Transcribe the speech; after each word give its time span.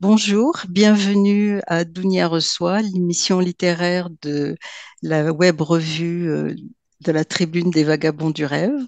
Bonjour, 0.00 0.54
bienvenue 0.68 1.60
à 1.66 1.84
Dounia 1.84 2.28
Reçoit, 2.28 2.82
l'émission 2.82 3.40
littéraire 3.40 4.08
de 4.22 4.56
la 5.02 5.32
web 5.32 5.60
revue 5.60 6.30
euh, 6.30 6.54
de 7.00 7.12
la 7.12 7.24
Tribune 7.24 7.70
des 7.70 7.82
Vagabonds 7.84 8.30
du 8.30 8.44
Rêve. 8.44 8.78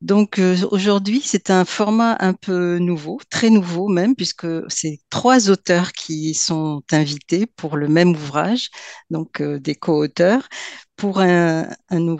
Donc 0.00 0.38
euh, 0.38 0.56
aujourd'hui, 0.70 1.20
c'est 1.24 1.50
un 1.50 1.64
format 1.64 2.16
un 2.20 2.34
peu 2.34 2.78
nouveau, 2.78 3.20
très 3.30 3.50
nouveau 3.50 3.88
même, 3.88 4.16
puisque 4.16 4.46
c'est 4.68 5.00
trois 5.10 5.50
auteurs 5.50 5.92
qui 5.92 6.34
sont 6.34 6.82
invités 6.92 7.46
pour 7.46 7.76
le 7.76 7.88
même 7.88 8.10
ouvrage, 8.10 8.70
donc 9.10 9.40
euh, 9.40 9.60
des 9.60 9.74
co-auteurs 9.74 10.48
pour 10.96 11.20
une 11.20 12.16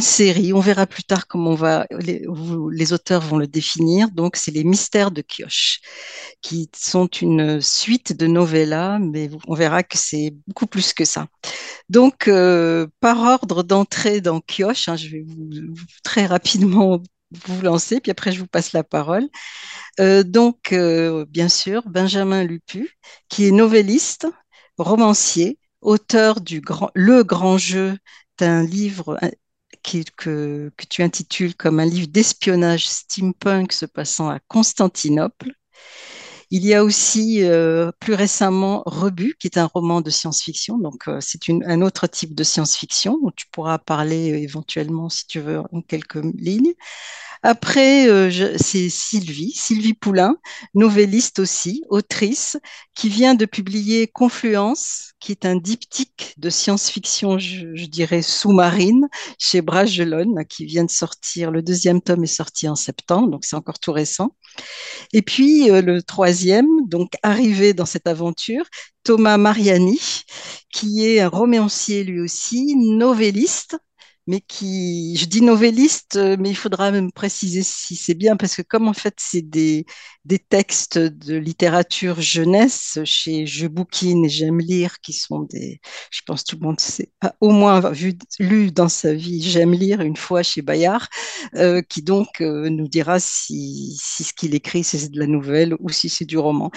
série. 0.00 0.52
On 0.52 0.60
verra 0.60 0.86
plus 0.86 1.04
tard 1.04 1.26
comment 1.26 1.56
les 1.90 2.92
auteurs 2.92 3.22
vont 3.22 3.38
le 3.38 3.46
définir. 3.46 4.10
Donc 4.10 4.36
c'est 4.36 4.50
les 4.50 4.64
mystères 4.64 5.10
de 5.10 5.22
Kioche, 5.22 5.80
qui 6.40 6.70
sont 6.76 7.06
une 7.06 7.60
suite 7.60 8.16
de 8.16 8.26
novellas, 8.26 8.98
mais 8.98 9.30
on 9.46 9.54
verra 9.54 9.82
que 9.82 9.98
c'est 9.98 10.34
beaucoup 10.46 10.66
plus 10.66 10.92
que 10.92 11.04
ça. 11.04 11.26
Donc 11.88 12.28
euh, 12.28 12.86
par 13.00 13.20
ordre 13.20 13.62
d'entrée 13.62 14.20
dans 14.20 14.40
Kioche, 14.40 14.88
hein, 14.88 14.96
je 14.96 15.08
vais 15.08 15.24
vous, 15.26 15.74
très 16.04 16.26
rapidement 16.26 17.02
vous 17.46 17.60
lancer, 17.62 18.00
puis 18.00 18.10
après 18.10 18.32
je 18.32 18.40
vous 18.40 18.46
passe 18.46 18.72
la 18.72 18.84
parole. 18.84 19.28
Euh, 20.00 20.22
donc, 20.22 20.72
euh, 20.72 21.24
bien 21.28 21.48
sûr, 21.48 21.82
Benjamin 21.88 22.44
Lupu, 22.44 22.96
qui 23.28 23.46
est 23.46 23.50
novelliste, 23.50 24.26
romancier, 24.78 25.58
auteur 25.80 26.40
du 26.40 26.60
grand, 26.60 26.90
Le 26.94 27.24
Grand 27.24 27.58
Jeu, 27.58 27.98
d'un 28.38 28.62
livre 28.64 29.18
euh, 29.22 29.28
qui, 29.82 30.04
que, 30.16 30.72
que 30.76 30.86
tu 30.86 31.02
intitules 31.02 31.54
comme 31.56 31.80
un 31.80 31.86
livre 31.86 32.08
d'espionnage 32.08 32.88
steampunk 32.88 33.72
se 33.72 33.86
passant 33.86 34.28
à 34.30 34.40
Constantinople. 34.48 35.52
Il 36.50 36.64
y 36.64 36.72
a 36.74 36.82
aussi 36.82 37.42
euh, 37.44 37.92
plus 38.00 38.14
récemment 38.14 38.82
Rebut, 38.86 39.34
qui 39.38 39.48
est 39.48 39.58
un 39.58 39.66
roman 39.66 40.00
de 40.00 40.10
science-fiction. 40.10 40.78
Donc, 40.78 41.06
euh, 41.08 41.18
c'est 41.20 41.40
un 41.50 41.82
autre 41.82 42.06
type 42.06 42.34
de 42.34 42.42
science-fiction 42.42 43.18
dont 43.22 43.30
tu 43.36 43.46
pourras 43.52 43.78
parler 43.78 44.28
éventuellement, 44.42 45.10
si 45.10 45.26
tu 45.26 45.40
veux, 45.40 45.60
en 45.72 45.82
quelques 45.82 46.22
lignes. 46.34 46.72
Après, 47.42 48.08
euh, 48.08 48.56
c'est 48.58 48.88
Sylvie, 48.88 49.52
Sylvie 49.52 49.94
Poulain, 49.94 50.36
novelliste 50.74 51.38
aussi, 51.38 51.82
autrice, 51.88 52.56
qui 52.94 53.08
vient 53.08 53.34
de 53.34 53.44
publier 53.44 54.08
Confluence, 54.08 55.12
qui 55.20 55.32
est 55.32 55.44
un 55.44 55.56
diptyque 55.56 56.34
de 56.36 56.50
science-fiction, 56.50 57.38
je, 57.38 57.86
dirais, 57.86 58.22
sous-marine, 58.22 59.08
chez 59.38 59.62
Bragelonne, 59.62 60.44
qui 60.48 60.64
vient 60.64 60.84
de 60.84 60.90
sortir. 60.90 61.50
Le 61.50 61.62
deuxième 61.62 62.00
tome 62.00 62.24
est 62.24 62.26
sorti 62.26 62.68
en 62.68 62.76
septembre, 62.76 63.28
donc 63.28 63.44
c'est 63.44 63.56
encore 63.56 63.78
tout 63.78 63.92
récent. 63.92 64.34
Et 65.12 65.22
puis 65.22 65.70
euh, 65.70 65.82
le 65.82 66.02
troisième, 66.02 66.68
donc 66.86 67.12
arrivé 67.22 67.74
dans 67.74 67.86
cette 67.86 68.06
aventure, 68.06 68.64
Thomas 69.04 69.38
Mariani, 69.38 70.00
qui 70.72 71.06
est 71.06 71.20
un 71.20 71.28
romancier 71.28 72.04
lui 72.04 72.20
aussi, 72.20 72.74
novelliste, 72.76 73.78
mais 74.28 74.42
qui, 74.42 75.16
je 75.16 75.24
dis 75.24 75.40
novelliste, 75.40 76.16
euh, 76.16 76.36
mais 76.38 76.50
il 76.50 76.54
faudra 76.54 76.90
me 76.90 77.10
préciser 77.10 77.62
si 77.62 77.96
c'est 77.96 78.14
bien, 78.14 78.36
parce 78.36 78.54
que 78.56 78.62
comme 78.62 78.86
en 78.86 78.92
fait 78.92 79.14
c'est 79.18 79.40
des, 79.40 79.86
des 80.26 80.38
textes 80.38 80.98
de 80.98 81.34
littérature 81.36 82.20
jeunesse 82.20 82.98
chez 83.04 83.46
Je 83.46 83.66
bouquine 83.66 84.26
et 84.26 84.28
J'aime 84.28 84.60
lire, 84.60 85.00
qui 85.00 85.14
sont 85.14 85.40
des, 85.50 85.80
je 86.10 86.20
pense 86.26 86.44
tout 86.44 86.56
le 86.60 86.66
monde 86.66 86.78
sait, 86.78 87.10
au 87.40 87.50
moins 87.50 87.80
vu, 87.90 88.18
lu 88.38 88.70
dans 88.70 88.90
sa 88.90 89.14
vie 89.14 89.42
J'aime 89.42 89.72
lire 89.72 90.02
une 90.02 90.16
fois 90.16 90.42
chez 90.42 90.60
Bayard, 90.60 91.08
euh, 91.54 91.80
qui 91.80 92.02
donc 92.02 92.42
euh, 92.42 92.68
nous 92.68 92.86
dira 92.86 93.20
si, 93.20 93.96
si 93.98 94.24
ce 94.24 94.34
qu'il 94.34 94.54
écrit 94.54 94.84
c'est 94.84 95.10
de 95.10 95.18
la 95.18 95.26
nouvelle 95.26 95.74
ou 95.80 95.88
si 95.88 96.10
c'est 96.10 96.26
du 96.26 96.36
roman. 96.36 96.70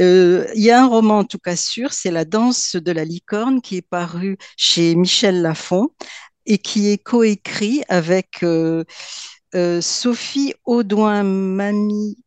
Il 0.00 0.46
y 0.56 0.70
a 0.72 0.82
un 0.82 0.88
roman 0.88 1.18
en 1.18 1.24
tout 1.24 1.38
cas 1.38 1.54
sûr, 1.54 1.92
c'est 1.92 2.10
La 2.10 2.24
danse 2.24 2.74
de 2.74 2.90
la 2.90 3.04
licorne 3.04 3.60
qui 3.62 3.76
est 3.76 3.88
paru 3.88 4.38
chez 4.56 4.96
Michel 4.96 5.40
Lafon 5.40 5.90
et 6.46 6.58
qui 6.58 6.88
est 6.88 6.98
coécrit 6.98 7.82
avec 7.88 8.42
euh, 8.42 8.84
euh, 9.54 9.80
Sophie 9.80 10.54
Audouin-Mamie 10.64 12.18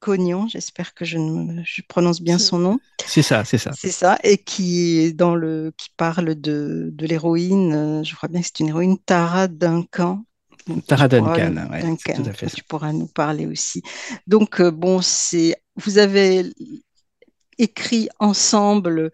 Cognon, 0.00 0.46
j'espère 0.46 0.94
que 0.94 1.04
je, 1.04 1.18
ne, 1.18 1.62
je, 1.64 1.82
prononce 1.88 2.20
bien 2.20 2.38
son 2.38 2.58
nom. 2.58 2.78
C'est 3.04 3.22
ça, 3.22 3.44
c'est 3.44 3.58
ça. 3.58 3.72
C'est 3.76 3.90
ça, 3.90 4.18
et 4.22 4.38
qui 4.38 4.98
est 4.98 5.12
dans 5.12 5.34
le, 5.34 5.72
qui 5.76 5.88
parle 5.96 6.36
de, 6.36 6.90
de 6.92 7.06
l'héroïne, 7.06 7.72
euh, 7.74 8.04
je 8.04 8.14
crois 8.14 8.28
bien 8.28 8.40
que 8.40 8.46
c'est 8.46 8.60
une 8.60 8.68
héroïne, 8.68 8.98
Tara 8.98 9.48
Duncan. 9.48 10.24
Tara 10.86 11.08
Duncan, 11.08 11.68
ouais, 11.70 11.82
Duncan 11.82 12.12
tout 12.14 12.28
à 12.28 12.32
fait 12.32 12.46
tu 12.46 12.62
pourras 12.62 12.92
nous 12.92 13.06
parler 13.06 13.46
aussi. 13.46 13.82
Donc, 14.26 14.62
bon, 14.62 15.00
c'est, 15.02 15.56
vous 15.76 15.98
avez 15.98 16.52
écrit 17.58 18.08
ensemble 18.18 19.10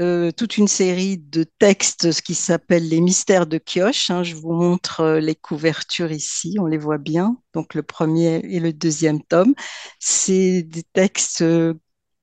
euh, 0.00 0.30
toute 0.32 0.56
une 0.56 0.68
série 0.68 1.18
de 1.18 1.44
textes, 1.44 2.12
ce 2.12 2.22
qui 2.22 2.34
s'appelle 2.34 2.88
les 2.88 3.00
mystères 3.00 3.46
de 3.46 3.58
Kioche. 3.58 4.10
Hein. 4.10 4.22
Je 4.22 4.34
vous 4.34 4.52
montre 4.52 5.00
euh, 5.00 5.20
les 5.20 5.34
couvertures 5.34 6.12
ici, 6.12 6.56
on 6.60 6.66
les 6.66 6.78
voit 6.78 6.98
bien. 6.98 7.36
Donc 7.54 7.74
le 7.74 7.82
premier 7.82 8.36
et 8.48 8.60
le 8.60 8.72
deuxième 8.72 9.22
tome, 9.22 9.54
c'est 9.98 10.62
des 10.62 10.82
textes. 10.82 11.42
Euh, 11.42 11.74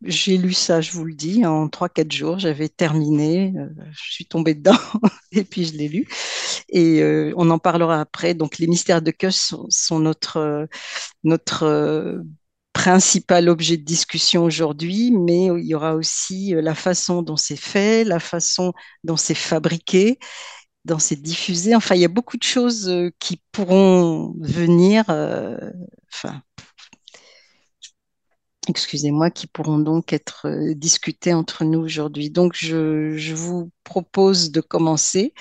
j'ai 0.03 0.37
lu 0.37 0.53
ça, 0.53 0.81
je 0.81 0.91
vous 0.93 1.03
le 1.05 1.13
dis, 1.13 1.45
en 1.45 1.67
3-4 1.67 2.11
jours. 2.11 2.39
J'avais 2.39 2.69
terminé, 2.69 3.53
je 3.91 4.11
suis 4.11 4.25
tombée 4.25 4.55
dedans 4.55 4.77
et 5.33 5.43
puis 5.43 5.65
je 5.65 5.73
l'ai 5.73 5.89
lu. 5.89 6.07
Et 6.69 7.03
on 7.35 7.49
en 7.49 7.59
parlera 7.59 7.99
après. 7.99 8.33
Donc 8.33 8.59
les 8.59 8.67
mystères 8.67 9.01
de 9.01 9.11
Kioche 9.11 9.35
sont, 9.35 9.67
sont 9.69 9.99
notre, 9.99 10.69
notre 11.25 12.23
principal 12.79 13.49
objet 13.49 13.75
de 13.75 13.83
discussion 13.83 14.45
aujourd'hui, 14.45 15.11
mais 15.11 15.47
il 15.47 15.65
y 15.65 15.75
aura 15.75 15.95
aussi 15.95 16.55
euh, 16.55 16.61
la 16.61 16.75
façon 16.75 17.21
dont 17.21 17.35
c'est 17.35 17.57
fait, 17.57 18.05
la 18.05 18.21
façon 18.21 18.71
dont 19.03 19.17
c'est 19.17 19.35
fabriqué, 19.35 20.17
dont 20.85 20.97
c'est 20.97 21.21
diffusé. 21.21 21.75
Enfin, 21.75 21.95
il 21.95 22.01
y 22.01 22.05
a 22.05 22.09
beaucoup 22.19 22.37
de 22.37 22.43
choses 22.43 22.87
euh, 22.87 23.09
qui 23.19 23.41
pourront 23.51 24.33
venir, 24.39 25.03
euh, 25.09 25.57
enfin, 26.13 26.41
excusez-moi, 28.69 29.29
qui 29.29 29.47
pourront 29.47 29.79
donc 29.79 30.13
être 30.13 30.47
discutées 30.73 31.33
entre 31.33 31.65
nous 31.65 31.79
aujourd'hui. 31.79 32.29
Donc, 32.29 32.53
je, 32.55 33.33
vous 33.33 33.71
propose 33.83 34.51
de 34.51 34.61
commencer. 34.61 35.33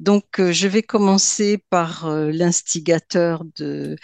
Donc, 0.00 0.24
je 0.38 0.66
vais 0.66 0.82
commencer 0.82 1.58
par 1.70 2.10
l'instigateur 2.10 3.44
de 3.56 3.96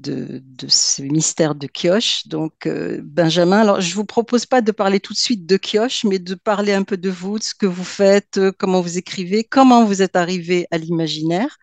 de, 0.00 0.42
ce 0.68 1.02
mystère 1.02 1.54
de 1.54 1.66
Kioche. 1.66 2.26
Donc, 2.26 2.66
euh, 2.66 3.00
Benjamin, 3.04 3.60
alors 3.60 3.80
je 3.80 3.90
ne 3.90 3.94
vous 3.94 4.04
propose 4.04 4.46
pas 4.46 4.60
de 4.60 4.72
parler 4.72 5.00
tout 5.00 5.12
de 5.12 5.18
suite 5.18 5.46
de 5.46 5.56
Kioche, 5.56 6.04
mais 6.04 6.18
de 6.18 6.34
parler 6.34 6.72
un 6.72 6.82
peu 6.82 6.96
de 6.96 7.10
vous, 7.10 7.38
de 7.38 7.44
ce 7.44 7.54
que 7.54 7.66
vous 7.66 7.84
faites, 7.84 8.38
euh, 8.38 8.52
comment 8.56 8.80
vous 8.80 8.98
écrivez, 8.98 9.44
comment 9.44 9.84
vous 9.84 10.02
êtes 10.02 10.16
arrivé 10.16 10.66
à 10.70 10.78
l'imaginaire, 10.78 11.56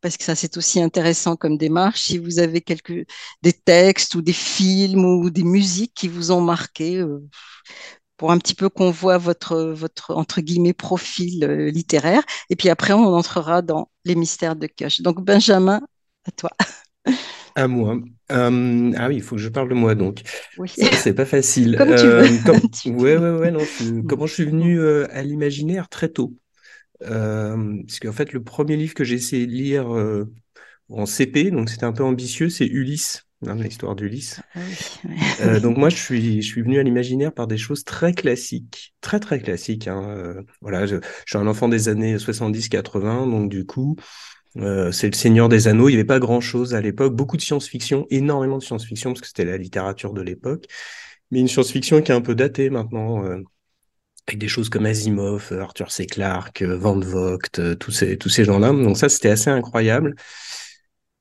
parce 0.00 0.16
que 0.16 0.24
ça 0.24 0.34
c'est 0.34 0.56
aussi 0.56 0.80
intéressant 0.82 1.36
comme 1.36 1.56
démarche. 1.58 2.02
Si 2.02 2.18
vous 2.18 2.38
avez 2.38 2.60
quelques, 2.60 3.06
des 3.42 3.52
textes 3.52 4.14
ou 4.14 4.22
des 4.22 4.32
films 4.32 5.04
ou 5.04 5.30
des 5.30 5.44
musiques 5.44 5.94
qui 5.94 6.08
vous 6.08 6.30
ont 6.32 6.40
marqué, 6.42 6.98
euh, 6.98 7.20
pour 8.16 8.30
un 8.32 8.38
petit 8.38 8.54
peu 8.54 8.68
qu'on 8.68 8.90
voit 8.90 9.18
votre, 9.18 9.56
votre, 9.72 10.14
entre 10.14 10.40
guillemets, 10.40 10.72
profil 10.72 11.44
littéraire. 11.72 12.22
Et 12.50 12.56
puis 12.56 12.68
après, 12.70 12.92
on 12.92 13.06
entrera 13.14 13.62
dans 13.62 13.90
les 14.04 14.14
mystères 14.14 14.56
de 14.56 14.66
Kioche. 14.68 15.00
Donc, 15.00 15.20
Benjamin, 15.24 15.80
à 16.26 16.30
toi. 16.30 16.50
À 17.56 17.68
moi. 17.68 18.00
Euh, 18.32 18.92
ah 18.96 19.08
oui, 19.08 19.16
il 19.16 19.22
faut 19.22 19.36
que 19.36 19.42
je 19.42 19.48
parle 19.48 19.68
de 19.68 19.74
moi 19.74 19.94
donc. 19.94 20.22
Oui. 20.58 20.72
C'est 20.74 21.14
pas 21.14 21.24
facile. 21.24 21.76
Comme 21.78 21.94
tu 21.94 22.06
veux. 22.06 22.44
comme... 22.44 22.96
Ouais, 22.98 23.16
ouais, 23.16 23.30
ouais, 23.30 23.50
non. 23.50 23.60
Comment 24.08 24.26
je 24.26 24.34
suis 24.34 24.44
venu 24.44 24.80
euh, 24.80 25.06
à 25.10 25.22
l'imaginaire 25.22 25.88
très 25.88 26.08
tôt. 26.08 26.36
Euh, 27.02 27.82
parce 27.86 28.00
qu'en 28.00 28.12
fait, 28.12 28.32
le 28.32 28.42
premier 28.42 28.76
livre 28.76 28.94
que 28.94 29.04
j'ai 29.04 29.14
essayé 29.16 29.46
de 29.46 29.52
lire 29.52 29.86
en 30.88 31.06
CP, 31.06 31.50
donc 31.50 31.70
c'était 31.70 31.84
un 31.84 31.92
peu 31.92 32.02
ambitieux, 32.02 32.48
c'est 32.48 32.66
Ulysse, 32.66 33.26
hein, 33.46 33.54
l'histoire 33.54 33.94
d'Ulysse. 33.94 34.40
Ah 34.54 34.60
oui, 35.54 35.60
donc 35.60 35.76
moi, 35.76 35.90
je 35.90 35.96
suis, 35.96 36.42
je 36.42 36.46
suis 36.46 36.62
venu 36.62 36.78
à 36.80 36.82
l'imaginaire 36.82 37.32
par 37.32 37.46
des 37.46 37.58
choses 37.58 37.84
très 37.84 38.14
classiques, 38.14 38.94
très 39.00 39.20
très 39.20 39.38
classiques. 39.38 39.86
Hein. 39.86 40.34
voilà, 40.60 40.86
je, 40.86 40.96
je, 40.96 41.02
suis 41.26 41.38
un 41.38 41.46
enfant 41.46 41.68
des 41.68 41.88
années 41.88 42.16
70-80, 42.16 43.30
donc 43.30 43.48
du 43.48 43.64
coup. 43.64 43.96
Euh, 44.58 44.92
c'est 44.92 45.08
le 45.08 45.14
Seigneur 45.14 45.48
des 45.48 45.68
Anneaux. 45.68 45.88
Il 45.88 45.92
n'y 45.92 45.98
avait 45.98 46.04
pas 46.04 46.20
grand-chose 46.20 46.74
à 46.74 46.80
l'époque. 46.80 47.14
Beaucoup 47.14 47.36
de 47.36 47.42
science-fiction, 47.42 48.06
énormément 48.10 48.58
de 48.58 48.62
science-fiction, 48.62 49.10
parce 49.10 49.20
que 49.20 49.26
c'était 49.26 49.44
la 49.44 49.58
littérature 49.58 50.12
de 50.12 50.22
l'époque. 50.22 50.66
Mais 51.30 51.40
une 51.40 51.48
science-fiction 51.48 52.02
qui 52.02 52.12
est 52.12 52.14
un 52.14 52.20
peu 52.20 52.34
datée 52.34 52.70
maintenant, 52.70 53.24
euh, 53.24 53.38
avec 54.26 54.38
des 54.38 54.48
choses 54.48 54.68
comme 54.68 54.86
Asimov, 54.86 55.52
Arthur 55.52 55.90
C. 55.90 56.06
Clarke, 56.06 56.62
Van 56.62 56.98
Vogt, 56.98 57.58
euh, 57.58 57.74
tous 57.74 57.90
ces, 57.90 58.16
tous 58.16 58.28
ces 58.28 58.44
gens-là. 58.44 58.72
Donc 58.72 58.96
ça, 58.96 59.08
c'était 59.08 59.30
assez 59.30 59.50
incroyable. 59.50 60.14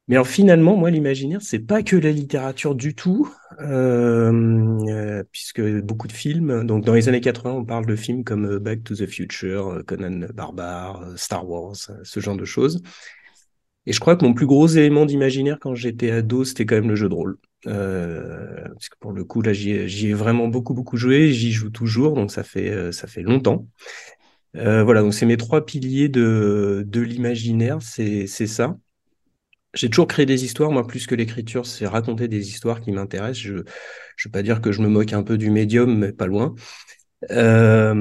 Mais 0.08 0.16
alors 0.16 0.28
finalement, 0.28 0.76
moi, 0.76 0.90
l'imaginaire, 0.92 1.42
c'est 1.42 1.60
pas 1.60 1.82
que 1.82 1.96
la 1.96 2.12
littérature 2.12 2.76
du 2.76 2.94
tout, 2.94 3.34
euh, 3.62 4.78
euh, 4.90 5.24
puisque 5.32 5.62
beaucoup 5.80 6.08
de 6.08 6.12
films, 6.12 6.66
donc 6.66 6.84
dans 6.84 6.94
les 6.94 7.08
années 7.08 7.22
80, 7.22 7.52
on 7.52 7.66
parle 7.66 7.86
de 7.86 7.96
films 7.96 8.26
comme 8.26 8.58
Back 8.60 8.84
to 8.84 8.96
the 8.96 9.08
Future, 9.08 9.82
Conan 9.88 10.20
le 10.20 10.28
Barbare, 10.34 11.06
Star 11.16 11.48
Wars, 11.48 11.76
ce 12.04 12.20
genre 12.20 12.36
de 12.36 12.44
choses. 12.44 12.82
Et 13.86 13.94
je 13.94 14.00
crois 14.00 14.16
que 14.16 14.26
mon 14.26 14.34
plus 14.34 14.46
gros 14.46 14.68
élément 14.68 15.06
d'imaginaire 15.06 15.58
quand 15.60 15.76
j'étais 15.76 16.12
ado, 16.12 16.44
c'était 16.46 16.66
quand 16.66 16.76
même 16.76 16.90
le 16.90 16.96
jeu 16.96 17.10
de 17.10 17.14
rôle. 17.14 17.38
parce 17.64 18.90
que 18.90 18.98
pour 19.00 19.12
le 19.12 19.24
coup, 19.24 19.42
là, 19.42 19.54
j'y 19.54 19.72
ai, 19.72 20.14
vraiment 20.14 20.48
beaucoup, 20.48 20.74
beaucoup 20.74 20.98
joué. 20.98 21.32
J'y 21.32 21.52
joue 21.52 21.70
toujours, 21.70 22.16
donc 22.16 22.32
ça 22.32 22.44
fait, 22.44 22.92
ça 22.92 23.08
fait 23.08 23.24
longtemps. 23.24 23.68
voilà, 24.54 25.02
donc 25.02 25.14
c'est 25.14 25.26
mes 25.26 25.38
trois 25.38 25.66
piliers 25.66 26.10
de, 26.10 26.84
de 26.88 27.02
l'imaginaire, 27.02 27.80
c'est 27.82 28.28
ça. 28.28 28.78
J'ai 29.74 29.90
toujours 29.90 30.08
créé 30.08 30.26
des 30.26 30.46
histoires, 30.46 30.72
moi, 30.72 30.86
plus 30.86 31.08
que 31.08 31.16
l'écriture, 31.16 31.66
c'est 31.66 31.88
raconter 31.88 32.28
des 32.28 32.50
histoires 32.50 32.80
qui 32.80 32.92
m'intéressent. 32.92 33.42
Je 33.44 33.54
ne 33.54 33.60
veux 34.26 34.32
pas 34.32 34.44
dire 34.44 34.62
que 34.62 34.72
je 34.72 34.82
me 34.82 34.88
moque 34.88 35.14
un 35.14 35.24
peu 35.24 35.38
du 35.38 35.50
médium, 35.50 35.98
mais 35.98 36.12
pas 36.14 36.28
loin. 36.28 36.54
Euh, 37.32 37.94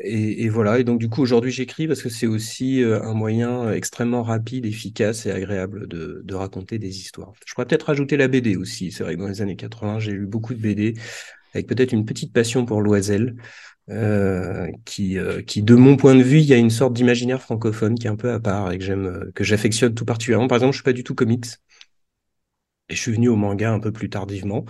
et, 0.00 0.48
voilà, 0.48 0.78
et 0.80 0.84
donc 0.84 0.98
du 0.98 1.08
coup, 1.08 1.22
aujourd'hui, 1.22 1.52
j'écris 1.52 1.86
parce 1.86 2.02
que 2.02 2.08
c'est 2.08 2.26
aussi 2.26 2.82
euh, 2.82 3.02
un 3.02 3.14
moyen 3.14 3.70
extrêmement 3.72 4.22
rapide, 4.22 4.66
efficace 4.66 5.26
et 5.26 5.30
agréable 5.30 5.86
de, 5.86 6.22
de 6.24 6.34
raconter 6.34 6.78
des 6.78 6.98
histoires. 6.98 7.32
Je 7.46 7.54
pourrais 7.54 7.66
peut-être 7.66 7.86
rajouter 7.86 8.16
la 8.16 8.28
BD 8.28 8.56
aussi. 8.56 8.90
C'est 8.90 9.04
vrai 9.04 9.14
que 9.14 9.20
dans 9.20 9.28
les 9.28 9.40
années 9.40 9.56
80, 9.56 10.00
j'ai 10.00 10.12
lu 10.12 10.26
beaucoup 10.26 10.54
de 10.54 10.60
BD, 10.60 10.94
avec 11.54 11.66
peut-être 11.68 11.92
une 11.92 12.04
petite 12.04 12.32
passion 12.32 12.64
pour 12.66 12.82
Loisel. 12.82 13.36
Euh, 13.90 14.70
qui, 14.86 15.18
euh, 15.18 15.42
qui, 15.42 15.62
de 15.62 15.74
mon 15.74 15.96
point 15.96 16.14
de 16.14 16.22
vue, 16.22 16.38
il 16.38 16.46
y 16.46 16.54
a 16.54 16.56
une 16.56 16.70
sorte 16.70 16.94
d'imaginaire 16.94 17.42
francophone 17.42 17.98
qui 17.98 18.06
est 18.06 18.10
un 18.10 18.16
peu 18.16 18.32
à 18.32 18.40
part 18.40 18.72
et 18.72 18.78
que 18.78 18.84
j'aime, 18.84 19.04
euh, 19.04 19.30
que 19.34 19.44
j'affectionne 19.44 19.94
tout 19.94 20.06
particulièrement. 20.06 20.48
Par 20.48 20.56
exemple, 20.56 20.72
je 20.72 20.78
suis 20.78 20.84
pas 20.84 20.94
du 20.94 21.04
tout 21.04 21.14
comics 21.14 21.44
et 22.88 22.94
je 22.94 23.00
suis 23.00 23.12
venu 23.12 23.28
au 23.28 23.36
manga 23.36 23.72
un 23.72 23.80
peu 23.80 23.92
plus 23.92 24.10
tardivement, 24.10 24.64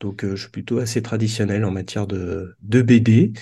donc 0.00 0.24
je 0.26 0.36
suis 0.36 0.50
plutôt 0.50 0.78
assez 0.78 1.02
traditionnel 1.02 1.64
en 1.64 1.70
matière 1.70 2.06
de, 2.06 2.54
de 2.60 2.82
BD. 2.82 3.32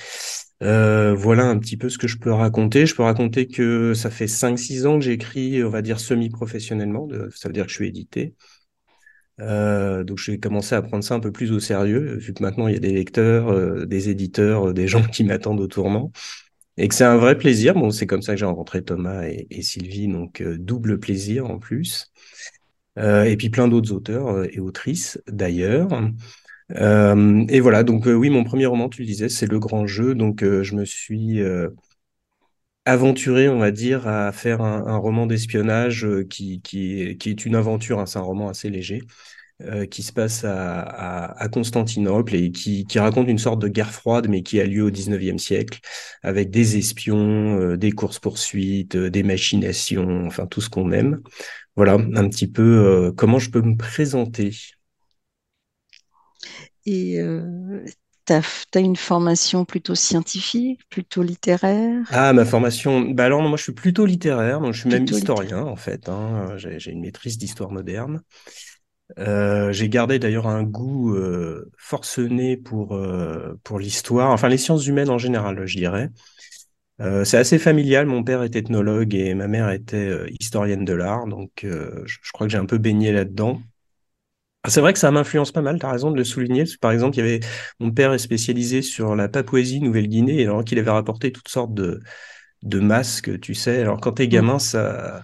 Voilà 0.64 1.44
un 1.44 1.58
petit 1.58 1.76
peu 1.76 1.88
ce 1.88 1.98
que 1.98 2.08
je 2.08 2.18
peux 2.18 2.32
raconter. 2.32 2.86
Je 2.86 2.94
peux 2.94 3.02
raconter 3.02 3.46
que 3.46 3.94
ça 3.94 4.10
fait 4.10 4.26
5-6 4.26 4.86
ans 4.86 4.98
que 4.98 5.04
j'écris, 5.04 5.62
on 5.64 5.70
va 5.70 5.82
dire, 5.82 6.00
semi-professionnellement. 6.00 7.08
Ça 7.34 7.48
veut 7.48 7.52
dire 7.52 7.64
que 7.64 7.70
je 7.70 7.76
suis 7.76 7.88
édité. 7.88 8.34
Euh, 9.40 10.04
donc 10.04 10.18
j'ai 10.18 10.38
commencé 10.38 10.74
à 10.74 10.82
prendre 10.82 11.02
ça 11.02 11.14
un 11.14 11.20
peu 11.20 11.32
plus 11.32 11.52
au 11.52 11.58
sérieux, 11.60 12.16
vu 12.18 12.34
que 12.34 12.42
maintenant 12.42 12.68
il 12.68 12.74
y 12.74 12.76
a 12.76 12.80
des 12.80 12.92
lecteurs, 12.92 13.48
euh, 13.48 13.84
des 13.86 14.08
éditeurs, 14.08 14.68
euh, 14.68 14.72
des 14.72 14.86
gens 14.88 15.02
qui 15.02 15.24
m'attendent 15.24 15.60
au 15.60 15.66
tournant, 15.66 16.12
et 16.76 16.88
que 16.88 16.94
c'est 16.94 17.04
un 17.04 17.16
vrai 17.16 17.38
plaisir. 17.38 17.74
Bon, 17.74 17.90
c'est 17.90 18.06
comme 18.06 18.22
ça 18.22 18.34
que 18.34 18.38
j'ai 18.40 18.46
rencontré 18.46 18.82
Thomas 18.84 19.24
et, 19.26 19.46
et 19.50 19.62
Sylvie, 19.62 20.08
donc 20.08 20.42
double 20.42 20.98
plaisir 21.00 21.46
en 21.50 21.58
plus. 21.58 22.12
et 22.96 23.36
puis 23.36 23.50
plein 23.50 23.68
d'autres 23.68 23.92
auteurs 23.92 24.44
et 24.44 24.60
autrices 24.60 25.20
d'ailleurs. 25.28 25.88
Et 26.70 27.60
voilà, 27.60 27.82
donc 27.82 28.06
oui, 28.06 28.30
mon 28.30 28.44
premier 28.44 28.66
roman, 28.66 28.88
tu 28.88 29.02
le 29.02 29.06
disais, 29.06 29.28
c'est 29.28 29.46
Le 29.46 29.58
Grand 29.58 29.86
Jeu. 29.86 30.14
Donc 30.14 30.42
je 30.42 30.74
me 30.74 30.84
suis 30.84 31.40
aventuré, 32.84 33.48
on 33.48 33.58
va 33.58 33.70
dire, 33.70 34.06
à 34.06 34.32
faire 34.32 34.60
un, 34.60 34.96
roman 34.96 35.26
d'espionnage 35.26 36.04
euh, 36.04 36.24
qui, 36.24 36.60
qui, 36.62 37.00
est 37.02 37.46
une 37.46 37.54
aventure, 37.54 37.98
hein, 38.00 38.06
c'est 38.06 38.18
un 38.18 38.22
roman 38.22 38.48
assez 38.48 38.70
léger, 38.70 39.02
euh, 39.62 39.86
qui 39.86 40.02
se 40.02 40.12
passe 40.12 40.44
à, 40.44 41.48
Constantinople 41.52 42.34
et 42.34 42.52
qui, 42.52 42.84
qui, 42.86 42.98
raconte 42.98 43.28
une 43.28 43.38
sorte 43.38 43.60
de 43.60 43.68
guerre 43.68 43.92
froide, 43.92 44.28
mais 44.28 44.42
qui 44.42 44.60
a 44.60 44.66
lieu 44.66 44.82
au 44.84 44.90
19e 44.90 45.38
siècle, 45.38 45.80
avec 46.22 46.50
des 46.50 46.76
espions, 46.76 47.58
euh, 47.58 47.76
des 47.76 47.92
courses-poursuites, 47.92 48.96
des 48.96 49.22
machinations, 49.22 50.26
enfin 50.26 50.46
tout 50.46 50.60
ce 50.60 50.70
qu'on 50.70 50.92
aime. 50.92 51.22
Voilà 51.76 51.94
un 51.94 52.28
petit 52.28 52.46
peu 52.46 53.12
comment 53.16 53.40
je 53.40 53.50
peux 53.50 53.62
me 53.62 53.76
présenter. 53.76 54.52
Et 56.86 57.18
tu 58.26 58.32
as, 58.32 58.80
une 58.80 58.96
formation 58.96 59.64
plutôt 59.64 59.94
scientifique, 59.94 60.80
plutôt 60.88 61.22
littéraire? 61.22 62.06
Ah, 62.10 62.32
ma 62.32 62.44
formation. 62.44 63.02
Bah 63.10 63.24
alors, 63.24 63.42
moi, 63.42 63.56
je 63.56 63.62
suis 63.62 63.72
plutôt 63.72 64.06
littéraire, 64.06 64.60
donc 64.60 64.72
je 64.72 64.80
suis 64.80 64.90
même 64.90 65.04
historien, 65.04 65.62
en 65.62 65.76
fait. 65.76 66.08
Hein. 66.08 66.56
J'ai 66.56 66.90
une 66.90 67.00
maîtrise 67.00 67.38
d'histoire 67.38 67.70
moderne. 67.70 68.22
Euh, 69.18 69.70
j'ai 69.72 69.88
gardé 69.88 70.18
d'ailleurs 70.18 70.46
un 70.46 70.62
goût 70.62 71.14
euh, 71.14 71.70
forcené 71.76 72.56
pour, 72.56 72.94
euh, 72.94 73.54
pour 73.62 73.78
l'histoire, 73.78 74.30
enfin 74.30 74.48
les 74.48 74.56
sciences 74.56 74.86
humaines 74.86 75.10
en 75.10 75.18
général, 75.18 75.66
je 75.66 75.76
dirais. 75.76 76.10
c'est 76.98 77.36
assez 77.36 77.58
familial. 77.58 78.06
Mon 78.06 78.24
père 78.24 78.42
était 78.42 78.60
ethnologue 78.60 79.14
et 79.14 79.34
ma 79.34 79.48
mère 79.48 79.70
était 79.70 80.10
historienne 80.40 80.84
de 80.84 80.94
l'art, 80.94 81.26
donc 81.26 81.50
je, 81.62 82.32
crois 82.32 82.46
que 82.46 82.52
j'ai 82.52 82.58
un 82.58 82.66
peu 82.66 82.78
baigné 82.78 83.12
là-dedans. 83.12 83.60
Ah, 84.66 84.70
c'est 84.70 84.80
vrai 84.80 84.94
que 84.94 84.98
ça 84.98 85.10
m'influence 85.10 85.52
pas 85.52 85.60
mal, 85.60 85.78
tu 85.78 85.84
as 85.84 85.90
raison 85.90 86.10
de 86.10 86.16
le 86.16 86.24
souligner. 86.24 86.64
Par 86.80 86.90
exemple, 86.90 87.16
il 87.16 87.20
y 87.20 87.22
avait 87.22 87.40
mon 87.80 87.90
père 87.90 88.14
est 88.14 88.18
spécialisé 88.18 88.80
sur 88.80 89.14
la 89.14 89.28
Papouasie, 89.28 89.80
Nouvelle-Guinée, 89.80 90.42
alors 90.44 90.64
qu'il 90.64 90.78
avait 90.78 90.90
rapporté 90.90 91.32
toutes 91.32 91.48
sortes 91.48 91.74
de, 91.74 92.00
de 92.62 92.80
masques, 92.80 93.40
tu 93.40 93.54
sais. 93.54 93.80
Alors 93.82 94.00
quand 94.00 94.12
t'es 94.12 94.26
mmh. 94.26 94.30
gamin, 94.30 94.58
ça 94.58 95.22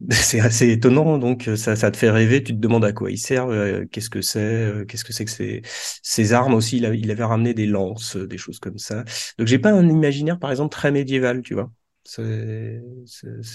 c'est 0.10 0.40
assez 0.40 0.70
étonnant, 0.70 1.18
donc 1.18 1.50
ça, 1.56 1.76
ça 1.76 1.90
te 1.90 1.96
fait 1.96 2.10
rêver, 2.10 2.42
tu 2.44 2.52
te 2.54 2.58
demandes 2.60 2.84
à 2.84 2.92
quoi 2.92 3.10
ils 3.10 3.18
servent, 3.18 3.52
euh, 3.52 3.86
qu'est-ce 3.90 4.10
que 4.10 4.22
c'est, 4.22 4.40
euh, 4.40 4.84
qu'est-ce 4.84 5.04
que 5.04 5.12
c'est 5.12 5.24
que 5.24 5.30
ces, 5.30 5.62
ces 6.02 6.32
armes 6.32 6.54
aussi, 6.54 6.78
il, 6.78 6.84
il, 6.94 7.10
avait 7.10 7.24
ramené 7.24 7.54
des 7.54 7.66
lances, 7.66 8.16
des 8.16 8.38
choses 8.38 8.60
comme 8.60 8.78
ça. 8.78 9.04
Donc 9.38 9.48
j'ai 9.48 9.58
pas 9.58 9.72
un 9.72 9.88
imaginaire, 9.88 10.38
par 10.38 10.50
exemple, 10.50 10.72
très 10.72 10.90
médiéval, 10.92 11.42
tu 11.42 11.54
vois. 11.54 11.72
C'est 12.04 12.82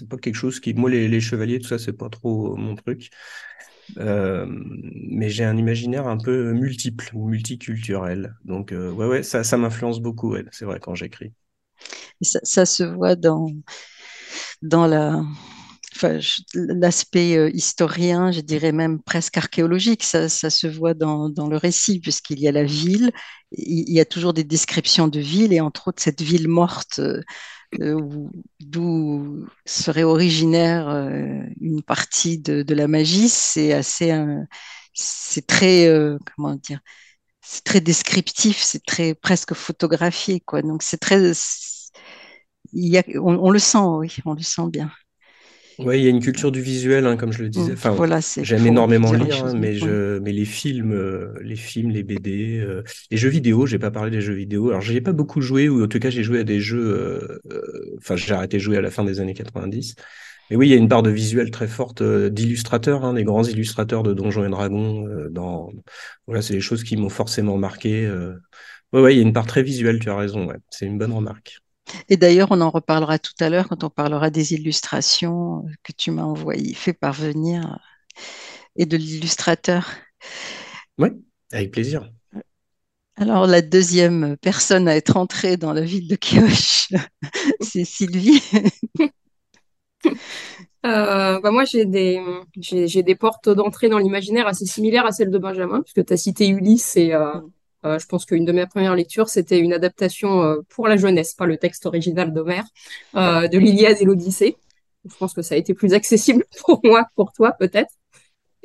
pas 0.09 0.17
quelque 0.17 0.35
chose 0.35 0.59
qui... 0.59 0.73
Moi, 0.73 0.89
les, 0.89 1.07
les 1.07 1.21
chevaliers, 1.21 1.59
tout 1.59 1.67
ça, 1.67 1.77
c'est 1.77 1.93
pas 1.93 2.09
trop 2.09 2.55
mon 2.57 2.75
truc. 2.75 3.11
Euh, 3.97 4.45
mais 4.47 5.29
j'ai 5.29 5.43
un 5.43 5.57
imaginaire 5.57 6.07
un 6.07 6.17
peu 6.17 6.53
multiple 6.53 7.09
ou 7.13 7.27
multiculturel. 7.27 8.35
Donc, 8.45 8.71
euh, 8.71 8.91
ouais, 8.91 9.07
ouais, 9.07 9.23
ça, 9.23 9.43
ça 9.43 9.57
m'influence 9.57 9.99
beaucoup, 9.99 10.35
c'est 10.51 10.65
vrai, 10.65 10.79
quand 10.79 10.95
j'écris. 10.95 11.33
Ça, 12.21 12.65
se 12.65 12.83
voit 12.83 13.15
dans, 13.15 13.47
dans 14.61 14.87
la, 14.87 15.23
enfin, 15.95 16.19
l'aspect 16.53 17.37
euh, 17.37 17.49
historien, 17.53 18.31
je 18.31 18.41
dirais 18.41 18.71
même 18.71 19.01
presque 19.01 19.37
archéologique, 19.37 20.03
ça, 20.03 20.27
ça 20.29 20.49
se 20.49 20.67
voit 20.67 20.93
dans, 20.93 21.29
dans, 21.29 21.47
le 21.47 21.57
récit, 21.57 21.99
puisqu'il 21.99 22.39
y 22.39 22.47
a 22.47 22.51
la 22.51 22.65
ville, 22.65 23.11
il 23.51 23.91
y 23.91 23.99
a 24.01 24.05
toujours 24.05 24.33
des 24.33 24.43
descriptions 24.43 25.07
de 25.07 25.19
ville, 25.19 25.53
et 25.53 25.61
entre 25.61 25.89
autres 25.89 26.01
cette 26.01 26.21
ville 26.21 26.47
morte 26.47 26.99
euh, 26.99 27.21
d'où 28.59 29.47
serait 29.65 30.03
originaire 30.03 30.89
euh, 30.89 31.41
une 31.61 31.83
partie 31.83 32.39
de, 32.39 32.73
la 32.73 32.87
magie, 32.87 33.29
c'est 33.29 33.73
assez, 33.73 34.11
euh, 34.11 34.43
c'est 34.93 35.45
très, 35.47 35.87
comment 36.35 36.55
dire, 36.55 36.79
c'est 37.41 37.63
très 37.63 37.81
descriptif, 37.81 38.61
c'est 38.61 38.85
très 38.85 39.15
presque 39.15 39.53
photographié, 39.53 40.41
quoi. 40.41 40.61
Donc 40.61 40.83
c'est 40.83 40.97
très, 40.99 41.33
il 42.73 42.89
y 42.89 42.97
a, 42.97 43.03
on, 43.21 43.49
le 43.51 43.59
sent, 43.59 43.77
oui, 43.79 44.15
on 44.25 44.33
le 44.33 44.41
sent 44.41 44.69
bien. 44.71 44.91
Oui, 45.79 45.99
il 45.99 46.03
y 46.03 46.07
a 46.07 46.09
une 46.09 46.19
culture 46.19 46.51
du 46.51 46.61
visuel, 46.61 47.05
hein, 47.05 47.15
comme 47.15 47.31
je 47.31 47.41
le 47.41 47.49
disais. 47.49 47.71
Enfin, 47.73 47.91
voilà, 47.91 48.19
j'aime 48.41 48.67
énormément 48.67 49.13
lire, 49.13 49.45
hein, 49.45 49.53
mais, 49.55 49.75
je, 49.75 50.19
mais 50.19 50.33
les 50.33 50.45
films, 50.45 50.91
euh, 50.91 51.33
les 51.41 51.55
films, 51.55 51.91
les 51.91 52.03
BD, 52.03 52.59
euh, 52.59 52.83
les 53.11 53.17
jeux 53.17 53.29
vidéo, 53.29 53.65
j'ai 53.65 53.79
pas 53.79 53.91
parlé 53.91 54.11
des 54.11 54.21
jeux 54.21 54.33
vidéo. 54.33 54.69
Alors, 54.69 54.81
j'ai 54.81 54.99
pas 54.99 55.13
beaucoup 55.13 55.41
joué, 55.41 55.69
ou 55.69 55.83
en 55.83 55.87
tout 55.87 55.99
cas, 55.99 56.09
j'ai 56.09 56.23
joué 56.23 56.39
à 56.39 56.43
des 56.43 56.59
jeux. 56.59 57.39
Euh, 57.51 57.95
enfin, 57.97 58.15
j'ai 58.17 58.33
arrêté 58.33 58.57
de 58.57 58.61
jouer 58.61 58.77
à 58.77 58.81
la 58.81 58.91
fin 58.91 59.05
des 59.05 59.21
années 59.21 59.33
90. 59.33 59.95
Mais 60.49 60.57
oui, 60.57 60.67
il 60.67 60.71
y 60.71 60.73
a 60.73 60.77
une 60.77 60.89
part 60.89 61.03
de 61.03 61.11
visuel 61.11 61.51
très 61.51 61.67
forte 61.67 62.03
d'illustrateurs, 62.03 63.05
hein, 63.05 63.13
des 63.13 63.23
grands 63.23 63.43
illustrateurs 63.43 64.03
de 64.03 64.13
Donjons 64.13 64.45
et 64.45 64.49
Dragons. 64.49 65.07
dans 65.29 65.71
voilà, 66.27 66.41
c'est 66.41 66.53
des 66.53 66.61
choses 66.61 66.83
qui 66.83 66.97
m'ont 66.97 67.09
forcément 67.09 67.57
marqué. 67.57 68.11
Oui, 68.91 69.01
ouais, 69.01 69.13
il 69.13 69.17
y 69.17 69.19
a 69.19 69.23
une 69.23 69.33
part 69.33 69.45
très 69.45 69.63
visuelle. 69.63 69.99
Tu 69.99 70.09
as 70.09 70.17
raison. 70.17 70.47
Ouais, 70.47 70.57
c'est 70.71 70.85
une 70.87 70.97
bonne 70.97 71.13
remarque. 71.13 71.59
Et 72.09 72.17
d'ailleurs, 72.17 72.49
on 72.51 72.61
en 72.61 72.69
reparlera 72.69 73.19
tout 73.19 73.33
à 73.39 73.49
l'heure 73.49 73.67
quand 73.69 73.83
on 73.83 73.89
parlera 73.89 74.29
des 74.29 74.53
illustrations 74.53 75.65
que 75.83 75.91
tu 75.91 76.11
m'as 76.11 76.23
envoyées, 76.23 76.73
fait 76.73 76.93
parvenir, 76.93 77.79
et 78.75 78.85
de 78.85 78.97
l'illustrateur. 78.97 79.89
Oui, 80.97 81.09
avec 81.51 81.71
plaisir. 81.71 82.11
Alors, 83.15 83.47
la 83.47 83.61
deuxième 83.61 84.37
personne 84.37 84.87
à 84.87 84.95
être 84.95 85.17
entrée 85.17 85.57
dans 85.57 85.73
la 85.73 85.81
ville 85.81 86.07
de 86.07 86.15
Kioche, 86.15 86.89
c'est 87.61 87.85
Sylvie. 87.85 88.41
Euh, 90.85 91.41
bah 91.41 91.51
moi, 91.51 91.65
j'ai 91.65 91.83
des, 91.83 92.21
j'ai, 92.57 93.03
des 93.03 93.15
portes 93.15 93.49
d'entrée 93.49 93.89
dans 93.89 93.97
l'imaginaire 93.97 94.47
assez 94.47 94.65
similaires 94.65 95.05
à 95.05 95.11
celles 95.11 95.29
de 95.29 95.37
Benjamin, 95.37 95.81
puisque 95.81 96.05
tu 96.05 96.13
as 96.13 96.17
cité 96.17 96.47
Ulysse 96.47 96.95
et, 96.95 97.13
euh, 97.13 97.33
euh, 97.33 97.41
je 97.83 98.05
pense 98.07 98.25
qu'une 98.25 98.45
de 98.45 98.51
mes 98.51 98.65
premières 98.65 98.95
lectures, 98.95 99.29
c'était 99.29 99.59
une 99.59 99.73
adaptation 99.73 100.43
euh, 100.43 100.57
pour 100.69 100.87
la 100.87 100.97
jeunesse, 100.97 101.33
pas 101.33 101.45
le 101.45 101.57
texte 101.57 101.85
original 101.85 102.33
d'Homère, 102.33 102.65
euh, 103.15 103.47
de 103.47 103.57
l'Iliade 103.57 103.97
et 103.99 104.05
l'Odyssée. 104.05 104.57
Je 105.09 105.15
pense 105.15 105.33
que 105.33 105.41
ça 105.41 105.55
a 105.55 105.57
été 105.57 105.73
plus 105.73 105.93
accessible 105.93 106.43
pour 106.65 106.81
moi, 106.83 107.05
pour 107.15 107.31
toi 107.31 107.53
peut-être. 107.57 107.91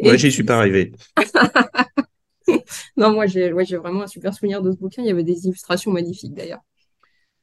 Moi, 0.00 0.16
j'y 0.16 0.32
suis 0.32 0.42
pas 0.42 0.56
arrivé. 0.56 0.92
non, 2.96 3.12
moi, 3.12 3.26
j'ai 3.26 3.52
ouais, 3.52 3.64
vraiment 3.64 4.02
un 4.02 4.06
super 4.08 4.34
souvenir 4.34 4.60
de 4.60 4.72
ce 4.72 4.76
bouquin. 4.76 5.02
Il 5.02 5.06
y 5.06 5.10
avait 5.10 5.22
des 5.22 5.46
illustrations 5.46 5.92
magnifiques 5.92 6.34
d'ailleurs. 6.34 6.62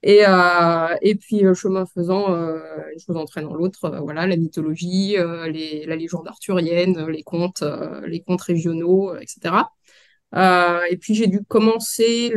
Et, 0.03 0.25
euh, 0.27 0.95
et 1.01 1.15
puis, 1.15 1.43
chemin 1.55 1.85
faisant, 1.85 2.35
euh, 2.35 2.59
une 2.91 2.99
chose 2.99 3.15
entraînant 3.15 3.53
l'autre, 3.53 3.89
voilà, 4.01 4.27
la 4.27 4.35
mythologie, 4.35 5.15
les, 5.47 5.85
la 5.85 5.95
légende 5.95 6.27
arthurienne, 6.27 7.07
les 7.07 7.23
contes, 7.23 7.63
les 8.05 8.19
contes 8.21 8.41
régionaux, 8.41 9.15
etc. 9.15 9.53
Euh, 10.35 10.81
et 10.89 10.97
puis 10.97 11.13
j'ai 11.13 11.27
dû 11.27 11.43
commencer 11.43 12.33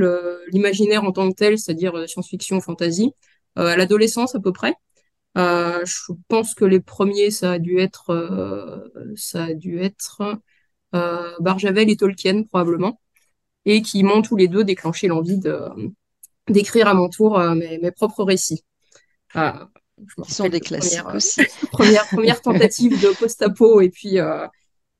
l'imaginaire 0.49 1.05
en 1.05 1.13
tant 1.13 1.31
que 1.31 1.35
tel, 1.35 1.59
c'est-à-dire 1.59 1.97
euh, 1.97 2.07
science-fiction, 2.07 2.61
fantasy, 2.61 3.13
euh, 3.59 3.67
à 3.67 3.77
l'adolescence 3.77 4.35
à 4.35 4.41
peu 4.41 4.53
près. 4.53 4.75
je 5.37 6.13
pense 6.29 6.55
que 6.55 6.65
les 6.65 6.81
premiers, 6.81 7.31
ça 7.31 7.53
a 7.53 7.59
dû 7.59 7.79
être, 7.79 8.91
ça 9.17 9.45
a 9.45 9.55
dû 9.55 9.81
être 9.81 10.41
Barjavel 11.41 11.91
et 11.91 11.97
Tolkien 11.97 12.45
probablement, 12.45 13.01
et 13.65 13.83
qui 13.83 14.03
m'ont 14.03 14.23
tous 14.23 14.37
les 14.37 14.49
deux 14.49 14.65
déclenché 14.65 15.09
l'envie 15.09 15.41
d'écrire 16.49 16.89
à 16.89 16.95
mon 16.95 17.09
tour 17.09 17.39
mes, 17.55 17.79
mes, 17.79 17.91
propres 17.91 18.25
récits. 18.25 18.65
Qui 19.35 20.33
sont 20.33 20.49
des 20.49 20.61
classiques 20.61 21.07
aussi. 21.15 21.43
première, 21.71 22.07
première 22.09 22.41
tentative 22.43 23.01
de 23.01 23.17
post-apo 23.17 23.81
et 23.81 23.91
puis 23.91 24.19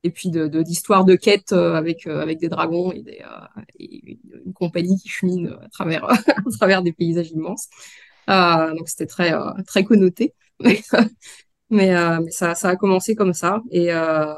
et 0.05 0.11
puis 0.11 0.29
de 0.29 0.47
d'histoires 0.61 1.05
de, 1.05 1.15
quêtes 1.15 1.53
avec 1.53 2.07
avec 2.07 2.39
des 2.39 2.49
dragons 2.49 2.91
et, 2.93 3.03
et 3.79 4.19
une 4.45 4.53
compagnie 4.53 4.97
qui 4.97 5.09
chemine 5.09 5.57
à 5.63 5.69
travers 5.69 6.05
à 6.09 6.17
travers 6.57 6.81
des 6.83 6.93
paysages 6.93 7.31
immenses. 7.31 7.67
donc 8.27 8.87
c'était 8.87 9.07
très 9.07 9.33
très 9.65 9.83
connoté. 9.83 10.33
Mais, 11.71 11.95
euh, 11.95 12.19
mais 12.23 12.31
ça, 12.31 12.53
ça, 12.53 12.69
a 12.69 12.75
commencé 12.75 13.15
comme 13.15 13.33
ça 13.33 13.61
et, 13.71 13.91
euh, 13.91 14.33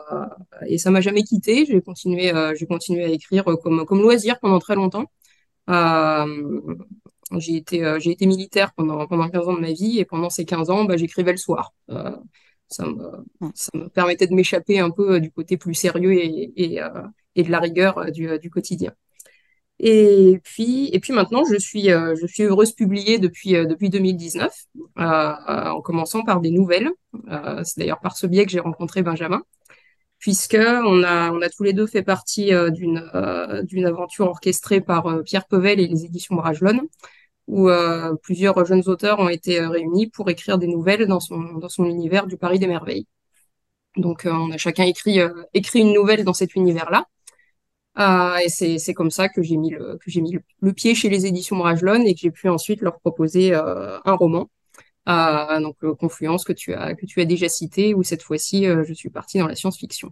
et 0.67 0.77
ça 0.77 0.91
m'a 0.91 1.01
jamais 1.01 1.23
quitté. 1.23 1.65
J'ai 1.65 1.81
continué, 1.81 2.33
euh, 2.33 2.55
continué 2.69 3.03
à 3.03 3.09
écrire 3.09 3.43
comme, 3.61 3.85
comme 3.85 4.01
loisir 4.01 4.39
pendant 4.39 4.59
très 4.59 4.75
longtemps. 4.75 5.05
Euh, 5.69 6.61
j'ai 7.37 7.57
été, 7.57 7.97
j'ai 7.99 8.11
été 8.11 8.25
militaire 8.25 8.73
pendant, 8.73 9.05
pendant 9.07 9.29
15 9.29 9.49
ans 9.49 9.53
de 9.55 9.59
ma 9.59 9.73
vie 9.73 9.99
et 9.99 10.05
pendant 10.05 10.29
ces 10.29 10.45
15 10.45 10.69
ans, 10.69 10.85
bah, 10.85 10.95
j'écrivais 10.97 11.31
le 11.31 11.37
soir. 11.37 11.73
Ça, 12.69 12.85
me, 12.85 13.51
ça 13.55 13.69
me 13.73 13.89
permettait 13.89 14.27
de 14.27 14.33
m'échapper 14.33 14.79
un 14.79 14.91
peu 14.91 15.19
du 15.19 15.31
côté 15.31 15.57
plus 15.57 15.73
sérieux 15.73 16.13
et, 16.13 16.51
et, 16.55 16.81
et 17.35 17.43
de 17.43 17.51
la 17.51 17.59
rigueur 17.59 18.11
du, 18.11 18.39
du 18.39 18.49
quotidien. 18.49 18.93
Et 19.79 20.39
puis, 20.43 20.89
et 20.91 20.99
puis 20.99 21.13
maintenant, 21.13 21.43
je 21.45 21.55
suis, 21.57 21.91
euh, 21.91 22.15
je 22.19 22.25
suis 22.25 22.43
heureuse 22.43 22.71
publiée 22.71 23.19
depuis, 23.19 23.55
euh, 23.55 23.65
depuis 23.65 23.89
2019, 23.89 24.51
euh, 24.99 25.01
en 25.01 25.81
commençant 25.81 26.23
par 26.23 26.41
des 26.41 26.51
nouvelles. 26.51 26.89
c'est 27.63 27.79
d'ailleurs 27.79 27.99
par 27.99 28.17
ce 28.17 28.25
biais 28.27 28.45
que 28.45 28.51
j'ai 28.51 28.59
rencontré 28.59 29.03
Benjamin, 29.03 29.43
puisque 30.19 30.57
on 30.59 31.03
a, 31.03 31.31
on 31.31 31.41
a 31.41 31.49
tous 31.49 31.63
les 31.63 31.73
deux 31.73 31.87
fait 31.87 32.03
partie 32.03 32.51
d'une, 32.71 33.03
d'une 33.63 33.85
aventure 33.85 34.27
orchestrée 34.27 34.81
par 34.81 35.23
Pierre 35.23 35.47
Pevel 35.47 35.79
et 35.79 35.87
les 35.87 36.05
éditions 36.05 36.35
Bragelonne, 36.35 36.81
où 37.47 37.69
plusieurs 38.23 38.65
jeunes 38.65 38.83
auteurs 38.87 39.19
ont 39.19 39.29
été 39.29 39.59
réunis 39.59 40.07
pour 40.07 40.29
écrire 40.29 40.57
des 40.57 40.67
nouvelles 40.67 41.07
dans 41.07 41.19
son, 41.19 41.39
dans 41.39 41.69
son 41.69 41.85
univers 41.85 42.27
du 42.27 42.37
Paris 42.37 42.59
des 42.59 42.67
Merveilles. 42.67 43.07
Donc, 43.95 44.27
on 44.29 44.51
a 44.51 44.57
chacun 44.57 44.83
écrit, 44.83 45.19
écrit 45.53 45.79
une 45.79 45.93
nouvelle 45.93 46.23
dans 46.23 46.33
cet 46.33 46.55
univers-là. 46.55 47.05
Euh, 47.99 48.37
et 48.37 48.77
c'est 48.77 48.93
comme 48.93 49.09
ça 49.09 49.27
que 49.27 49.41
j'ai 49.41 49.57
mis, 49.57 49.71
le, 49.71 49.97
que 49.97 50.11
j'ai 50.11 50.21
mis 50.21 50.37
le, 50.61 50.73
pied 50.73 50.93
chez 50.93 51.09
les 51.09 51.25
éditions 51.25 51.57
Bragelonne 51.57 52.03
et 52.05 52.13
que 52.13 52.19
j'ai 52.21 52.31
pu 52.31 52.47
ensuite 52.47 52.81
leur 52.81 52.99
proposer 52.99 53.53
euh, 53.55 53.97
un 54.05 54.13
roman. 54.13 54.49
Euh, 55.09 55.59
donc 55.61 55.77
Confluence 55.97 56.43
que 56.43 56.53
tu 56.53 56.73
as 56.73 56.93
que 56.93 57.05
tu 57.05 57.21
as 57.21 57.25
déjà 57.25 57.47
cité 57.47 57.93
où 57.93 58.03
cette 58.03 58.21
fois-ci 58.21 58.65
je 58.65 58.93
suis 58.93 59.09
partie 59.09 59.39
dans 59.39 59.47
la 59.47 59.55
science-fiction. 59.55 60.11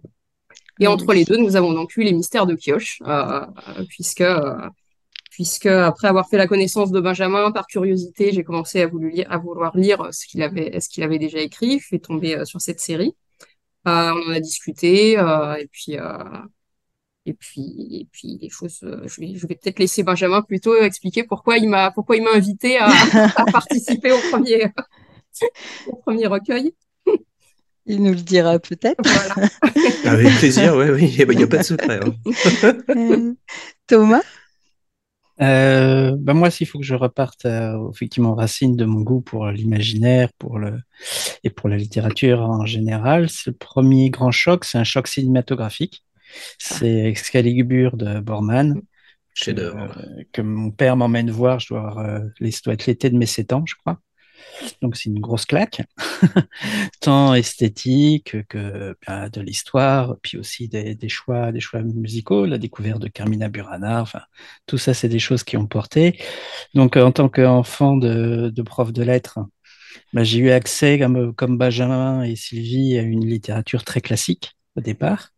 Et 0.80 0.86
entre 0.86 1.12
les 1.12 1.24
deux, 1.24 1.36
nous 1.36 1.56
avons 1.56 1.72
donc 1.72 1.96
eu 1.96 2.02
les 2.02 2.12
mystères 2.12 2.46
de 2.46 2.54
Pioche, 2.54 3.02
puisque 3.88 4.24
puisque 5.36 5.66
après 5.66 6.08
avoir 6.08 6.26
fait 6.30 6.38
la 6.38 6.46
connaissance 6.46 6.90
de 6.90 6.98
Benjamin 6.98 7.52
par 7.52 7.66
curiosité, 7.66 8.32
j'ai 8.32 8.42
commencé 8.42 8.80
à, 8.80 8.86
voulu 8.86 9.10
lire, 9.10 9.26
à 9.30 9.36
vouloir 9.36 9.76
lire 9.76 10.08
ce 10.10 10.26
qu'il 10.26 10.40
avait 10.42 10.80
ce 10.80 10.88
qu'il 10.88 11.02
avait 11.02 11.18
déjà 11.18 11.40
écrit. 11.40 11.78
Je 11.78 11.84
suis 11.84 12.00
tombée 12.00 12.42
sur 12.46 12.58
cette 12.58 12.80
série. 12.80 13.14
on 13.84 13.90
en 13.90 14.30
a 14.30 14.40
discuté 14.40 15.12
et 15.12 15.68
puis 15.70 15.98
et 17.26 17.34
puis, 17.34 17.88
et 17.90 18.08
puis 18.10 18.38
les 18.40 18.48
choses, 18.48 18.80
euh, 18.84 19.02
je 19.06 19.20
vais, 19.20 19.34
je 19.34 19.46
vais 19.46 19.56
peut-être 19.56 19.80
laisser 19.80 20.04
Benjamin 20.04 20.42
plutôt 20.42 20.80
expliquer 20.80 21.24
pourquoi 21.24 21.58
il 21.58 21.68
m'a, 21.68 21.90
pourquoi 21.90 22.16
il 22.16 22.22
m'a 22.22 22.32
invité 22.32 22.78
à, 22.78 22.86
à 22.86 23.44
participer 23.52 24.12
au 24.12 24.18
premier, 24.30 24.72
au 25.88 25.96
premier 25.96 26.28
recueil. 26.28 26.72
Il 27.84 28.02
nous 28.02 28.12
le 28.12 28.20
dira 28.20 28.58
peut-être. 28.58 29.00
Voilà. 29.04 29.48
Avec 30.04 30.34
plaisir, 30.38 30.76
oui, 30.76 30.86
oui, 30.90 31.14
il 31.18 31.36
n'y 31.36 31.42
a 31.44 31.46
pas 31.46 31.58
de 31.58 31.62
secret. 31.62 32.00
Hein. 32.02 32.14
Euh, 32.90 33.34
Thomas? 33.86 34.22
Euh, 35.40 36.16
ben 36.18 36.34
moi, 36.34 36.50
s'il 36.50 36.66
faut 36.66 36.78
que 36.78 36.84
je 36.84 36.94
reparte 36.94 37.44
euh, 37.44 37.90
effectivement 37.92 38.32
aux 38.32 38.34
racines 38.36 38.76
de 38.76 38.84
mon 38.84 39.00
goût 39.00 39.20
pour 39.20 39.46
l'imaginaire, 39.48 40.30
pour 40.38 40.58
le 40.58 40.80
et 41.44 41.50
pour 41.50 41.68
la 41.68 41.76
littérature 41.76 42.40
en 42.40 42.66
général, 42.66 43.28
ce 43.28 43.50
premier 43.50 44.10
grand 44.10 44.30
choc, 44.30 44.64
c'est 44.64 44.78
un 44.78 44.84
choc 44.84 45.08
cinématographique. 45.08 46.04
C'est 46.58 47.04
Excalibur 47.04 47.96
de 47.96 48.20
Borman. 48.20 48.80
Euh, 49.48 49.88
que 50.32 50.40
mon 50.40 50.70
père 50.70 50.96
m'emmène 50.96 51.30
voir, 51.30 51.60
je 51.60 51.68
dois, 51.68 52.02
euh, 52.04 52.50
doit 52.64 52.74
être 52.74 52.86
l'été 52.86 53.10
de 53.10 53.18
mes 53.18 53.26
7 53.26 53.52
ans, 53.52 53.64
je 53.66 53.74
crois. 53.76 54.00
Donc 54.82 54.96
c'est 54.96 55.10
une 55.10 55.20
grosse 55.20 55.44
claque, 55.44 55.82
tant 57.00 57.34
esthétique 57.34 58.46
que 58.48 58.96
ben, 59.06 59.28
de 59.28 59.40
l'histoire, 59.40 60.16
puis 60.22 60.38
aussi 60.38 60.68
des, 60.68 61.08
choix, 61.08 61.52
des 61.52 61.60
choix 61.60 61.82
musicaux, 61.82 62.46
la 62.46 62.58
découverte 62.58 63.00
de 63.00 63.08
Carmina 63.08 63.48
Burana, 63.48 64.04
tout 64.66 64.78
ça 64.78 64.94
c'est 64.94 65.08
des 65.08 65.18
choses 65.18 65.44
qui 65.44 65.56
ont 65.56 65.66
porté. 65.66 66.18
Donc 66.74 66.96
en 66.96 67.12
tant 67.12 67.28
qu'enfant 67.28 67.96
de, 67.96 68.62
prof 68.62 68.92
de 68.92 69.02
lettres, 69.02 69.40
ben, 70.12 70.24
j'ai 70.24 70.38
eu 70.38 70.50
accès 70.50 70.98
comme 70.98 71.58
Benjamin 71.58 72.22
et 72.22 72.36
Sylvie 72.36 72.98
à 72.98 73.02
une 73.02 73.26
littérature 73.26 73.84
très 73.84 74.00
classique 74.00 74.56
au 74.76 74.80
départ 74.80 75.35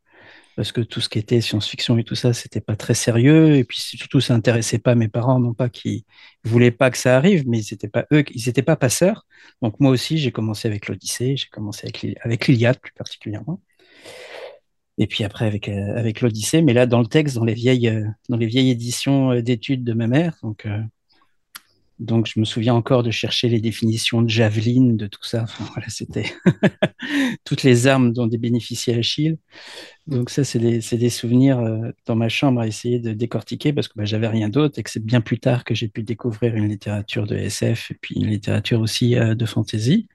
parce 0.59 0.73
que 0.73 0.81
tout 0.81 1.01
ce 1.01 1.09
qui 1.09 1.21
était 1.21 1.41
science-fiction 1.41 1.99
et 1.99 2.03
tout 2.03 2.17
ça, 2.17 2.33
c'était 2.33 2.61
pas 2.61 2.75
très 2.75 2.95
sérieux. 2.95 3.55
Et 3.55 3.63
puis 3.63 3.79
surtout, 3.79 4.21
ça 4.21 4.35
intéressait 4.35 4.81
pas 4.81 4.97
mes 4.97 5.07
parents, 5.07 5.39
non 5.39 5.55
pas 5.55 5.69
qu'ils 5.69 6.03
voulaient 6.43 6.73
pas 6.73 6.91
que 6.91 6.99
ça 6.99 7.17
arrive, 7.17 7.45
mais 7.47 7.61
ils 7.61 7.69
n'étaient 7.73 7.87
pas 7.87 8.07
eux, 8.13 8.25
ils 8.35 8.43
n'étaient 8.45 8.63
pas 8.63 8.75
passeurs. 8.75 9.25
Donc 9.63 9.79
moi 9.79 9.93
aussi, 9.93 10.19
j'ai 10.19 10.33
commencé 10.33 10.67
avec 10.67 10.89
l'Odyssée, 10.89 11.37
j'ai 11.37 11.47
commencé 11.47 11.87
avec, 11.87 12.05
avec 12.23 12.49
l'Iliade 12.49 12.81
plus 12.81 12.93
particulièrement. 12.93 13.61
Et 14.99 15.07
puis 15.07 15.23
après 15.23 15.47
avec 15.47 15.69
euh, 15.69 15.97
avec 15.97 16.23
l'Odyssée, 16.23 16.61
mais 16.61 16.73
là 16.73 16.87
dans 16.87 16.99
le 16.99 17.07
texte, 17.07 17.37
dans 17.37 17.45
les 17.45 17.55
vieilles 17.55 17.89
euh, 17.89 18.05
dans 18.29 18.37
les 18.37 18.47
vieilles 18.47 18.71
éditions 18.71 19.31
euh, 19.31 19.43
d'études 19.43 19.85
de 19.85 19.93
ma 19.93 20.09
mère, 20.09 20.39
donc 20.43 20.67
donc, 21.99 22.31
je 22.33 22.39
me 22.39 22.45
souviens 22.45 22.75
encore 22.75 23.03
de 23.03 23.11
chercher 23.11 23.49
les 23.49 23.61
définitions 23.61 24.23
de 24.23 24.29
javeline, 24.29 24.97
de 24.97 25.09
tout 25.09 25.25
ça. 25.25 25.43
Enfin, 25.43 25.65
voilà, 25.73 25.89
c'était 25.89 26.27
toutes 27.45 27.65
les 27.65 27.89
armes 27.89 28.13
dont 28.13 28.29
bénéficiait 28.29 28.95
Achille. 28.95 29.37
Donc, 30.07 30.31
ça, 30.31 30.45
c'est 30.45 30.61
des, 30.61 30.79
des, 30.79 31.11
souvenirs 31.11 31.59
euh, 31.59 31.91
dans 32.07 32.15
ma 32.15 32.29
chambre 32.29 32.61
à 32.61 32.69
essayer 32.69 33.01
de 33.01 33.13
décortiquer 33.13 33.73
parce 33.73 33.89
que 33.89 33.95
bah, 33.97 34.05
j'avais 34.05 34.29
rien 34.29 34.49
d'autre 34.49 34.79
et 34.79 34.85
que 34.85 34.91
c'est 34.91 35.05
bien 35.05 35.21
plus 35.21 35.41
tard 35.41 35.65
que 35.65 35.75
j'ai 35.75 35.89
pu 35.89 36.05
découvrir 36.05 36.55
une 36.55 36.69
littérature 36.69 37.27
de 37.27 37.35
SF 37.35 37.91
et 37.91 37.99
puis 38.01 38.15
une 38.15 38.29
littérature 38.29 38.81
aussi 38.81 39.17
euh, 39.17 39.35
de 39.35 39.45
fantasy. 39.45 40.09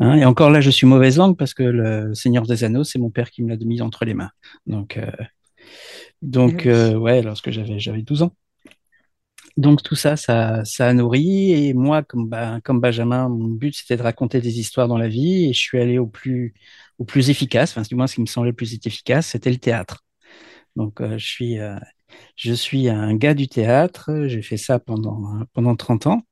Hein, 0.00 0.16
et 0.16 0.24
encore 0.24 0.48
là, 0.48 0.62
je 0.62 0.70
suis 0.70 0.86
mauvaise 0.86 1.18
langue 1.18 1.36
parce 1.36 1.52
que 1.52 1.62
le 1.62 2.14
Seigneur 2.14 2.46
des 2.46 2.64
Anneaux, 2.64 2.84
c'est 2.84 2.98
mon 2.98 3.10
père 3.10 3.30
qui 3.30 3.42
me 3.42 3.50
l'a 3.50 3.56
mis 3.62 3.82
entre 3.82 4.06
les 4.06 4.14
mains. 4.14 4.30
Donc, 4.66 4.96
euh, 4.96 5.10
donc 6.22 6.62
ouais, 6.64 7.20
lorsque 7.20 7.50
j'avais 7.50 8.02
12 8.02 8.22
ans. 8.22 8.32
Donc 9.56 9.82
tout 9.82 9.94
ça, 9.94 10.16
ça, 10.16 10.64
ça 10.64 10.88
a 10.88 10.92
nourri. 10.94 11.52
Et 11.52 11.74
moi, 11.74 12.02
comme, 12.02 12.28
Benjamin, 12.80 13.28
mon 13.28 13.48
but, 13.48 13.74
c'était 13.74 13.96
de 13.96 14.02
raconter 14.02 14.40
des 14.40 14.58
histoires 14.58 14.88
dans 14.88 14.98
la 14.98 15.08
vie. 15.08 15.46
Et 15.48 15.52
je 15.52 15.60
suis 15.60 15.78
allé 15.78 15.98
au 15.98 16.06
plus, 16.06 16.54
efficace, 17.28 17.72
enfin, 17.72 17.82
du 17.82 17.94
moins 17.94 18.06
ce 18.06 18.14
qui 18.16 18.20
me 18.20 18.26
semblait 18.26 18.50
le 18.50 18.56
plus 18.56 18.74
efficace, 18.74 19.28
c'était 19.28 19.50
le 19.50 19.58
théâtre. 19.58 20.04
Donc 20.76 21.00
euh, 21.00 21.18
je, 21.18 21.26
suis, 21.26 21.58
euh, 21.58 21.76
je 22.36 22.52
suis 22.54 22.88
un 22.88 23.14
gars 23.16 23.34
du 23.34 23.48
théâtre. 23.48 24.26
J'ai 24.26 24.42
fait 24.42 24.56
ça 24.56 24.78
pendant, 24.78 25.44
pendant 25.52 25.76
30 25.76 26.06
ans. 26.06 26.22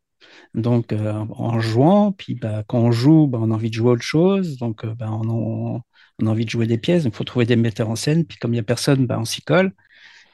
Donc 0.54 0.92
euh, 0.92 1.12
en 1.30 1.60
jouant, 1.60 2.12
puis 2.12 2.34
bah, 2.34 2.64
quand 2.68 2.78
on 2.78 2.92
joue, 2.92 3.26
bah, 3.26 3.38
on 3.40 3.50
a 3.50 3.54
envie 3.54 3.70
de 3.70 3.74
jouer 3.74 3.92
autre 3.92 4.02
chose. 4.02 4.56
Donc 4.58 4.86
bah, 4.86 5.10
on, 5.12 5.82
on, 6.20 6.26
a 6.26 6.30
envie 6.30 6.44
de 6.44 6.50
jouer 6.50 6.66
des 6.66 6.78
pièces. 6.78 7.04
Il 7.04 7.12
faut 7.12 7.24
trouver 7.24 7.46
des 7.46 7.56
metteurs 7.56 7.90
en 7.90 7.96
scène. 7.96 8.24
Puis 8.24 8.38
comme 8.38 8.52
il 8.52 8.56
n'y 8.56 8.60
a 8.60 8.64
personne, 8.64 9.06
on 9.10 9.24
s'y 9.24 9.42
colle. 9.42 9.72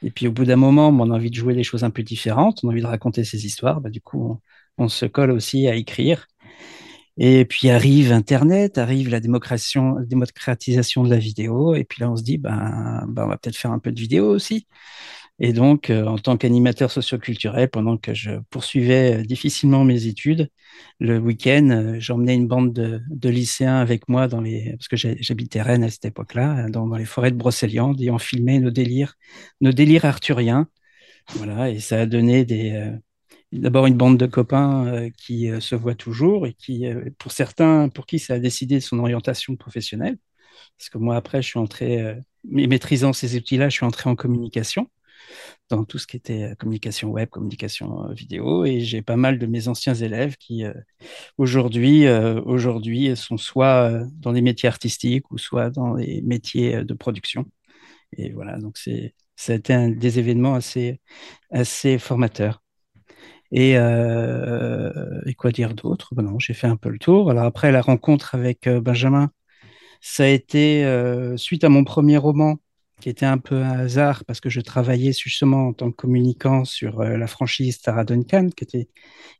Et 0.03 0.11
puis 0.11 0.27
au 0.27 0.31
bout 0.31 0.45
d'un 0.45 0.55
moment, 0.55 0.89
on 0.89 1.11
a 1.11 1.15
envie 1.15 1.29
de 1.31 1.35
jouer 1.35 1.53
des 1.55 1.63
choses 1.63 1.83
un 1.83 1.89
peu 1.89 2.03
différentes, 2.03 2.63
on 2.63 2.69
a 2.69 2.71
envie 2.71 2.81
de 2.81 2.87
raconter 2.87 3.23
ces 3.23 3.45
histoires. 3.45 3.81
Bah, 3.81 3.89
du 3.89 4.01
coup, 4.01 4.39
on, 4.77 4.87
se 4.89 5.05
colle 5.05 5.31
aussi 5.31 5.67
à 5.67 5.75
écrire. 5.75 6.27
Et 7.17 7.45
puis 7.45 7.69
arrive 7.69 8.11
Internet, 8.11 8.77
arrive 8.77 9.09
la 9.09 9.19
démocratisation 9.19 9.95
de 11.03 11.09
la 11.09 11.17
vidéo. 11.17 11.75
Et 11.75 11.83
puis 11.83 12.01
là, 12.01 12.11
on 12.11 12.15
se 12.15 12.23
dit, 12.23 12.37
ben, 12.37 13.05
ben 13.09 13.25
on 13.25 13.27
va 13.29 13.37
peut-être 13.37 13.57
faire 13.57 13.71
un 13.71 13.79
peu 13.79 13.91
de 13.91 13.99
vidéo 13.99 14.29
aussi. 14.29 14.67
Et 15.39 15.53
donc, 15.53 15.89
euh, 15.91 16.05
en 16.05 16.17
tant 16.17 16.35
qu'animateur 16.35 16.91
socioculturel, 16.91 17.69
pendant 17.69 17.97
que 17.97 18.13
je 18.13 18.31
poursuivais 18.49 19.19
euh, 19.21 19.23
difficilement 19.23 19.83
mes 19.83 20.07
études, 20.07 20.49
le 20.99 21.19
week-end, 21.19 21.69
euh, 21.69 21.99
j'emmenais 21.99 22.33
une 22.35 22.47
bande 22.47 22.73
de, 22.73 23.29
lycéens 23.29 23.77
avec 23.77 24.09
moi 24.09 24.27
dans 24.27 24.41
les, 24.41 24.71
parce 24.71 24.87
que 24.87 24.95
j'habitais 24.97 25.61
Rennes 25.61 25.83
à 25.83 25.89
cette 25.91 26.05
époque-là, 26.05 26.69
dans, 26.69 26.87
les 26.95 27.05
forêts 27.05 27.31
de 27.31 27.37
Brocéliande, 27.37 28.01
et 28.01 28.09
on 28.09 28.17
filmait 28.17 28.59
nos 28.59 28.71
délires, 28.71 29.15
nos 29.61 29.71
délires 29.71 30.05
arthuriens. 30.05 30.67
Voilà, 31.35 31.69
et 31.69 31.79
ça 31.79 32.01
a 32.01 32.05
donné 32.05 32.45
des, 32.45 32.93
d'abord 33.51 33.85
une 33.85 33.97
bande 33.97 34.17
de 34.17 34.25
copains 34.27 35.09
qui 35.17 35.49
se 35.59 35.75
voient 35.75 35.95
toujours 35.95 36.47
et 36.47 36.53
qui, 36.53 36.85
pour 37.17 37.33
certains, 37.33 37.89
pour 37.89 38.05
qui 38.05 38.19
ça 38.19 38.35
a 38.35 38.39
décidé 38.39 38.79
son 38.79 38.99
orientation 38.99 39.55
professionnelle. 39.57 40.17
Parce 40.77 40.89
que 40.89 40.97
moi, 40.97 41.17
après, 41.17 41.41
je 41.41 41.47
suis 41.49 41.59
entré, 41.59 42.15
maîtrisant 42.45 43.13
ces 43.13 43.35
outils-là, 43.35 43.69
je 43.69 43.75
suis 43.75 43.85
entré 43.85 44.09
en 44.09 44.15
communication 44.15 44.89
dans 45.69 45.83
tout 45.83 45.97
ce 45.97 46.07
qui 46.07 46.17
était 46.17 46.43
euh, 46.43 46.55
communication 46.55 47.09
web, 47.09 47.29
communication 47.29 48.05
euh, 48.09 48.13
vidéo. 48.13 48.65
Et 48.65 48.81
j'ai 48.81 49.01
pas 49.01 49.15
mal 49.17 49.39
de 49.39 49.45
mes 49.45 49.67
anciens 49.67 49.93
élèves 49.93 50.37
qui 50.37 50.65
euh, 50.65 50.73
aujourd'hui 51.37 52.07
aujourd'hui 52.07 53.15
sont 53.15 53.37
soit 53.37 54.03
dans 54.13 54.33
des 54.33 54.41
métiers 54.41 54.69
artistiques 54.69 55.31
ou 55.31 55.37
soit 55.37 55.69
dans 55.69 55.95
des 55.95 56.21
métiers 56.21 56.83
de 56.83 56.93
production. 56.93 57.45
Et 58.17 58.31
voilà, 58.31 58.57
donc 58.57 58.77
c'est, 58.77 59.15
ça 59.35 59.53
a 59.53 59.55
été 59.57 59.73
un 59.73 59.89
des 59.89 60.19
événements 60.19 60.55
assez, 60.55 61.01
assez 61.51 61.99
formateurs. 61.99 62.63
Et, 63.51 63.75
quoi 65.37 65.51
dire 65.51 65.73
d'autre? 65.73 66.15
Ben 66.15 66.23
Non, 66.23 66.39
j'ai 66.39 66.53
fait 66.53 66.67
un 66.67 66.77
peu 66.77 66.89
le 66.89 66.99
tour. 66.99 67.31
Alors 67.31 67.45
après, 67.45 67.71
la 67.71 67.81
rencontre 67.81 68.35
avec 68.35 68.67
Benjamin, 68.69 69.31
ça 70.01 70.23
a 70.23 70.27
été 70.27 70.85
suite 71.37 71.63
à 71.63 71.69
mon 71.69 71.83
premier 71.83 72.17
roman, 72.17 72.57
qui 73.01 73.09
était 73.09 73.25
un 73.25 73.37
peu 73.37 73.55
un 73.63 73.79
hasard, 73.79 74.25
parce 74.25 74.39
que 74.39 74.49
je 74.49 74.61
travaillais 74.61 75.13
justement 75.13 75.67
en 75.67 75.73
tant 75.73 75.91
que 75.91 75.95
communicant 75.95 76.65
sur 76.65 77.01
euh, 77.01 77.17
la 77.17 77.27
franchise 77.27 77.79
Tara 77.79 78.03
Duncan, 78.03 78.49
qui 78.55 78.63
était 78.63 78.89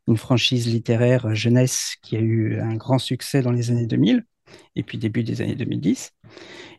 une 0.08 0.18
franchise 0.18 0.68
littéraire 0.68 1.34
jeunesse 1.36 1.96
qui 2.02 2.18
a 2.18 2.20
eu 2.20 2.60
un 2.60 2.76
grand 2.76 3.00
succès 3.00 3.42
dans 3.42 3.52
les 3.52 3.72
années 3.72 3.88
2000 3.88 4.24
et 4.76 4.84
puis 4.84 4.98
début 4.98 5.24
des 5.24 5.42
années 5.42 5.56
2010. 5.56 6.12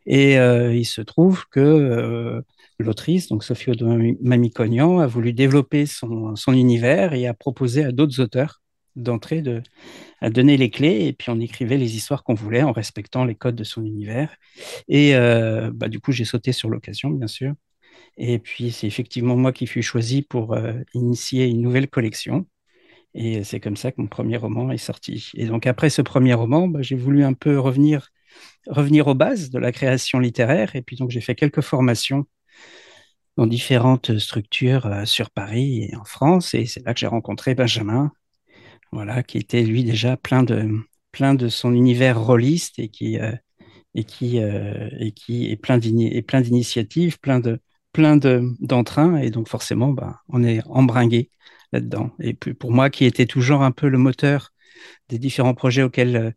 Et 0.07 0.39
euh, 0.39 0.75
il 0.75 0.87
se 0.87 1.03
trouve 1.03 1.45
que 1.51 1.61
euh, 1.61 2.41
l'autrice, 2.79 3.29
donc 3.29 3.45
Sophie 3.45 3.73
Mamicognan, 4.21 5.01
a 5.01 5.07
voulu 5.07 5.33
développer 5.33 5.87
son, 5.87 6.35
univers 6.49 7.13
et 7.13 7.27
a 7.27 7.35
proposé 7.35 7.85
à 7.85 7.93
d'autres 7.93 8.21
auteurs 8.21 8.63
d'entrer, 8.97 9.42
de, 9.42 9.62
à 10.21 10.30
donner 10.30 10.57
les 10.57 10.71
clés, 10.71 11.07
et 11.07 11.12
puis 11.12 11.30
on 11.30 11.40
écrivait 11.40 11.76
les 11.76 11.97
histoires 11.97 12.25
qu'on 12.25 12.35
voulait 12.35 12.62
en 12.62 12.73
respectant 12.73 13.25
les 13.25 13.35
codes 13.35 13.57
de 13.57 13.64
son 13.64 13.85
univers. 13.85 14.35
Et 14.88 15.14
euh, 15.14 15.71
bah, 15.73 15.88
du 15.88 16.00
coup, 16.00 16.12
j'ai 16.12 16.25
sauté 16.25 16.52
sur 16.52 16.71
l'occasion, 16.71 17.11
bien 17.11 17.28
sûr. 17.28 17.54
Et 18.16 18.38
puis, 18.38 18.73
c'est 18.73 18.87
effectivement 18.87 19.37
moi 19.37 19.52
qui 19.52 19.66
fus 19.66 19.83
choisi 19.83 20.23
pour 20.23 20.54
euh, 20.54 20.75
initier 20.95 21.47
une 21.47 21.62
nouvelle 21.62 21.88
collection. 21.88 22.47
Et 23.14 23.45
c'est 23.45 23.61
comme 23.61 23.76
ça 23.76 23.92
que 23.92 24.00
mon 24.00 24.09
premier 24.09 24.37
roman 24.37 24.71
est 24.73 24.78
sorti. 24.78 25.30
Et 25.35 25.47
donc, 25.47 25.66
après 25.66 25.90
ce 25.90 26.02
premier 26.02 26.35
roman, 26.35 26.68
bah, 26.68 26.83
j'ai 26.83 26.97
voulu 26.97 27.25
un 27.25 27.35
peu 27.35 27.59
revenir, 27.59 28.11
revenir 28.66 29.07
aux 29.09 29.14
bases 29.14 29.50
de 29.50 29.59
la 29.59 29.73
création 29.73 30.18
littéraire. 30.21 30.76
Et 30.76 30.83
puis, 30.83 30.97
donc, 30.97 31.11
j'ai 31.11 31.21
fait 31.21 31.35
quelques 31.35 31.62
formations 31.62 32.26
dans 33.37 33.47
différentes 33.47 34.18
structures 34.18 34.87
euh, 34.87 35.04
sur 35.04 35.30
Paris 35.30 35.85
et 35.85 35.97
en 35.97 36.04
France. 36.04 36.54
Et 36.54 36.66
c'est 36.66 36.85
là 36.85 36.92
que 36.92 37.00
j'ai 37.00 37.07
rencontré 37.07 37.54
Benjamin, 37.54 38.12
voilà, 38.92 39.23
qui 39.23 39.38
était 39.38 39.62
lui 39.62 39.85
déjà 39.85 40.16
plein 40.16 40.42
de, 40.42 40.68
plein 41.12 41.35
de 41.35 41.49
son 41.49 41.73
univers 41.75 42.21
rôliste 42.21 42.78
et 42.78 42.88
qui, 42.88 43.18
euh, 43.18 43.33
et 43.95 44.04
qui, 44.04 44.40
euh, 44.40 44.88
et 44.99 45.12
qui 45.12 45.50
est 45.50 45.57
plein 45.57 45.78
d'initiatives, 45.78 47.18
plein 47.21 47.40
de, 47.40 47.61
plein 47.92 48.16
d'entrain. 48.16 49.16
et 49.16 49.30
donc, 49.30 49.49
forcément, 49.49 49.88
bah, 49.88 50.21
on 50.28 50.45
est 50.45 50.61
embringué 50.66 51.30
là-dedans. 51.73 52.11
Et 52.21 52.35
pour 52.35 52.73
moi, 52.73 52.90
qui 52.90 53.04
était 53.04 53.26
toujours 53.26 53.62
un 53.62 53.73
peu 53.73 53.88
le 53.88 53.99
moteur 53.99 54.52
des 55.09 55.18
différents 55.18 55.54
projets 55.54 55.83
auxquels, 55.83 56.35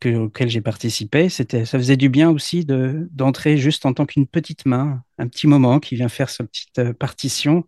que, 0.00 0.16
auxquels 0.16 0.48
j'ai 0.48 0.60
participé, 0.60 1.28
c'était, 1.28 1.64
ça 1.64 1.78
faisait 1.78 1.96
du 1.96 2.08
bien 2.08 2.30
aussi 2.30 2.64
de, 2.64 3.08
d'entrer 3.12 3.56
juste 3.58 3.86
en 3.86 3.94
tant 3.94 4.06
qu'une 4.06 4.26
petite 4.26 4.66
main, 4.66 5.02
un 5.18 5.28
petit 5.28 5.46
moment 5.46 5.80
qui 5.80 5.94
vient 5.94 6.08
faire 6.08 6.30
sa 6.30 6.44
petite 6.44 6.78
euh, 6.78 6.92
partition 6.92 7.64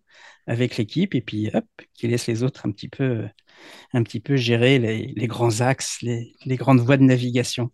avec 0.46 0.76
l'équipe 0.76 1.14
et 1.14 1.20
puis 1.20 1.50
hop, 1.54 1.64
qui 1.94 2.08
laisse 2.08 2.26
les 2.26 2.42
autres 2.42 2.66
un 2.66 2.70
petit 2.70 2.88
peu, 2.88 3.24
un 3.92 4.02
petit 4.02 4.20
peu 4.20 4.36
gérer 4.36 4.78
les, 4.78 5.12
les 5.16 5.26
grands 5.26 5.60
axes, 5.60 5.98
les, 6.02 6.32
les 6.44 6.56
grandes 6.56 6.80
voies 6.80 6.96
de 6.96 7.04
navigation. 7.04 7.70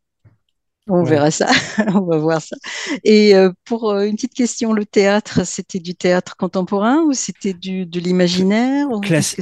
On 0.89 1.05
ouais. 1.05 1.11
verra 1.11 1.31
ça, 1.31 1.49
on 1.95 2.01
va 2.01 2.19
voir 2.19 2.43
ça. 2.43 2.57
Et 3.05 3.35
euh, 3.35 3.51
pour 3.65 3.91
euh, 3.91 4.05
une 4.05 4.17
petite 4.17 4.35
question, 4.35 4.73
le 4.73 4.85
théâtre, 4.85 5.47
c'était 5.47 5.79
du 5.79 5.95
théâtre 5.95 6.37
contemporain 6.37 7.03
ou 7.03 7.13
c'était 7.13 7.53
du 7.53 7.87
de 7.87 8.01
l'imaginaire. 8.01 8.89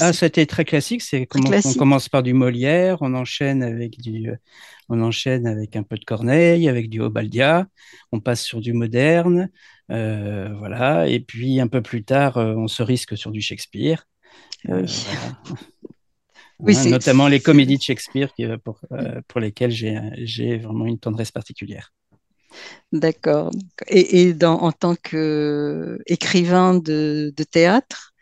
Ah, 0.01 0.13
c'était 0.13 0.47
très 0.47 0.65
classique. 0.65 1.03
C'est 1.03 1.27
on 1.35 1.75
commence 1.75 2.09
par 2.09 2.23
du 2.23 2.35
Molière, 2.35 2.99
on 3.01 3.15
enchaîne 3.15 3.63
avec 3.63 3.99
du, 4.01 4.31
on 4.89 5.01
enchaîne 5.01 5.47
avec 5.47 5.77
un 5.77 5.83
peu 5.83 5.97
de 5.97 6.05
Corneille, 6.05 6.69
avec 6.69 6.91
du 6.91 7.01
Obaldia, 7.01 7.67
on 8.13 8.21
passe 8.21 8.43
sur 8.43 8.61
du 8.61 8.73
moderne, 8.73 9.49
euh, 9.91 10.55
voilà. 10.59 11.09
Et 11.09 11.21
puis 11.21 11.61
un 11.61 11.69
peu 11.69 11.83
plus 11.83 12.05
tard, 12.05 12.37
euh, 12.37 12.55
on 12.55 12.69
se 12.69 12.83
risque 12.83 13.17
sur 13.17 13.31
du 13.31 13.41
Shakespeare. 13.41 14.05
Euh, 14.69 14.83
oui. 14.83 15.05
Voilà. 15.07 15.39
Oui, 16.61 16.77
hein, 16.77 16.91
notamment 16.91 17.29
les 17.29 17.39
comédies 17.39 17.77
de 17.77 17.83
Shakespeare 17.83 18.35
qui, 18.35 18.45
pour, 18.65 18.81
euh, 18.91 19.21
pour 19.29 19.39
lesquelles 19.39 19.71
j'ai 19.71 20.59
vraiment 20.59 20.87
une 20.87 20.99
tendresse 20.99 21.31
particulière. 21.31 21.93
D'accord. 22.93 23.53
Et, 23.87 24.23
et 24.23 24.35
dans, 24.35 24.59
en 24.61 24.73
tant 24.73 24.97
qu'écrivain 24.97 26.75
de, 26.75 27.33
de, 27.37 27.45
théâtre, 27.45 28.13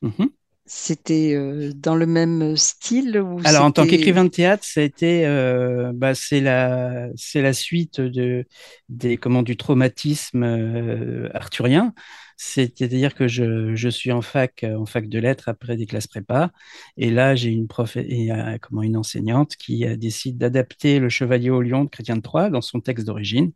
mm 0.00 0.08
-hmm. 0.08 0.28
C'était 0.66 1.34
euh, 1.34 1.72
dans 1.74 1.94
le 1.94 2.06
même 2.06 2.56
style 2.56 3.20
ou 3.20 3.38
Alors, 3.44 3.64
en 3.64 3.70
tant 3.70 3.86
qu'écrivain 3.86 4.24
de 4.24 4.30
théâtre, 4.30 4.64
ça 4.64 4.80
a 4.80 4.82
été, 4.82 5.26
euh, 5.26 5.92
bah, 5.94 6.14
c'est 6.14 6.40
la, 6.40 7.08
c'est 7.16 7.42
la 7.42 7.52
suite 7.52 8.00
de, 8.00 8.46
des, 8.88 9.18
comment, 9.18 9.42
du 9.42 9.58
traumatisme 9.58 10.42
euh, 10.42 11.28
arthurien. 11.34 11.92
C'est-à-dire 12.38 13.14
que 13.14 13.28
je, 13.28 13.74
je, 13.74 13.88
suis 13.90 14.10
en 14.10 14.22
fac, 14.22 14.64
en 14.64 14.86
fac 14.86 15.08
de 15.08 15.18
lettres 15.18 15.48
après 15.48 15.76
des 15.76 15.86
classes 15.86 16.08
prépa, 16.08 16.50
et 16.96 17.10
là 17.10 17.36
j'ai 17.36 17.50
une 17.50 17.68
prof 17.68 17.96
et 17.96 18.30
comment 18.60 18.82
une 18.82 18.96
enseignante 18.96 19.54
qui 19.54 19.86
décide 19.96 20.36
d'adapter 20.36 20.98
le 20.98 21.08
Chevalier 21.08 21.50
au 21.50 21.62
Lion 21.62 21.84
de 21.84 21.90
Chrétien 21.90 22.16
de 22.16 22.22
Troyes 22.22 22.50
dans 22.50 22.60
son 22.60 22.80
texte 22.80 23.06
d'origine. 23.06 23.52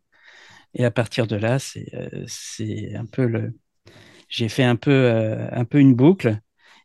Et 0.75 0.85
à 0.85 0.91
partir 0.91 1.27
de 1.27 1.35
là, 1.35 1.59
c'est 1.59 1.91
c'est 2.25 2.95
un 2.95 3.05
peu 3.05 3.25
le, 3.25 3.53
j'ai 4.29 4.47
fait 4.47 4.63
un 4.63 4.77
peu 4.77 5.35
un 5.51 5.65
peu 5.65 5.79
une 5.79 5.93
boucle. 5.93 6.39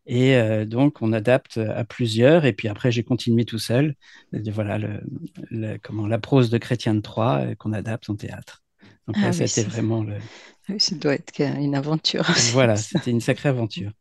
Et 0.07 0.37
euh, 0.37 0.65
donc, 0.65 1.01
on 1.01 1.13
adapte 1.13 1.59
à 1.59 1.85
plusieurs. 1.85 2.45
Et 2.45 2.53
puis 2.53 2.69
après, 2.69 2.93
j'ai 2.93 3.03
continué 3.03 3.45
tout 3.45 3.59
seul. 3.59 3.95
Et 4.33 4.51
voilà, 4.51 4.79
le, 4.79 5.01
le, 5.51 5.79
comment, 5.79 6.07
la 6.07 6.19
prose 6.19 6.51
de 6.51 6.59
Chrétien 6.59 6.95
de 6.95 7.01
Troyes 7.01 7.41
euh, 7.41 7.55
qu'on 7.55 7.73
adapte 7.73 8.11
en 8.11 8.17
théâtre. 8.17 8.63
Donc 9.07 9.17
là, 9.17 9.29
ah, 9.29 9.31
oui, 9.31 9.49
c'était 9.49 9.69
vraiment 9.69 10.03
le, 10.03 10.17
ça 10.79 10.95
doit 10.97 11.15
être 11.15 11.41
une 11.41 11.75
aventure. 11.75 12.25
Voilà, 12.53 12.77
c'était 12.77 13.11
une 13.11 13.21
sacrée 13.21 13.51
aventure. 13.51 13.93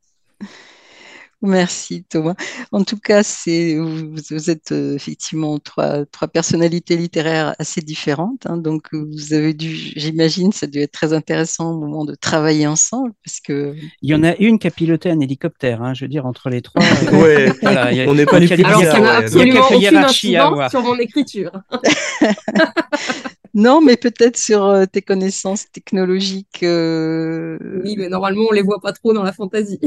Merci 1.45 2.05
Thomas. 2.05 2.35
En 2.71 2.85
tout 2.85 2.97
cas, 2.97 3.21
c'est 3.21 3.75
vous, 3.75 4.15
vous, 4.15 4.49
êtes 4.49 4.71
euh, 4.71 4.95
effectivement 4.95 5.59
trois, 5.59 6.05
trois 6.05 6.29
personnalités 6.29 6.95
littéraires 6.95 7.53
assez 7.59 7.81
différentes. 7.81 8.45
Hein, 8.45 8.55
donc 8.55 8.93
vous 8.93 9.33
avez 9.33 9.53
dû, 9.53 9.75
j'imagine, 9.75 10.53
ça 10.53 10.67
a 10.67 10.69
dû 10.69 10.79
être 10.79 10.93
très 10.93 11.11
intéressant 11.11 11.73
au 11.73 11.79
moment 11.79 12.05
de 12.05 12.15
travailler 12.15 12.65
ensemble 12.65 13.11
parce 13.25 13.41
que 13.41 13.75
il 14.01 14.09
y 14.09 14.15
en 14.15 14.23
a 14.23 14.35
une 14.37 14.57
qui 14.57 14.67
a 14.67 14.71
piloté 14.71 15.09
un 15.09 15.19
hélicoptère. 15.19 15.83
Hein, 15.83 15.93
je 15.93 16.05
veux 16.05 16.09
dire 16.09 16.25
entre 16.25 16.49
les 16.49 16.61
trois. 16.61 16.81
ouais. 17.11 17.51
voilà, 17.61 17.87
a, 17.87 18.07
on 18.07 18.15
n'est 18.15 18.25
pas 18.25 18.39
les 18.39 18.49
Alors 18.63 18.81
ça 18.81 19.01
n'a 19.01 19.17
absolument 19.17 19.67
aucune 19.69 19.97
incidence 19.97 20.71
sur 20.71 20.81
mon 20.81 20.97
écriture. 20.97 21.51
Non, 23.55 23.81
mais 23.81 23.97
peut-être 23.97 24.37
sur 24.37 24.65
euh, 24.65 24.85
tes 24.85 25.01
connaissances 25.03 25.69
technologiques. 25.71 26.63
Euh... 26.63 27.59
Oui, 27.83 27.95
mais 27.97 28.09
normalement, 28.09 28.45
on 28.49 28.51
les 28.51 28.63
voit 28.63 28.79
pas 28.81 28.93
trop 28.93 29.13
dans 29.13 29.21
la 29.21 29.31
fantaisie. 29.31 29.79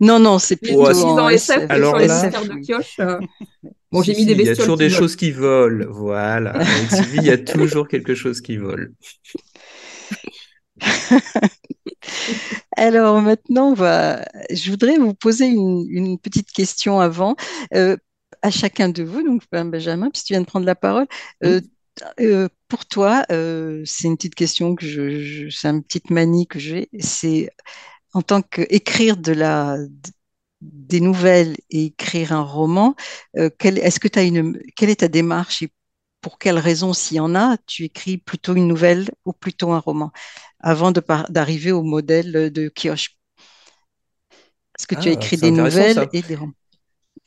Non, 0.00 0.18
non, 0.18 0.38
c'est 0.38 0.56
plutôt 0.56 0.86
ouais, 0.86 1.02
en 1.02 1.28
SF. 1.28 1.66
Alors 1.68 1.98
sur 1.98 2.06
là... 2.06 2.30
les 2.30 2.48
de 2.48 2.60
pioche. 2.60 2.96
Euh... 3.00 3.18
Bon, 3.92 4.02
si, 4.02 4.12
j'ai 4.12 4.18
mis 4.18 4.26
des 4.26 4.34
bestioles. 4.34 4.56
Il 4.56 4.58
y 4.58 4.60
a 4.60 4.64
toujours 4.64 4.76
des 4.76 4.90
choses 4.90 5.14
qui 5.14 5.30
volent. 5.30 5.86
Voilà. 5.88 6.50
Avec 6.56 6.90
Sylvie, 6.90 7.18
il 7.18 7.26
y 7.26 7.30
a 7.30 7.38
toujours 7.38 7.86
quelque 7.86 8.16
chose 8.16 8.40
qui 8.40 8.56
vole. 8.56 8.92
Alors 12.76 13.22
maintenant, 13.22 13.68
on 13.70 13.74
va... 13.74 14.24
je 14.50 14.68
voudrais 14.68 14.98
vous 14.98 15.14
poser 15.14 15.46
une, 15.46 15.86
une 15.88 16.18
petite 16.18 16.50
question 16.50 16.98
avant. 16.98 17.36
Euh, 17.72 17.96
à 18.42 18.50
chacun 18.50 18.90
de 18.90 19.02
vous, 19.02 19.22
donc 19.22 19.42
Benjamin, 19.50 20.10
puisque 20.10 20.26
tu 20.26 20.32
viens 20.34 20.42
de 20.42 20.46
prendre 20.46 20.66
la 20.66 20.74
parole, 20.74 21.06
euh, 21.44 21.60
euh, 22.20 22.48
pour 22.68 22.86
toi, 22.86 23.24
euh, 23.30 23.82
c'est 23.86 24.08
une 24.08 24.16
petite 24.16 24.34
question 24.34 24.74
que 24.74 24.86
je, 24.86 25.22
je 25.22 25.48
c'est 25.48 25.68
une 25.68 25.82
petite 25.82 26.10
manie 26.10 26.46
que 26.46 26.58
j'ai. 26.58 26.88
C'est 27.00 27.50
en 28.12 28.22
tant 28.22 28.42
qu'écrire 28.42 29.16
de 29.16 29.32
la 29.32 29.76
des 30.60 31.00
nouvelles 31.00 31.56
et 31.70 31.86
écrire 31.86 32.32
un 32.32 32.42
roman, 32.42 32.94
euh, 33.36 33.50
quelle, 33.58 33.78
est-ce 33.78 34.00
que 34.00 34.08
tu 34.08 34.18
as 34.18 34.22
une, 34.22 34.58
quelle 34.76 34.88
est 34.90 35.00
ta 35.00 35.08
démarche 35.08 35.62
et 35.62 35.70
pour 36.22 36.38
quelle 36.38 36.58
raison, 36.58 36.94
s'il 36.94 37.18
y 37.18 37.20
en 37.20 37.34
a, 37.34 37.58
tu 37.66 37.84
écris 37.84 38.16
plutôt 38.16 38.54
une 38.54 38.66
nouvelle 38.66 39.10
ou 39.26 39.34
plutôt 39.34 39.72
un 39.72 39.78
roman 39.78 40.10
avant 40.60 40.90
de 40.90 41.02
d'arriver 41.28 41.70
au 41.70 41.82
modèle 41.82 42.50
de 42.50 42.68
Kioche 42.68 43.18
Est-ce 44.78 44.86
que 44.86 44.94
ah, 44.96 45.00
tu 45.02 45.08
as 45.10 45.12
écrit 45.12 45.36
des 45.36 45.50
nouvelles 45.50 45.94
ça. 45.94 46.08
et 46.14 46.22
des 46.22 46.34
romans? 46.34 46.54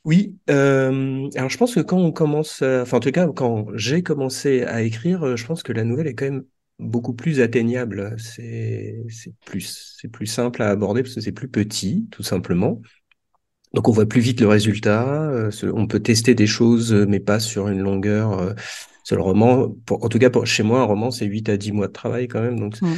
Oui, 0.08 0.38
euh, 0.50 1.30
alors 1.36 1.50
je 1.50 1.58
pense 1.58 1.76
que 1.76 1.82
quand 1.82 1.98
on 1.98 2.14
commence, 2.14 2.62
euh, 2.62 2.84
enfin 2.84 2.96
en 2.96 3.00
tout 3.02 3.12
cas 3.12 3.28
quand 3.28 3.68
j'ai 3.74 4.04
commencé 4.04 4.64
à 4.64 4.82
écrire, 4.82 5.22
euh, 5.24 5.36
je 5.36 5.46
pense 5.46 5.64
que 5.64 5.74
la 5.74 5.84
nouvelle 5.84 6.08
est 6.08 6.16
quand 6.16 6.24
même 6.24 6.46
beaucoup 6.80 7.14
plus 7.14 7.42
atteignable. 7.42 8.16
C'est 8.18 9.04
plus, 9.44 9.98
c'est 10.00 10.08
plus 10.08 10.26
simple 10.26 10.62
à 10.62 10.70
aborder 10.70 11.04
parce 11.04 11.14
que 11.14 11.20
c'est 11.20 11.34
plus 11.34 11.50
petit, 11.50 12.08
tout 12.10 12.24
simplement. 12.24 12.82
Donc 13.74 13.90
on 13.90 13.92
voit 13.92 14.06
plus 14.06 14.22
vite 14.22 14.40
le 14.40 14.48
résultat. 14.48 15.30
On 15.64 15.88
peut 15.88 16.00
tester 16.00 16.36
des 16.36 16.48
choses, 16.48 16.94
mais 16.94 17.20
pas 17.20 17.42
sur 17.42 17.68
une 17.68 17.82
longueur. 17.82 18.56
Sur 19.08 19.16
le 19.16 19.22
roman, 19.22 19.70
pour, 19.86 20.04
en 20.04 20.10
tout 20.10 20.20
cas 20.20 20.30
pour, 20.30 20.46
chez 20.46 20.64
moi, 20.64 20.82
un 20.82 20.84
roman 20.84 21.12
c'est 21.12 21.26
8 21.26 21.48
à 21.48 21.56
10 21.56 21.72
mois 21.72 21.88
de 21.88 21.94
travail 21.94 22.28
quand 22.28 22.42
même. 22.42 22.60
Donc 22.60 22.82
mmh 22.82 22.96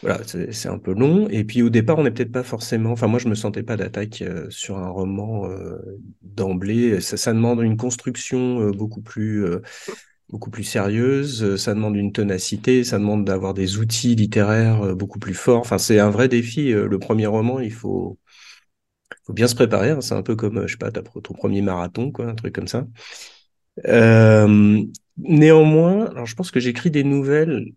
voilà, 0.00 0.22
c'est 0.24 0.68
un 0.70 0.78
peu 0.78 0.94
long. 0.94 1.28
Et 1.28 1.44
puis 1.44 1.60
au 1.60 1.68
départ, 1.68 1.98
on 1.98 2.04
n'est 2.04 2.10
peut-être 2.10 2.32
pas 2.32 2.42
forcément. 2.42 2.92
Enfin, 2.92 3.08
moi, 3.08 3.18
je 3.18 3.28
me 3.28 3.34
sentais 3.34 3.62
pas 3.62 3.76
d'attaque 3.76 4.22
euh, 4.22 4.46
sur 4.48 4.78
un 4.78 4.88
roman 4.88 5.50
euh, 5.50 5.76
d'emblée. 6.22 7.02
Ça, 7.02 7.18
ça, 7.18 7.34
demande 7.34 7.60
une 7.60 7.76
construction 7.76 8.62
euh, 8.62 8.70
beaucoup 8.70 9.02
plus 9.02 9.44
beaucoup 10.30 10.48
plus 10.48 10.64
sérieuse. 10.64 11.56
Ça 11.56 11.74
demande 11.74 11.94
une 11.94 12.12
tenacité, 12.12 12.82
ça 12.82 12.98
demande 12.98 13.26
d'avoir 13.26 13.52
des 13.52 13.76
outils 13.76 14.14
littéraires 14.14 14.96
beaucoup 14.96 15.18
plus 15.18 15.34
forts. 15.34 15.60
Enfin, 15.60 15.76
c'est 15.76 15.98
un 15.98 16.08
vrai 16.08 16.28
défi. 16.28 16.72
Le 16.72 16.98
premier 16.98 17.26
roman, 17.26 17.60
il 17.60 17.72
faut, 17.72 18.18
faut 19.26 19.34
bien 19.34 19.46
se 19.46 19.54
préparer. 19.54 19.90
Hein. 19.90 20.00
C'est 20.00 20.14
un 20.14 20.22
peu 20.22 20.36
comme, 20.36 20.66
je 20.66 20.72
sais 20.72 20.78
pas, 20.78 20.90
ton 20.90 21.34
premier 21.34 21.60
marathon, 21.60 22.12
quoi, 22.12 22.28
un 22.28 22.34
truc 22.34 22.54
comme 22.54 22.68
ça. 22.68 22.86
Euh, 23.86 24.82
néanmoins, 25.16 26.06
alors 26.10 26.26
je 26.26 26.34
pense 26.34 26.50
que 26.50 26.60
j'écris 26.60 26.90
des 26.90 27.04
nouvelles 27.04 27.72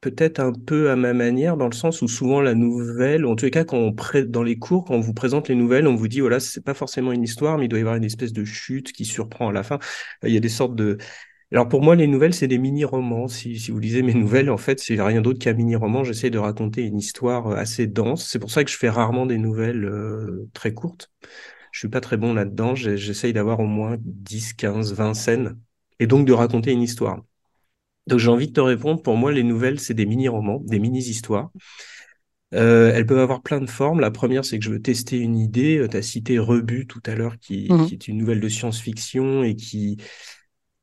peut-être 0.00 0.40
un 0.40 0.52
peu 0.52 0.90
à 0.90 0.96
ma 0.96 1.14
manière, 1.14 1.56
dans 1.56 1.66
le 1.68 1.74
sens 1.74 2.02
où 2.02 2.08
souvent 2.08 2.40
la 2.40 2.54
nouvelle, 2.54 3.26
en 3.26 3.36
tous 3.36 3.46
les 3.46 3.50
cas, 3.52 3.64
quand 3.64 3.78
on 3.78 3.92
pré 3.92 4.24
dans 4.24 4.44
les 4.44 4.58
cours, 4.58 4.84
quand 4.84 4.94
on 4.94 5.00
vous 5.00 5.14
présente 5.14 5.48
les 5.48 5.56
nouvelles, 5.56 5.88
on 5.88 5.96
vous 5.96 6.08
dit, 6.08 6.20
voilà, 6.20 6.40
c'est 6.40 6.64
pas 6.64 6.74
forcément 6.74 7.12
une 7.12 7.24
histoire, 7.24 7.58
mais 7.58 7.66
il 7.66 7.68
doit 7.68 7.78
y 7.80 7.82
avoir 7.82 7.96
une 7.96 8.04
espèce 8.04 8.32
de 8.32 8.44
chute 8.44 8.92
qui 8.92 9.04
surprend 9.04 9.48
à 9.50 9.52
la 9.52 9.64
fin. 9.64 9.78
Il 10.24 10.32
y 10.32 10.36
a 10.36 10.40
des 10.40 10.48
sortes 10.50 10.76
de... 10.76 10.98
Alors 11.52 11.68
pour 11.68 11.82
moi, 11.82 11.96
les 11.96 12.06
nouvelles, 12.06 12.34
c'est 12.34 12.48
des 12.48 12.58
mini-romans. 12.58 13.28
Si, 13.28 13.58
si 13.58 13.70
vous 13.72 13.78
lisez 13.80 14.02
mes 14.02 14.14
nouvelles, 14.14 14.50
en 14.50 14.58
fait, 14.58 14.80
c'est 14.80 15.00
rien 15.02 15.22
d'autre 15.22 15.38
qu'un 15.40 15.54
mini-roman. 15.54 16.04
J'essaie 16.04 16.30
de 16.30 16.38
raconter 16.38 16.82
une 16.84 16.98
histoire 16.98 17.48
assez 17.52 17.86
dense. 17.86 18.28
C'est 18.28 18.38
pour 18.38 18.50
ça 18.50 18.64
que 18.64 18.70
je 18.70 18.76
fais 18.76 18.90
rarement 18.90 19.26
des 19.26 19.38
nouvelles 19.38 19.84
euh, 19.84 20.48
très 20.54 20.74
courtes. 20.74 21.10
Je 21.72 21.80
suis 21.80 21.88
pas 21.88 22.00
très 22.00 22.16
bon 22.16 22.34
là-dedans. 22.34 22.74
J'essaye 22.74 23.32
d'avoir 23.32 23.60
au 23.60 23.66
moins 23.66 23.96
10, 24.00 24.52
15, 24.54 24.92
20 24.94 25.14
scènes 25.14 25.58
et 26.00 26.06
donc 26.06 26.26
de 26.26 26.32
raconter 26.32 26.72
une 26.72 26.82
histoire. 26.82 27.22
Donc 28.06 28.18
j'ai 28.20 28.30
envie 28.30 28.48
de 28.48 28.52
te 28.54 28.60
répondre, 28.60 29.02
pour 29.02 29.16
moi, 29.16 29.32
les 29.32 29.42
nouvelles, 29.42 29.80
c'est 29.80 29.94
des 29.94 30.06
mini-romans, 30.06 30.60
des 30.66 30.78
mini-histoires. 30.78 31.50
Euh, 32.54 32.92
elles 32.94 33.04
peuvent 33.04 33.18
avoir 33.18 33.42
plein 33.42 33.60
de 33.60 33.68
formes. 33.68 34.00
La 34.00 34.10
première, 34.10 34.44
c'est 34.44 34.58
que 34.58 34.64
je 34.64 34.70
veux 34.70 34.80
tester 34.80 35.18
une 35.18 35.36
idée. 35.36 35.86
Tu 35.90 35.96
as 35.96 36.02
cité 36.02 36.38
Rebut 36.38 36.86
tout 36.86 37.02
à 37.04 37.14
l'heure, 37.14 37.38
qui, 37.38 37.68
Mhm. 37.70 37.86
qui 37.86 37.94
est 37.94 38.08
une 38.08 38.16
nouvelle 38.18 38.40
de 38.40 38.48
science-fiction 38.48 39.42
et 39.42 39.54
qui, 39.54 39.98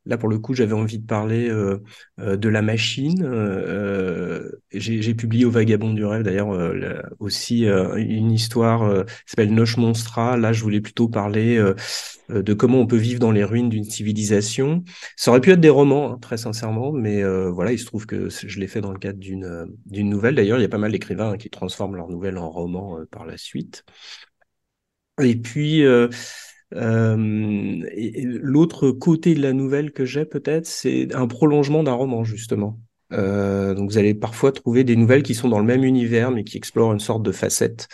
Là, 0.05 0.17
pour 0.17 0.29
le 0.29 0.37
coup, 0.39 0.53
j'avais 0.53 0.73
envie 0.73 0.99
de 0.99 1.05
parler 1.05 1.49
euh, 1.49 1.81
euh, 2.19 2.37
de 2.37 2.49
la 2.49 2.61
machine. 2.61 3.23
Euh, 3.23 4.51
j'ai 4.71 5.01
j'ai 5.01 5.15
publié 5.15 5.45
au 5.45 5.51
Vagabond 5.51 5.93
du 5.93 6.05
rêve, 6.05 6.23
d'ailleurs, 6.23 6.51
euh, 6.51 7.01
aussi 7.19 7.65
euh, 7.65 7.95
une 7.95 8.31
histoire 8.31 8.83
euh, 8.83 9.03
qui 9.03 9.11
s'appelle 9.27 9.53
Noche 9.53 9.77
Monstra. 9.77 10.37
Là, 10.37 10.53
je 10.53 10.61
voulais 10.61 10.81
plutôt 10.81 11.07
parler 11.09 11.57
euh, 11.57 11.73
euh, 12.29 12.41
de 12.43 12.53
comment 12.53 12.79
on 12.79 12.87
peut 12.87 12.97
vivre 12.97 13.19
dans 13.19 13.31
les 13.31 13.43
ruines 13.43 13.69
d'une 13.69 13.83
civilisation. 13.83 14.83
Ça 15.15 15.31
aurait 15.31 15.41
pu 15.41 15.51
être 15.51 15.59
des 15.61 15.69
romans, 15.69 16.13
hein, 16.13 16.17
très 16.21 16.37
sincèrement, 16.37 16.91
mais 16.91 17.23
euh, 17.23 17.49
voilà, 17.51 17.71
il 17.71 17.79
se 17.79 17.85
trouve 17.85 18.05
que 18.05 18.29
je 18.29 18.59
l'ai 18.59 18.67
fait 18.67 18.81
dans 18.81 18.91
le 18.91 18.99
cadre 18.99 19.19
d'une 19.19 19.45
euh, 19.45 19.65
d'une 19.85 20.09
nouvelle. 20.09 20.35
D'ailleurs, 20.35 20.59
il 20.59 20.61
y 20.61 20.65
a 20.65 20.69
pas 20.69 20.77
mal 20.77 20.91
d'écrivains 20.91 21.31
hein, 21.31 21.37
qui 21.37 21.49
transforment 21.49 21.95
leurs 21.95 22.09
nouvelles 22.09 22.37
en 22.37 22.49
romans 22.49 22.99
euh, 22.99 23.05
par 23.09 23.25
la 23.25 23.37
suite. 23.37 23.83
Et 25.21 25.35
puis, 25.37 25.83
euh, 26.73 27.83
l'autre 28.41 28.91
côté 28.91 29.35
de 29.35 29.41
la 29.41 29.53
nouvelle 29.53 29.91
que 29.91 30.05
j'ai 30.05 30.25
peut-être, 30.25 30.65
c'est 30.65 31.13
un 31.13 31.27
prolongement 31.27 31.83
d'un 31.83 31.93
roman, 31.93 32.23
justement. 32.23 32.79
Euh, 33.13 33.73
donc 33.75 33.91
vous 33.91 33.97
allez 33.97 34.15
parfois 34.15 34.51
trouver 34.51 34.83
des 34.83 34.95
nouvelles 34.95 35.23
qui 35.23 35.35
sont 35.35 35.47
dans 35.47 35.59
le 35.59 35.65
même 35.65 35.83
univers, 35.83 36.31
mais 36.31 36.43
qui 36.43 36.57
explorent 36.57 36.93
une 36.93 36.99
sorte 36.99 37.23
de 37.23 37.31
facette, 37.31 37.87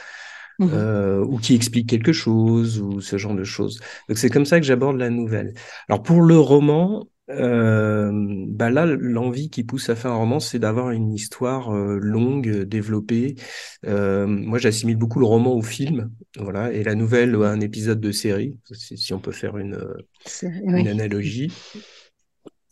Mhm. 0.59 0.69
euh, 0.73 1.25
ou 1.25 1.37
qui 1.39 1.55
expliquent 1.55 1.89
quelque 1.89 2.13
chose, 2.13 2.79
ou 2.79 3.01
ce 3.01 3.17
genre 3.17 3.35
de 3.35 3.43
choses. 3.43 3.79
Donc 4.07 4.17
c'est 4.17 4.29
comme 4.29 4.45
ça 4.45 4.59
que 4.59 4.65
j'aborde 4.65 4.97
la 4.97 5.09
nouvelle. 5.09 5.53
Alors 5.89 6.03
pour 6.03 6.21
le 6.21 6.37
roman, 6.39 7.07
euh, 7.31 8.11
bah 8.47 8.69
là, 8.69 8.85
l'envie 8.85 9.49
qui 9.49 9.63
pousse 9.63 9.89
à 9.89 9.95
faire 9.95 10.11
un 10.11 10.15
roman, 10.15 10.39
c'est 10.39 10.59
d'avoir 10.59 10.91
une 10.91 11.13
histoire 11.13 11.73
euh, 11.73 11.99
longue, 11.99 12.63
développée. 12.63 13.35
Euh, 13.85 14.27
moi, 14.27 14.57
j'assimile 14.57 14.97
beaucoup 14.97 15.19
le 15.19 15.25
roman 15.25 15.53
au 15.53 15.61
film, 15.61 16.11
voilà, 16.37 16.71
et 16.71 16.83
la 16.83 16.95
nouvelle 16.95 17.35
à 17.35 17.49
un 17.49 17.59
épisode 17.59 17.99
de 17.99 18.11
série, 18.11 18.57
si, 18.71 19.13
on 19.13 19.19
peut 19.19 19.31
faire 19.31 19.57
une, 19.57 19.77
analogie. 20.87 21.51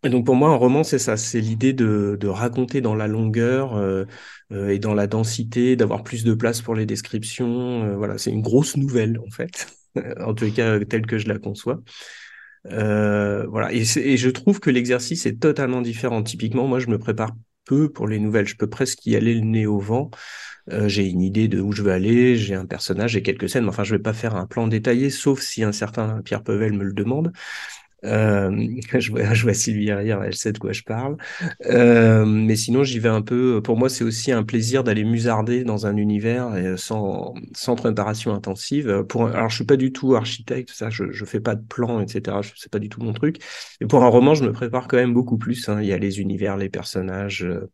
Et 0.04 0.10
donc 0.10 0.26
pour 0.26 0.36
moi, 0.36 0.50
un 0.50 0.56
roman, 0.56 0.84
c'est 0.84 1.00
ça, 1.00 1.17
c'est 1.17 1.41
l'idée 1.41 1.74
de, 1.74 2.17
de 2.19 2.28
raconter 2.28 2.80
dans 2.80 2.95
la 2.95 3.08
longueur 3.08 3.76
euh, 3.76 4.06
euh, 4.54 4.69
et 4.69 4.80
dans 4.80 4.93
la 4.93 5.08
densité, 5.08 5.76
d'avoir 5.76 6.04
plus 6.04 6.24
de 6.24 6.34
place 6.34 6.62
pour 6.62 6.74
les 6.74 6.86
descriptions. 6.86 7.84
euh, 7.84 7.95
voilà, 7.98 8.17
c'est 8.17 8.32
une 8.32 8.41
grosse 8.41 8.78
nouvelle 8.78 9.19
en 9.19 9.30
fait, 9.30 9.67
en 10.22 10.34
tout 10.34 10.50
cas 10.54 10.80
telle 10.86 11.06
que 11.06 11.17
je 11.17 11.28
la 11.28 11.38
conçois. 11.38 11.82
Euh, 12.67 13.45
voilà, 13.48 13.72
et, 13.74 13.84
je 13.84 14.30
trouve 14.30 14.60
que 14.60 14.69
l'exercice 14.69 15.26
est 15.26 15.39
totalement 15.39 15.82
différent. 15.82 16.24
Typiquement, 16.24 16.67
moi, 16.67 16.80
je 16.80 16.88
me 16.88 16.98
prépare 16.98 17.36
peu 17.65 17.91
pour 17.91 18.08
les 18.08 18.19
nouvelles. 18.19 18.48
Je 18.48 18.56
peux 18.56 18.69
presque 18.69 19.06
y 19.06 19.15
aller 19.15 19.34
le 19.34 19.41
nez 19.41 19.65
au 19.65 19.80
vent. 19.80 20.10
Euh, 20.72 20.88
j'ai 20.88 21.08
une 21.08 21.22
idée 21.22 21.48
de 21.48 21.62
où 21.62 21.72
je 21.72 21.82
veux 21.82 21.91
aller, 21.91 22.36
j'ai 22.36 22.54
un 22.54 22.65
personnage, 22.65 23.12
j'ai 23.12 23.24
quelques 23.24 23.50
scènes, 23.50 23.63
mais 23.63 23.69
enfin, 23.69 23.84
je 23.84 23.95
vais 23.95 24.02
pas 24.02 24.13
faire 24.13 24.36
un 24.36 24.45
plan 24.45 24.67
détaillé, 24.67 25.10
sauf 25.10 25.41
si 25.41 25.63
un 25.63 25.72
certain 25.72 26.22
Pierre 26.22 26.43
Pevel 26.43 26.74
me 26.74 26.84
le 26.84 26.93
demande. 26.93 27.32
Euh, 28.05 28.51
je 28.99 29.12
vois, 29.12 29.33
je 29.33 29.43
vois 29.43 29.53
Sylvie 29.53 29.91
rire, 29.91 30.21
elle 30.23 30.35
sait 30.35 30.51
de 30.53 30.57
quoi 30.57 30.71
je 30.71 30.83
parle. 30.83 31.17
Euh, 31.65 32.25
mais 32.25 32.55
sinon, 32.55 32.83
j'y 32.83 32.99
vais 32.99 33.09
un 33.09 33.21
peu. 33.21 33.62
Pour 33.62 33.77
moi, 33.77 33.89
c'est 33.89 34.03
aussi 34.03 34.31
un 34.31 34.43
plaisir 34.43 34.83
d'aller 34.83 35.03
musarder 35.03 35.63
dans 35.63 35.85
un 35.85 35.97
univers 35.97 36.55
et 36.57 36.77
sans, 36.77 37.33
sans 37.53 37.75
préparation 37.75 38.33
intensive. 38.33 39.03
Pour, 39.09 39.27
alors, 39.27 39.49
je 39.49 39.55
suis 39.55 39.65
pas 39.65 39.77
du 39.77 39.91
tout 39.91 40.15
architecte, 40.15 40.69
ça, 40.71 40.89
je, 40.89 41.12
je 41.12 41.25
fais 41.25 41.39
pas 41.41 41.55
de 41.55 41.65
plan, 41.65 41.99
etc. 42.01 42.41
Je 42.41 42.51
sais 42.55 42.69
pas 42.69 42.79
du 42.79 42.89
tout 42.89 43.01
mon 43.01 43.13
truc. 43.13 43.38
Et 43.81 43.85
pour 43.85 44.03
un 44.03 44.07
roman, 44.09 44.35
je 44.35 44.43
me 44.45 44.51
prépare 44.53 44.88
quand 44.88 44.97
même 44.97 45.13
beaucoup 45.13 45.38
plus. 45.38 45.67
hein. 45.69 45.81
Il 45.81 45.88
y 45.88 45.93
a 45.93 45.97
les 45.97 46.19
univers, 46.21 46.57
les 46.57 46.69
personnages. 46.69 47.43
euh, 47.43 47.69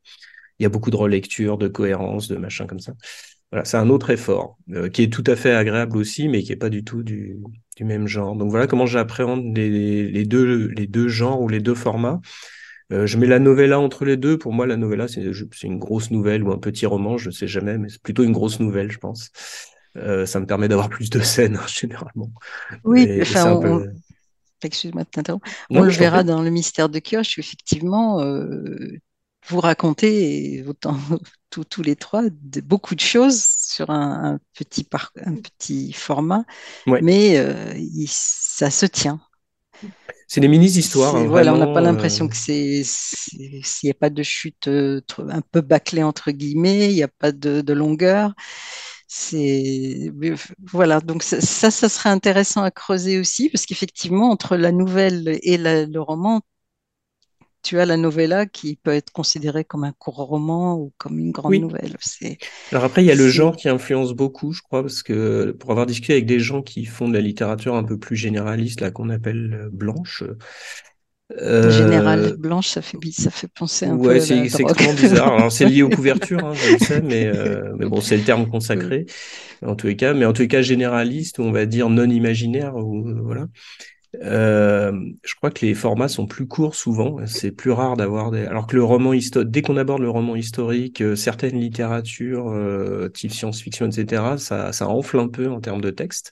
il 0.60 0.64
y 0.64 0.66
a 0.66 0.70
beaucoup 0.70 0.92
de 0.92 0.96
relecture, 0.96 1.58
de 1.58 1.68
cohérence, 1.68 2.28
de 2.30 2.38
machin 2.38 2.68
comme 2.68 2.80
ça. 2.80 2.94
Voilà, 3.52 3.66
c'est 3.66 3.78
un 3.78 3.90
autre 3.90 4.10
effort 4.10 4.58
euh, 4.72 4.90
qui 4.90 5.04
est 5.04 5.14
tout 5.14 5.24
à 5.28 5.36
fait 5.36 5.54
agréable 5.54 5.98
aussi, 5.98 6.28
mais 6.28 6.44
qui 6.44 6.52
est 6.52 6.58
pas 6.58 6.70
du 6.70 6.84
tout 6.84 7.04
du, 7.04 7.38
du 7.78 7.84
même 7.84 8.08
genre. 8.08 8.36
Donc 8.36 8.50
voilà 8.50 8.68
comment 8.68 8.86
j'appréhende 8.86 9.56
les, 9.56 10.10
les 10.10 10.26
deux, 10.26 10.68
les 10.68 10.88
deux 10.88 11.08
genres 11.08 11.42
ou 11.42 11.48
les 11.48 11.60
deux 11.60 11.76
formats. 11.76 12.22
Euh, 12.92 13.08
je 13.08 13.18
mets 13.18 13.28
la 13.28 13.40
novella 13.40 13.80
entre 13.80 14.06
les 14.06 14.18
deux. 14.18 14.38
Pour 14.38 14.54
moi, 14.54 14.68
la 14.68 14.78
novella, 14.78 15.08
c'est 15.08 15.22
une 15.64 15.80
grosse 15.80 16.12
nouvelle 16.12 16.44
ou 16.44 16.52
un 16.52 16.60
petit 16.60 16.86
roman, 16.86 17.18
je 17.18 17.32
sais 17.32 17.48
jamais, 17.48 17.78
mais 17.78 17.90
c'est 17.90 18.02
plutôt 18.02 18.24
une 18.24 18.32
grosse 18.32 18.60
nouvelle, 18.60 18.92
je 18.92 19.00
pense. 19.00 19.32
Euh, 19.98 20.26
ça 20.26 20.40
me 20.40 20.46
permet 20.46 20.68
d'avoir 20.68 20.90
plus 20.90 21.10
de 21.10 21.20
scènes, 21.20 21.58
hein, 21.58 21.68
généralement. 21.68 22.32
Oui, 22.84 23.04
Et, 23.04 23.22
enfin, 23.22 23.54
on, 23.54 23.62
peu... 23.62 23.90
excuse-moi 24.62 25.04
de 25.04 25.10
t'interrompre. 25.10 25.50
On 25.70 25.82
le 25.82 25.92
verra 25.92 26.24
dans 26.24 26.42
le 26.42 26.50
mystère 26.50 26.90
de 26.90 27.00
Kioche, 27.00 27.40
effectivement, 27.40 28.22
euh, 28.22 29.00
vous 29.48 29.60
racontez, 29.62 30.56
et 30.60 30.64
autant 30.68 30.98
tous, 31.50 31.64
tous 31.66 31.82
les 31.84 31.96
trois, 31.96 32.24
de- 32.30 32.62
beaucoup 32.62 32.96
de 32.96 33.00
choses 33.02 33.42
sur 33.44 33.90
un, 33.90 34.36
un 34.36 34.40
petit, 34.54 34.84
par- 34.84 35.12
un 35.26 35.36
petit 35.36 35.94
format, 35.94 36.46
Ouais. 36.88 37.02
mais 37.02 37.38
euh, 37.38 37.74
il- 37.78 38.08
ça 38.10 38.72
se 38.72 38.86
tient. 38.86 39.22
C'est 40.28 40.42
des 40.42 40.48
mini-histoires, 40.48 41.16
hein, 41.16 41.28
voilà, 41.28 41.54
on 41.54 41.58
n'a 41.58 41.68
pas 41.68 41.82
vraiment. 41.82 41.82
l'impression 41.82 42.28
euh, 42.28 42.30
que 42.30 42.36
c'est, 42.36 42.82
s'il 42.84 43.88
n'y 43.88 43.92
a 43.92 43.94
pas 43.94 44.10
de 44.10 44.24
chute 44.24 44.68
euh, 44.68 45.02
un 45.30 45.42
peu 45.42 45.62
bâclée 45.62 46.04
entre 46.04 46.32
guillemets, 46.32 46.90
il 46.90 46.96
n'y 46.96 47.04
a 47.04 47.08
pas 47.08 47.32
de, 47.32 47.62
de 47.62 47.74
longueur. 47.74 48.34
C'est 49.08 50.12
voilà, 50.72 51.00
donc 51.02 51.24
ça, 51.24 51.40
ça, 51.42 51.72
ça 51.72 51.90
serait 51.90 52.10
intéressant 52.10 52.64
à 52.64 52.72
creuser 52.72 53.20
aussi, 53.20 53.50
parce 53.50 53.66
qu'effectivement, 53.66 54.32
entre 54.32 54.58
la 54.58 54.72
nouvelle 54.72 55.40
et 55.44 55.58
la- 55.58 55.86
le 55.86 56.02
roman, 56.02 56.42
tu 57.66 57.80
as 57.80 57.86
la 57.86 57.98
novella 57.98 58.46
qui 58.46 58.76
peut 58.78 58.92
être 58.94 59.12
considérée 59.12 59.66
comme 59.66 59.84
un 59.84 59.94
court 59.94 60.16
roman 60.18 60.76
ou 60.78 60.94
comme 60.98 61.20
une 61.20 61.32
grande 61.32 61.56
Oui. 61.56 61.60
nouvelle. 61.60 61.98
Alors 62.72 62.84
après, 62.86 63.04
il 63.04 63.08
y 63.08 63.12
a 63.12 63.16
le 63.16 63.30
genre 63.30 63.56
qui 63.56 63.70
influence 63.70 64.14
beaucoup, 64.14 64.52
je 64.54 64.62
crois, 64.62 64.82
parce 64.84 65.02
que 65.04 65.52
pour 65.60 65.72
avoir 65.72 65.86
discuté 65.88 66.14
avec 66.14 66.26
des 66.28 66.40
gens 66.40 66.62
qui 66.62 66.86
font 66.86 67.08
de 67.10 67.14
la 67.14 67.22
littérature 67.22 67.76
un 67.76 67.84
peu 67.84 67.98
plus 68.00 68.16
généraliste, 68.16 68.82
là, 68.82 68.92
qu'on 68.92 69.10
appelle 69.10 69.54
euh, 69.54 69.70
blanche, 69.72 70.24
général 71.68 72.32
euh, 72.32 72.38
blanche, 72.38 72.68
ça 72.70 72.82
fait, 72.82 72.98
ça 73.12 73.32
fait 73.32 73.48
penser 73.48 73.86
un 73.86 73.98
peu 73.98 74.12
ouais, 74.12 74.20
à 74.22 74.26
la 74.26 74.46
c'est 74.50 74.60
extrêmement 74.60 74.94
bizarre. 74.94 75.34
Alors 75.34 75.52
c'est 75.52 75.66
lié 75.66 75.84
aux 75.84 75.90
couvertures, 75.92 76.44
hein, 76.46 76.56
je 76.56 76.66
le 76.68 76.78
sais, 76.78 77.02
mais, 77.02 77.26
euh, 77.28 77.74
mais 77.78 77.86
bon, 77.86 78.02
c'est 78.02 78.18
le 78.18 78.24
terme 78.24 78.48
Oui. 78.48 78.48
consacré 78.48 79.06
en 79.66 79.76
tous 79.76 79.88
les 79.88 79.96
cas. 79.96 80.14
Mais 80.14 80.26
en 80.26 80.34
tous 80.34 80.44
les 80.44 80.48
cas, 80.48 80.62
généraliste, 80.62 81.40
ou 81.40 81.44
on 81.44 81.52
va 81.52 81.66
dire 81.66 81.90
non 81.90 82.10
imaginaire, 82.10 82.76
ou 82.78 83.08
euh, 83.10 83.22
voilà. 83.24 83.48
Euh, 84.24 84.92
je 85.24 85.36
crois 85.36 85.52
que 85.52 85.66
les 85.66 85.74
formats 85.74 86.08
sont 86.08 86.28
plus 86.28 86.48
courts 86.48 86.76
souvent. 86.76 87.18
C'est 87.28 87.52
plus 87.52 87.72
rare 87.72 87.98
d'avoir 87.98 88.32
des. 88.32 88.46
Alors 88.46 88.68
que 88.68 88.76
le 88.76 88.84
roman 88.84 89.14
historique, 89.14 89.50
dès 89.52 89.62
qu'on 89.62 89.78
aborde 89.78 90.02
le 90.02 90.10
roman 90.10 90.36
historique, 90.36 91.02
euh, 91.02 91.16
certaines 91.16 91.60
littératures, 91.60 92.50
euh, 92.50 93.10
type 93.10 93.32
science-fiction, 93.32 93.88
etc., 93.90 94.38
ça, 94.38 94.72
ça 94.74 94.88
enfle 94.88 95.20
un 95.20 95.28
peu 95.28 95.50
en 95.50 95.62
termes 95.62 95.82
de 95.82 95.90
texte. 95.92 96.32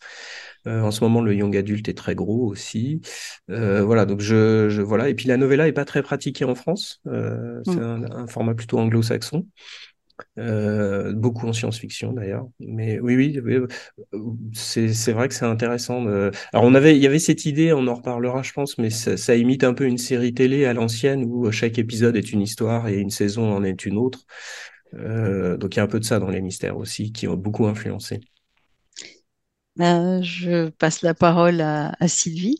Euh, 0.68 0.82
en 0.82 0.92
ce 0.92 1.04
moment, 1.04 1.22
le 1.22 1.36
young 1.36 1.56
adulte 1.58 1.90
est 1.90 1.94
très 1.98 2.16
gros 2.16 2.48
aussi. 2.48 3.02
Euh, 3.50 3.84
voilà, 3.84 4.06
donc 4.06 4.22
je, 4.22 4.70
je 4.70 4.82
voilà. 4.82 5.10
Et 5.10 5.14
puis 5.16 5.28
la 5.28 5.38
novella 5.38 5.68
est 5.68 5.74
pas 5.74 5.86
très 5.86 6.04
pratiquée 6.04 6.46
en 6.46 6.56
France. 6.56 7.02
Euh, 7.08 7.62
c'est 7.66 7.80
Mm. 7.80 7.80
un, 7.80 8.04
un 8.12 8.28
format 8.28 8.56
plutôt 8.56 8.80
anglo-saxon. 8.80 9.46
Euh, 10.40 11.14
beaucoup 11.14 11.48
en 11.48 11.54
science-fiction 11.54 12.14
d'ailleurs. 12.14 12.48
Mais 12.60 13.00
oui, 13.00 13.16
oui, 13.16 13.40
c'est 14.54 15.12
vrai 15.12 15.28
que 15.28 15.34
c'est 15.34 15.46
intéressant. 15.46 16.06
Alors 16.08 16.66
on 16.66 16.74
avait, 16.74 16.96
il 16.96 17.04
y 17.04 17.08
avait 17.08 17.20
cette 17.20 17.46
idée, 17.46 17.74
on 17.74 17.88
en 17.88 17.96
reparlera, 17.96 18.42
je 18.42 18.52
pense, 18.52 18.78
mais 18.78 18.90
ça, 18.90 19.36
imite 19.36 19.64
un 19.64 19.74
peu 19.74 19.86
une 19.86 19.98
série 19.98 20.34
télé 20.34 20.66
à 20.66 20.74
l'ancienne 20.74 21.24
où 21.26 21.52
chaque 21.52 21.78
épisode 21.78 22.16
est 22.16 22.32
une 22.32 22.42
histoire 22.42 22.88
et 22.88 22.98
une 22.98 23.10
saison 23.12 23.54
en 23.54 23.64
est 23.64 23.86
une 23.86 23.98
autre. 23.98 24.26
Euh, 24.96 25.58
donc 25.58 25.76
il 25.76 25.78
y 25.78 25.80
a 25.80 25.84
un 25.84 25.88
peu 25.88 26.00
de 26.00 26.06
ça 26.06 26.20
dans 26.20 26.30
les 26.30 26.42
mystères 26.42 26.78
aussi 26.78 27.12
qui 27.12 27.28
ont 27.28 27.36
beaucoup 27.36 27.68
influencé. 27.68 28.22
Ben, 29.76 30.22
je 30.22 30.70
passe 30.70 31.02
la 31.02 31.14
parole 31.14 31.62
à 31.62 32.08
Sylvie. 32.08 32.60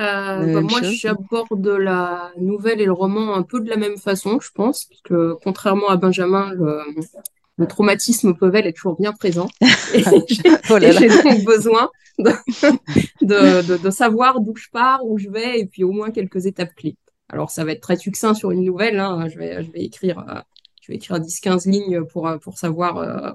Euh, 0.00 0.54
bah, 0.54 0.60
moi, 0.62 0.80
j'aborde 0.82 1.66
la 1.66 2.32
nouvelle 2.38 2.80
et 2.80 2.86
le 2.86 2.92
roman 2.92 3.34
un 3.34 3.42
peu 3.42 3.60
de 3.60 3.68
la 3.68 3.76
même 3.76 3.98
façon, 3.98 4.40
je 4.40 4.50
pense, 4.54 4.86
parce 4.86 5.02
que 5.02 5.34
contrairement 5.44 5.88
à 5.90 5.96
Benjamin, 5.96 6.52
le, 6.54 6.80
le 7.56 7.66
traumatisme 7.66 8.34
Pauvel 8.34 8.66
est 8.66 8.72
toujours 8.72 8.98
bien 8.98 9.12
présent. 9.12 9.48
Et 9.94 10.02
Oh 10.70 10.78
j'ai 10.80 11.08
donc 11.08 11.44
besoin 11.44 11.90
de, 12.18 12.30
de, 13.20 13.66
de, 13.66 13.76
de 13.76 13.90
savoir 13.90 14.40
d'où 14.40 14.56
je 14.56 14.68
pars, 14.72 15.04
où 15.04 15.18
je 15.18 15.28
vais, 15.28 15.60
et 15.60 15.66
puis 15.66 15.84
au 15.84 15.92
moins 15.92 16.10
quelques 16.10 16.46
étapes 16.46 16.74
clés. 16.74 16.96
Alors, 17.28 17.50
ça 17.50 17.64
va 17.64 17.72
être 17.72 17.82
très 17.82 17.96
succinct 17.96 18.34
sur 18.34 18.50
une 18.50 18.64
nouvelle, 18.64 18.98
hein. 18.98 19.28
Je 19.28 19.38
vais, 19.38 19.62
je 19.62 19.70
vais 19.70 19.82
écrire, 19.82 20.18
euh, 20.28 20.40
je 20.80 20.92
vais 20.92 20.96
écrire 20.96 21.18
10-15 21.18 21.70
lignes 21.70 22.04
pour, 22.04 22.26
euh, 22.26 22.38
pour 22.38 22.58
savoir, 22.58 22.96
euh, 22.96 23.32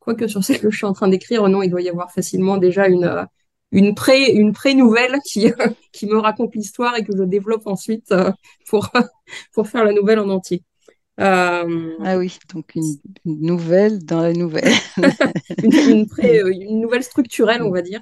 quoique 0.00 0.26
sur 0.26 0.42
celle 0.42 0.60
que 0.60 0.70
je 0.70 0.76
suis 0.76 0.86
en 0.86 0.92
train 0.92 1.08
d'écrire, 1.08 1.48
non, 1.48 1.62
il 1.62 1.70
doit 1.70 1.80
y 1.80 1.88
avoir 1.88 2.10
facilement 2.10 2.56
déjà 2.56 2.88
une, 2.88 3.26
une 3.72 3.94
pré, 3.94 4.30
une 4.32 4.52
pré-nouvelle 4.52 5.16
qui, 5.24 5.50
qui 5.92 6.06
me 6.06 6.18
raconte 6.18 6.54
l'histoire 6.54 6.96
et 6.96 7.04
que 7.04 7.16
je 7.16 7.22
développe 7.22 7.66
ensuite 7.66 8.10
euh, 8.12 8.32
pour, 8.68 8.90
pour 9.52 9.68
faire 9.68 9.84
la 9.84 9.92
nouvelle 9.92 10.18
en 10.18 10.28
entier. 10.30 10.62
Euh, 11.20 11.92
Ah 12.04 12.16
oui, 12.16 12.38
donc 12.54 12.74
une, 12.74 12.96
une 13.24 13.40
nouvelle 13.40 14.04
dans 14.04 14.20
la 14.22 14.32
nouvelle. 14.32 14.72
une, 15.62 15.72
une, 15.90 16.06
pré, 16.06 16.40
euh, 16.40 16.52
une 16.52 16.80
nouvelle 16.80 17.02
structurelle, 17.02 17.62
on 17.62 17.70
va 17.70 17.82
dire, 17.82 18.00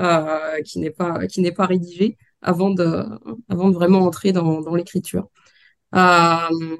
euh, 0.00 0.60
qui 0.62 0.80
n'est 0.80 0.90
pas, 0.90 1.26
qui 1.26 1.40
n'est 1.40 1.52
pas 1.52 1.66
rédigée 1.66 2.16
avant 2.42 2.70
de, 2.70 3.04
avant 3.48 3.68
de 3.70 3.74
vraiment 3.74 4.00
entrer 4.00 4.32
dans, 4.32 4.60
dans 4.60 4.74
l'écriture. 4.74 5.28
Euh, 5.94 6.76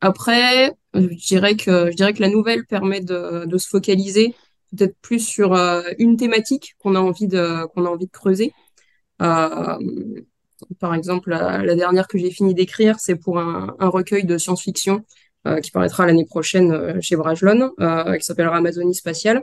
après, 0.00 0.72
je 0.94 1.00
dirais 1.26 1.56
que, 1.56 1.90
je 1.90 1.96
dirais 1.96 2.12
que 2.14 2.22
la 2.22 2.28
nouvelle 2.30 2.64
permet 2.66 3.00
de, 3.00 3.44
de 3.46 3.58
se 3.58 3.68
focaliser 3.68 4.34
peut-être 4.76 4.96
plus 5.02 5.20
sur 5.20 5.54
euh, 5.54 5.82
une 5.98 6.16
thématique 6.16 6.74
qu'on 6.78 6.94
a 6.94 7.00
envie 7.00 7.26
de, 7.28 7.66
qu'on 7.68 7.84
a 7.86 7.88
envie 7.88 8.06
de 8.06 8.10
creuser. 8.12 8.52
Euh, 9.22 9.78
par 10.78 10.94
exemple, 10.94 11.30
la, 11.30 11.62
la 11.62 11.74
dernière 11.74 12.06
que 12.08 12.18
j'ai 12.18 12.30
fini 12.30 12.54
d'écrire, 12.54 13.00
c'est 13.00 13.16
pour 13.16 13.38
un, 13.38 13.74
un 13.78 13.88
recueil 13.88 14.24
de 14.24 14.36
science-fiction 14.38 15.04
euh, 15.46 15.60
qui 15.60 15.70
paraîtra 15.70 16.06
l'année 16.06 16.26
prochaine 16.26 17.00
chez 17.00 17.16
Brajlon, 17.16 17.70
qui 18.18 18.24
s'appellera 18.24 18.56
Amazonie 18.58 18.94
spatiale. 18.94 19.42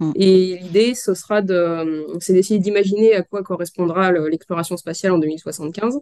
Mm. 0.00 0.12
Et 0.16 0.58
l'idée, 0.62 0.94
ce 0.94 1.14
sera 1.14 1.42
de, 1.42 2.06
c'est 2.20 2.32
d'essayer 2.32 2.60
d'imaginer 2.60 3.14
à 3.14 3.22
quoi 3.22 3.42
correspondra 3.42 4.12
le- 4.12 4.28
l'exploration 4.28 4.76
spatiale 4.76 5.12
en 5.12 5.18
2075. 5.18 6.00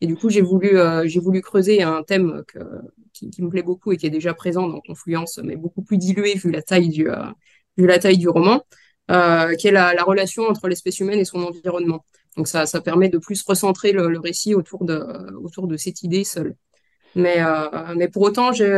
Et 0.00 0.06
du 0.06 0.16
coup, 0.16 0.30
j'ai 0.30 0.40
voulu, 0.40 0.72
j'ai 1.04 1.20
voulu 1.20 1.42
creuser 1.42 1.82
un 1.82 2.02
thème 2.02 2.42
que, 2.48 2.58
qui, 3.12 3.30
qui 3.30 3.42
me 3.42 3.50
plaît 3.50 3.62
beaucoup 3.62 3.92
et 3.92 3.96
qui 3.98 4.06
est 4.06 4.10
déjà 4.10 4.34
présent 4.34 4.66
dans 4.68 4.80
Confluence, 4.80 5.40
mais 5.44 5.56
beaucoup 5.56 5.82
plus 5.82 5.98
dilué 5.98 6.34
vu 6.34 6.50
la 6.50 6.62
taille 6.62 6.88
du, 6.88 7.08
la 7.86 7.98
taille 7.98 8.18
du 8.18 8.28
roman, 8.28 8.62
euh, 9.10 9.54
qui 9.54 9.68
est 9.68 9.72
la, 9.72 9.94
la 9.94 10.02
relation 10.04 10.44
entre 10.44 10.68
l'espèce 10.68 11.00
humaine 11.00 11.18
et 11.18 11.24
son 11.24 11.42
environnement. 11.42 12.04
Donc 12.36 12.48
ça, 12.48 12.66
ça 12.66 12.80
permet 12.80 13.08
de 13.08 13.18
plus 13.18 13.42
recentrer 13.42 13.92
le, 13.92 14.18
récit 14.18 14.54
autour 14.54 14.84
de, 14.84 15.04
autour 15.42 15.66
de 15.66 15.76
cette 15.76 16.02
idée 16.02 16.24
seule. 16.24 16.54
Mais, 17.16 17.36
euh, 17.40 17.94
mais 17.96 18.08
pour 18.08 18.22
autant, 18.22 18.52
j'ai 18.52 18.68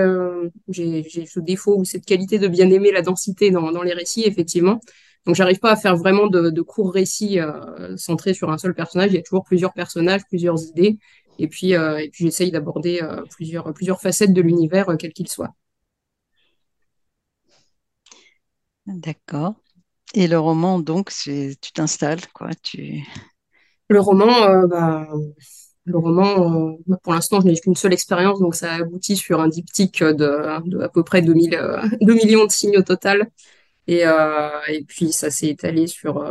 ce 0.71 1.41
défaut 1.41 1.77
ou 1.79 1.85
cette 1.85 2.07
qualité 2.07 2.38
de 2.38 2.49
bien 2.49 2.71
aimer 2.71 2.91
la 2.91 3.03
densité 3.03 3.51
dans, 3.51 3.83
les 3.83 3.93
récits, 3.93 4.25
effectivement. 4.25 4.81
Donc, 5.27 5.37
j'arrive 5.37 5.59
pas 5.59 5.73
à 5.73 5.77
faire 5.77 5.97
vraiment 5.97 6.27
de, 6.27 6.61
courts 6.62 6.93
récits 6.93 7.38
euh, 7.41 7.97
centrés 7.97 8.35
sur 8.35 8.51
un 8.51 8.59
seul 8.59 8.75
personnage. 8.75 9.11
Il 9.12 9.17
y 9.17 9.19
a 9.19 9.23
toujours 9.23 9.45
plusieurs 9.45 9.73
personnages, 9.75 10.23
plusieurs 10.29 10.62
idées. 10.65 10.99
Et 11.38 11.49
puis, 11.49 11.75
euh, 11.75 11.99
et 11.99 12.09
puis 12.09 12.25
j'essaye 12.25 12.51
d'aborder 12.51 13.01
plusieurs, 13.31 13.73
plusieurs 13.75 14.01
facettes 14.01 14.33
de 14.33 14.41
l'univers, 14.41 14.87
quel 14.99 15.12
qu'il 15.12 15.29
soit. 15.29 15.55
D'accord. 18.87 19.55
Et 20.14 20.27
le 20.27 20.38
roman, 20.38 20.79
donc, 20.79 21.11
tu 21.12 21.57
t'installes, 21.75 22.21
quoi. 22.35 22.51
Le 23.88 24.01
roman, 24.01 24.45
euh, 24.45 24.66
bah, 24.66 25.09
le 25.85 25.99
roman, 25.99 26.73
euh, 26.88 26.97
pour 27.03 27.14
l'instant, 27.14 27.40
je 27.40 27.47
n'ai 27.47 27.59
qu'une 27.59 27.77
seule 27.77 27.92
expérience, 27.92 28.40
donc 28.40 28.55
ça 28.55 28.75
aboutit 28.75 29.16
sur 29.16 29.40
un 29.40 29.49
diptyque 29.49 30.03
de, 30.03 30.83
à 30.83 30.88
peu 30.88 31.03
près 31.03 31.23
2000, 31.23 31.55
euh, 31.55 31.83
2 32.01 32.14
millions 32.14 32.45
de 32.47 32.51
signes 32.51 32.79
au 32.79 32.83
total. 32.83 33.31
Et, 33.88 34.05
puis 34.87 35.12
ça 35.12 35.31
s'est 35.31 35.49
étalé 35.49 35.87
sur, 35.87 36.25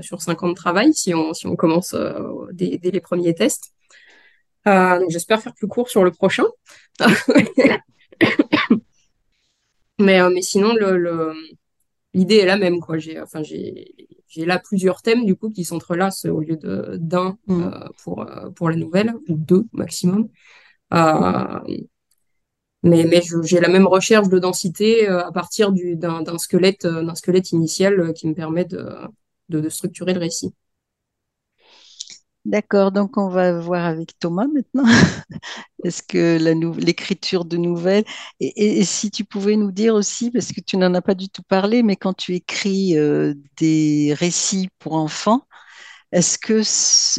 sur 0.00 0.22
5 0.22 0.42
ans 0.42 0.48
de 0.48 0.54
travail 0.54 0.94
si 0.94 1.12
on, 1.14 1.32
commence 1.56 1.94
dès, 2.52 2.80
les 2.82 3.00
premiers 3.00 3.34
tests. 3.34 3.72
J'espère 5.08 5.42
faire 5.42 5.54
plus 5.54 5.68
court 5.68 5.88
sur 5.90 6.02
le 6.04 6.10
prochain. 6.10 6.44
Mais, 9.98 10.20
sinon, 10.40 10.74
le, 10.74 11.34
l'idée 12.14 12.36
est 12.36 12.46
la 12.46 12.56
même, 12.56 12.80
quoi. 12.80 12.98
J'ai, 12.98 13.20
enfin, 13.20 13.42
j'ai, 13.42 13.94
j'ai 14.28 14.44
là 14.46 14.58
plusieurs 14.58 15.02
thèmes, 15.02 15.24
du 15.24 15.36
coup, 15.36 15.50
qui 15.50 15.64
s'entrelacent 15.64 16.26
au 16.26 16.40
lieu 16.40 16.56
de, 16.56 16.96
d'un 17.00 17.36
Mm. 17.46 17.62
euh, 17.62 17.88
pour, 18.02 18.22
euh, 18.22 18.50
pour 18.50 18.70
la 18.70 18.76
nouvelle, 18.76 19.14
ou 19.28 19.34
deux 19.36 19.64
maximum. 19.72 20.28
Euh, 20.94 21.60
mais 22.82 23.04
mais 23.04 23.22
j'ai 23.44 23.60
la 23.60 23.68
même 23.68 23.86
recherche 23.86 24.28
de 24.28 24.38
densité 24.38 25.06
à 25.08 25.32
partir 25.32 25.72
du, 25.72 25.96
d'un, 25.96 26.22
d'un 26.22 26.38
squelette, 26.38 26.86
d'un 26.86 27.14
squelette 27.14 27.52
initial 27.52 28.12
qui 28.12 28.28
me 28.28 28.34
permet 28.34 28.64
de, 28.66 28.86
de, 29.48 29.60
de 29.60 29.68
structurer 29.68 30.12
le 30.12 30.20
récit. 30.20 30.52
D'accord, 32.44 32.92
donc 32.92 33.16
on 33.16 33.28
va 33.28 33.58
voir 33.58 33.86
avec 33.86 34.18
Thomas 34.18 34.46
maintenant. 34.46 34.84
Est-ce 35.84 36.02
que 36.02 36.38
l'écriture 36.78 37.46
de 37.46 37.56
nouvelles, 37.56 38.04
et, 38.40 38.84
si 38.84 39.10
tu 39.10 39.24
pouvais 39.24 39.56
nous 39.56 39.72
dire 39.72 39.94
aussi, 39.94 40.30
parce 40.30 40.52
que 40.52 40.60
tu 40.60 40.76
n'en 40.76 40.92
as 40.94 41.02
pas 41.02 41.14
du 41.14 41.30
tout 41.30 41.42
parlé, 41.42 41.82
mais 41.82 41.96
quand 41.96 42.12
tu 42.14 42.34
écris 42.34 42.98
euh, 42.98 43.34
des 43.56 44.14
récits 44.18 44.68
pour 44.78 44.94
enfants, 44.94 45.46
est-ce 46.12 46.38
que 46.38 46.62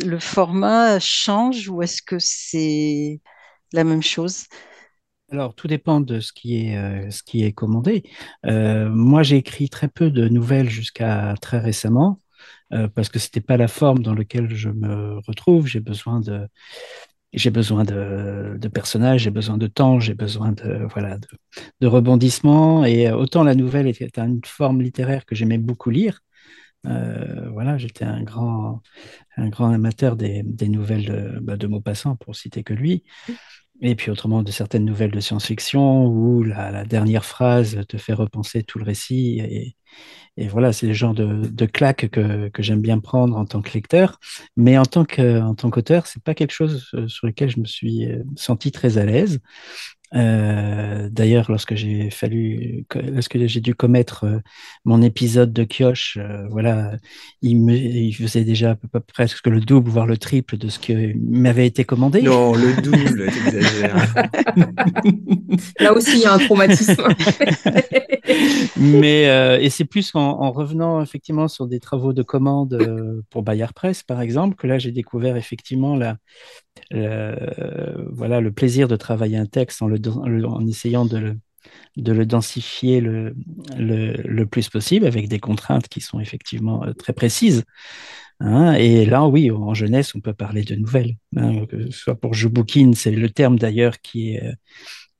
le 0.08 0.20
format 0.20 1.00
change 1.00 1.70
ou 1.70 1.82
est-ce 1.82 2.02
que 2.02 2.18
c'est 2.20 3.20
la 3.74 3.84
même 3.84 4.04
chose? 4.04 4.46
Alors, 5.32 5.56
tout 5.56 5.68
dépend 5.68 6.02
de 6.02 6.20
ce 6.20 6.32
qui 6.32 6.68
est, 6.68 6.78
euh, 6.78 7.10
ce 7.10 7.24
qui 7.24 7.44
est 7.44 7.52
commandé. 7.52 8.04
Euh, 8.46 8.90
moi, 8.90 9.24
j'ai 9.24 9.38
écrit 9.38 9.70
très 9.70 9.88
peu 9.88 10.12
de 10.12 10.30
nouvelles 10.30 10.70
jusqu'à 10.70 11.34
très 11.42 11.58
récemment, 11.60 12.22
euh, 12.74 12.88
parce 12.88 13.10
que 13.10 13.20
c'était 13.20 13.42
pas 13.42 13.58
la 13.58 13.68
forme 13.68 14.00
dans 14.00 14.14
laquelle 14.14 14.54
je 14.54 14.70
me 14.70 15.20
retrouve. 15.28 15.68
J'ai 15.68 15.80
besoin 15.80 16.20
de, 16.20 16.48
j'ai 17.34 17.52
besoin 17.52 17.84
de, 17.84 18.68
personnages, 18.74 19.22
j'ai 19.24 19.32
besoin 19.32 19.58
de 19.58 19.68
temps, 19.68 20.00
j'ai 20.00 20.14
besoin 20.14 20.52
de, 20.54 20.88
voilà, 20.92 21.18
de, 21.18 21.28
de 21.82 21.88
rebondissements. 21.88 22.86
Et 22.86 23.08
euh, 23.08 23.16
autant 23.18 23.44
la 23.44 23.56
nouvelle 23.56 23.88
était 23.88 24.10
une 24.20 24.42
forme 24.46 24.82
littéraire 24.82 25.26
que 25.26 25.36
j'aimais 25.36 25.58
beaucoup 25.58 25.90
lire. 25.90 26.22
Euh, 26.88 27.50
voilà, 27.52 27.78
j'étais 27.78 28.06
un 28.06 28.24
grand, 28.24 28.82
un 29.38 29.50
grand 29.50 29.72
amateur 29.72 30.16
des, 30.16 30.44
des 30.44 30.70
nouvelles 30.70 31.06
de, 31.06 31.40
bah, 31.42 31.58
de 31.58 31.68
Maupassant, 31.68 32.16
pour 32.16 32.36
citer 32.36 32.64
que 32.64 32.74
lui. 32.74 33.04
Et 33.82 33.96
puis 33.96 34.10
autrement, 34.10 34.42
de 34.42 34.52
certaines 34.52 34.86
nouvelles 34.86 35.12
de 35.12 35.20
science-fiction 35.20 36.06
où 36.06 36.44
la, 36.44 36.86
dernière 36.86 37.26
phrase 37.26 37.82
te 37.88 37.98
fait 37.98 38.14
repenser 38.14 38.64
tout 38.64 38.80
le 38.80 38.86
récit. 38.86 39.76
Et, 40.38 40.48
voilà, 40.48 40.74
c'est 40.74 40.88
le 40.88 40.94
genre 40.94 41.14
de, 41.14 41.66
claque 41.66 42.10
que, 42.10 42.50
j'aime 42.60 42.82
bien 42.82 43.00
prendre 43.00 43.38
en 43.38 43.46
tant 43.46 43.62
que 43.62 43.74
lecteur. 43.74 44.20
Mais 44.56 44.78
en 44.78 44.86
tant 44.86 45.06
que, 45.06 45.42
en 45.42 45.56
tant 45.56 45.70
qu'auteur, 45.70 46.08
c'est 46.08 46.24
pas 46.24 46.34
quelque 46.34 46.54
chose 46.54 46.90
euh, 46.94 47.08
sur 47.08 47.28
lequel 47.28 47.50
je 47.50 47.60
me 47.60 47.66
suis 47.66 48.06
euh, 48.06 48.24
senti 48.36 48.72
très 48.72 48.98
à 48.98 49.06
l'aise. 49.06 49.40
Euh, 50.16 51.10
d'ailleurs, 51.12 51.50
lorsque 51.50 51.76
j'ai 51.76 52.10
fallu, 52.10 52.86
lorsque 52.96 53.38
j'ai 53.46 53.60
dû 53.60 53.76
commettre 53.76 54.24
euh, 54.26 54.40
mon 54.86 55.02
épisode 55.02 55.52
de 55.52 55.64
Kioche, 55.64 56.18
euh, 56.20 56.48
voilà, 56.50 56.94
il 57.42 57.62
me, 57.62 57.74
il 57.74 58.14
faisait 58.14 58.44
déjà 58.44 58.72
à 58.72 58.76
peu 58.76 58.88
près 58.88 59.02
presque 59.02 59.48
le 59.48 59.60
double, 59.60 59.90
voire 59.90 60.06
le 60.06 60.18
triple 60.18 60.58
de 60.58 60.70
ce 60.70 60.80
qui 60.80 60.96
m'avait 61.16 61.68
été 61.68 61.84
commandé. 61.84 62.22
Non, 62.22 62.54
le 62.54 62.82
double, 62.82 63.26
t'exagères. 63.32 64.14
Là 65.80 65.94
aussi, 65.94 66.18
il 66.18 66.22
y 66.22 66.26
a 66.26 66.34
un 66.34 66.40
traumatisme. 66.40 67.04
Mais 68.78 69.28
euh, 69.30 69.60
et 69.60 69.70
c'est 69.70 69.86
plus 69.86 70.14
en, 70.16 70.20
en, 70.20 70.52
revenant 70.52 71.02
effectivement 71.02 71.48
sur 71.48 71.68
des 71.68 71.80
travaux 71.80 72.14
de 72.14 72.24
commande 72.24 72.74
euh, 72.74 73.22
pour 73.30 73.44
Bayard 73.44 73.74
Press, 73.74 74.04
par 74.04 74.22
exemple, 74.22 74.56
que 74.56 74.68
là 74.68 74.78
j'ai 74.80 74.92
découvert 74.92 75.38
effectivement 75.38 75.96
la, 75.96 76.18
voilà 76.92 78.42
le 78.42 78.52
plaisir 78.52 78.88
de 78.88 78.96
travailler 78.96 79.38
un 79.38 79.46
texte 79.46 79.82
en, 79.82 80.68
essayant 80.68 81.06
de 81.06 81.18
le, 81.18 81.38
de 81.98 82.12
le 82.12 82.26
densifier 82.26 83.02
le, 83.02 83.36
le, 83.78 84.44
plus 84.46 84.70
possible 84.70 85.06
avec 85.06 85.28
des 85.28 85.40
contraintes 85.40 85.88
qui 85.88 86.02
sont 86.02 86.20
effectivement 86.20 86.84
euh, 86.84 86.94
très 86.94 87.14
précises. 87.14 87.64
Hein, 88.42 88.74
et 88.74 89.06
là, 89.06 89.26
oui, 89.28 89.50
en 89.50 89.74
jeunesse, 89.74 90.14
on 90.14 90.20
peut 90.20 90.34
parler 90.34 90.64
de 90.64 90.76
nouvelles. 90.76 91.16
Hein, 91.38 91.66
que 91.68 91.90
ce 91.90 91.98
soit 91.98 92.16
pour 92.16 92.34
je 92.34 92.48
bouquine, 92.48 92.94
c'est 92.94 93.12
le 93.12 93.30
terme 93.30 93.58
d'ailleurs 93.58 94.02
qui 94.02 94.36
est, 94.36 94.54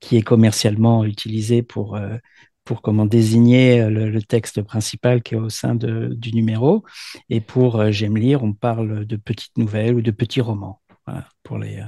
qui 0.00 0.16
est 0.16 0.22
commercialement 0.22 1.04
utilisé 1.04 1.62
pour, 1.62 1.96
euh, 1.96 2.18
pour 2.64 2.82
comment 2.82 3.06
désigner 3.06 3.88
le, 3.88 4.10
le, 4.10 4.22
texte 4.22 4.60
principal 4.60 5.22
qui 5.22 5.34
est 5.34 5.38
au 5.38 5.48
sein 5.48 5.74
de, 5.74 6.12
du 6.14 6.32
numéro. 6.34 6.84
Et 7.30 7.40
pour 7.40 7.80
euh, 7.80 7.90
j'aime 7.90 8.18
lire, 8.18 8.44
on 8.44 8.52
parle 8.52 9.06
de 9.06 9.16
petites 9.16 9.56
nouvelles 9.56 9.94
ou 9.94 10.02
de 10.02 10.10
petits 10.10 10.42
romans. 10.42 10.82
Voilà, 11.06 11.28
pour 11.42 11.58
les, 11.58 11.78
euh, 11.78 11.84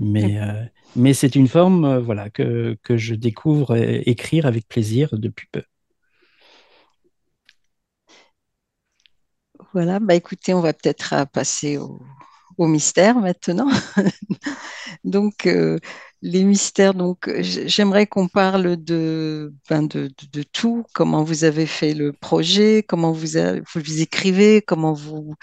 mais 0.00 0.40
euh, 0.40 0.64
mais 0.96 1.14
c'est 1.14 1.36
une 1.36 1.48
forme 1.48 1.84
euh, 1.84 2.00
voilà, 2.00 2.30
que, 2.30 2.78
que 2.82 2.96
je 2.96 3.14
découvre 3.14 3.76
écrire 3.76 4.46
avec 4.46 4.68
plaisir 4.68 5.10
depuis 5.18 5.48
peu. 5.52 5.62
Voilà, 9.72 10.00
bah 10.00 10.14
écoutez, 10.14 10.54
on 10.54 10.60
va 10.60 10.72
peut-être 10.72 11.26
passer 11.32 11.76
au, 11.78 12.00
au 12.58 12.66
mystère 12.66 13.16
maintenant. 13.16 13.68
donc, 15.04 15.46
euh, 15.46 15.78
les 16.22 16.44
mystères, 16.44 16.94
donc 16.94 17.30
j'aimerais 17.40 18.06
qu'on 18.06 18.28
parle 18.28 18.76
de, 18.76 19.54
ben 19.70 19.82
de, 19.84 20.10
de, 20.32 20.42
tout, 20.42 20.84
comment 20.92 21.24
vous 21.24 21.44
avez 21.44 21.66
fait 21.66 21.94
le 21.94 22.12
projet, 22.12 22.82
comment 22.86 23.12
vous, 23.12 23.26
vous 23.74 24.00
écrivez, 24.02 24.60
comment 24.60 24.92
vous, 24.92 25.34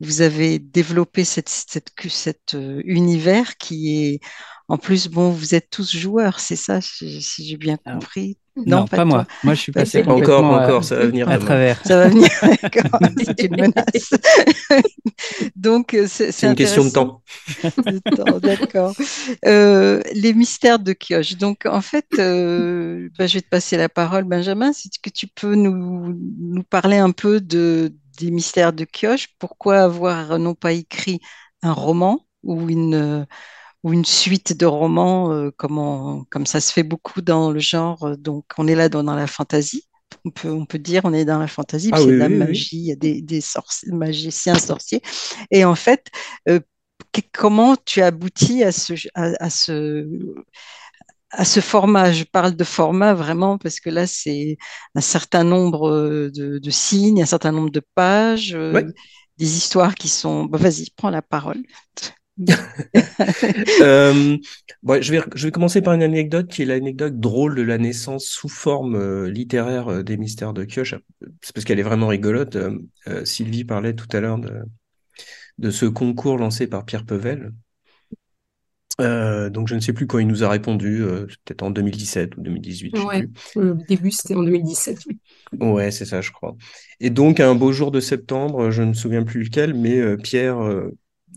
vous 0.00 0.22
avez 0.22 0.58
développé 0.58 1.24
cette, 1.24 1.50
cette, 1.50 1.92
cet 2.08 2.54
euh, 2.54 2.80
univers 2.84 3.56
qui 3.58 4.06
est, 4.06 4.20
en 4.68 4.78
plus, 4.78 5.08
bon, 5.08 5.30
vous 5.30 5.54
êtes 5.54 5.70
tous 5.70 5.94
joueurs, 5.94 6.40
c'est 6.40 6.56
ça, 6.56 6.80
si 6.80 7.20
j'ai 7.20 7.56
bien 7.56 7.76
compris. 7.76 8.38
Non, 8.54 8.86
pas, 8.86 9.04
moi. 9.04 9.26
Moi, 9.44 9.54
je 9.54 9.60
suis 9.60 9.72
passé 9.72 10.02
pas 10.02 10.12
encore, 10.12 10.44
encore, 10.44 10.84
ça 10.84 10.96
va 10.96 11.06
venir 11.06 11.28
à 11.28 11.38
travers. 11.38 11.80
Ça 11.86 11.96
va 11.96 12.08
venir. 12.08 12.28
C'est 13.24 13.44
une 13.44 13.56
menace. 13.56 14.10
Donc, 15.56 15.94
euh, 15.94 16.06
c'est 16.08 16.46
une 16.46 16.54
question 16.54 16.84
de 16.84 16.90
temps. 16.90 17.22
D'accord. 18.40 18.94
Euh, 19.46 20.02
les 20.14 20.34
mystères 20.34 20.78
de 20.78 20.92
Kioche. 20.92 21.36
Donc, 21.36 21.64
en 21.64 21.80
fait, 21.80 22.06
euh, 22.18 23.08
bah, 23.18 23.26
je 23.26 23.34
vais 23.34 23.40
te 23.40 23.48
passer 23.48 23.76
la 23.76 23.88
parole, 23.88 24.24
Benjamin, 24.24 24.72
si 24.72 24.90
que 24.90 25.10
tu 25.10 25.26
peux 25.28 25.54
nous, 25.54 26.18
nous 26.38 26.62
parler 26.62 26.98
un 26.98 27.12
peu 27.12 27.40
de, 27.40 27.94
des 28.18 28.30
mystères 28.30 28.72
de 28.72 28.84
Kioche. 28.84 29.28
Pourquoi 29.38 29.78
avoir 29.78 30.38
non 30.38 30.54
pas 30.54 30.72
écrit 30.72 31.20
un 31.62 31.72
roman 31.72 32.26
ou 32.42 32.68
une 32.68 33.26
ou 33.82 33.92
une 33.92 34.04
suite 34.04 34.56
de 34.56 34.66
romans, 34.66 35.32
euh, 35.32 35.50
comme, 35.56 36.24
comme, 36.30 36.46
ça 36.46 36.60
se 36.60 36.72
fait 36.72 36.82
beaucoup 36.82 37.20
dans 37.20 37.50
le 37.50 37.58
genre. 37.60 38.04
Euh, 38.04 38.16
donc, 38.16 38.44
on 38.58 38.68
est 38.68 38.74
là 38.74 38.88
dans, 38.88 39.02
dans 39.02 39.16
la 39.16 39.26
fantasy. 39.26 39.88
On 40.24 40.30
peut, 40.30 40.50
on 40.50 40.66
peut, 40.66 40.78
dire 40.78 41.02
on 41.04 41.14
est 41.14 41.24
dans 41.24 41.38
la 41.38 41.48
fantasy, 41.48 41.90
ah, 41.92 42.00
il 42.00 42.06
y 42.06 42.10
a 42.10 42.12
de 42.12 42.18
la 42.18 42.28
magie, 42.28 42.76
il 42.76 42.86
y 42.86 42.92
a 42.92 42.96
des, 42.96 43.22
des 43.22 43.40
magiciens 43.86 44.58
sorciers. 44.58 45.00
Et 45.50 45.64
en 45.64 45.74
fait, 45.74 46.06
euh, 46.48 46.60
comment 47.32 47.76
tu 47.76 48.02
aboutis 48.02 48.62
à 48.62 48.72
ce, 48.72 48.92
à, 49.14 49.50
ce, 49.50 50.06
à 51.30 51.44
ce 51.46 51.60
format? 51.60 52.12
Je 52.12 52.24
parle 52.24 52.54
de 52.54 52.64
format 52.64 53.14
vraiment 53.14 53.56
parce 53.56 53.80
que 53.80 53.88
là, 53.88 54.06
c'est 54.06 54.58
un 54.94 55.00
certain 55.00 55.44
nombre 55.44 55.90
de, 56.28 56.58
de, 56.58 56.70
signes, 56.70 57.22
un 57.22 57.26
certain 57.26 57.50
nombre 57.52 57.70
de 57.70 57.82
pages, 57.94 58.56
des 59.38 59.56
histoires 59.56 59.94
qui 59.94 60.08
sont... 60.08 60.44
Bah, 60.44 60.58
Vas-y, 60.58 60.90
prends 60.94 61.10
la 61.10 61.22
parole. 61.22 61.62
euh, 63.82 64.38
je, 65.00 65.12
vais, 65.12 65.20
je 65.34 65.46
vais 65.46 65.50
commencer 65.50 65.82
par 65.82 65.94
une 65.94 66.02
anecdote 66.02 66.48
qui 66.48 66.62
est 66.62 66.64
l'anecdote 66.64 67.20
drôle 67.20 67.54
de 67.54 67.62
la 67.62 67.78
naissance 67.78 68.24
sous 68.24 68.48
forme 68.48 68.96
euh, 68.96 69.30
littéraire 69.30 69.88
euh, 69.88 70.02
des 70.02 70.16
mystères 70.16 70.54
de 70.54 70.64
Kioch. 70.64 70.94
C'est 71.42 71.54
parce 71.54 71.64
qu'elle 71.64 71.78
est 71.78 71.84
vraiment 71.84 72.08
rigolote. 72.08 72.56
Sylvie 73.24 73.64
parlait 73.64 73.94
tout 73.94 74.08
à 74.12 74.20
l'heure 74.20 74.38
de, 74.38 74.62
de 75.58 75.70
ce 75.70 75.86
concours 75.86 76.38
lancé 76.38 76.66
par 76.66 76.84
Pierre 76.84 77.04
Pevel. 77.04 77.52
donc 78.98 79.68
je 79.68 79.74
ne 79.74 79.80
sais 79.80 79.92
plus 79.92 80.06
quand 80.06 80.18
il 80.18 80.26
nous 80.26 80.44
a 80.44 80.48
répondu, 80.48 81.02
peut-être 81.44 81.62
en 81.62 81.70
2017 81.70 82.36
ou 82.36 82.40
2018. 82.42 82.98
Ouais, 82.98 83.26
le 83.56 83.76
début 83.88 84.10
c'était 84.10 84.34
en 84.34 84.42
2017. 84.42 84.98
Ouais, 85.60 85.90
c'est 85.90 86.04
ça, 86.04 86.20
je 86.20 86.30
crois. 86.30 86.56
Et 87.00 87.10
donc 87.10 87.40
un 87.40 87.54
beau 87.54 87.72
jour 87.72 87.90
de 87.90 88.00
septembre, 88.00 88.70
je 88.70 88.82
ne 88.82 88.88
me 88.88 88.94
souviens 88.94 89.22
plus 89.22 89.42
lequel, 89.44 89.74
mais 89.74 90.16
Pierre 90.18 90.58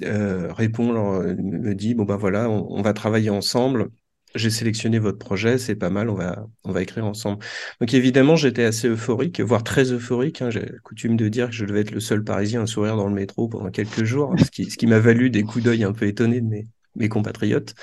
euh, 0.04 0.52
répond, 0.54 0.94
me 0.94 1.74
dit 1.74 1.96
bon 1.96 2.04
ben 2.04 2.18
voilà, 2.18 2.50
on, 2.50 2.82
va 2.82 2.94
travailler 2.94 3.30
ensemble. 3.30 3.90
J'ai 4.36 4.50
sélectionné 4.50 5.00
votre 5.00 5.18
projet, 5.18 5.58
c'est 5.58 5.76
pas 5.76 5.90
mal, 5.90 6.10
on 6.10 6.16
va, 6.16 6.46
on 6.66 6.72
va 6.72 6.82
écrire 6.82 7.06
ensemble. 7.06 7.40
Donc 7.80 7.94
évidemment, 7.94 8.36
j'étais 8.36 8.66
assez 8.66 8.90
euphorique, 8.90 9.40
voire 9.40 9.64
très 9.64 9.94
euphorique. 9.94 10.42
Hein. 10.42 10.50
J'ai 10.50 10.66
coutume 10.84 11.16
de 11.16 11.30
dire 11.30 11.48
que 11.48 11.54
je 11.56 11.66
devais 11.66 11.82
être 11.82 11.92
le 11.92 12.02
seul 12.02 12.24
Parisien 12.24 12.64
à 12.64 12.68
sourire 12.68 12.98
dans 12.98 13.08
le 13.08 13.14
métro 13.14 13.48
pendant 13.48 13.72
quelques 13.72 14.04
jours, 14.04 14.36
ce 14.38 14.52
qui, 14.52 14.70
ce 14.70 14.78
qui 14.78 14.88
m'a 14.88 15.00
valu 15.00 15.30
des 15.30 15.44
coups 15.44 15.64
d'œil 15.64 15.84
un 15.86 15.94
peu 15.94 16.06
étonnés 16.08 16.42
de 16.42 16.48
mes, 16.48 16.68
mes 16.96 17.10
compatriotes. 17.10 17.76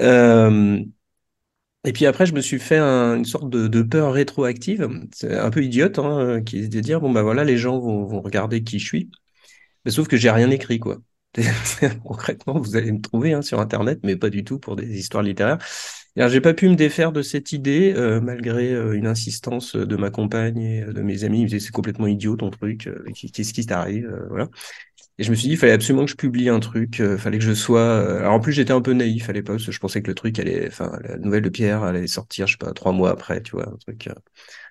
Euh, 0.00 0.80
et 1.84 1.92
puis 1.92 2.06
après, 2.06 2.26
je 2.26 2.34
me 2.34 2.40
suis 2.40 2.58
fait 2.58 2.80
une 2.80 3.24
sorte 3.24 3.48
de, 3.48 3.82
peur 3.82 4.12
rétroactive, 4.12 4.88
un 5.22 5.50
peu 5.50 5.62
idiote, 5.62 5.98
hein, 5.98 6.42
qui 6.44 6.58
est 6.58 6.68
de 6.68 6.80
dire 6.80 7.00
bon 7.00 7.12
ben 7.12 7.22
voilà, 7.22 7.44
les 7.44 7.56
gens 7.56 7.78
vont, 7.78 8.04
vont 8.04 8.20
regarder 8.20 8.64
qui 8.64 8.78
je 8.80 8.86
suis, 8.86 9.10
mais 9.84 9.92
sauf 9.92 10.08
que 10.08 10.16
j'ai 10.16 10.30
rien 10.30 10.50
écrit 10.50 10.80
quoi. 10.80 10.98
Concrètement, 12.04 12.58
vous 12.58 12.76
allez 12.76 12.92
me 12.92 13.00
trouver 13.00 13.32
hein, 13.32 13.42
sur 13.42 13.60
Internet, 13.60 14.00
mais 14.02 14.16
pas 14.16 14.30
du 14.30 14.44
tout 14.44 14.58
pour 14.58 14.76
des 14.76 14.98
histoires 14.98 15.22
littéraires. 15.22 15.58
J'ai 16.16 16.40
pas 16.40 16.54
pu 16.54 16.68
me 16.68 16.76
défaire 16.76 17.12
de 17.12 17.20
cette 17.20 17.52
idée, 17.52 17.92
euh, 17.94 18.22
malgré 18.22 18.72
euh, 18.72 18.92
une 18.94 19.06
insistance 19.06 19.76
de 19.76 19.96
ma 19.96 20.08
compagne 20.10 20.58
et 20.58 20.80
de 20.82 21.02
mes 21.02 21.24
amis. 21.24 21.40
Ils 21.40 21.42
me 21.42 21.48
disaient 21.48 21.60
c'est 21.60 21.72
complètement 21.72 22.06
idiot 22.06 22.36
ton 22.36 22.48
truc, 22.48 22.86
euh, 22.86 23.04
qu'est-ce 23.14 23.52
qui 23.52 23.66
t'arrive, 23.66 24.10
voilà. 24.30 24.48
Et 25.18 25.24
je 25.24 25.30
me 25.30 25.34
suis 25.34 25.48
dit, 25.48 25.54
il 25.54 25.56
fallait 25.58 25.72
absolument 25.72 26.04
que 26.04 26.10
je 26.10 26.16
publie 26.16 26.48
un 26.50 26.60
truc, 26.60 26.98
il 26.98 27.18
fallait 27.18 27.38
que 27.38 27.44
je 27.44 27.54
sois. 27.54 28.18
Alors 28.20 28.34
en 28.34 28.40
plus, 28.40 28.52
j'étais 28.52 28.72
un 28.72 28.82
peu 28.82 28.92
naïf 28.92 29.28
à 29.30 29.32
l'époque, 29.32 29.58
je 29.60 29.78
pensais 29.78 30.02
que 30.02 30.08
le 30.08 30.14
truc 30.14 30.38
allait, 30.38 30.68
enfin, 30.68 30.98
la 31.02 31.18
nouvelle 31.18 31.42
de 31.42 31.48
Pierre 31.50 31.82
allait 31.82 32.06
sortir, 32.06 32.46
je 32.46 32.52
sais 32.52 32.58
pas, 32.58 32.72
trois 32.72 32.92
mois 32.92 33.10
après, 33.10 33.42
tu 33.42 33.52
vois, 33.52 33.68
un 33.68 33.76
truc 33.76 34.08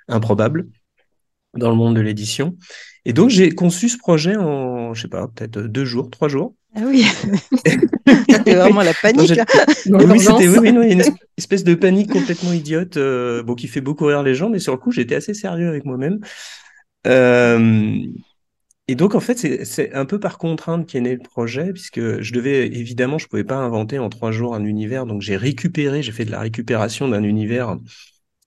improbable 0.08 0.68
dans 1.56 1.70
le 1.70 1.76
monde 1.76 1.96
de 1.96 2.02
l'édition. 2.02 2.56
Et 3.06 3.14
donc, 3.14 3.30
j'ai 3.30 3.52
conçu 3.52 3.90
ce 3.90 3.98
projet 3.98 4.36
en, 4.36 4.94
je 4.94 5.04
sais 5.04 5.08
pas, 5.08 5.28
peut-être 5.28 5.60
deux 5.60 5.86
jours, 5.86 6.10
trois 6.10 6.28
jours. 6.28 6.56
Ah 6.76 6.82
oui, 6.86 7.06
c'était 8.30 8.56
vraiment 8.56 8.82
la 8.82 8.94
panique. 8.94 9.40
oui, 9.86 10.20
c'était 10.20 10.48
oui, 10.50 10.72
oui, 10.72 10.92
une 10.92 11.04
espèce 11.38 11.64
de 11.64 11.74
panique 11.74 12.12
complètement 12.12 12.52
idiote, 12.52 12.98
euh, 12.98 13.44
bon, 13.44 13.56
qui 13.56 13.68
fait 13.68 13.80
beaucoup 13.80 14.06
rire 14.06 14.24
les 14.24 14.36
gens, 14.36 14.50
mais 14.50 14.60
sur 14.60 14.74
le 14.74 14.80
coup, 14.80 14.92
j'étais 14.92 15.16
assez 15.16 15.34
sérieux 15.34 15.70
avec 15.70 15.86
moi-même. 15.86 16.20
Euh, 17.08 17.98
et 18.88 18.96
donc, 18.96 19.16
en 19.16 19.20
fait, 19.20 19.64
c'est 19.66 19.94
un 19.94 20.06
peu 20.06 20.20
par 20.20 20.38
contrainte 20.38 20.86
qu'est 20.86 21.00
né 21.00 21.14
le 21.14 21.22
projet, 21.22 21.72
puisque 21.72 22.22
je 22.22 22.34
devais, 22.34 22.68
évidemment, 22.68 23.18
je 23.18 23.28
pouvais 23.28 23.44
pas 23.44 23.56
inventer 23.56 23.98
en 23.98 24.10
trois 24.10 24.32
jours 24.32 24.54
un 24.54 24.66
univers, 24.66 25.06
donc 25.06 25.22
j'ai 25.22 25.38
récupéré, 25.38 26.04
j'ai 26.04 26.12
fait 26.12 26.26
de 26.26 26.32
la 26.32 26.42
récupération 26.42 27.08
d'un 27.08 27.24
univers 27.24 27.78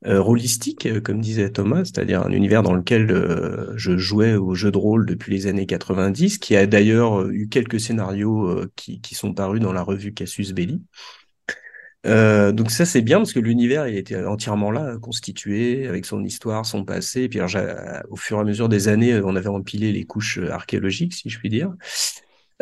euh, 0.06 0.22
euh, 0.22 1.00
comme 1.00 1.20
disait 1.20 1.50
Thomas, 1.50 1.84
c'est-à-dire 1.84 2.22
un 2.24 2.30
univers 2.30 2.62
dans 2.62 2.74
lequel 2.74 3.11
euh, 3.11 3.72
je 3.76 3.96
jouais 3.96 4.34
au 4.34 4.54
jeu 4.54 4.70
de 4.70 4.78
rôle 4.78 5.06
depuis 5.06 5.32
les 5.32 5.46
années 5.46 5.66
90, 5.66 6.38
qui 6.38 6.56
a 6.56 6.66
d'ailleurs 6.66 7.28
eu 7.28 7.48
quelques 7.48 7.80
scénarios 7.80 8.64
qui, 8.76 9.00
qui, 9.00 9.14
sont 9.14 9.34
parus 9.34 9.61
dans 9.61 9.72
la 9.72 9.82
revue 9.82 10.14
Cassius 10.14 10.52
Belli. 10.52 10.82
donc 12.04 12.70
ça 12.70 12.84
c'est 12.87 13.02
bien 13.02 13.18
parce 13.18 13.32
que 13.32 13.40
l'univers 13.40 13.88
il 13.88 13.96
était 13.96 14.24
entièrement 14.24 14.70
là, 14.70 14.96
constitué 14.98 15.88
avec 15.88 16.06
son 16.06 16.24
histoire, 16.24 16.64
son 16.64 16.84
passé. 16.84 17.28
Puis 17.28 17.40
au 17.40 18.16
fur 18.16 18.38
et 18.38 18.40
à 18.40 18.44
mesure 18.44 18.68
des 18.68 18.88
années, 18.88 19.20
on 19.20 19.34
avait 19.34 19.48
empilé 19.48 19.92
les 19.92 20.04
couches 20.04 20.38
archéologiques, 20.38 21.14
si 21.14 21.28
je 21.28 21.38
puis 21.38 21.48
dire. 21.48 21.74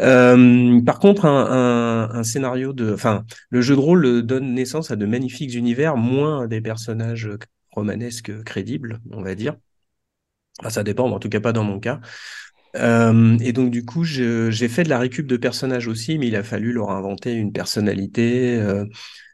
Euh, 0.01 0.81
par 0.83 0.99
contre, 0.99 1.25
un, 1.25 2.23
scénario 2.23 2.73
de, 2.73 2.93
enfin, 2.93 3.25
le 3.51 3.61
jeu 3.63 3.75
de 3.75 3.81
rôle 3.81 4.23
donne 4.23 4.55
naissance 4.55 4.91
à 4.91 4.97
de 4.97 5.07
magnifiques 5.07 5.55
univers, 5.55 5.97
moins 5.97 6.47
des 6.47 6.61
personnages 6.61 7.31
romanesques 7.71 8.43
crédibles, 8.45 9.01
on 9.13 9.23
va 9.23 9.35
dire. 9.35 9.57
Enfin, 10.61 10.71
ça 10.71 10.83
dépend, 10.83 11.09
mais 11.09 11.15
en 11.15 11.19
tout 11.19 11.29
cas 11.29 11.41
pas 11.41 11.53
dans 11.53 11.65
mon 11.65 11.81
cas. 11.81 12.01
Euh, 12.77 13.39
et 13.41 13.53
donc 13.53 13.71
du 13.71 13.85
coup, 13.85 14.05
j'ai 14.05 14.69
fait 14.69 14.83
de 14.85 14.89
la 14.89 14.99
récup 14.99 15.27
de 15.27 15.37
personnages 15.37 15.89
aussi, 15.89 16.19
mais 16.19 16.29
il 16.29 16.37
a 16.37 16.43
fallu 16.43 16.73
leur 16.73 16.91
inventer 16.91 17.33
une 17.33 17.53
personnalité. 17.53 18.57
Euh, 18.57 18.85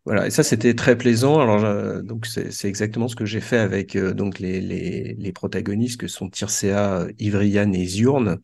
voilà, 0.05 0.27
et 0.27 0.31
ça 0.31 0.43
c'était 0.43 0.75
très 0.75 0.97
plaisant. 0.97 1.41
Alors 1.41 2.03
donc 2.03 2.27
c'est 2.27 2.69
exactement 2.69 3.09
ce 3.09 3.17
que 3.17 3.25
j'ai 3.25 3.41
fait 3.41 3.59
avec 3.59 3.97
donc 3.97 4.39
les, 4.41 4.61
les, 4.61 5.15
les, 5.17 5.33
protagonistes 5.33 6.01
que 6.01 6.09
sont 6.09 6.29
Tircea, 6.29 7.07
Ivrian 7.19 7.73
et 7.73 7.85
Ziurne. 7.85 8.41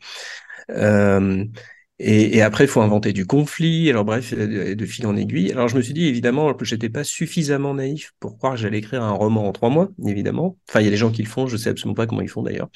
Et, 2.00 2.42
après, 2.42 2.64
il 2.64 2.68
faut 2.68 2.80
inventer 2.80 3.12
du 3.12 3.26
conflit. 3.26 3.90
Alors 3.90 4.04
bref, 4.04 4.32
euh, 4.36 4.74
de 4.76 4.86
fil 4.86 5.06
en 5.06 5.16
aiguille. 5.16 5.50
Alors 5.50 5.66
je 5.68 5.76
me 5.76 5.82
suis 5.82 5.94
dit 5.94 6.06
évidemment 6.06 6.54
que 6.54 6.64
j'étais 6.64 6.88
pas 6.88 7.02
suffisamment 7.02 7.74
naïf 7.74 8.12
pour 8.20 8.38
croire 8.38 8.54
que 8.54 8.60
j'allais 8.60 8.78
écrire 8.78 9.02
un 9.02 9.10
roman 9.10 9.48
en 9.48 9.52
trois 9.52 9.68
mois, 9.68 9.88
évidemment. 10.06 10.56
Enfin, 10.68 10.80
il 10.80 10.84
y 10.84 10.86
a 10.88 10.90
des 10.90 10.96
gens 10.96 11.10
qui 11.10 11.22
le 11.22 11.28
font, 11.28 11.46
je 11.48 11.56
sais 11.56 11.70
absolument 11.70 11.94
pas 11.94 12.06
comment 12.06 12.20
ils 12.20 12.28
font 12.28 12.42
d'ailleurs. 12.42 12.68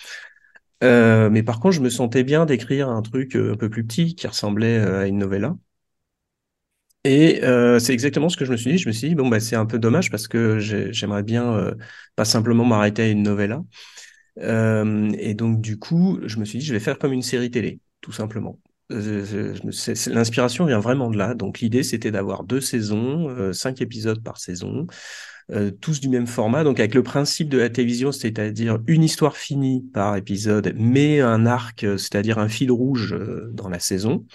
Euh, 0.82 1.30
mais 1.30 1.42
par 1.44 1.60
contre, 1.60 1.76
je 1.76 1.80
me 1.80 1.90
sentais 1.90 2.24
bien 2.24 2.46
d'écrire 2.46 2.88
un 2.88 3.02
truc 3.02 3.36
euh, 3.36 3.52
un 3.52 3.56
peu 3.56 3.70
plus 3.70 3.84
petit 3.86 4.14
qui 4.16 4.26
ressemblait 4.26 4.78
à 4.78 5.06
une 5.06 5.18
novella. 5.18 5.56
Et 7.04 7.40
c'est 7.80 7.92
exactement 7.92 8.28
ce 8.28 8.36
que 8.36 8.44
je 8.44 8.52
me 8.52 8.56
suis 8.56 8.72
dit. 8.72 8.78
Je 8.78 8.88
me 8.88 8.92
suis 8.92 9.08
dit 9.08 9.14
bon 9.14 9.28
bah 9.28 9.40
c'est 9.40 9.56
un 9.56 9.66
peu 9.66 9.78
dommage 9.78 10.10
parce 10.10 10.28
que 10.28 10.58
j'aimerais 10.60 11.22
bien 11.24 11.74
pas 12.16 12.24
simplement 12.24 12.64
m'arrêter 12.64 13.02
à 13.02 13.08
une 13.08 13.22
novella. 13.22 13.62
et 14.38 15.34
donc 15.34 15.60
du 15.60 15.78
coup, 15.78 16.20
je 16.24 16.38
me 16.38 16.44
suis 16.44 16.58
dit 16.60 16.64
je 16.64 16.72
vais 16.72 16.80
faire 16.80 16.98
comme 16.98 17.12
une 17.12 17.22
série 17.22 17.50
télé, 17.50 17.80
tout 18.00 18.12
simplement. 18.12 18.58
L'inspiration 18.92 20.66
vient 20.66 20.80
vraiment 20.80 21.10
de 21.10 21.16
là. 21.16 21.34
Donc 21.34 21.60
l'idée, 21.60 21.82
c'était 21.82 22.10
d'avoir 22.10 22.44
deux 22.44 22.60
saisons, 22.60 23.28
euh, 23.30 23.52
cinq 23.52 23.80
épisodes 23.80 24.22
par 24.22 24.38
saison, 24.38 24.86
euh, 25.50 25.70
tous 25.70 26.00
du 26.00 26.08
même 26.08 26.26
format. 26.26 26.64
Donc 26.64 26.78
avec 26.80 26.94
le 26.94 27.02
principe 27.02 27.48
de 27.48 27.58
la 27.58 27.70
télévision, 27.70 28.12
c'est-à-dire 28.12 28.78
une 28.86 29.02
histoire 29.02 29.36
finie 29.36 29.84
par 29.92 30.16
épisode, 30.16 30.74
mais 30.76 31.20
un 31.20 31.46
arc, 31.46 31.84
euh, 31.84 31.96
c'est-à-dire 31.96 32.38
un 32.38 32.48
fil 32.48 32.70
rouge 32.70 33.16
dans 33.52 33.68
la 33.68 33.78
saison. 33.78 34.26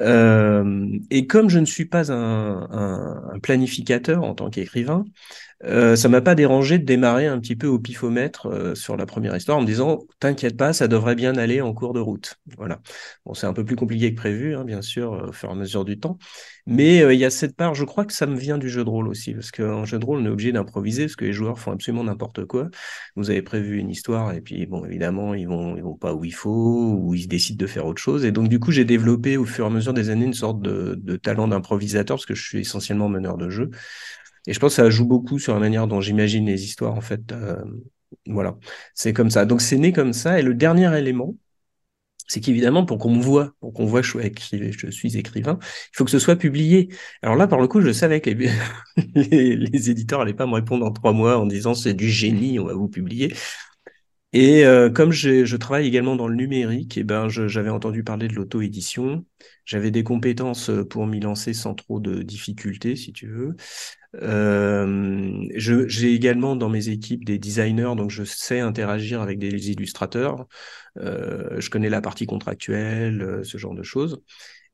Et 0.00 1.26
comme 1.26 1.48
je 1.48 1.58
ne 1.58 1.66
suis 1.66 1.84
pas 1.84 2.12
un, 2.12 3.38
planificateur 3.42 4.22
en 4.22 4.34
tant 4.34 4.50
qu'écrivain, 4.50 5.04
euh, 5.64 5.94
ça 5.94 6.08
m'a 6.08 6.22
pas 6.22 6.34
dérangé 6.34 6.78
de 6.78 6.84
démarrer 6.84 7.26
un 7.26 7.38
petit 7.38 7.54
peu 7.54 7.66
au 7.66 7.78
pifomètre 7.78 8.46
euh, 8.46 8.74
sur 8.74 8.96
la 8.96 9.04
première 9.04 9.36
histoire 9.36 9.58
en 9.58 9.60
me 9.60 9.66
disant 9.66 9.98
t'inquiète 10.18 10.56
pas, 10.56 10.72
ça 10.72 10.88
devrait 10.88 11.14
bien 11.14 11.36
aller 11.36 11.60
en 11.60 11.74
cours 11.74 11.92
de 11.92 12.00
route. 12.00 12.38
Voilà. 12.56 12.80
Bon, 13.26 13.34
c'est 13.34 13.46
un 13.46 13.52
peu 13.52 13.64
plus 13.64 13.76
compliqué 13.76 14.14
que 14.14 14.16
prévu, 14.16 14.56
hein, 14.56 14.64
bien 14.64 14.80
sûr, 14.80 15.12
euh, 15.12 15.28
au 15.28 15.32
fur 15.32 15.50
et 15.50 15.52
à 15.52 15.54
mesure 15.54 15.84
du 15.84 16.00
temps. 16.00 16.16
Mais 16.70 16.98
il 17.12 17.18
y 17.18 17.24
a 17.24 17.30
cette 17.30 17.56
part, 17.56 17.74
je 17.74 17.84
crois 17.84 18.04
que 18.04 18.12
ça 18.12 18.26
me 18.26 18.36
vient 18.36 18.56
du 18.56 18.68
jeu 18.68 18.84
de 18.84 18.88
rôle 18.88 19.08
aussi, 19.08 19.34
parce 19.34 19.50
qu'en 19.50 19.84
jeu 19.84 19.98
de 19.98 20.04
rôle, 20.04 20.20
on 20.20 20.24
est 20.24 20.28
obligé 20.28 20.52
d'improviser, 20.52 21.06
parce 21.06 21.16
que 21.16 21.24
les 21.24 21.32
joueurs 21.32 21.58
font 21.58 21.72
absolument 21.72 22.04
n'importe 22.04 22.44
quoi. 22.44 22.70
Vous 23.16 23.28
avez 23.30 23.42
prévu 23.42 23.78
une 23.78 23.90
histoire, 23.90 24.32
et 24.32 24.40
puis 24.40 24.66
bon, 24.66 24.84
évidemment, 24.84 25.34
ils 25.34 25.48
vont, 25.48 25.76
ils 25.76 25.82
vont 25.82 25.96
pas 25.96 26.14
où 26.14 26.24
il 26.24 26.32
faut, 26.32 26.94
ou 26.96 27.12
ils 27.14 27.26
décident 27.26 27.58
de 27.58 27.66
faire 27.66 27.86
autre 27.86 28.00
chose. 28.00 28.24
Et 28.24 28.30
donc, 28.30 28.48
du 28.48 28.60
coup, 28.60 28.70
j'ai 28.70 28.84
développé 28.84 29.36
au 29.36 29.44
fur 29.44 29.64
et 29.64 29.68
à 29.68 29.70
mesure 29.70 29.92
des 29.94 30.10
années 30.10 30.26
une 30.26 30.32
sorte 30.32 30.62
de, 30.62 30.94
de 31.02 31.16
talent 31.16 31.48
d'improvisateur, 31.48 32.16
parce 32.16 32.26
que 32.26 32.36
je 32.36 32.46
suis 32.46 32.60
essentiellement 32.60 33.08
meneur 33.08 33.36
de 33.36 33.50
jeu. 33.50 33.70
Et 34.46 34.52
je 34.52 34.60
pense 34.60 34.72
que 34.76 34.82
ça 34.82 34.90
joue 34.90 35.06
beaucoup 35.06 35.40
sur 35.40 35.54
la 35.54 35.60
manière 35.60 35.88
dont 35.88 36.00
j'imagine 36.00 36.46
les 36.46 36.64
histoires, 36.64 36.94
en 36.94 37.00
fait. 37.00 37.32
Euh, 37.32 37.56
voilà, 38.26 38.56
c'est 38.94 39.12
comme 39.12 39.30
ça. 39.30 39.44
Donc 39.44 39.60
c'est 39.60 39.78
né 39.78 39.92
comme 39.92 40.12
ça. 40.12 40.38
Et 40.38 40.42
le 40.42 40.54
dernier 40.54 40.96
élément, 40.96 41.34
c'est 42.30 42.38
qu'évidemment, 42.38 42.84
pour 42.84 42.98
qu'on 42.98 43.10
me 43.10 43.20
voit, 43.20 43.54
pour 43.58 43.72
qu'on 43.72 43.86
voit 43.86 44.02
que 44.02 44.06
je, 44.06 44.90
suis 44.92 45.18
écrivain, 45.18 45.58
il 45.60 45.96
faut 45.96 46.04
que 46.04 46.12
ce 46.12 46.20
soit 46.20 46.36
publié. 46.36 46.88
Alors 47.22 47.34
là, 47.34 47.48
par 47.48 47.60
le 47.60 47.66
coup, 47.66 47.80
je 47.80 47.90
savais 47.90 48.20
que 48.20 48.30
les, 48.30 48.52
les, 49.58 49.90
éditeurs 49.90 50.20
n'allaient 50.20 50.32
pas 50.32 50.46
me 50.46 50.54
répondre 50.54 50.86
en 50.86 50.92
trois 50.92 51.12
mois 51.12 51.38
en 51.38 51.46
disant 51.46 51.74
c'est 51.74 51.92
du 51.92 52.08
génie, 52.08 52.60
on 52.60 52.66
va 52.66 52.74
vous 52.74 52.86
publier. 52.86 53.34
Et 54.32 54.64
euh, 54.64 54.90
comme 54.90 55.10
je, 55.10 55.56
travaille 55.56 55.86
également 55.86 56.14
dans 56.14 56.28
le 56.28 56.36
numérique, 56.36 56.96
et 56.96 57.00
eh 57.00 57.04
ben 57.04 57.28
j'avais 57.28 57.70
entendu 57.70 58.04
parler 58.04 58.28
de 58.28 58.34
l'auto-édition. 58.34 59.24
J'avais 59.64 59.90
des 59.90 60.04
compétences 60.04 60.70
pour 60.88 61.06
m'y 61.06 61.20
lancer 61.20 61.52
sans 61.52 61.74
trop 61.74 62.00
de 62.00 62.22
difficultés, 62.22 62.94
si 62.96 63.12
tu 63.12 63.26
veux. 63.28 63.56
Euh, 64.22 65.46
j'ai 65.54 66.14
également 66.14 66.56
dans 66.56 66.68
mes 66.68 66.88
équipes 66.88 67.24
des 67.24 67.38
designers, 67.38 67.94
donc 67.96 68.10
je 68.10 68.24
sais 68.24 68.60
interagir 68.60 69.20
avec 69.20 69.38
des 69.38 69.70
illustrateurs. 69.70 70.46
Euh, 70.98 71.60
je 71.60 71.70
connais 71.70 71.88
la 71.88 72.00
partie 72.00 72.26
contractuelle, 72.26 73.22
euh, 73.22 73.44
ce 73.44 73.58
genre 73.58 73.74
de 73.74 73.82
choses. 73.82 74.22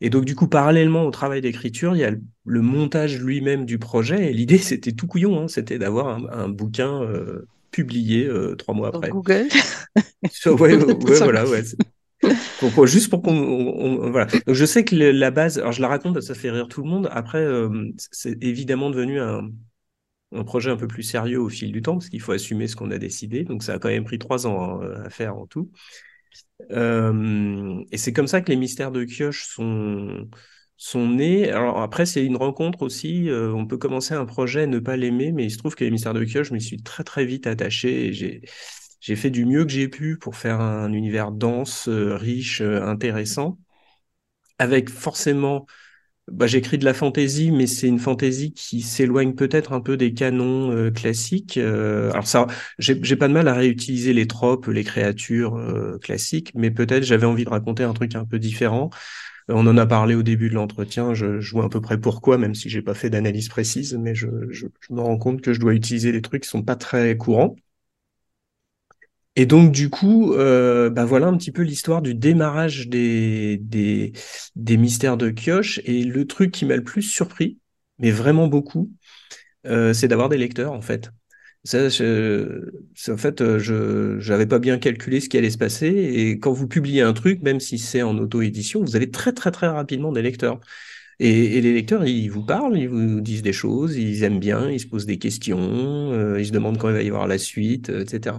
Et 0.00 0.10
donc, 0.10 0.24
du 0.24 0.34
coup, 0.34 0.48
parallèlement 0.48 1.04
au 1.04 1.10
travail 1.10 1.40
d'écriture, 1.40 1.96
il 1.96 2.00
y 2.00 2.04
a 2.04 2.12
le, 2.44 2.60
montage 2.62 3.18
lui-même 3.20 3.64
du 3.64 3.78
projet. 3.78 4.30
Et 4.30 4.32
l'idée, 4.32 4.58
c'était 4.58 4.92
tout 4.92 5.06
couillon, 5.06 5.42
hein, 5.42 5.48
c'était 5.48 5.78
d'avoir 5.78 6.08
un, 6.32 6.48
bouquin 6.48 7.02
euh, 7.02 7.46
publié 7.70 8.28
trois 8.58 8.74
mois 8.74 8.88
après. 8.88 9.10
Google. 9.10 9.48
ouais, 10.46 10.74
ouais, 10.74 11.18
voilà, 11.18 11.46
ouais. 11.46 11.62
Pour, 12.74 12.86
juste 12.86 13.10
pour 13.10 13.22
qu'on. 13.22 14.10
Voilà. 14.10 14.26
Donc, 14.46 14.54
je 14.54 14.64
sais 14.64 14.84
que 14.84 14.96
la 14.96 15.30
base, 15.30 15.58
alors 15.58 15.72
je 15.72 15.82
la 15.82 15.88
raconte, 15.88 16.20
ça 16.20 16.34
fait 16.34 16.50
rire 16.50 16.68
tout 16.68 16.82
le 16.82 16.88
monde. 16.88 17.08
Après, 17.12 17.42
euh, 17.42 17.92
c'est 18.10 18.42
évidemment 18.42 18.90
devenu 18.90 19.20
un, 19.20 19.48
un, 20.32 20.44
projet 20.44 20.70
un 20.70 20.76
peu 20.76 20.88
plus 20.88 21.02
sérieux 21.02 21.40
au 21.40 21.48
fil 21.48 21.72
du 21.72 21.82
temps, 21.82 21.94
parce 21.94 22.08
qu'il 22.08 22.20
faut 22.20 22.32
assumer 22.32 22.68
ce 22.68 22.76
qu'on 22.76 22.90
a 22.90 22.98
décidé. 22.98 23.44
Donc, 23.44 23.62
ça 23.62 23.74
a 23.74 23.78
quand 23.78 23.88
même 23.88 24.04
pris 24.04 24.18
trois 24.18 24.46
ans 24.46 24.80
hein, 24.82 25.02
à 25.04 25.10
faire 25.10 25.36
en 25.36 25.46
tout. 25.46 25.70
Euh, 26.70 27.84
et 27.92 27.98
c'est 27.98 28.12
comme 28.12 28.26
ça 28.26 28.40
que 28.40 28.50
les 28.50 28.56
mystères 28.56 28.92
de 28.92 29.04
Kioche 29.04 29.46
sont, 29.48 30.28
sont 30.76 31.08
nés. 31.08 31.50
Alors 31.50 31.80
après, 31.80 32.06
c'est 32.06 32.24
une 32.24 32.36
rencontre 32.36 32.82
aussi. 32.82 33.28
Euh, 33.30 33.52
on 33.54 33.66
peut 33.66 33.78
commencer 33.78 34.14
un 34.14 34.26
projet 34.26 34.64
et 34.64 34.66
ne 34.66 34.78
pas 34.78 34.96
l'aimer, 34.96 35.32
mais 35.32 35.44
il 35.44 35.50
se 35.50 35.58
trouve 35.58 35.74
que 35.74 35.84
les 35.84 35.90
mystères 35.90 36.14
de 36.14 36.24
Kioche, 36.24 36.48
je 36.48 36.54
m'y 36.54 36.60
suis 36.62 36.82
très 36.82 37.04
très 37.04 37.24
vite 37.24 37.46
attaché 37.46 38.06
et 38.08 38.12
j'ai 38.12 38.42
j'ai 39.00 39.14
fait 39.16 39.30
du 39.30 39.46
mieux 39.46 39.64
que 39.64 39.70
j'ai 39.70 39.88
pu 39.88 40.16
pour 40.18 40.36
faire 40.36 40.60
un 40.60 40.92
univers 40.92 41.30
dense, 41.30 41.88
euh, 41.88 42.16
riche, 42.16 42.60
euh, 42.60 42.82
intéressant, 42.82 43.58
avec 44.58 44.90
forcément, 44.90 45.66
bah, 46.32 46.46
j'écris 46.46 46.78
de 46.78 46.84
la 46.84 46.94
fantaisie, 46.94 47.52
mais 47.52 47.66
c'est 47.66 47.88
une 47.88 47.98
fantaisie 48.00 48.52
qui 48.54 48.82
s'éloigne 48.82 49.34
peut-être 49.34 49.72
un 49.72 49.80
peu 49.80 49.96
des 49.96 50.14
canons 50.14 50.72
euh, 50.72 50.90
classiques. 50.90 51.58
alors 51.58 52.26
ça, 52.26 52.46
j'ai 52.78 53.16
pas 53.16 53.28
de 53.28 53.34
mal 53.34 53.48
à 53.48 53.54
réutiliser 53.54 54.12
les 54.12 54.26
tropes, 54.26 54.66
les 54.68 54.84
créatures 54.84 55.60
classiques, 56.02 56.52
mais 56.54 56.70
peut-être 56.70 57.04
j'avais 57.04 57.26
envie 57.26 57.44
de 57.44 57.50
raconter 57.50 57.84
un 57.84 57.94
truc 57.94 58.14
un 58.16 58.24
peu 58.24 58.38
différent. 58.38 58.90
On 59.48 59.66
en 59.66 59.76
a 59.76 59.86
parlé 59.86 60.14
au 60.16 60.22
début 60.22 60.48
de 60.48 60.54
l'entretien, 60.54 61.14
je, 61.14 61.38
vois 61.52 61.66
à 61.66 61.68
peu 61.68 61.80
près 61.80 62.00
pourquoi, 62.00 62.36
même 62.36 62.54
si 62.54 62.68
j'ai 62.68 62.82
pas 62.82 62.94
fait 62.94 63.10
d'analyse 63.10 63.48
précise, 63.48 63.94
mais 63.94 64.14
je, 64.14 64.26
me 64.90 65.00
rends 65.00 65.18
compte 65.18 65.40
que 65.40 65.52
je 65.52 65.60
dois 65.60 65.74
utiliser 65.74 66.10
des 66.12 66.22
trucs 66.22 66.42
qui 66.42 66.48
sont 66.48 66.62
pas 66.62 66.76
très 66.76 67.16
courants. 67.16 67.54
Et 69.36 69.46
donc, 69.46 69.70
du 69.70 69.90
coup, 69.90 70.32
euh, 70.32 70.88
bah 70.90 71.04
voilà 71.04 71.26
un 71.26 71.36
petit 71.36 71.52
peu 71.52 71.62
l'histoire 71.62 72.00
du 72.02 72.14
démarrage 72.14 72.88
des 72.88 73.60
mystères 74.56 75.16
de 75.16 75.30
Kioche. 75.30 75.80
Et 75.84 76.04
le 76.04 76.26
truc 76.26 76.52
qui 76.52 76.64
m'a 76.64 76.76
le 76.76 76.84
plus 76.84 77.02
surpris, 77.02 77.58
mais 77.98 78.10
vraiment 78.10 78.48
beaucoup, 78.48 78.90
euh, 79.66 79.92
c'est 79.92 80.08
d'avoir 80.08 80.28
des 80.28 80.38
lecteurs, 80.38 80.72
en 80.72 80.82
fait. 80.82 81.10
Ça, 81.66 81.88
je, 81.88 82.70
en 83.08 83.16
fait, 83.16 83.40
euh, 83.40 83.58
je 83.58 84.30
n'avais 84.30 84.46
pas 84.46 84.58
bien 84.58 84.78
calculé 84.78 85.20
ce 85.20 85.28
qui 85.28 85.36
allait 85.36 85.50
se 85.50 85.58
passer. 85.58 85.88
Et 85.88 86.38
quand 86.38 86.52
vous 86.52 86.68
publiez 86.68 87.02
un 87.02 87.12
truc, 87.12 87.42
même 87.42 87.60
si 87.60 87.78
c'est 87.78 88.02
en 88.02 88.16
auto-édition, 88.18 88.82
vous 88.82 88.96
avez 88.96 89.10
très, 89.10 89.32
très, 89.32 89.50
très 89.50 89.66
rapidement 89.66 90.12
des 90.12 90.22
lecteurs. 90.22 90.60
Et, 91.18 91.60
les 91.60 91.72
lecteurs, 91.72 92.04
ils 92.04 92.28
vous 92.28 92.44
parlent, 92.44 92.76
ils 92.76 92.88
vous 92.88 93.20
disent 93.20 93.42
des 93.42 93.52
choses, 93.52 93.96
ils 93.96 94.22
aiment 94.22 94.38
bien, 94.38 94.70
ils 94.70 94.80
se 94.80 94.86
posent 94.86 95.06
des 95.06 95.18
questions, 95.18 95.58
euh, 96.12 96.38
ils 96.38 96.46
se 96.46 96.52
demandent 96.52 96.76
quand 96.76 96.88
il 96.88 96.94
va 96.94 97.02
y 97.02 97.08
avoir 97.08 97.26
la 97.26 97.38
suite, 97.38 97.88
euh, 97.88 98.02
etc. 98.02 98.36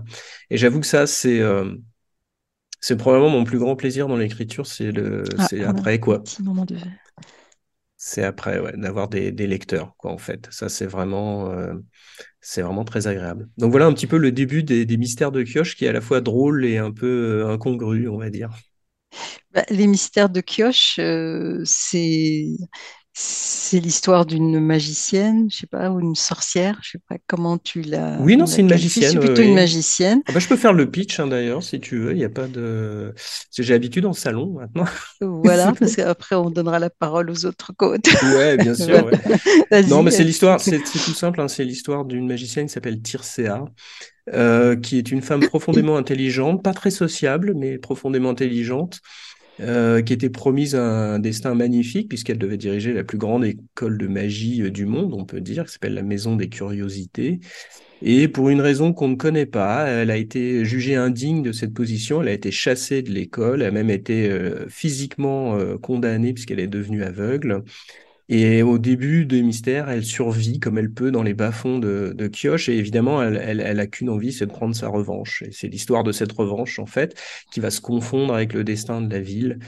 Et 0.52 0.58
j'avoue 0.58 0.80
que 0.80 0.86
ça, 0.86 1.08
c'est 1.08 1.40
euh, 1.40 1.74
c'est 2.80 2.96
probablement 2.96 3.32
mon 3.32 3.44
plus 3.44 3.58
grand 3.58 3.76
plaisir 3.76 4.08
dans 4.08 4.18
l'écriture, 4.18 4.68
c'est 4.68 4.92
le 4.92 5.24
ah, 5.40 5.48
c'est 5.50 5.64
après 5.64 6.00
quoi. 6.00 6.24
C'est 7.98 8.24
après, 8.24 8.62
d'avoir 8.78 9.08
des, 9.10 9.32
lecteurs, 9.32 9.96
quoi, 9.98 10.12
en 10.12 10.18
fait. 10.18 10.48
Ça, 10.52 10.70
c'est 10.70 10.86
vraiment, 10.86 11.52
c'est 12.40 12.62
vraiment 12.62 12.86
très 12.86 13.08
agréable. 13.08 13.50
Donc 13.58 13.72
voilà 13.72 13.88
un 13.88 13.94
petit 13.94 14.08
peu 14.08 14.18
le 14.18 14.32
début 14.32 14.64
des, 14.64 14.98
mystères 14.98 15.32
de 15.32 15.44
Kioche, 15.44 15.76
qui 15.76 15.86
est 15.86 15.90
à 15.90 15.94
la 15.94 16.02
fois 16.02 16.22
drôle 16.22 16.64
et 16.66 16.78
un 16.78 16.92
peu 16.92 17.46
incongru, 17.48 18.08
on 18.08 18.18
va 18.18 18.30
dire. 18.30 18.52
Bah, 19.52 19.64
les 19.70 19.88
mystères 19.88 20.30
de 20.30 20.42
Kioche, 20.42 21.00
euh, 21.00 21.62
c'est 21.66 22.46
c'est 23.20 23.80
l'histoire 23.80 24.28
d'une 24.28 24.60
magicienne, 24.60 25.48
je 25.50 25.58
sais 25.58 25.66
pas, 25.68 25.90
ou 25.90 26.00
une 26.00 26.14
sorcière, 26.14 26.78
je 26.84 26.92
sais 26.92 27.00
pas 27.10 27.16
comment 27.26 27.58
tu 27.58 27.82
l'as. 27.82 28.20
Oui, 28.22 28.38
non, 28.38 28.46
c'est 28.46 28.62
une 28.62 28.70
magicienne. 28.70 29.12
C'est 29.12 29.20
plutôt 29.20 29.42
une 29.42 29.56
magicienne. 29.56 30.22
Ah 30.28 30.34
bah, 30.34 30.40
je 30.40 30.48
peux 30.48 30.56
faire 30.56 30.72
le 30.72 30.88
pitch 30.92 31.20
hein, 31.20 31.26
d'ailleurs, 31.26 31.64
si 31.64 31.80
tu 31.80 31.98
veux. 31.98 32.12
Il 32.12 32.18
n'y 32.18 32.24
a 32.24 32.30
pas 32.30 32.46
de. 32.46 33.16
J'ai 33.58 33.74
l'habitude 33.74 34.06
en 34.06 34.14
salon 34.14 34.54
maintenant. 34.60 34.86
Voilà, 35.20 35.74
parce 35.80 35.96
qu'après 35.96 36.36
on 36.36 36.52
donnera 36.52 36.78
la 36.78 36.92
parole 36.92 37.32
aux 37.32 37.46
autres 37.48 37.72
côtes. 37.76 38.08
Ouais, 38.22 38.56
bien 38.56 38.76
sûr. 38.76 39.10
Non, 39.90 40.04
mais 40.04 40.12
c'est 40.12 40.24
l'histoire. 40.24 40.62
C'est 40.62 40.78
tout 40.78 40.98
simple. 41.00 41.42
Hein, 41.42 41.48
c'est 41.48 41.64
l'histoire 41.64 42.06
d'une 42.06 42.28
magicienne 42.28 42.68
qui 42.68 42.74
s'appelle 42.74 43.02
Tircea. 43.02 43.66
Euh, 44.34 44.76
qui 44.76 44.98
est 44.98 45.10
une 45.10 45.22
femme 45.22 45.40
profondément 45.40 45.96
intelligente, 45.96 46.62
pas 46.62 46.74
très 46.74 46.92
sociable, 46.92 47.54
mais 47.56 47.78
profondément 47.78 48.30
intelligente, 48.32 49.00
euh, 49.60 50.02
qui 50.02 50.14
était 50.14 50.30
promise 50.30 50.76
un 50.76 51.20
destin 51.20 51.56
magnifique 51.56 52.10
puisqu'elle 52.10 52.38
devait 52.38 52.58
diriger 52.58 52.94
la 52.94 53.04
plus 53.04 53.18
grande 53.18 53.44
école 53.44 53.98
de 53.98 54.08
magie 54.08 54.62
euh, 54.62 54.70
du 54.70 54.86
monde, 54.86 55.14
on 55.14 55.26
peut 55.26 55.42
dire, 55.42 55.66
qui 55.66 55.74
s'appelle 55.74 55.96
la 55.96 56.04
Maison 56.04 56.36
des 56.36 56.50
Curiosités. 56.50 57.40
Et 58.04 58.28
pour 58.28 58.50
une 58.50 58.62
raison 58.62 58.94
qu'on 58.94 59.08
ne 59.08 59.16
connaît 59.16 59.48
pas, 59.48 59.88
elle 59.88 60.12
a 60.12 60.18
été 60.18 60.64
jugée 60.64 60.96
indigne 60.96 61.42
de 61.42 61.52
cette 61.52 61.74
position, 61.74 62.22
elle 62.22 62.28
a 62.28 62.34
été 62.34 62.52
chassée 62.52 63.02
de 63.02 63.12
l'école, 63.12 63.64
elle 63.64 63.70
a 63.70 63.72
même 63.72 63.90
été 63.90 64.30
euh, 64.30 64.68
physiquement 64.70 65.58
condamnée 65.82 66.34
puisqu'elle 66.34 66.60
est 66.60 66.68
devenue 66.68 67.04
aveugle. 67.04 67.64
Et 68.30 68.62
au 68.62 68.78
début 68.78 69.26
des 69.26 69.42
mystères, 69.42 69.90
elle 69.90 70.04
survit 70.04 70.60
comme 70.60 70.78
elle 70.78 70.92
peut 70.92 71.12
dans 71.12 71.24
les 71.24 71.34
bas-fonds 71.34 71.80
de, 71.80 72.14
de. 72.14 72.70
Et 72.70 72.78
évidemment, 72.78 73.22
elle, 73.24 73.62
elle, 73.62 73.80
a 73.80 73.88
qu'une 73.88 74.10
envie, 74.10 74.34
c'est 74.34 74.46
de 74.46 74.52
prendre 74.52 74.76
sa 74.76 74.90
revanche. 74.90 75.44
Et 75.44 75.52
c'est 75.54 75.70
l'histoire 75.70 76.04
de 76.04 76.12
cette 76.12 76.34
revanche, 76.34 76.78
en 76.80 76.86
fait, 76.86 77.18
qui 77.52 77.62
va 77.62 77.72
se 77.72 77.80
confondre 77.80 78.34
avec 78.34 78.52
le 78.52 78.66
destin 78.66 79.00
de 79.00 79.14
la 79.14 79.22
ville. 79.22 79.60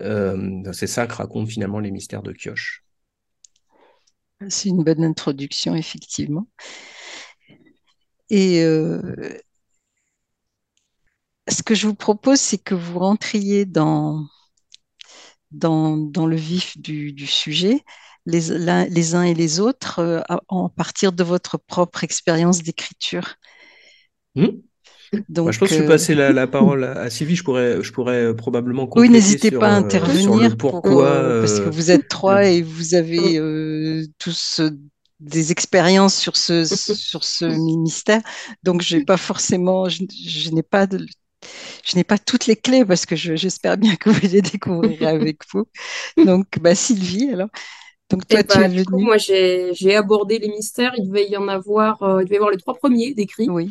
Euh, 0.00 0.62
c'est 0.72 0.86
ça 0.86 1.06
que 1.06 1.14
racontent 1.14 1.46
finalement 1.46 1.78
les 1.78 1.90
mystères 1.90 2.22
de 2.22 2.32
Kioche. 2.32 2.84
C'est 4.48 4.70
une 4.70 4.82
bonne 4.82 5.04
introduction, 5.04 5.74
effectivement. 5.74 6.48
Et 8.30 8.62
euh, 8.62 9.00
ce 11.48 11.62
que 11.62 11.74
je 11.74 11.86
vous 11.86 11.94
propose, 11.94 12.40
c'est 12.40 12.58
que 12.58 12.74
vous 12.74 12.98
rentriez 12.98 13.66
dans, 13.66 14.26
dans, 15.50 16.26
le 16.26 16.36
vif 16.36 16.78
du 16.78 17.26
sujet 17.26 17.84
les, 18.26 18.86
les, 18.88 19.14
uns 19.14 19.22
et 19.22 19.34
les 19.34 19.60
autres 19.60 20.00
euh, 20.00 20.20
à, 20.28 20.38
partir 20.76 21.12
de 21.12 21.24
votre 21.24 21.58
propre 21.58 22.04
expérience 22.04 22.62
d'écriture. 22.62 23.36
Donc, 24.34 24.52
hmm. 24.52 25.20
bah, 25.28 25.50
je 25.50 25.58
pense 25.58 25.68
que 25.68 25.74
je 25.74 25.80
peux 25.80 25.86
passer 25.86 26.14
la, 26.14 26.32
la, 26.32 26.46
parole 26.46 26.84
à 26.84 27.08
Sylvie. 27.08 27.36
Je 27.36 27.44
pourrais, 27.44 27.82
je 27.82 27.92
pourrais 27.92 28.26
euh, 28.26 28.34
probablement 28.34 28.88
Oui, 28.96 29.08
n'hésitez 29.08 29.50
pas 29.50 29.68
à 29.68 29.74
euh, 29.74 29.78
intervenir. 29.78 30.56
pourquoi, 30.56 31.40
parce 31.40 31.60
que 31.60 31.70
vous 31.70 31.90
êtes 31.90 32.08
trois 32.08 32.44
et 32.44 32.62
vous 32.62 32.94
avez 32.94 33.40
tous 34.18 34.60
des 35.18 35.50
expériences 35.50 36.14
sur 36.14 36.36
ce, 36.36 36.64
sur 36.64 37.24
ce 37.24 37.46
mystère. 37.46 38.20
Donc, 38.62 38.82
j'ai 38.82 39.04
pas 39.04 39.16
forcément, 39.16 39.88
je, 39.88 40.02
je 40.26 40.50
n'ai 40.50 40.62
pas 40.62 40.86
de, 40.86 41.06
je 41.84 41.96
n'ai 41.96 42.04
pas 42.04 42.18
toutes 42.18 42.46
les 42.46 42.56
clés 42.56 42.84
parce 42.84 43.06
que 43.06 43.16
j'espère 43.16 43.76
bien 43.76 43.96
que 43.96 44.10
vous 44.10 44.28
les 44.28 44.42
découvrirez 44.42 45.06
avec 45.06 45.42
vous. 45.52 45.66
Donc, 46.24 46.58
bah, 46.60 46.74
Sylvie, 46.74 47.30
alors. 47.30 47.48
Donc 48.10 48.26
toi, 48.28 48.40
Et 48.40 48.44
tu 48.44 48.58
bah, 48.58 48.66
es 48.66 48.68
du 48.68 48.84
coup, 48.84 48.98
moi, 49.00 49.16
j'ai 49.18 49.94
abordé 49.96 50.38
les 50.38 50.48
mystères. 50.48 50.92
Il 50.96 51.08
devait 51.08 51.28
y 51.28 51.36
en 51.36 51.48
avoir, 51.48 52.02
euh, 52.02 52.22
il 52.22 52.24
devait 52.26 52.36
y 52.36 52.38
avoir 52.38 52.50
les 52.50 52.58
trois 52.58 52.74
premiers 52.74 53.14
décrits. 53.14 53.48
Oui, 53.48 53.70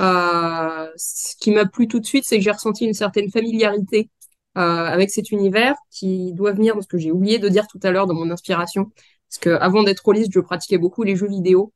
Euh, 0.00 0.88
ce 0.96 1.36
qui 1.40 1.50
m'a 1.52 1.66
plu 1.66 1.88
tout 1.88 2.00
de 2.00 2.06
suite, 2.06 2.24
c'est 2.26 2.38
que 2.38 2.44
j'ai 2.44 2.50
ressenti 2.52 2.84
une 2.86 2.94
certaine 2.94 3.30
familiarité 3.30 4.10
euh, 4.58 4.60
avec 4.60 5.10
cet 5.10 5.30
univers 5.32 5.76
qui 5.90 6.32
doit 6.34 6.52
venir 6.52 6.76
de 6.76 6.80
ce 6.82 6.86
que 6.88 6.98
j'ai 6.98 7.12
oublié 7.12 7.38
de 7.38 7.48
dire 7.48 7.66
tout 7.68 7.80
à 7.82 7.90
l'heure 7.90 8.06
dans 8.06 8.14
mon 8.14 8.30
inspiration. 8.30 8.90
Parce 9.30 9.38
que 9.40 9.50
avant 9.50 9.82
d'être 9.82 10.00
rôliste, 10.04 10.30
je 10.32 10.40
pratiquais 10.40 10.78
beaucoup 10.78 11.02
les 11.04 11.16
jeux 11.16 11.28
vidéo 11.28 11.72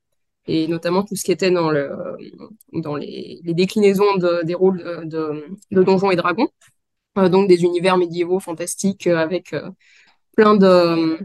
et 0.46 0.68
notamment 0.68 1.02
tout 1.04 1.16
ce 1.16 1.24
qui 1.24 1.32
était 1.32 1.50
dans 1.50 1.70
le 1.70 1.90
dans 2.72 2.96
les, 2.96 3.40
les 3.44 3.54
déclinaisons 3.54 4.16
de, 4.16 4.44
des 4.44 4.54
rôles 4.54 4.78
de, 4.82 5.04
de, 5.06 5.44
de 5.72 5.82
Donjons 5.82 6.10
et 6.10 6.16
Dragons. 6.16 6.48
Donc 7.16 7.48
des 7.48 7.62
univers 7.64 7.96
médiévaux 7.98 8.40
fantastiques 8.40 9.06
avec 9.06 9.54
plein 10.36 10.56
de 10.56 11.18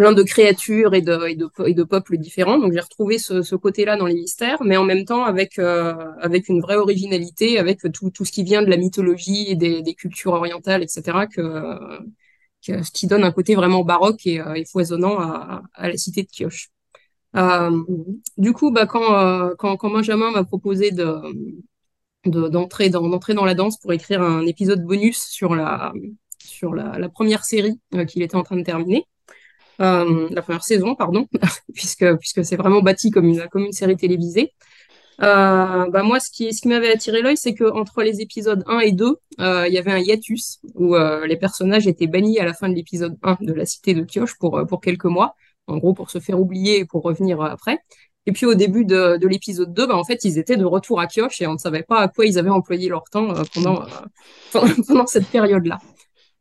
plein 0.00 0.12
de 0.12 0.22
créatures 0.22 0.94
et 0.94 1.02
de, 1.02 1.84
peuples 1.84 2.16
différents. 2.16 2.58
Donc 2.58 2.72
j'ai 2.72 2.80
retrouvé 2.80 3.18
ce, 3.18 3.54
côté-là 3.54 3.98
dans 3.98 4.06
les 4.06 4.14
mystères, 4.14 4.62
mais 4.64 4.78
en 4.78 4.84
même 4.84 5.04
temps 5.04 5.24
avec, 5.24 5.58
euh, 5.58 5.94
une 6.48 6.62
vraie 6.62 6.76
originalité, 6.76 7.58
avec 7.58 7.80
tout, 7.92 8.24
ce 8.24 8.32
qui 8.32 8.42
vient 8.42 8.62
de 8.62 8.70
la 8.70 8.78
mythologie 8.78 9.48
et 9.48 9.56
des, 9.56 9.94
cultures 9.94 10.32
orientales, 10.32 10.82
etc., 10.82 11.18
ce 12.62 12.90
qui 12.92 13.08
donne 13.08 13.24
un 13.24 13.30
côté 13.30 13.54
vraiment 13.54 13.84
baroque 13.84 14.26
et, 14.26 14.40
euh, 14.40 14.64
foisonnant 14.72 15.18
à, 15.20 15.64
la 15.76 15.96
cité 15.98 16.22
de 16.22 16.28
Kioche. 16.28 16.70
Euh, 17.36 17.70
du 18.38 18.54
coup, 18.54 18.70
bah, 18.70 18.86
quand, 18.86 19.76
Benjamin 19.82 20.30
m'a 20.30 20.44
proposé 20.44 20.92
de, 20.92 21.12
de, 22.24 22.48
d'entrer 22.48 22.88
dans, 22.88 23.44
la 23.44 23.54
danse 23.54 23.78
pour 23.78 23.92
écrire 23.92 24.22
un 24.22 24.46
épisode 24.46 24.82
bonus 24.82 25.18
sur 25.18 25.54
la, 25.54 25.92
première 27.12 27.44
série 27.44 27.78
qu'il 28.08 28.22
était 28.22 28.36
en 28.36 28.44
train 28.44 28.56
de 28.56 28.62
terminer, 28.62 29.04
euh, 29.80 30.28
la 30.30 30.42
première 30.42 30.64
saison, 30.64 30.94
pardon, 30.94 31.26
puisque, 31.74 32.16
puisque 32.16 32.44
c'est 32.44 32.56
vraiment 32.56 32.82
bâti 32.82 33.10
comme 33.10 33.26
une, 33.26 33.72
série 33.72 33.96
télévisée. 33.96 34.52
Euh, 35.22 35.86
bah 35.90 36.02
moi, 36.02 36.18
ce 36.18 36.30
qui, 36.30 36.52
ce 36.52 36.62
qui 36.62 36.68
m'avait 36.68 36.90
attiré 36.90 37.20
l'œil, 37.20 37.36
c'est 37.36 37.54
que 37.54 37.64
entre 37.64 38.02
les 38.02 38.20
épisodes 38.20 38.64
1 38.66 38.80
et 38.80 38.92
2, 38.92 39.16
euh, 39.40 39.68
il 39.68 39.74
y 39.74 39.78
avait 39.78 39.92
un 39.92 39.98
hiatus 39.98 40.60
où 40.74 40.96
euh, 40.96 41.26
les 41.26 41.36
personnages 41.36 41.86
étaient 41.86 42.06
bannis 42.06 42.38
à 42.38 42.44
la 42.46 42.54
fin 42.54 42.68
de 42.68 42.74
l'épisode 42.74 43.18
1 43.22 43.38
de 43.40 43.52
la 43.52 43.66
cité 43.66 43.92
de 43.92 44.02
Kioche 44.02 44.38
pour, 44.38 44.64
pour 44.66 44.80
quelques 44.80 45.04
mois, 45.04 45.34
en 45.66 45.76
gros 45.76 45.92
pour 45.92 46.10
se 46.10 46.20
faire 46.20 46.40
oublier 46.40 46.80
et 46.80 46.84
pour 46.86 47.02
revenir 47.02 47.40
après. 47.42 47.78
Et 48.26 48.32
puis 48.32 48.46
au 48.46 48.54
début 48.54 48.84
de, 48.84 49.18
de 49.18 49.28
l'épisode 49.28 49.74
2, 49.74 49.86
bah, 49.86 49.96
en 49.96 50.04
fait, 50.04 50.24
ils 50.24 50.38
étaient 50.38 50.56
de 50.56 50.64
retour 50.64 51.00
à 51.00 51.06
Kioche 51.06 51.40
et 51.42 51.46
on 51.46 51.54
ne 51.54 51.58
savait 51.58 51.82
pas 51.82 52.00
à 52.00 52.08
quoi 52.08 52.24
ils 52.24 52.38
avaient 52.38 52.50
employé 52.50 52.88
leur 52.88 53.04
temps 53.04 53.32
pendant, 53.54 53.82
pendant 54.86 55.06
cette 55.06 55.26
période-là. 55.26 55.80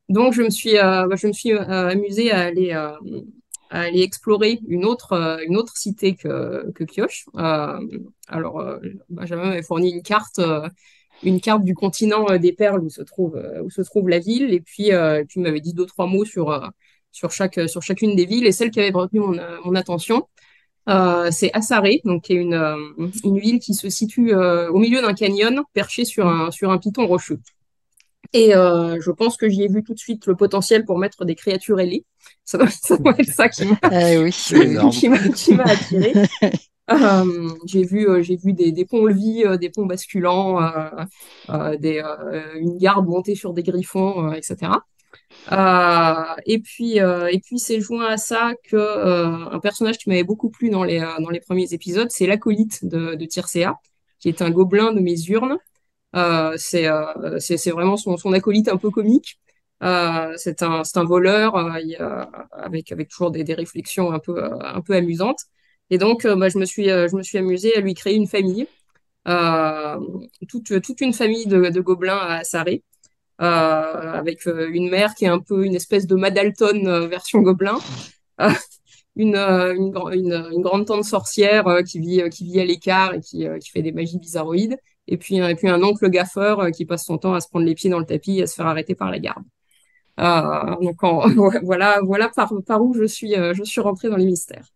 Donc 0.09 0.33
je 0.33 0.41
me 0.41 0.49
suis, 0.49 0.77
euh, 0.77 1.07
bah, 1.07 1.15
je 1.15 1.27
me 1.27 1.33
suis 1.33 1.53
euh, 1.53 1.89
amusée 1.89 2.31
à 2.31 2.41
aller, 2.41 2.71
euh, 2.73 2.91
à 3.69 3.81
aller 3.81 4.01
explorer 4.01 4.59
une 4.67 4.83
autre, 4.83 5.39
une 5.47 5.55
autre 5.55 5.77
cité 5.77 6.15
que, 6.15 6.71
que 6.71 6.83
Kioche. 6.83 7.25
Alors 8.27 8.63
Benjamin 9.09 9.45
m'avait 9.45 9.61
fourni 9.61 9.91
une 9.91 10.01
carte, 10.01 10.41
une 11.23 11.39
carte 11.39 11.63
du 11.63 11.75
continent 11.75 12.37
des 12.37 12.53
perles 12.53 12.83
où 12.83 12.89
se 12.89 13.03
trouve, 13.03 13.39
où 13.63 13.69
se 13.69 13.81
trouve 13.81 14.09
la 14.09 14.19
ville, 14.19 14.53
et 14.53 14.61
puis, 14.61 14.87
il 14.87 15.41
m'avait 15.41 15.61
dit 15.61 15.73
deux 15.73 15.85
trois 15.85 16.07
mots 16.07 16.25
sur, 16.25 16.71
sur 17.11 17.31
chaque, 17.31 17.59
sur 17.69 17.83
chacune 17.83 18.15
des 18.15 18.25
villes. 18.25 18.47
Et 18.47 18.51
celle 18.51 18.71
qui 18.71 18.79
avait 18.79 18.91
retenu 18.91 19.19
mon, 19.19 19.75
attention, 19.75 20.27
c'est 21.29 21.51
Assaré, 21.53 22.01
donc 22.05 22.23
qui 22.23 22.33
est 22.33 22.37
une, 22.37 22.59
une 23.23 23.37
ville 23.37 23.59
qui 23.59 23.75
se 23.75 23.89
situe 23.89 24.33
au 24.33 24.79
milieu 24.79 25.01
d'un 25.03 25.13
canyon, 25.13 25.61
perché 25.73 26.05
sur 26.05 26.27
un, 26.27 26.49
sur 26.49 26.71
un 26.71 26.79
piton 26.79 27.05
rocheux. 27.05 27.39
Et 28.33 28.55
euh, 28.55 28.99
je 29.01 29.11
pense 29.11 29.37
que 29.37 29.49
j'y 29.49 29.63
ai 29.63 29.67
vu 29.67 29.83
tout 29.83 29.93
de 29.93 29.99
suite 29.99 30.25
le 30.27 30.35
potentiel 30.35 30.85
pour 30.85 30.99
mettre 30.99 31.25
des 31.25 31.35
créatures 31.35 31.79
ailées. 31.79 32.05
Ça 32.45 32.57
doit, 32.57 32.69
ça 32.69 32.97
doit 32.97 33.15
être 33.17 33.29
ça 33.33 33.49
qui 33.49 33.65
m'a 33.65 33.77
Ah 33.83 34.11
oui, 34.21 34.31
C'est 34.31 34.57
oui. 34.57 34.65
énorme. 34.65 34.91
qui 34.91 35.09
m'a 35.09 35.17
qui 35.29 35.53
m'a 35.55 35.63
attiré. 35.65 36.13
Euh, 36.91 37.49
j'ai 37.67 37.83
vu 37.83 38.09
euh, 38.09 38.23
j'ai 38.23 38.35
vu 38.35 38.53
des, 38.53 38.71
des 38.71 38.83
ponts-levis, 38.83 39.43
euh, 39.45 39.57
des 39.57 39.69
ponts 39.69 39.85
basculants, 39.85 40.59
euh, 40.63 40.89
euh, 41.49 41.77
des, 41.77 41.99
euh, 41.99 42.53
une 42.55 42.77
garde 42.79 43.05
montée 43.07 43.35
sur 43.35 43.53
des 43.53 43.61
griffons, 43.63 44.31
euh, 44.31 44.33
etc. 44.33 44.85
Euh, 45.51 46.35
et 46.45 46.59
puis 46.59 46.99
euh, 47.01 47.27
et 47.31 47.39
puis 47.39 47.59
c'est 47.59 47.79
joint 47.81 48.07
à 48.07 48.17
ça 48.17 48.53
que 48.63 48.75
euh, 48.75 49.49
un 49.51 49.59
personnage 49.59 49.97
qui 49.97 50.09
m'avait 50.09 50.23
beaucoup 50.23 50.49
plu 50.49 50.69
dans 50.69 50.83
les 50.83 50.99
euh, 50.99 51.07
dans 51.21 51.29
les 51.29 51.39
premiers 51.39 51.73
épisodes, 51.73 52.09
c'est 52.11 52.27
l'acolyte 52.27 52.85
de, 52.85 53.15
de 53.15 53.25
Tircea, 53.25 53.75
qui 54.19 54.29
est 54.29 54.41
un 54.41 54.49
gobelin 54.51 54.91
de 54.93 54.99
mes 54.99 55.19
urnes. 55.27 55.57
Euh, 56.15 56.55
c'est 56.57 56.87
euh, 56.87 57.37
c'est 57.39 57.69
vraiment 57.71 57.97
son, 57.97 58.15
acolyte 58.33 58.67
un 58.67 58.77
peu 58.77 58.89
comique. 58.89 59.39
Euh, 59.83 60.33
c'est 60.37 60.61
un 60.63 61.03
voleur 61.05 61.55
avec 62.51 63.09
toujours 63.09 63.31
des, 63.31 63.53
réflexions 63.53 64.11
un 64.11 64.19
peu 64.19 64.95
amusantes. 64.95 65.41
Et 65.89 65.97
donc 65.97 66.25
bah, 66.25 66.49
je 66.49 66.57
me 66.57 66.65
suis 66.65 67.37
amusée 67.37 67.75
à 67.75 67.81
lui 67.81 67.93
créer 67.93 68.15
une 68.15 68.27
famille, 68.27 68.67
toute 70.47 71.01
une 71.01 71.13
famille 71.13 71.45
de, 71.47 71.79
gobelins 71.81 72.17
à 72.17 72.43
Sarré, 72.43 72.83
euh, 73.41 73.45
avec 73.45 74.45
une 74.45 74.89
mère 74.89 75.15
qui 75.15 75.25
est 75.25 75.29
un 75.29 75.39
peu 75.39 75.65
une 75.65 75.75
espèce 75.75 76.07
de 76.07 76.15
Madalton 76.15 77.07
version 77.07 77.41
gobelin. 77.41 77.79
Une, 79.15 79.35
une, 79.35 79.91
gr- 79.91 80.13
une, 80.15 80.31
une 80.55 80.61
grande 80.61 80.85
tante 80.85 81.03
sorcière 81.03 81.65
qui 81.85 81.99
vit, 81.99 82.21
à 82.21 82.63
l'écart 82.63 83.15
et 83.15 83.19
qui, 83.19 83.45
qui 83.59 83.69
fait 83.69 83.81
des 83.81 83.91
magies 83.91 84.17
bizarroïdes. 84.17 84.77
Et 85.11 85.17
puis, 85.17 85.39
un- 85.39 85.49
et 85.49 85.55
puis 85.55 85.67
un 85.67 85.81
oncle 85.83 86.07
gaffeur 86.09 86.59
euh, 86.59 86.69
qui 86.69 86.85
passe 86.85 87.03
son 87.05 87.17
temps 87.17 87.33
à 87.33 87.41
se 87.41 87.49
prendre 87.49 87.65
les 87.65 87.73
pieds 87.75 87.89
dans 87.89 87.99
le 87.99 88.05
tapis 88.05 88.37
et 88.39 88.43
à 88.43 88.47
se 88.47 88.53
faire 88.55 88.67
arrêter 88.67 88.93
par 88.95 89.09
la 89.11 89.19
garde. 89.19 89.43
Euh, 90.19 90.75
donc 90.81 91.03
en- 91.03 91.27
voilà, 91.63 91.99
voilà 92.03 92.29
par, 92.29 92.53
par 92.65 92.81
où 92.83 92.93
je 92.93 93.05
suis, 93.05 93.35
euh, 93.35 93.53
je 93.53 93.63
suis 93.63 93.81
rentrée 93.81 94.09
dans 94.09 94.17
les 94.17 94.25
mystères. 94.25 94.67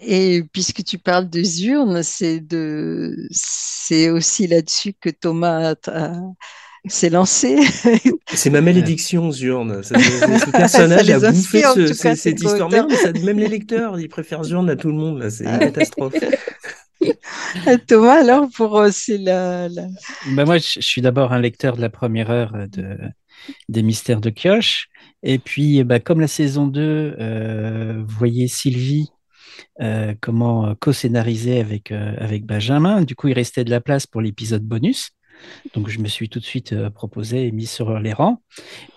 Et 0.00 0.42
puisque 0.52 0.82
tu 0.84 0.98
parles 0.98 1.28
de 1.30 1.42
Zurne, 1.42 2.02
c'est 2.02 2.40
de, 2.40 3.16
c'est 3.30 4.10
aussi 4.10 4.46
là-dessus 4.46 4.92
que 5.00 5.08
Thomas 5.08 5.74
s'est 6.86 7.10
lancé. 7.10 7.58
C'est 8.34 8.50
ma 8.50 8.60
malédiction, 8.60 9.30
Zurne. 9.30 9.82
Ça- 9.82 9.98
Ce 9.98 10.04
ce 10.44 10.50
personnage 10.50 11.08
a 11.10 11.18
bouffé 11.30 11.62
ce- 11.62 12.02
cas, 12.02 12.14
ce- 12.14 12.20
cette 12.20 12.42
histoire. 12.42 12.68
Ça- 12.70 13.12
même 13.24 13.38
les 13.38 13.48
lecteurs, 13.48 13.98
ils 13.98 14.08
préfèrent 14.08 14.44
Zurne 14.44 14.68
à 14.68 14.76
tout 14.76 14.88
le 14.88 14.94
monde. 14.94 15.28
C'est 15.30 15.44
une 15.44 15.58
catastrophe. 15.58 16.14
Thomas, 17.86 18.20
alors, 18.20 18.48
pour, 18.54 18.78
euh, 18.78 18.90
c'est 18.92 19.18
la, 19.18 19.68
Ben 19.68 20.44
moi, 20.44 20.58
je 20.58 20.80
suis 20.80 21.02
d'abord 21.02 21.32
un 21.32 21.40
lecteur 21.40 21.76
de 21.76 21.80
la 21.80 21.90
première 21.90 22.30
heure 22.30 22.54
euh, 22.54 22.66
de, 22.66 22.98
des 23.68 23.82
Mystères 23.82 24.20
de 24.20 24.30
Kioche. 24.30 24.88
Et 25.22 25.38
puis, 25.38 25.78
eh 25.78 25.84
ben, 25.84 26.00
comme 26.00 26.20
la 26.20 26.28
saison 26.28 26.66
2, 26.66 27.16
euh, 27.18 28.02
vous 28.06 28.16
voyez 28.16 28.48
Sylvie 28.48 29.10
euh, 29.80 30.14
comment 30.20 30.66
euh, 30.66 30.74
co-scénariser 30.78 31.60
avec, 31.60 31.90
euh, 31.90 32.14
avec 32.18 32.44
Benjamin. 32.44 33.02
Du 33.02 33.14
coup, 33.16 33.28
il 33.28 33.34
restait 33.34 33.64
de 33.64 33.70
la 33.70 33.80
place 33.80 34.06
pour 34.06 34.20
l'épisode 34.20 34.62
bonus. 34.62 35.10
Donc, 35.74 35.88
je 35.88 35.98
me 35.98 36.08
suis 36.08 36.28
tout 36.28 36.38
de 36.38 36.44
suite 36.44 36.72
euh, 36.72 36.90
proposé 36.90 37.46
et 37.46 37.52
mis 37.52 37.66
sur 37.66 37.98
les 37.98 38.12
rangs. 38.12 38.42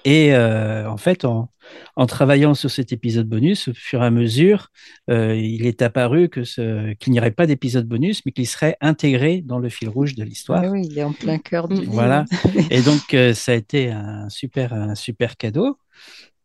Et 0.05 0.33
euh, 0.33 0.89
en 0.89 0.97
fait, 0.97 1.25
en, 1.25 1.51
en 1.95 2.05
travaillant 2.05 2.53
sur 2.53 2.69
cet 2.69 2.91
épisode 2.91 3.27
bonus, 3.27 3.67
au 3.67 3.73
fur 3.73 4.01
et 4.01 4.05
à 4.05 4.11
mesure, 4.11 4.69
euh, 5.09 5.35
il 5.35 5.65
est 5.65 5.81
apparu 5.81 6.29
que 6.29 6.43
ce, 6.43 6.93
qu'il 6.93 7.13
n'y 7.13 7.19
aurait 7.19 7.31
pas 7.31 7.45
d'épisode 7.45 7.87
bonus, 7.87 8.21
mais 8.25 8.31
qu'il 8.31 8.47
serait 8.47 8.77
intégré 8.81 9.41
dans 9.41 9.59
le 9.59 9.69
fil 9.69 9.89
rouge 9.89 10.15
de 10.15 10.23
l'histoire. 10.23 10.63
Ah 10.65 10.69
oui, 10.69 10.87
il 10.89 10.97
est 10.97 11.03
en 11.03 11.13
plein 11.13 11.37
cœur 11.37 11.67
du. 11.67 11.85
Voilà. 11.85 12.25
Et 12.69 12.81
donc, 12.81 13.13
euh, 13.13 13.33
ça 13.33 13.53
a 13.53 13.55
été 13.55 13.91
un 13.91 14.29
super, 14.29 14.73
un 14.73 14.95
super 14.95 15.37
cadeau 15.37 15.77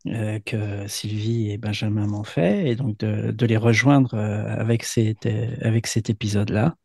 euh, 0.07 0.39
que 0.45 0.85
Sylvie 0.87 1.51
et 1.51 1.57
Benjamin 1.57 2.07
m'ont 2.07 2.25
fait, 2.25 2.67
et 2.69 2.75
donc 2.75 2.97
de, 2.97 3.31
de 3.31 3.45
les 3.45 3.55
rejoindre 3.55 4.15
euh, 4.15 4.43
avec, 4.59 4.83
cet, 4.83 5.25
euh, 5.27 5.55
avec 5.61 5.87
cet 5.87 6.09
épisode-là. 6.09 6.75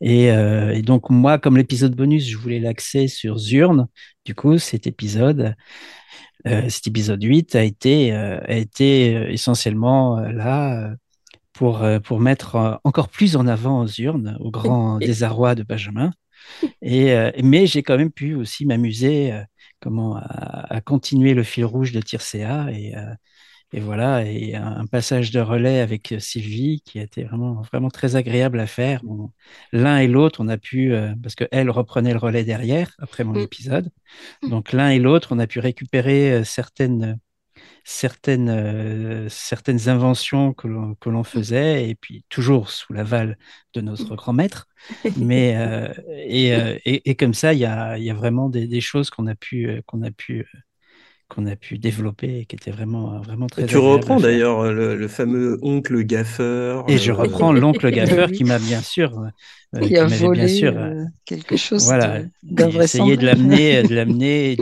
Et, 0.00 0.30
euh, 0.32 0.72
et 0.74 0.82
donc, 0.82 1.10
moi, 1.10 1.38
comme 1.38 1.56
l'épisode 1.56 1.94
bonus, 1.94 2.26
je 2.28 2.36
voulais 2.36 2.60
l'axer 2.60 3.08
sur 3.08 3.38
Zurne. 3.38 3.86
Du 4.24 4.34
coup, 4.34 4.58
cet 4.58 4.86
épisode, 4.86 5.54
euh, 6.46 6.68
cet 6.68 6.86
épisode 6.86 7.22
8 7.22 7.54
a 7.56 7.64
été, 7.64 8.12
euh, 8.12 8.40
a 8.46 8.54
été 8.54 9.14
euh, 9.16 9.30
essentiellement 9.30 10.18
euh, 10.18 10.32
là 10.32 10.90
euh, 10.90 10.94
pour, 11.52 11.82
euh, 11.82 12.00
pour 12.00 12.20
mettre 12.20 12.80
encore 12.84 13.08
plus 13.08 13.36
en 13.36 13.46
avant 13.46 13.86
Zurne, 13.86 14.36
au 14.40 14.50
grand 14.50 14.98
désarroi 15.00 15.54
de 15.54 15.62
Benjamin. 15.62 16.12
Et, 16.82 17.12
euh, 17.12 17.30
mais 17.42 17.66
j'ai 17.66 17.82
quand 17.82 17.96
même 17.98 18.12
pu 18.12 18.34
aussi 18.34 18.66
m'amuser 18.66 19.32
euh, 19.32 19.42
comment, 19.80 20.16
à, 20.16 20.74
à 20.76 20.80
continuer 20.80 21.34
le 21.34 21.42
fil 21.42 21.64
rouge 21.64 21.92
de 21.92 22.00
Tircea. 22.00 22.70
Et, 22.72 22.96
euh, 22.96 23.14
et 23.72 23.80
voilà, 23.80 24.24
et 24.24 24.54
un, 24.56 24.86
passage 24.86 25.30
de 25.30 25.40
relais 25.40 25.80
avec 25.80 26.14
Sylvie 26.18 26.82
qui 26.84 26.98
a 26.98 27.02
été 27.02 27.24
vraiment, 27.24 27.62
vraiment 27.62 27.88
très 27.90 28.16
agréable 28.16 28.58
à 28.60 28.66
faire. 28.66 29.00
L'un 29.72 29.98
et 29.98 30.08
l'autre, 30.08 30.40
on 30.42 30.48
a 30.48 30.58
pu, 30.58 30.92
euh, 30.92 31.14
parce 31.22 31.34
qu'elle 31.36 31.70
reprenait 31.70 32.12
le 32.12 32.18
relais 32.18 32.44
derrière, 32.44 32.90
après 32.98 33.24
mon 33.24 33.34
Mm. 33.34 33.38
épisode. 33.38 33.90
Donc 34.48 34.72
l'un 34.72 34.90
et 34.90 34.98
l'autre, 34.98 35.28
on 35.32 35.38
a 35.38 35.46
pu 35.46 35.60
récupérer 35.60 36.32
euh, 36.32 36.44
certaines, 36.44 37.18
certaines, 37.84 38.48
euh, 38.50 39.28
certaines 39.28 39.88
inventions 39.88 40.52
que 40.54 40.68
l'on, 40.68 40.94
que 40.96 41.10
l'on 41.10 41.24
faisait, 41.24 41.88
et 41.88 41.94
puis 41.94 42.24
toujours 42.28 42.70
sous 42.70 42.92
l'aval 42.92 43.38
de 43.74 43.80
notre 43.80 44.16
grand 44.16 44.32
maître. 44.32 44.66
Mais, 45.16 45.56
euh, 45.56 45.92
et, 46.26 46.54
euh, 46.54 46.78
et, 46.84 47.10
et 47.10 47.14
comme 47.16 47.34
ça, 47.34 47.52
il 47.54 47.60
y 47.60 47.64
a, 47.66 47.98
il 47.98 48.04
y 48.04 48.10
a 48.10 48.14
vraiment 48.14 48.48
des, 48.48 48.66
des 48.66 48.80
choses 48.80 49.10
qu'on 49.10 49.26
a 49.26 49.34
pu, 49.34 49.68
euh, 49.68 49.82
qu'on 49.86 50.02
a 50.02 50.10
pu, 50.10 50.40
euh, 50.40 50.58
qu'on 51.30 51.46
a 51.46 51.56
pu 51.56 51.78
développer 51.78 52.40
et 52.40 52.46
qui 52.46 52.56
était 52.56 52.72
vraiment, 52.72 53.20
vraiment 53.22 53.48
très. 53.48 53.62
Et 53.62 53.64
tu 53.64 53.76
reprends 53.76 54.20
d'ailleurs 54.20 54.60
euh, 54.60 54.72
le, 54.72 54.96
le 54.96 55.08
fameux 55.08 55.58
oncle 55.62 56.02
gaffeur. 56.04 56.86
Et 56.86 56.98
je 56.98 57.12
euh, 57.12 57.12
reprends 57.12 57.52
l'oncle 57.52 57.90
gaffeur 57.92 58.32
qui 58.32 58.44
m'a 58.44 58.58
bien 58.58 58.82
sûr, 58.82 59.18
euh, 59.74 59.90
Qui 59.90 59.94
qui 59.94 60.04
a 60.04 60.06
m'avait 60.06 60.28
bien 60.30 60.48
volé 60.48 60.48
sûr, 60.48 60.76
euh, 60.78 60.90
euh, 60.92 61.04
quelque 61.24 61.56
chose 61.56 61.94
voilà, 61.94 62.22
essayait 62.80 63.16
de 63.16 63.24
d'invraisemblable. 63.24 63.26
l'amener, 63.26 63.84
de 63.84 63.94
l'amener 63.94 64.56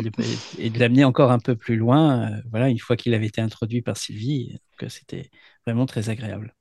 et 0.59 0.71
de 0.71 0.79
l'amener 0.79 1.05
encore 1.05 1.31
un 1.33 1.39
peu 1.41 1.57
plus 1.57 1.77
loin. 1.77 2.33
euh, 2.33 2.43
Voilà, 2.51 2.69
une 2.69 2.79
fois 2.79 2.97
qu'il 2.97 3.15
avait 3.15 3.27
été 3.27 3.41
introduit 3.41 3.83
par 3.83 3.97
Sylvie, 3.97 4.59
que 4.79 4.89
c'était 4.89 5.31
vraiment 5.67 5.87
très 5.87 6.11
agréable. 6.11 6.55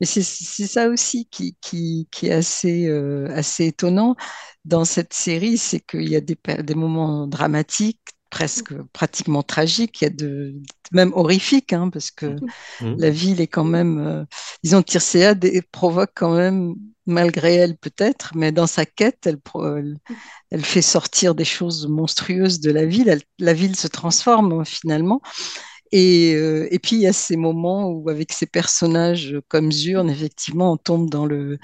Mais 0.00 0.06
c'est 0.06 0.22
ça 0.66 0.88
aussi 0.88 1.26
qui, 1.26 1.56
qui, 1.60 2.08
qui 2.10 2.26
est 2.28 2.32
assez, 2.32 2.86
euh, 2.86 3.28
assez 3.34 3.66
étonnant 3.66 4.16
dans 4.64 4.84
cette 4.84 5.12
série, 5.12 5.58
c'est 5.58 5.80
qu'il 5.80 6.08
y 6.08 6.16
a 6.16 6.20
des 6.20 6.74
moments 6.74 7.26
dramatiques, 7.26 8.00
presque 8.30 8.74
pratiquement 8.92 9.42
tragiques, 9.42 10.00
il 10.02 10.04
y 10.04 10.06
a 10.08 10.10
de, 10.10 10.54
même 10.92 11.12
horrifiques, 11.14 11.72
hein, 11.72 11.90
parce 11.90 12.10
que 12.10 12.36
Mhm. 12.80 12.96
la 12.98 13.10
ville 13.10 13.40
est 13.40 13.46
quand 13.46 13.64
même, 13.64 13.98
euh, 13.98 14.24
disons, 14.62 14.82
Tircea 14.82 15.34
dé- 15.34 15.62
provoque 15.72 16.10
quand 16.14 16.34
même, 16.34 16.74
malgré 17.06 17.54
elle 17.54 17.76
peut-être, 17.76 18.32
mais 18.34 18.52
dans 18.52 18.66
sa 18.66 18.84
quête, 18.84 19.26
elle, 19.26 19.38
pro- 19.38 19.76
elle, 19.76 19.96
elle 20.50 20.64
fait 20.64 20.82
sortir 20.82 21.34
des 21.34 21.44
choses 21.44 21.86
monstrueuses 21.88 22.60
de 22.60 22.70
la 22.72 22.86
ville. 22.86 23.08
Elle- 23.08 23.22
la 23.38 23.52
ville 23.52 23.76
se 23.76 23.88
transforme 23.88 24.64
finalement. 24.64 25.20
Et, 25.92 26.34
euh, 26.34 26.68
et 26.72 26.78
puis 26.78 26.96
il 26.96 27.02
y 27.02 27.06
a 27.06 27.12
ces 27.12 27.36
moments 27.36 27.88
où, 27.90 28.10
avec 28.10 28.32
ces 28.32 28.46
personnages 28.46 29.36
comme 29.48 29.70
Zurne, 29.72 30.10
effectivement, 30.10 30.72
on 30.72 30.76
tombe 30.76 31.10
dans 31.10 31.26
le, 31.26 31.58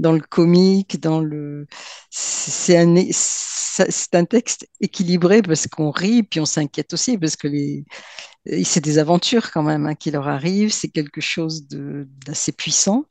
dans 0.00 0.12
le 0.12 0.20
comique, 0.20 1.00
dans 1.00 1.20
le. 1.20 1.66
C'est 2.10 2.78
un, 2.78 2.94
c'est 3.12 4.14
un 4.14 4.24
texte 4.24 4.68
équilibré 4.80 5.42
parce 5.42 5.66
qu'on 5.66 5.90
rit, 5.90 6.22
puis 6.22 6.40
on 6.40 6.46
s'inquiète 6.46 6.92
aussi 6.94 7.18
parce 7.18 7.36
que 7.36 7.48
les, 7.48 7.84
c'est 8.64 8.80
des 8.84 8.98
aventures 8.98 9.50
quand 9.52 9.62
même 9.62 9.86
hein, 9.86 9.94
qui 9.94 10.10
leur 10.10 10.28
arrivent, 10.28 10.72
c'est 10.72 10.88
quelque 10.88 11.20
chose 11.20 11.68
de- 11.68 12.08
d'assez 12.26 12.52
puissant. 12.52 13.06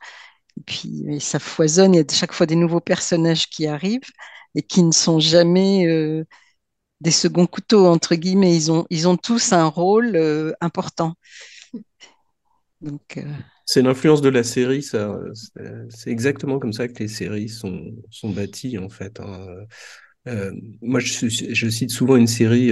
Et 0.57 0.61
puis 0.65 1.05
ça 1.21 1.39
foisonne, 1.39 1.93
il 1.95 1.97
y 1.97 2.01
a 2.01 2.05
chaque 2.13 2.33
fois 2.33 2.45
des 2.45 2.55
nouveaux 2.55 2.81
personnages 2.81 3.49
qui 3.49 3.67
arrivent 3.67 4.01
et 4.55 4.63
qui 4.63 4.83
ne 4.83 4.91
sont 4.91 5.19
jamais 5.19 5.87
euh, 5.87 6.25
des 7.01 7.11
seconds 7.11 7.45
couteaux, 7.47 7.87
entre 7.87 8.15
guillemets. 8.15 8.55
Ils 8.55 8.71
ont, 8.71 8.85
ils 8.89 9.07
ont 9.07 9.17
tous 9.17 9.53
un 9.53 9.65
rôle 9.65 10.15
euh, 10.15 10.53
important. 10.61 11.13
Euh, 12.83 13.23
C'est 13.65 13.81
l'influence 13.81 14.21
de 14.21 14.29
la 14.29 14.43
série, 14.43 14.83
ça. 14.83 15.17
C'est 15.89 16.11
exactement 16.11 16.59
comme 16.59 16.73
ça 16.73 16.87
que 16.87 16.99
les 16.99 17.07
séries 17.07 17.49
sont, 17.49 17.81
sont 18.11 18.29
bâties, 18.29 18.77
en 18.77 18.89
fait. 18.89 19.19
hein. 19.19 19.47
Euh, 20.27 20.51
moi, 20.81 20.99
je, 20.99 21.69
cite 21.69 21.91
souvent 21.91 22.15
une 22.15 22.25
série 22.27 22.71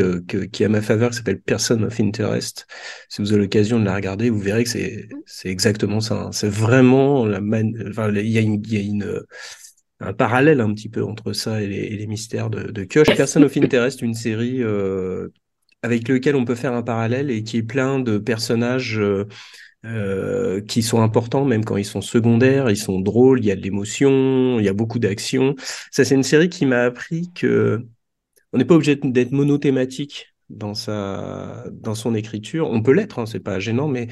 qui 0.51 0.63
est 0.63 0.65
à 0.65 0.69
ma 0.69 0.81
faveur, 0.81 1.11
qui 1.11 1.17
s'appelle 1.17 1.39
Person 1.41 1.83
of 1.83 1.99
Interest. 1.99 2.65
Si 3.09 3.21
vous 3.21 3.31
avez 3.31 3.41
l'occasion 3.43 3.79
de 3.79 3.85
la 3.85 3.93
regarder, 3.93 4.31
vous 4.31 4.39
verrez 4.39 4.63
que 4.63 4.69
c'est 4.71 5.07
exactement 5.49 5.99
ça. 5.99 6.15
hein. 6.15 6.31
C'est 6.31 6.49
vraiment 6.49 7.25
la 7.25 7.41
man... 7.41 7.71
enfin, 7.89 8.11
il 8.11 8.27
y 8.27 8.37
a 8.39 8.41
y 8.41 8.77
a 8.77 8.81
une, 8.81 9.21
un 10.05 10.13
parallèle 10.13 10.61
un 10.61 10.73
petit 10.73 10.89
peu 10.89 11.03
entre 11.03 11.33
ça 11.33 11.61
et 11.61 11.67
les, 11.67 11.77
et 11.77 11.97
les 11.97 12.07
mystères 12.07 12.49
de, 12.49 12.71
de 12.71 12.83
Kioch. 12.83 13.15
Person 13.15 13.43
of 13.43 13.55
Interest, 13.57 14.01
une 14.01 14.13
série 14.13 14.61
euh, 14.61 15.29
avec 15.81 16.07
lequel 16.07 16.35
on 16.35 16.45
peut 16.45 16.55
faire 16.55 16.73
un 16.73 16.83
parallèle 16.83 17.31
et 17.31 17.43
qui 17.43 17.57
est 17.57 17.63
plein 17.63 17.99
de 17.99 18.17
personnages 18.17 18.99
euh, 18.99 19.27
euh, 19.85 20.61
qui 20.61 20.81
sont 20.81 21.01
importants, 21.01 21.43
même 21.43 21.65
quand 21.65 21.77
ils 21.77 21.85
sont 21.85 22.01
secondaires, 22.01 22.69
ils 22.69 22.77
sont 22.77 22.99
drôles, 22.99 23.39
il 23.39 23.45
y 23.45 23.51
a 23.51 23.55
de 23.55 23.61
l'émotion, 23.61 24.59
il 24.59 24.65
y 24.65 24.69
a 24.69 24.73
beaucoup 24.73 24.99
d'action. 24.99 25.55
Ça, 25.91 26.05
c'est 26.05 26.15
une 26.15 26.23
série 26.23 26.49
qui 26.49 26.65
m'a 26.65 26.83
appris 26.83 27.31
que 27.33 27.85
on 28.53 28.57
n'est 28.57 28.65
pas 28.65 28.75
obligé 28.75 28.95
d'être 28.95 29.31
monothématique 29.31 30.33
dans 30.49 30.73
sa, 30.73 31.65
dans 31.71 31.95
son 31.95 32.15
écriture. 32.15 32.69
On 32.69 32.81
peut 32.81 32.93
l'être, 32.93 33.19
hein, 33.19 33.25
c'est 33.25 33.39
pas 33.39 33.59
gênant, 33.59 33.87
mais 33.87 34.07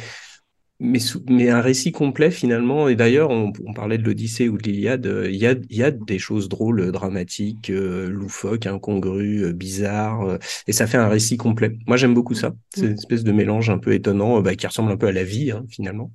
mais, 0.82 1.50
un 1.50 1.62
récit 1.62 1.92
complet 1.92 2.32
finalement. 2.32 2.88
Et 2.90 2.96
d'ailleurs, 2.96 3.30
on, 3.30 3.54
on 3.66 3.74
parlait 3.74 3.98
de 3.98 4.04
l'Odyssée 4.04 4.50
ou 4.50 4.58
de 4.58 4.64
l'Iliade. 4.64 5.06
euh, 5.08 5.30
Il 5.30 5.38
y 5.38 5.48
a, 5.48 5.54
il 5.70 5.78
y 5.78 5.84
a 5.84 5.92
des 5.92 6.20
choses 6.20 6.50
drôles, 6.50 6.82
euh, 6.82 6.92
dramatiques, 6.92 7.70
euh, 7.70 8.10
loufoques, 8.10 8.66
incongrues, 8.68 9.46
euh, 9.46 9.54
bizarres, 9.54 10.24
euh, 10.24 10.38
et 10.68 10.74
ça 10.74 10.88
fait 10.88 10.98
un 10.98 11.08
récit 11.08 11.38
complet. 11.38 11.78
Moi, 11.88 11.98
j'aime 11.98 12.14
beaucoup 12.14 12.34
ça. 12.36 12.54
C'est 12.76 12.88
une 12.88 12.94
espèce 12.94 13.24
de 13.24 13.32
mélange 13.32 13.70
un 13.70 13.78
peu 13.78 13.94
étonnant, 13.94 14.42
bah, 14.42 14.56
qui 14.56 14.68
ressemble 14.68 14.92
un 14.92 14.98
peu 14.98 15.08
à 15.08 15.12
la 15.12 15.24
vie 15.24 15.52
hein, 15.52 15.66
finalement. 15.70 16.12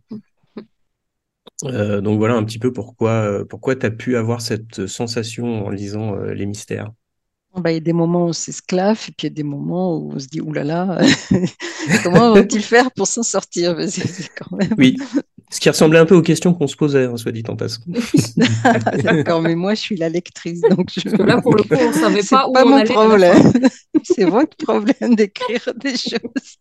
Euh, 1.65 2.01
donc 2.03 2.19
voilà 2.19 2.35
un 2.35 2.45
petit 2.45 2.59
peu 2.59 2.73
pourquoi 2.73 3.45
pourquoi 3.49 3.77
tu 3.77 3.87
as 3.87 3.91
pu 3.91 4.17
avoir 4.17 4.43
cette 4.43 4.87
sensation 4.87 5.65
en 5.67 5.71
lisant 5.71 6.17
Les 6.17 6.45
Mystères. 6.45 6.91
Bah, 7.61 7.71
il 7.73 7.75
y 7.75 7.79
a 7.79 7.81
des 7.81 7.93
moments 7.93 8.27
où 8.27 8.29
on 8.29 8.33
s'esclave, 8.33 8.99
et 9.09 9.13
puis 9.13 9.27
il 9.27 9.31
y 9.31 9.33
a 9.33 9.35
des 9.35 9.43
moments 9.43 9.97
où 9.97 10.13
on 10.15 10.19
se 10.19 10.27
dit, 10.27 10.41
oulala, 10.41 11.01
comment 12.03 12.35
vont-ils 12.35 12.63
faire 12.63 12.91
pour 12.93 13.07
s'en 13.07 13.23
sortir? 13.23 13.77
Parce 13.77 13.97
que 13.97 14.07
c'est 14.09 14.29
quand 14.35 14.57
même... 14.57 14.75
Oui, 14.79 14.97
ce 15.51 15.61
qui 15.61 15.69
ressemblait 15.69 15.99
un 15.99 16.07
peu 16.07 16.17
aux 16.17 16.23
questions 16.23 16.53
qu'on 16.55 16.67
se 16.67 16.77
posait, 16.77 17.05
hein, 17.05 17.17
soit 17.17 17.33
dit 17.33 17.45
en 17.49 17.57
passant. 17.57 17.83
D'accord, 19.03 19.43
mais 19.43 19.55
moi, 19.55 19.75
je 19.75 19.81
suis 19.81 19.97
la 19.97 20.09
lectrice, 20.09 20.61
donc 20.63 20.91
je... 20.93 21.01
Parce 21.01 21.17
que 21.17 21.23
là, 21.23 21.41
pour 21.41 21.55
le 21.55 21.63
coup, 21.63 21.75
on 21.75 21.93
savait 21.93 22.23
C'est 22.23 22.35
pas 22.35 22.49
où 22.49 22.53
pas 22.53 22.65
on 22.65 22.71
mon 22.71 22.77
allait. 22.77 22.93
problème. 22.93 23.53
C'est 24.03 24.25
votre 24.25 24.57
problème 24.57 25.15
d'écrire 25.15 25.73
des 25.77 25.97
choses. 25.97 26.59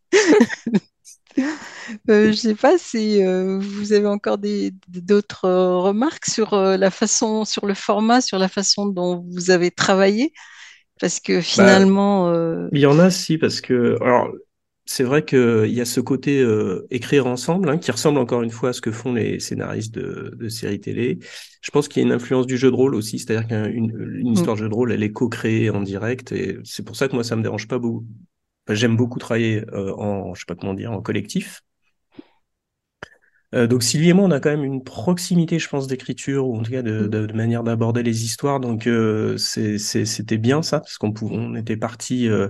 Euh, 2.09 2.31
je 2.31 2.33
sais 2.33 2.55
pas 2.55 2.77
si 2.77 3.21
euh, 3.21 3.59
vous 3.59 3.91
avez 3.91 4.07
encore 4.07 4.37
des 4.37 4.71
d'autres 4.87 5.45
euh, 5.45 5.77
remarques 5.77 6.25
sur 6.25 6.53
euh, 6.53 6.77
la 6.77 6.89
façon, 6.91 7.43
sur 7.43 7.65
le 7.65 7.73
format, 7.73 8.21
sur 8.21 8.39
la 8.39 8.47
façon 8.47 8.85
dont 8.85 9.25
vous 9.31 9.51
avez 9.51 9.69
travaillé, 9.69 10.31
parce 10.99 11.19
que 11.19 11.41
finalement, 11.41 12.29
euh, 12.29 12.69
Il 12.71 12.79
y 12.79 12.85
en 12.85 12.99
a 12.99 13.09
si 13.09 13.37
parce 13.37 13.61
que 13.61 13.97
alors 14.01 14.31
c'est 14.85 15.03
vrai 15.03 15.23
que 15.23 15.65
il 15.67 15.73
y 15.73 15.81
a 15.81 15.85
ce 15.85 15.99
côté 15.99 16.39
euh, 16.41 16.85
écrire 16.91 17.25
ensemble 17.27 17.69
hein, 17.69 17.77
qui 17.77 17.91
ressemble 17.91 18.19
encore 18.19 18.43
une 18.43 18.51
fois 18.51 18.69
à 18.69 18.73
ce 18.73 18.81
que 18.81 18.91
font 18.91 19.13
les 19.13 19.39
scénaristes 19.39 19.93
de, 19.95 20.35
de 20.37 20.49
séries 20.49 20.79
télé. 20.79 21.19
Je 21.61 21.71
pense 21.71 21.87
qu'il 21.87 22.01
y 22.01 22.05
a 22.05 22.07
une 22.07 22.13
influence 22.13 22.45
du 22.47 22.57
jeu 22.57 22.69
de 22.71 22.75
rôle 22.75 22.95
aussi, 22.95 23.19
c'est-à-dire 23.19 23.47
qu'une 23.47 23.91
une 24.19 24.31
histoire 24.33 24.55
de 24.55 24.61
jeu 24.61 24.69
de 24.69 24.73
rôle 24.75 24.91
elle 24.91 25.03
est 25.03 25.11
co-créée 25.11 25.69
en 25.69 25.81
direct 25.81 26.31
et 26.31 26.57
c'est 26.63 26.83
pour 26.85 26.95
ça 26.95 27.07
que 27.07 27.13
moi 27.15 27.23
ça 27.23 27.35
me 27.35 27.43
dérange 27.43 27.67
pas 27.67 27.79
beaucoup. 27.79 28.05
Enfin, 28.67 28.75
J'aime 28.75 28.97
beaucoup 28.97 29.19
travailler 29.19 29.63
euh, 29.73 29.93
en 29.95 30.33
je 30.35 30.41
sais 30.41 30.45
pas 30.47 30.55
comment 30.55 30.73
dire 30.73 30.91
en 30.91 31.01
collectif. 31.01 31.61
Euh, 33.53 33.67
donc 33.67 33.83
Sylvie 33.83 34.09
et 34.09 34.13
moi, 34.13 34.25
on 34.25 34.31
a 34.31 34.39
quand 34.39 34.49
même 34.49 34.63
une 34.63 34.83
proximité, 34.83 35.59
je 35.59 35.69
pense, 35.69 35.87
d'écriture 35.87 36.47
ou 36.47 36.57
en 36.57 36.63
tout 36.63 36.71
cas 36.71 36.81
de, 36.81 37.07
de, 37.07 37.25
de 37.25 37.33
manière 37.33 37.63
d'aborder 37.63 38.03
les 38.03 38.23
histoires. 38.25 38.59
Donc 38.59 38.87
euh, 38.87 39.37
c'était 39.37 40.37
bien 40.37 40.61
ça 40.61 40.79
parce 40.79 40.97
qu'on 40.97 41.11
pouvait, 41.13 41.35
on 41.37 41.55
était 41.55 41.77
parti, 41.77 42.27
euh, 42.27 42.49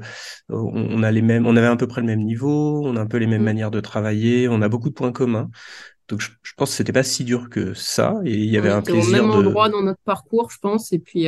on, 0.49 0.55
on 0.75 1.03
a 1.03 1.11
les 1.11 1.21
mêmes, 1.21 1.45
on 1.45 1.55
avait 1.55 1.67
à 1.67 1.75
peu 1.75 1.87
près 1.87 2.01
le 2.01 2.07
même 2.07 2.23
niveau, 2.23 2.81
on 2.85 2.95
a 2.95 3.01
un 3.01 3.07
peu 3.07 3.17
les 3.17 3.27
mêmes 3.27 3.43
Mm. 3.43 3.43
manières 3.43 3.71
de 3.71 3.79
travailler, 3.81 4.47
on 4.47 4.61
a 4.61 4.69
beaucoup 4.69 4.89
de 4.89 4.93
points 4.95 5.11
communs. 5.11 5.49
Donc 6.09 6.21
je, 6.21 6.31
je 6.43 6.53
pense 6.57 6.71
que 6.71 6.75
c'était 6.77 6.93
pas 6.93 7.03
si 7.03 7.23
dur 7.25 7.49
que 7.49 7.73
ça 7.73 8.15
et 8.25 8.35
il 8.35 8.49
y 8.49 8.57
avait 8.57 8.71
un 8.71 8.81
était 8.81 8.91
au 8.91 9.03
plaisir 9.03 9.05
même 9.05 9.31
de. 9.31 9.33
endroit 9.33 9.69
dans 9.69 9.81
notre 9.81 10.01
parcours, 10.03 10.51
je 10.51 10.57
pense, 10.59 10.91
et 10.93 10.99
puis, 10.99 11.27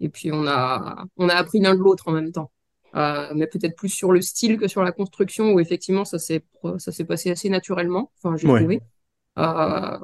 et 0.00 0.08
puis 0.08 0.30
on 0.32 0.46
a, 0.46 1.04
on 1.16 1.28
a 1.28 1.34
appris 1.34 1.60
l'un 1.60 1.74
de 1.74 1.80
l'autre 1.80 2.08
en 2.08 2.12
même 2.12 2.32
temps. 2.32 2.50
Euh, 2.96 3.32
mais 3.34 3.46
peut-être 3.48 3.76
plus 3.76 3.88
sur 3.88 4.12
le 4.12 4.22
style 4.22 4.56
que 4.58 4.68
sur 4.68 4.82
la 4.84 4.92
construction, 4.92 5.52
où 5.52 5.60
effectivement 5.60 6.04
ça 6.04 6.18
s'est, 6.18 6.44
ça 6.78 6.92
s'est 6.92 7.04
passé 7.04 7.30
assez 7.30 7.48
naturellement, 7.50 8.12
enfin 8.22 8.36
j'ai 8.36 8.48
Ouais. 8.48 8.60
trouvé. 8.60 8.80
Euh, 9.38 9.98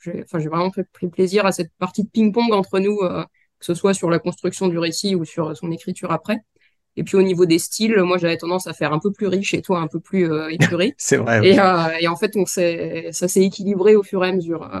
j'ai, 0.00 0.22
enfin, 0.24 0.38
j'ai 0.38 0.48
vraiment 0.48 0.70
pris, 0.70 0.82
pris 0.92 1.08
plaisir 1.08 1.46
à 1.46 1.52
cette 1.52 1.72
partie 1.78 2.04
de 2.04 2.08
ping-pong 2.10 2.52
entre 2.52 2.78
nous, 2.78 2.98
euh, 3.02 3.22
que 3.58 3.64
ce 3.66 3.74
soit 3.74 3.94
sur 3.94 4.10
la 4.10 4.18
construction 4.18 4.68
du 4.68 4.78
récit 4.78 5.14
ou 5.14 5.24
sur 5.24 5.56
son 5.56 5.70
écriture 5.72 6.12
après. 6.12 6.38
Et 6.96 7.04
puis 7.04 7.16
au 7.16 7.22
niveau 7.22 7.46
des 7.46 7.58
styles, 7.58 7.96
moi 8.02 8.18
j'avais 8.18 8.38
tendance 8.38 8.66
à 8.66 8.72
faire 8.74 8.92
un 8.92 8.98
peu 8.98 9.12
plus 9.12 9.26
riche 9.28 9.54
et 9.54 9.62
toi 9.62 9.80
un 9.80 9.86
peu 9.88 10.00
plus 10.00 10.30
euh, 10.30 10.48
épuré. 10.50 10.94
C'est 10.98 11.16
vrai. 11.18 11.40
oui. 11.40 11.48
Et, 11.48 11.58
euh, 11.60 11.88
et 12.00 12.08
en 12.08 12.16
fait, 12.16 12.36
on 12.36 12.46
s'est, 12.46 13.10
ça 13.12 13.28
s'est 13.28 13.42
équilibré 13.44 13.96
au 13.96 14.02
fur 14.02 14.24
et 14.24 14.28
à 14.28 14.32
mesure, 14.32 14.62
euh, 14.62 14.80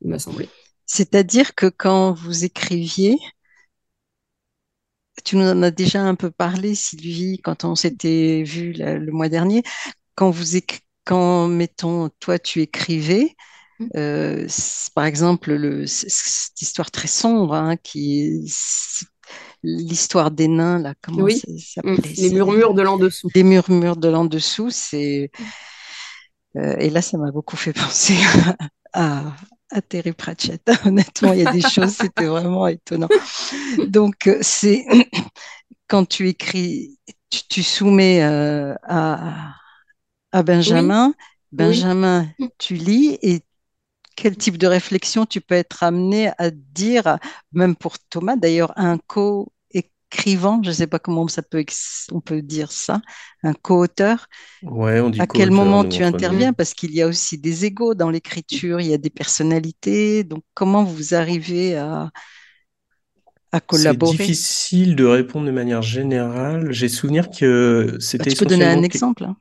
il 0.00 0.08
m'a 0.10 0.18
semblé. 0.18 0.52
c'est-à-dire 0.86 1.54
que 1.54 1.66
quand 1.66 2.12
vous 2.12 2.44
écriviez, 2.44 3.16
tu 5.24 5.36
nous 5.36 5.46
en 5.48 5.62
as 5.62 5.70
déjà 5.70 6.02
un 6.02 6.14
peu 6.14 6.30
parlé, 6.30 6.74
Sylvie, 6.74 7.38
quand 7.42 7.64
on 7.64 7.74
s'était 7.74 8.42
vu 8.44 8.72
la- 8.72 8.98
le 8.98 9.12
mois 9.12 9.28
dernier, 9.28 9.62
quand 10.14 10.30
vous 10.30 10.56
quand, 11.04 11.48
mettons, 11.48 12.10
toi, 12.20 12.38
tu 12.38 12.60
écrivais, 12.60 13.34
Mm. 13.80 13.86
euh, 13.96 14.46
par 14.94 15.04
exemple, 15.04 15.54
le, 15.54 15.86
cette 15.86 16.60
histoire 16.60 16.90
très 16.90 17.08
sombre, 17.08 17.54
hein, 17.54 17.76
qui 17.76 18.20
est 18.20 18.48
c- 18.48 19.06
l'histoire 19.62 20.30
des 20.30 20.48
nains, 20.48 20.78
là, 20.80 20.94
comment 21.02 21.22
Oui. 21.24 21.38
ça 21.38 21.82
Mm. 21.82 21.96
s'appelait? 21.96 22.14
Les 22.16 22.30
murmures 22.30 22.74
de 22.74 22.82
l'en 22.82 22.96
dessous. 22.98 23.28
Les 23.34 23.42
murmures 23.44 23.96
de 23.96 24.08
l'en 24.08 24.24
dessous, 24.24 24.70
c'est. 24.70 25.30
euh, 26.56 26.76
et 26.78 26.90
là, 26.90 27.02
ça 27.02 27.18
m'a 27.18 27.30
beaucoup 27.30 27.56
fait 27.56 27.72
penser 27.90 28.16
à, 28.92 29.20
à 29.20 29.36
Terry 29.88 30.12
Pratchett. 30.12 30.62
Honnêtement, 30.86 31.32
il 31.32 31.40
y 31.40 31.42
a 31.42 31.52
des 31.52 31.60
choses, 31.62 31.92
c'était 31.94 32.26
vraiment 32.26 32.66
étonnant. 32.66 33.08
Donc, 33.86 34.26
euh, 34.26 34.38
c'est 34.42 34.86
quand 35.88 36.06
tu 36.06 36.28
écris, 36.28 36.98
tu, 37.30 37.40
tu 37.48 37.62
soumets 37.62 38.22
euh, 38.24 38.74
à, 38.84 39.54
à 40.32 40.42
Benjamin. 40.42 41.14
Benjamin, 41.52 42.28
Oui. 42.38 42.50
tu 42.58 42.74
lis 42.74 43.18
et 43.22 43.42
quel 44.16 44.36
type 44.36 44.58
de 44.58 44.66
réflexion 44.66 45.26
tu 45.26 45.40
peux 45.40 45.54
être 45.54 45.82
amené 45.82 46.30
à 46.38 46.50
dire, 46.50 47.18
même 47.52 47.76
pour 47.76 47.98
Thomas, 48.10 48.36
d'ailleurs, 48.36 48.72
un 48.76 48.98
co 48.98 49.52
co-écrivant, 50.10 50.62
je 50.62 50.68
ne 50.70 50.74
sais 50.74 50.86
pas 50.86 50.98
comment 50.98 51.28
ça 51.28 51.42
peut, 51.42 51.64
on 52.12 52.20
peut 52.20 52.42
dire 52.42 52.72
ça, 52.72 53.00
un 53.42 53.54
co-auteur. 53.54 54.26
Ouais, 54.62 55.00
on 55.00 55.10
dit 55.10 55.20
À 55.20 55.26
quel 55.26 55.50
moment 55.50 55.84
tu 55.84 56.04
interviens? 56.04 56.52
Parce 56.54 56.74
qu'il 56.74 56.92
y 56.94 57.02
a 57.02 57.08
aussi 57.08 57.38
des 57.38 57.64
égos 57.66 57.94
dans 57.94 58.10
l'écriture, 58.10 58.80
il 58.80 58.88
y 58.88 58.94
a 58.94 58.98
des 58.98 59.10
personnalités. 59.10 60.24
Donc, 60.24 60.44
comment 60.54 60.84
vous 60.84 61.14
arrivez 61.14 61.76
à, 61.76 62.10
à 63.52 63.60
C'est 63.70 63.96
collaborer? 63.96 63.96
difficile 63.96 64.94
de 64.96 65.04
répondre 65.04 65.46
de 65.46 65.50
manière 65.52 65.82
générale. 65.82 66.72
J'ai 66.72 66.88
souvenir 66.88 67.30
que 67.30 67.96
Bah, 68.18 68.26
c'était 68.26 68.26
tu 68.26 68.36
peux 68.36 68.46
donner 68.46 68.64
un 68.66 68.82
exemple, 68.82 69.24
hein. 69.24 69.36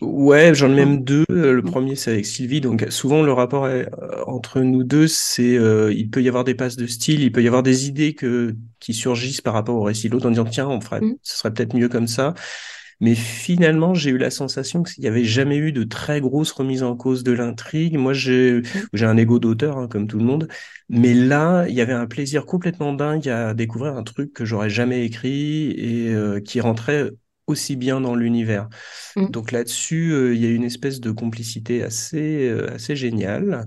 Ouais, 0.00 0.54
j'en 0.54 0.68
ai 0.70 0.72
Mm. 0.72 0.74
même 0.74 1.04
deux. 1.04 1.24
Euh, 1.30 1.52
Le 1.52 1.62
Mm. 1.62 1.70
premier, 1.70 1.96
c'est 1.96 2.10
avec 2.12 2.26
Sylvie. 2.26 2.60
Donc, 2.60 2.86
souvent, 2.90 3.22
le 3.22 3.32
rapport 3.32 3.68
est- 3.68 3.88
euh, 4.02 4.22
entre 4.26 4.60
nous 4.60 4.84
deux, 4.84 5.06
c'est 5.08 5.56
euh, 5.56 5.92
il 5.92 6.10
peut 6.10 6.22
y 6.22 6.28
avoir 6.28 6.44
des 6.44 6.54
passes 6.54 6.76
de 6.76 6.86
style, 6.86 7.20
il 7.22 7.32
peut 7.32 7.42
y 7.42 7.46
avoir 7.46 7.62
des 7.62 7.86
idées 7.88 8.14
que, 8.14 8.54
qui 8.80 8.94
surgissent 8.94 9.40
par 9.40 9.54
rapport 9.54 9.76
au 9.76 9.82
récit 9.82 10.08
de 10.08 10.14
l'autre 10.14 10.26
en 10.26 10.30
disant, 10.30 10.44
tiens, 10.44 10.68
on 10.68 10.80
ferait, 10.80 11.00
Mm. 11.00 11.14
ce 11.22 11.38
serait 11.38 11.52
peut-être 11.52 11.74
mieux 11.76 11.88
comme 11.88 12.06
ça. 12.08 12.34
Mais 13.00 13.14
finalement, 13.16 13.94
j'ai 13.94 14.10
eu 14.10 14.18
la 14.18 14.30
sensation 14.30 14.82
qu'il 14.84 15.02
n'y 15.02 15.08
avait 15.08 15.24
jamais 15.24 15.56
eu 15.56 15.72
de 15.72 15.82
très 15.84 16.20
grosse 16.20 16.52
remise 16.52 16.82
en 16.84 16.96
cause 16.96 17.24
de 17.24 17.32
l'intrigue. 17.32 17.96
Moi, 17.98 18.12
j'ai 18.12 18.62
j'ai 18.92 19.06
un 19.06 19.16
ego 19.16 19.38
d'auteur, 19.40 19.78
hein, 19.78 19.88
comme 19.88 20.06
tout 20.08 20.18
le 20.18 20.24
monde. 20.24 20.48
Mais 20.88 21.12
là, 21.14 21.66
il 21.68 21.74
y 21.74 21.80
avait 21.80 21.92
un 21.94 22.06
plaisir 22.06 22.46
complètement 22.46 22.92
dingue 22.92 23.28
à 23.28 23.54
découvrir 23.54 23.96
un 23.96 24.04
truc 24.04 24.32
que 24.32 24.44
j'aurais 24.44 24.70
jamais 24.70 25.04
écrit 25.04 25.72
et 25.72 26.10
euh, 26.14 26.40
qui 26.40 26.60
rentrait 26.60 27.10
aussi 27.46 27.76
bien 27.76 28.00
dans 28.00 28.14
l'univers. 28.14 28.68
Mm. 29.16 29.26
Donc 29.26 29.52
là-dessus, 29.52 30.12
euh, 30.12 30.34
il 30.34 30.42
y 30.42 30.46
a 30.46 30.50
une 30.50 30.64
espèce 30.64 31.00
de 31.00 31.10
complicité 31.10 31.82
assez, 31.82 32.48
euh, 32.48 32.74
assez 32.74 32.96
géniale. 32.96 33.66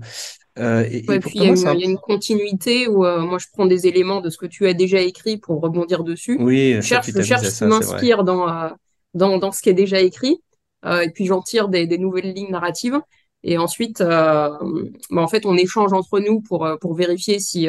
Euh, 0.58 0.84
et, 0.90 1.04
Ouais, 1.08 1.20
puis 1.20 1.32
il 1.34 1.42
y 1.42 1.46
a 1.46 1.48
Thomas, 1.48 1.50
une, 1.50 1.56
c'est 1.56 1.68
un- 1.68 1.74
il 1.74 1.80
y 1.80 1.84
a 1.86 1.90
une 1.90 1.98
continuité 1.98 2.88
où 2.88 3.04
euh, 3.04 3.20
moi 3.20 3.38
je 3.38 3.46
prends 3.52 3.66
des 3.66 3.86
éléments 3.86 4.20
de 4.22 4.30
ce 4.30 4.38
que 4.38 4.46
tu 4.46 4.66
as 4.66 4.74
déjà 4.74 5.00
écrit 5.00 5.36
pour 5.36 5.60
rebondir 5.60 6.02
dessus. 6.04 6.36
Oui, 6.40 6.74
Je 6.76 6.80
cherche, 6.80 7.10
je 7.14 7.22
cherche 7.22 7.46
ce 7.48 7.64
qui 7.64 7.64
m'inspire 7.66 8.24
dans, 8.24 8.70
dans, 9.14 9.38
dans 9.38 9.52
ce 9.52 9.60
qui 9.60 9.68
est 9.68 9.74
déjà 9.74 10.00
écrit, 10.00 10.40
et 10.84 11.10
puis 11.14 11.26
j'en 11.26 11.42
tire 11.42 11.68
des, 11.68 11.86
des 11.86 11.98
nouvelles 11.98 12.32
lignes 12.32 12.50
narratives. 12.50 13.00
Et 13.42 13.58
ensuite, 13.58 13.98
bah, 14.02 14.58
en 15.12 15.28
fait, 15.28 15.46
on 15.46 15.56
échange 15.56 15.92
entre 15.92 16.18
nous 16.20 16.40
pour, 16.40 16.66
pour 16.80 16.94
vérifier 16.94 17.38
si, 17.38 17.68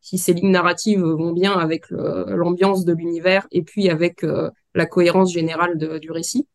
si 0.00 0.18
ces 0.18 0.32
lignes 0.32 0.50
narratives 0.50 1.02
vont 1.02 1.32
bien 1.32 1.52
avec 1.52 1.84
l'ambiance 1.90 2.84
de 2.84 2.92
l'univers 2.94 3.46
et 3.52 3.62
puis 3.62 3.88
avec 3.90 4.24
la 4.74 4.86
cohérence 4.86 5.32
générale 5.32 5.78
de- 5.78 5.98
du 5.98 6.10
récit. 6.10 6.48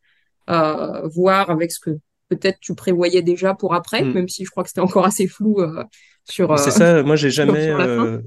Euh, 0.50 1.06
voir 1.08 1.50
avec 1.50 1.70
ce 1.72 1.80
que 1.80 1.90
peut-être 2.30 2.58
tu 2.60 2.74
prévoyais 2.74 3.22
déjà 3.22 3.54
pour 3.54 3.74
après, 3.74 4.02
Mm. 4.02 4.12
même 4.14 4.28
si 4.28 4.44
je 4.44 4.50
crois 4.50 4.62
que 4.62 4.70
c'était 4.70 4.80
encore 4.80 5.04
assez 5.06 5.26
flou 5.26 5.60
euh, 5.60 5.84
sur, 6.24 6.58
c'est 6.58 6.68
euh, 6.68 6.72
ça, 6.72 7.02
moi, 7.02 7.16
j'ai 7.16 7.30
jamais. 7.30 7.68
euh, 7.68 8.20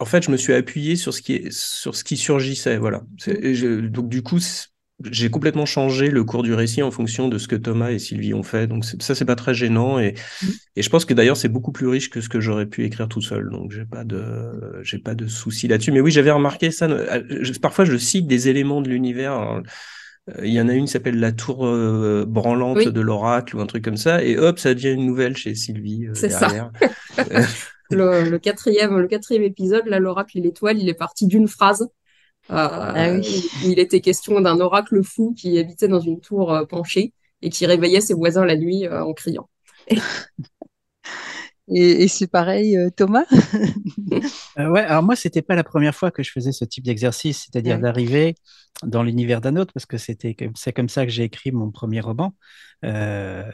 En 0.00 0.04
fait, 0.04 0.24
je 0.24 0.30
me 0.30 0.36
suis 0.36 0.52
appuyé 0.54 0.96
sur 0.96 1.14
ce 1.14 1.22
qui 1.22 1.34
est... 1.34 1.52
sur 1.52 1.94
ce 1.94 2.02
qui 2.04 2.16
surgissait, 2.16 2.78
voilà. 2.78 2.98
Mm. 3.26 3.52
je- 3.54 3.80
Donc, 3.80 4.08
du 4.08 4.22
coup, 4.22 4.38
j'ai 5.10 5.30
complètement 5.30 5.66
changé 5.66 6.08
le 6.10 6.24
cours 6.24 6.42
du 6.42 6.54
récit 6.54 6.82
en 6.82 6.90
fonction 6.90 7.28
de 7.28 7.38
ce 7.38 7.48
que 7.48 7.56
Thomas 7.56 7.90
et 7.90 7.98
Sylvie 7.98 8.34
ont 8.34 8.42
fait. 8.42 8.66
Donc, 8.66 8.84
ça, 8.84 9.14
c'est 9.14 9.24
pas 9.24 9.36
très 9.36 9.54
gênant. 9.54 9.98
Et, 9.98 10.14
Mm. 10.42 10.46
et 10.76 10.82
je 10.82 10.88
pense 10.90 11.04
que 11.04 11.14
d'ailleurs, 11.14 11.36
c'est 11.36 11.48
beaucoup 11.48 11.72
plus 11.72 11.86
riche 11.88 12.10
que 12.10 12.20
ce 12.20 12.28
que 12.28 12.40
j'aurais 12.40 12.66
pu 12.66 12.84
écrire 12.84 13.08
tout 13.08 13.20
seul. 13.22 13.50
Donc, 13.50 13.72
j'ai 13.72 13.84
pas 13.84 14.04
de, 14.04 14.80
j'ai 14.82 14.98
pas 14.98 15.14
de 15.14 15.26
souci 15.26 15.68
là-dessus. 15.68 15.92
Mais 15.92 16.00
oui, 16.00 16.10
j'avais 16.10 16.30
remarqué 16.30 16.70
ça. 16.70 16.86
euh, 16.86 17.22
Parfois, 17.60 17.84
je 17.84 17.96
cite 17.96 18.26
des 18.26 18.48
éléments 18.48 18.80
de 18.80 18.88
l'univers. 18.88 19.40
Euh, 19.40 19.60
Il 20.44 20.52
y 20.52 20.60
en 20.60 20.68
a 20.68 20.72
une 20.74 20.84
qui 20.84 20.92
s'appelle 20.92 21.18
La 21.18 21.32
Tour 21.32 21.66
euh, 21.66 22.24
branlante 22.26 22.78
Oui, 22.78 22.92
de 22.92 23.00
l'Oracle 23.00 23.56
ou 23.56 23.60
un 23.60 23.66
truc 23.66 23.84
comme 23.84 23.96
ça. 23.96 24.22
Et 24.22 24.38
hop, 24.38 24.58
ça 24.60 24.72
devient 24.74 24.92
une 24.92 25.06
nouvelle 25.06 25.36
chez 25.36 25.54
Sylvie 25.56 26.06
euh, 26.06 26.12
c'est 26.14 26.28
ça. 26.30 26.70
le 27.90 28.36
quatrième, 28.38 28.98
le 28.98 29.08
quatrième 29.08 29.42
épisode, 29.42 29.86
là, 29.86 29.98
l'oracle 29.98 30.38
et 30.38 30.40
l'étoile, 30.40 30.78
il 30.78 30.88
est 30.88 30.94
parti 30.94 31.26
d'une 31.26 31.48
phrase. 31.48 31.88
Ah 32.48 33.08
oui. 33.12 33.50
où 33.64 33.70
il 33.70 33.78
était 33.78 34.00
question 34.00 34.40
d'un 34.40 34.60
oracle 34.60 35.02
fou 35.02 35.34
qui 35.36 35.58
habitait 35.58 35.88
dans 35.88 36.00
une 36.00 36.20
tour 36.20 36.52
euh, 36.52 36.64
penchée 36.66 37.14
et 37.40 37.50
qui 37.50 37.66
réveillait 37.66 38.00
ses 38.00 38.14
voisins 38.14 38.44
la 38.44 38.56
nuit 38.56 38.86
euh, 38.86 39.02
en 39.04 39.12
criant. 39.14 39.48
Et, 41.68 42.02
et 42.04 42.08
c'est 42.08 42.26
pareil, 42.26 42.76
euh, 42.76 42.90
Thomas? 42.90 43.24
Euh, 44.58 44.68
ouais, 44.68 44.80
alors 44.82 45.02
moi, 45.02 45.16
c'était 45.16 45.40
pas 45.42 45.54
la 45.54 45.64
première 45.64 45.94
fois 45.94 46.10
que 46.10 46.22
je 46.22 46.30
faisais 46.30 46.52
ce 46.52 46.64
type 46.66 46.84
d'exercice, 46.84 47.46
c'est-à-dire 47.50 47.78
Ouais. 47.78 47.80
d'arriver 47.80 48.34
dans 48.82 49.02
l'univers 49.02 49.40
d'un 49.40 49.56
autre, 49.56 49.72
parce 49.72 49.86
que 49.86 49.96
c'était 49.96 50.34
comme, 50.34 50.52
c'est 50.56 50.72
comme 50.74 50.88
ça 50.90 51.06
que 51.06 51.10
j'ai 51.12 51.22
écrit 51.24 51.52
mon 51.52 51.70
premier 51.70 52.00
roman, 52.00 52.34
euh, 52.84 53.44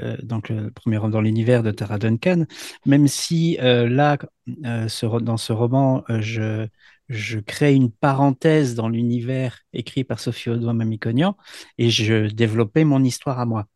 euh, 0.00 0.16
donc 0.22 0.48
le 0.50 0.70
premier 0.70 0.98
roman 0.98 1.10
dans 1.10 1.20
l'univers 1.20 1.62
de 1.64 1.70
Tara 1.72 1.98
Duncan, 1.98 2.44
même 2.86 3.08
si 3.08 3.58
euh, 3.60 3.88
là, 3.88 4.18
euh, 4.64 4.86
ce 4.88 5.06
dans 5.20 5.36
ce 5.36 5.52
roman, 5.52 6.04
euh, 6.10 6.20
je, 6.20 6.68
je 7.08 7.38
crée 7.38 7.74
une 7.74 7.90
parenthèse 7.90 8.74
dans 8.74 8.88
l'univers 8.88 9.60
écrit 9.72 10.04
par 10.04 10.20
Sophie 10.20 10.50
Audouin-Mamikonian 10.50 11.36
et 11.78 11.90
je 11.90 12.26
développais 12.28 12.84
mon 12.84 13.02
histoire 13.04 13.38
à 13.40 13.46
moi. 13.46 13.66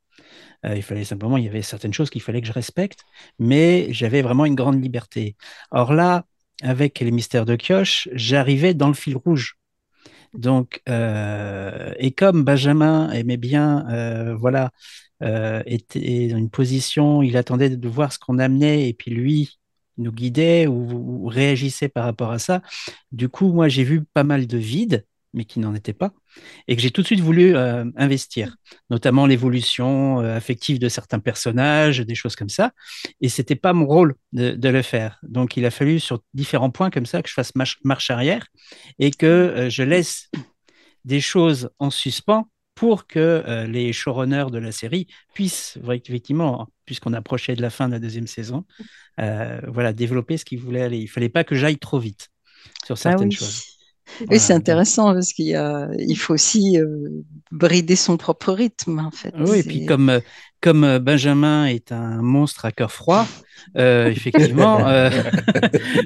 Euh, 0.67 0.77
il 0.77 0.83
fallait 0.83 1.05
simplement, 1.05 1.37
il 1.37 1.45
y 1.45 1.49
avait 1.49 1.63
certaines 1.63 1.93
choses 1.93 2.11
qu'il 2.11 2.23
fallait 2.23 2.41
que 2.41 2.47
je 2.47 2.53
respecte, 2.53 3.01
mais 3.39 3.93
j'avais 3.93 4.23
vraiment 4.23 4.45
une 4.45 4.55
grande 4.55 4.83
liberté. 4.83 5.37
Or 5.71 5.93
là, 5.93 6.25
avec 6.63 6.99
les 7.01 7.11
mystères 7.11 7.45
de 7.45 7.55
Kioche, 7.57 8.09
j'arrivais 8.13 8.75
dans 8.75 8.89
le 8.89 8.95
fil 8.95 9.17
rouge. 9.17 9.57
Donc, 10.35 10.83
euh, 10.89 11.93
et 11.99 12.13
comme 12.13 12.45
Benjamin 12.45 13.11
aimait 13.13 13.37
bien, 13.37 13.87
euh, 13.91 14.35
voilà, 14.37 14.71
était 15.67 16.29
dans 16.29 16.37
une 16.37 16.51
position, 16.51 17.23
il 17.23 17.37
attendait 17.37 17.71
de 17.71 17.89
voir 17.89 18.13
ce 18.13 18.19
qu'on 18.21 18.39
amenait, 18.39 18.89
et 18.89 18.95
puis 18.95 19.11
lui 19.11 19.59
nous 19.99 20.13
guidait 20.13 20.67
ou, 20.67 21.27
réagissait 21.27 21.89
par 21.89 22.05
rapport 22.05 22.31
à 22.31 22.39
ça. 22.39 22.63
Du 23.13 23.29
coup, 23.29 23.53
moi, 23.53 23.69
j'ai 23.69 23.85
vu 23.85 24.05
pas 24.15 24.25
mal 24.25 24.47
de 24.47 24.59
vides, 24.59 25.05
mais 25.35 25.45
qui 25.45 25.61
n'en 25.61 25.75
étaient 25.75 25.93
pas, 25.93 26.13
et 26.69 26.75
que 26.75 26.81
j'ai 26.81 26.91
tout 26.91 27.03
de 27.03 27.07
suite 27.07 27.21
voulu 27.21 27.55
euh, 27.55 27.85
investir, 27.97 28.57
notamment 28.89 29.27
l'évolution 29.27 30.21
euh, 30.21 30.37
affective 30.37 30.79
de 30.79 30.89
certains 30.89 31.19
personnages, 31.19 32.01
des 32.01 32.15
choses 32.15 32.35
comme 32.35 32.49
ça. 32.49 32.73
Et 33.21 33.29
c'était 33.29 33.55
pas 33.55 33.75
mon 33.75 33.87
rôle 33.87 34.15
de, 34.33 34.53
de 34.53 34.69
le 34.71 34.83
faire. 34.83 35.19
Donc, 35.23 35.57
il 35.57 35.67
a 35.67 35.71
fallu 35.71 36.01
sur 36.01 36.21
différents 36.33 36.71
points 36.71 36.91
comme 36.91 37.07
ça 37.07 37.23
que 37.23 37.29
je 37.29 37.35
fasse 37.35 37.55
marche, 37.55 37.79
marche 37.85 38.11
arrière 38.11 38.47
et 38.99 39.11
que 39.11 39.27
euh, 39.27 39.71
je 39.71 39.83
laisse 39.83 40.31
des 41.05 41.21
choses 41.21 41.71
en 41.79 41.91
suspens 41.91 42.49
pour 42.79 43.07
que 43.09 43.19
euh, 43.19 43.67
les 43.67 43.93
showrunners 43.93 44.47
de 44.53 44.59
la 44.59 44.71
série 44.71 45.09
puissent 45.35 45.79
effectivement, 45.91 46.69
puisqu'on 46.85 47.13
approchait 47.13 47.57
de 47.57 47.63
la 47.63 47.71
fin 47.71 47.89
de 47.89 47.95
la 47.95 47.99
deuxième 47.99 48.29
saison, 48.29 48.65
euh, 49.21 49.61
voilà, 49.67 49.93
développer 49.93 50.37
ce 50.37 50.45
qu'ils 50.45 50.61
voulaient 50.61 50.83
aller. 50.83 50.99
Il 50.99 51.09
fallait 51.09 51.29
pas 51.29 51.43
que 51.45 51.57
j'aille 51.57 51.79
trop 51.79 51.99
vite 51.99 52.29
sur 52.87 52.97
Ah 52.97 53.01
certaines 53.11 53.31
oui. 53.31 53.37
choses. 53.37 53.63
Oui, 54.31 54.39
c'est 54.39 54.55
intéressant 54.55 55.13
parce 55.13 55.33
qu'il 55.33 55.47
y 55.47 55.55
a, 55.55 55.89
il 55.99 56.17
faut 56.17 56.35
aussi 56.35 56.79
euh, 56.79 56.87
brider 57.51 57.97
son 57.97 58.17
propre 58.17 58.53
rythme, 58.53 59.01
en 59.01 59.11
fait. 59.11 59.35
Oui, 59.39 59.59
et 59.59 59.63
puis 59.63 59.85
comme, 59.87 60.09
euh, 60.09 60.21
comme 60.61 60.85
euh, 60.85 60.99
Benjamin 60.99 61.67
est 61.67 61.93
un 61.93 62.21
monstre 62.23 62.65
à 62.65 62.73
cœur 62.73 62.91
froid, 62.93 63.27
euh, 63.77 64.07
effectivement, 64.09 64.87
euh, 64.89 65.11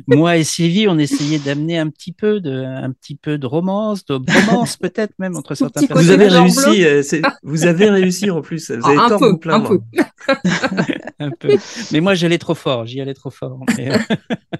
moi 0.06 0.36
et 0.36 0.44
Sylvie, 0.44 0.86
on 0.88 0.98
essayait 0.98 1.38
d'amener 1.38 1.78
un 1.78 1.88
petit 1.88 2.12
peu 2.12 2.40
de, 2.40 2.50
un 2.52 2.90
petit 2.92 3.14
peu 3.16 3.38
de 3.38 3.46
romance, 3.46 4.04
de 4.04 4.18
bromance 4.18 4.76
peut-être 4.76 5.12
même 5.18 5.36
entre 5.36 5.54
certains 5.56 5.80
Vous 5.90 6.10
avez 6.10 6.28
réussi, 6.28 6.84
euh, 6.84 7.02
c'est- 7.02 7.22
vous 7.42 7.66
avez 7.66 7.88
réussi 7.90 8.30
en 8.30 8.40
plus. 8.42 8.70
Vous 8.70 8.86
avez 8.86 8.96
Ah, 8.98 9.04
un 9.04 9.08
tort 9.08 9.20
de 9.20 9.24
peu, 9.26 9.30
vous 9.32 9.38
plaindre. 9.38 9.72
un 9.72 9.78
peu. 9.78 10.32
un 11.18 11.30
peu. 11.30 11.56
Mais 11.92 12.00
moi, 12.00 12.14
j'allais 12.14 12.38
trop 12.38 12.54
fort, 12.54 12.86
j'y 12.86 13.00
allais 13.00 13.14
trop 13.14 13.30
fort. 13.30 13.58
Mais, 13.76 13.90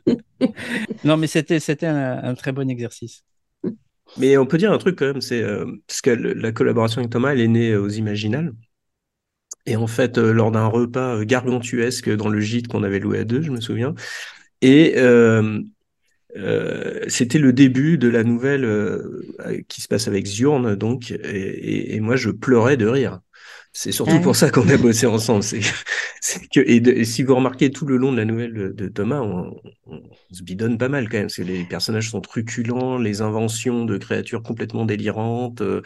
euh, 0.08 0.14
non, 1.04 1.16
mais 1.16 1.26
c'était, 1.26 1.60
c'était 1.60 1.86
un, 1.86 2.18
un 2.22 2.34
très 2.34 2.52
bon 2.52 2.68
exercice. 2.70 3.24
Mais 4.18 4.36
on 4.36 4.44
peut 4.46 4.58
dire 4.58 4.70
un 4.72 4.78
truc 4.78 4.96
quand 4.98 5.06
même, 5.06 5.20
c'est 5.22 5.42
euh, 5.42 5.64
parce 5.86 6.02
que 6.02 6.10
le- 6.10 6.34
la 6.34 6.52
collaboration 6.52 6.98
avec 7.00 7.10
Thomas, 7.10 7.32
elle 7.32 7.40
est 7.40 7.48
née 7.48 7.74
aux 7.76 7.88
Imaginales. 7.88 8.52
Et 9.66 9.76
en 9.76 9.86
fait, 9.86 10.18
euh, 10.18 10.32
lors 10.32 10.50
d'un 10.50 10.66
repas 10.66 11.16
euh, 11.16 11.24
gargantuesque 11.24 12.10
dans 12.10 12.28
le 12.28 12.40
gîte 12.40 12.68
qu'on 12.68 12.82
avait 12.82 12.98
loué 12.98 13.20
à 13.20 13.24
deux, 13.24 13.42
je 13.42 13.50
me 13.50 13.60
souviens. 13.60 13.94
Et 14.60 14.94
euh, 14.96 15.60
c'était 17.08 17.38
le 17.38 17.52
début 17.52 17.98
de 17.98 18.08
la 18.08 18.24
nouvelle 18.24 18.66
qui 19.68 19.82
se 19.82 19.88
passe 19.88 20.08
avec 20.08 20.26
Zurn, 20.26 20.74
donc. 20.76 21.10
Et 21.10 22.00
moi, 22.00 22.16
je 22.16 22.30
pleurais 22.30 22.76
de 22.76 22.86
rire. 22.86 23.20
C'est 23.74 23.92
surtout 23.92 24.20
pour 24.20 24.36
ça 24.36 24.50
qu'on 24.50 24.68
a 24.68 24.76
bossé 24.76 25.06
ensemble. 25.06 25.42
C'est, 26.20 26.46
que, 26.52 26.60
et, 26.60 26.80
de- 26.80 26.92
et 26.92 27.04
si 27.04 27.22
vous 27.22 27.34
remarquez 27.34 27.70
tout 27.72 27.86
le 27.86 27.96
long 27.96 28.12
de 28.12 28.18
la 28.18 28.24
nouvelle 28.26 28.52
de, 28.52 28.68
de 28.68 28.88
Thomas, 28.88 29.20
on, 29.20 29.56
on 29.86 30.02
se 30.30 30.42
bidonne 30.42 30.76
pas 30.78 30.88
mal 30.88 31.08
quand 31.08 31.16
même. 31.16 31.26
Parce 31.26 31.36
que 31.36 31.42
les 31.42 31.64
personnages 31.64 32.10
sont 32.10 32.20
truculents, 32.20 32.98
les 32.98 33.22
inventions 33.22 33.84
de 33.86 33.96
créatures 33.98 34.42
complètement 34.42 34.84
délirantes. 34.84 35.62
euh, 35.62 35.80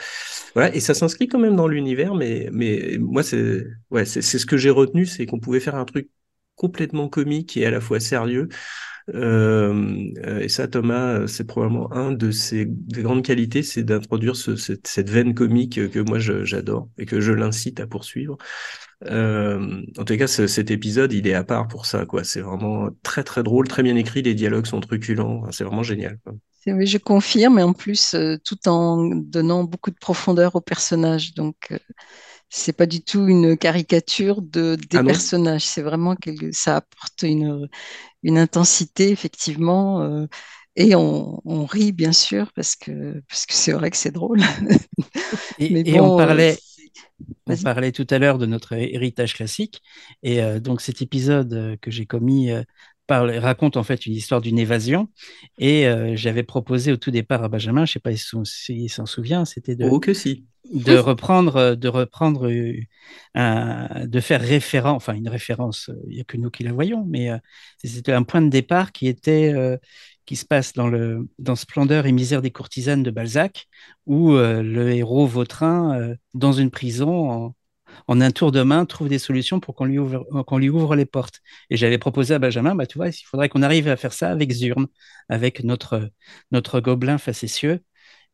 voilà, 0.54 0.74
et 0.74 0.80
ça 0.80 0.94
s'inscrit 0.94 1.28
quand 1.28 1.38
même 1.38 1.56
dans 1.56 1.68
l'univers, 1.68 2.14
mais, 2.14 2.48
mais 2.52 2.96
moi, 2.98 3.22
c'est 3.22 3.64
ouais, 3.90 4.04
c'est 4.04 4.22
c'est 4.22 4.38
ce 4.38 4.46
que 4.46 4.56
j'ai 4.56 4.70
retenu, 4.70 5.06
c'est 5.06 5.24
qu'on 5.26 5.40
pouvait 5.40 5.60
faire 5.60 5.76
un 5.76 5.84
truc 5.86 6.10
complètement 6.56 7.08
comique 7.08 7.56
et 7.56 7.66
à 7.66 7.70
la 7.70 7.80
fois 7.80 8.00
sérieux. 8.00 8.48
Euh, 9.14 10.10
euh, 10.24 10.40
et 10.40 10.48
ça, 10.48 10.66
Thomas, 10.66 11.26
c'est 11.28 11.44
probablement 11.46 11.92
un 11.92 12.12
de 12.12 12.30
ses 12.32 12.66
des 12.66 13.02
grandes 13.02 13.24
qualités, 13.24 13.62
c'est 13.62 13.84
d'introduire 13.84 14.34
ce, 14.34 14.56
cette, 14.56 15.08
veine 15.08 15.34
comique 15.34 15.90
que 15.90 16.00
moi 16.00 16.18
j'adore 16.18 16.88
et 16.98 17.06
que 17.06 17.20
je 17.20 17.32
l'incite 17.32 17.78
à 17.80 17.86
poursuivre. 17.86 18.36
Euh, 19.06 19.82
en 19.98 20.04
tout 20.04 20.16
cas, 20.16 20.26
ce- 20.26 20.46
cet 20.46 20.70
épisode, 20.70 21.12
il 21.12 21.26
est 21.28 21.34
à 21.34 21.44
part 21.44 21.68
pour 21.68 21.86
ça, 21.86 22.06
quoi. 22.06 22.24
C'est 22.24 22.40
vraiment 22.40 22.88
très 23.02 23.22
très 23.24 23.42
drôle, 23.42 23.68
très 23.68 23.82
bien 23.82 23.96
écrit. 23.96 24.22
Les 24.22 24.34
dialogues 24.34 24.66
sont 24.66 24.80
truculents. 24.80 25.50
C'est 25.52 25.64
vraiment 25.64 25.82
génial. 25.82 26.18
quoi. 26.24 26.34
Je 26.66 26.98
confirme, 26.98 27.60
et 27.60 27.62
en 27.62 27.72
plus, 27.72 28.14
euh, 28.14 28.36
tout 28.44 28.68
en 28.68 29.04
donnant 29.14 29.62
beaucoup 29.62 29.90
de 29.92 29.96
profondeur 29.96 30.56
aux 30.56 30.60
personnages. 30.60 31.32
Donc, 31.34 31.72
c'est 32.48 32.72
pas 32.72 32.86
du 32.86 33.02
tout 33.02 33.26
une 33.28 33.56
caricature 33.58 34.42
de, 34.42 34.76
des 34.76 35.00
Ah 35.00 35.02
personnages. 35.02 35.64
C'est 35.66 35.82
vraiment 35.82 36.16
que 36.16 36.30
ça 36.52 36.76
apporte 36.76 37.22
une, 37.22 37.68
une 38.24 38.38
intensité, 38.38 39.10
effectivement. 39.10 40.02
euh, 40.02 40.26
et 40.76 40.94
on, 40.96 41.40
on 41.46 41.66
rit, 41.66 41.92
bien 41.92 42.12
sûr, 42.12 42.52
parce 42.54 42.76
que 42.76 43.20
parce 43.28 43.46
que 43.46 43.54
c'est 43.54 43.72
vrai 43.72 43.90
que 43.90 43.96
c'est 43.98 44.12
drôle. 44.12 44.40
Mais 45.68 45.84
Et, 45.84 45.94
et 45.94 46.00
on 46.00 46.10
euh, 46.10 46.12
parlait, 46.12 46.62
c'est- 46.66 46.90
on 47.46 47.58
parlait 47.58 47.92
tout 47.92 48.06
à 48.10 48.18
l'heure 48.18 48.38
de 48.38 48.46
notre 48.46 48.74
héritage 48.74 49.34
classique. 49.34 49.82
Et 50.22 50.42
euh, 50.42 50.60
donc 50.60 50.80
cet 50.80 51.02
épisode 51.02 51.52
euh, 51.54 51.76
que 51.78 51.90
j'ai 51.90 52.06
commis 52.06 52.50
euh, 52.52 52.62
parle, 53.06 53.32
raconte 53.38 53.76
en 53.76 53.82
fait 53.84 54.06
une 54.06 54.14
histoire 54.14 54.40
d'une 54.40 54.58
évasion. 54.58 55.08
Et 55.58 55.86
euh, 55.88 56.16
j'avais 56.16 56.42
proposé 56.42 56.92
au 56.92 56.96
tout 56.96 57.10
départ 57.10 57.42
à 57.44 57.48
Benjamin, 57.48 57.84
je 57.86 57.90
ne 57.90 57.92
sais 57.94 58.00
pas 58.00 58.16
s'il 58.16 58.90
s'en 58.90 59.06
souvient, 59.06 59.44
c'était 59.44 59.76
de, 59.76 59.84
Oh 59.90 60.00
que 60.00 60.14
si. 60.14 60.46
de 60.74 60.96
reprendre, 60.98 61.74
de 61.76 61.88
reprendre, 61.88 62.48
euh, 62.50 62.74
un- 63.34 64.06
de 64.06 64.20
faire 64.20 64.40
référence, 64.40 64.96
enfin 64.96 65.14
une 65.14 65.28
référence, 65.28 65.88
euh, 65.90 65.94
il 66.08 66.16
n'y 66.16 66.20
a 66.20 66.24
que 66.24 66.36
nous 66.36 66.50
qui 66.50 66.64
la 66.64 66.72
voyons, 66.72 67.04
mais 67.08 67.30
euh, 67.30 67.38
c'était 67.84 68.12
un 68.12 68.22
point 68.24 68.42
de 68.42 68.48
départ 68.50 68.92
qui 68.92 69.06
était, 69.08 69.52
euh, 69.54 69.76
qui 70.26 70.36
se 70.36 70.44
passe 70.44 70.72
dans 70.72 70.88
le, 70.88 71.28
dans 71.38 71.54
Splendeur 71.56 72.06
et 72.06 72.12
misère 72.12 72.42
des 72.42 72.50
courtisanes 72.50 73.02
de 73.02 73.10
Balzac, 73.10 73.68
où 74.06 74.32
euh, 74.32 74.62
le 74.62 74.90
héros 74.92 75.26
Vautrin, 75.26 75.98
euh, 76.00 76.16
dans 76.34 76.52
une 76.52 76.70
prison, 76.70 77.30
en, 77.30 77.54
en 78.08 78.20
un 78.20 78.30
tour 78.30 78.52
de 78.52 78.62
main, 78.62 78.84
trouve 78.86 79.08
des 79.08 79.18
solutions 79.18 79.60
pour 79.60 79.74
qu'on 79.74 79.84
lui 79.84 79.98
ouvre, 79.98 80.24
qu'on 80.46 80.58
lui 80.58 80.68
ouvre 80.68 80.96
les 80.96 81.06
portes. 81.06 81.40
Et 81.70 81.76
j'avais 81.76 81.98
proposé 81.98 82.34
à 82.34 82.38
Benjamin, 82.38 82.74
bah, 82.74 82.86
tu 82.86 82.98
vois, 82.98 83.08
il 83.08 83.12
faudrait 83.24 83.48
qu'on 83.48 83.62
arrive 83.62 83.88
à 83.88 83.96
faire 83.96 84.12
ça 84.12 84.30
avec 84.30 84.52
Zurne, 84.52 84.86
avec 85.28 85.64
notre, 85.64 86.10
notre 86.52 86.80
gobelin 86.80 87.18
facétieux 87.18 87.80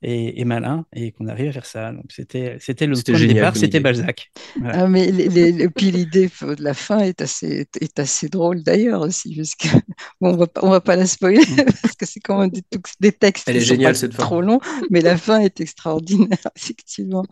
et, 0.03 0.41
et 0.41 0.45
malin 0.45 0.87
et 0.95 1.13
qu'on 1.13 1.29
arrive 1.29 1.49
à 1.51 1.53
faire 1.53 1.67
ça. 1.67 1.93
Donc 1.93 2.07
c'était 2.13 2.59
c'était 2.61 2.87
le 2.87 2.99
C'était 2.99 3.13
point 3.13 3.21
de 3.21 3.27
départ, 3.29 3.57
c'était 3.57 3.81
idée. 3.81 3.81
Balzac. 3.81 4.33
Voilà. 4.61 4.77
Ah, 4.77 4.89
mais 4.89 5.11
les, 5.13 5.29
les- 5.29 5.53
les- 5.53 5.69
puis 5.71 5.91
l'idée 5.91 6.29
de 6.43 6.63
la 6.65 6.75
fin 6.75 7.01
est 7.01 7.21
assez, 7.23 7.67
est 7.81 7.99
assez 7.99 8.29
drôle 8.29 8.63
d'ailleurs 8.63 9.03
aussi, 9.03 9.37
parce 9.37 9.55
que 9.55 9.69
bon, 10.21 10.33
on 10.35 10.37
va 10.37 10.47
pas, 10.47 10.61
on 10.65 10.71
va 10.71 10.81
pas 10.81 10.97
la 10.97 11.07
spoiler 11.07 11.41
parce 11.83 11.95
que 11.97 12.07
c'est 12.07 12.21
quand 12.21 12.39
même 12.41 12.51
des, 12.51 12.63
des 13.01 13.13
textes 13.13 13.47
Elle 13.47 13.57
qui 13.57 13.59
est 13.59 13.61
sont 13.61 13.77
géniale 13.77 13.95
pas 13.95 13.95
cette 13.95 14.15
fin. 14.15 14.29
trop 14.29 14.43
longs, 14.43 14.61
mais 14.91 15.01
la 15.03 15.17
fin 15.19 15.41
est 15.41 15.61
extraordinaire, 15.61 16.39
effectivement. 16.57 17.25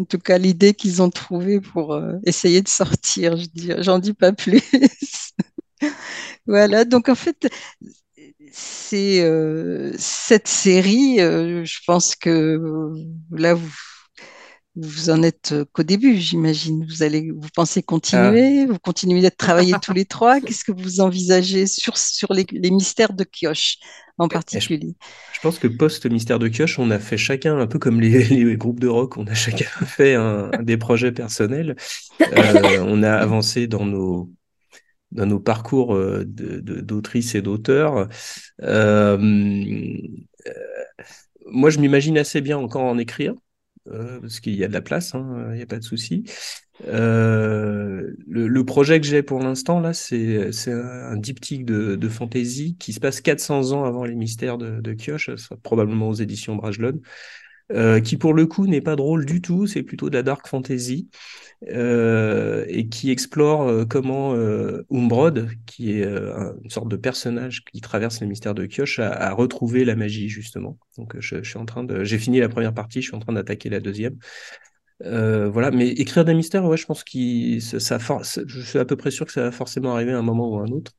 En 0.00 0.04
tout 0.04 0.18
cas, 0.18 0.38
l'idée 0.38 0.72
qu'ils 0.74 1.02
ont 1.02 1.10
trouvée 1.10 1.60
pour 1.60 1.92
euh, 1.94 2.14
essayer 2.24 2.62
de 2.62 2.68
sortir, 2.68 3.36
je 3.36 3.46
dis, 3.46 3.70
j'en 3.78 3.98
dis 3.98 4.14
pas 4.14 4.32
plus. 4.32 4.62
Voilà, 6.46 6.84
donc 6.84 7.08
en 7.08 7.14
fait, 7.14 7.48
c'est 8.52 9.22
euh, 9.22 9.92
cette 9.98 10.48
série, 10.48 11.20
euh, 11.20 11.64
je 11.64 11.78
pense 11.86 12.16
que 12.16 12.60
là, 13.30 13.54
vous, 13.54 13.70
vous 14.82 15.10
en 15.10 15.22
êtes 15.22 15.52
euh, 15.52 15.64
qu'au 15.72 15.82
début, 15.82 16.16
j'imagine. 16.18 16.86
Vous 16.86 17.02
allez, 17.02 17.30
vous 17.30 17.48
pensez 17.54 17.82
Ah, 18.12 18.36
continuer, 18.36 18.66
vous 18.66 18.78
continuez 18.78 19.20
d'être 19.22 19.36
travailler 19.36 19.76
tous 19.78 19.92
les 19.92 20.04
trois. 20.06 20.40
Qu'est-ce 20.40 20.64
que 20.64 20.72
vous 20.72 21.00
envisagez 21.00 21.66
sur, 21.66 21.96
sur 21.98 22.32
les, 22.32 22.46
les 22.52 22.70
mystères 22.70 23.12
de 23.12 23.24
Kioche 23.24 23.78
en 24.18 24.28
je, 24.52 24.68
particulier? 24.68 24.94
je 25.32 25.40
pense 25.40 25.58
que 25.58 25.66
post-Mystère 25.68 26.38
de 26.38 26.48
Kioche, 26.48 26.78
on 26.78 26.90
a 26.90 26.98
fait 26.98 27.16
chacun, 27.16 27.58
un 27.58 27.66
peu 27.66 27.78
comme 27.78 28.00
les, 28.00 28.24
les 28.28 28.56
groupes 28.56 28.80
de 28.80 28.88
rock, 28.88 29.16
on 29.16 29.26
a 29.26 29.34
chacun 29.34 29.66
fait 29.86 30.14
un, 30.14 30.50
des 30.62 30.76
projets 30.76 31.12
personnels. 31.12 31.76
Euh, 32.32 32.82
on 32.86 33.02
a 33.02 33.12
avancé 33.12 33.66
dans 33.66 33.86
nos, 33.86 34.30
dans 35.12 35.26
nos 35.26 35.40
parcours 35.40 35.94
euh, 35.96 36.24
d'autrices 36.26 37.34
et 37.34 37.42
d'auteurs. 37.42 38.08
Euh, 38.62 39.18
euh, 40.46 40.52
moi, 41.46 41.70
je 41.70 41.78
m'imagine 41.78 42.18
assez 42.18 42.40
bien 42.40 42.58
encore 42.58 42.82
en 42.82 42.98
écrire, 42.98 43.34
euh, 43.88 44.20
parce 44.20 44.40
qu'il 44.40 44.54
y 44.56 44.64
a 44.64 44.68
de 44.68 44.72
la 44.72 44.82
place, 44.82 45.14
hein, 45.14 45.48
il 45.52 45.56
n'y 45.56 45.62
a 45.62 45.66
pas 45.66 45.78
de 45.78 45.84
souci. 45.84 46.24
Euh, 46.86 48.14
le, 48.26 48.48
le 48.48 48.64
projet 48.64 49.00
que 49.00 49.06
j'ai 49.06 49.22
pour 49.22 49.40
l'instant, 49.40 49.80
là, 49.80 49.92
c'est, 49.92 50.50
un 50.68 51.16
diptyque 51.16 51.64
de, 51.64 51.96
de 51.96 52.08
fantasy 52.08 52.76
qui 52.78 52.92
se 52.92 53.00
passe 53.00 53.20
400 53.20 53.72
ans 53.72 53.84
avant 53.84 54.04
les 54.04 54.14
mystères 54.14 54.58
de, 54.58 54.80
de 54.80 54.92
Kioche, 54.94 55.34
ça 55.36 55.56
probablement 55.62 56.08
aux 56.08 56.14
éditions 56.14 56.56
Brajlon, 56.56 57.00
euh, 57.70 58.00
qui 58.00 58.16
pour 58.16 58.34
le 58.34 58.46
coup 58.46 58.66
n'est 58.66 58.80
pas 58.80 58.96
drôle 58.96 59.24
du 59.24 59.40
tout, 59.40 59.66
c'est 59.66 59.82
plutôt 59.82 60.10
de 60.10 60.14
la 60.16 60.22
dark 60.22 60.46
fantasy 60.48 61.08
euh, 61.68 62.64
et 62.68 62.88
qui 62.88 63.10
explore 63.10 63.68
euh, 63.68 63.84
comment 63.84 64.34
Umbrod, 64.90 65.48
qui 65.66 65.92
est 65.92 66.04
un- 66.04 66.54
une 66.62 66.70
sorte 66.70 66.88
de 66.88 66.96
personnage 66.96 67.64
qui 67.72 67.80
traverse 67.80 68.20
les 68.20 68.26
mystères 68.26 68.54
de 68.54 68.66
Kioche, 68.66 68.98
a, 68.98 69.32
retrouvé 69.32 69.84
la 69.84 69.96
magie 69.96 70.28
justement. 70.28 70.78
Donc 70.98 71.14
je, 71.18 71.42
suis 71.42 71.58
en 71.58 71.64
train 71.66 71.84
de, 71.84 72.04
j'ai 72.04 72.18
fini 72.18 72.40
la 72.40 72.48
première 72.48 72.74
partie, 72.74 73.02
je 73.02 73.08
suis 73.08 73.16
en 73.16 73.20
train 73.20 73.32
d'attaquer 73.32 73.68
la 73.68 73.80
deuxième. 73.80 74.16
Voilà, 75.02 75.70
mais 75.70 75.88
écrire 75.88 76.24
des 76.24 76.34
mystères, 76.34 76.64
ouais, 76.64 76.76
je 76.76 76.86
pense 76.86 77.04
que 77.04 77.58
ça, 77.60 77.98
je 78.46 78.60
suis 78.60 78.78
à 78.78 78.84
peu 78.84 78.96
près 78.96 79.10
sûr 79.10 79.26
que 79.26 79.32
ça 79.32 79.42
va 79.42 79.52
forcément 79.52 79.94
arriver 79.94 80.12
à 80.12 80.18
un 80.18 80.22
moment 80.22 80.50
ou 80.50 80.58
à 80.58 80.62
un 80.64 80.72
autre. 80.72 80.92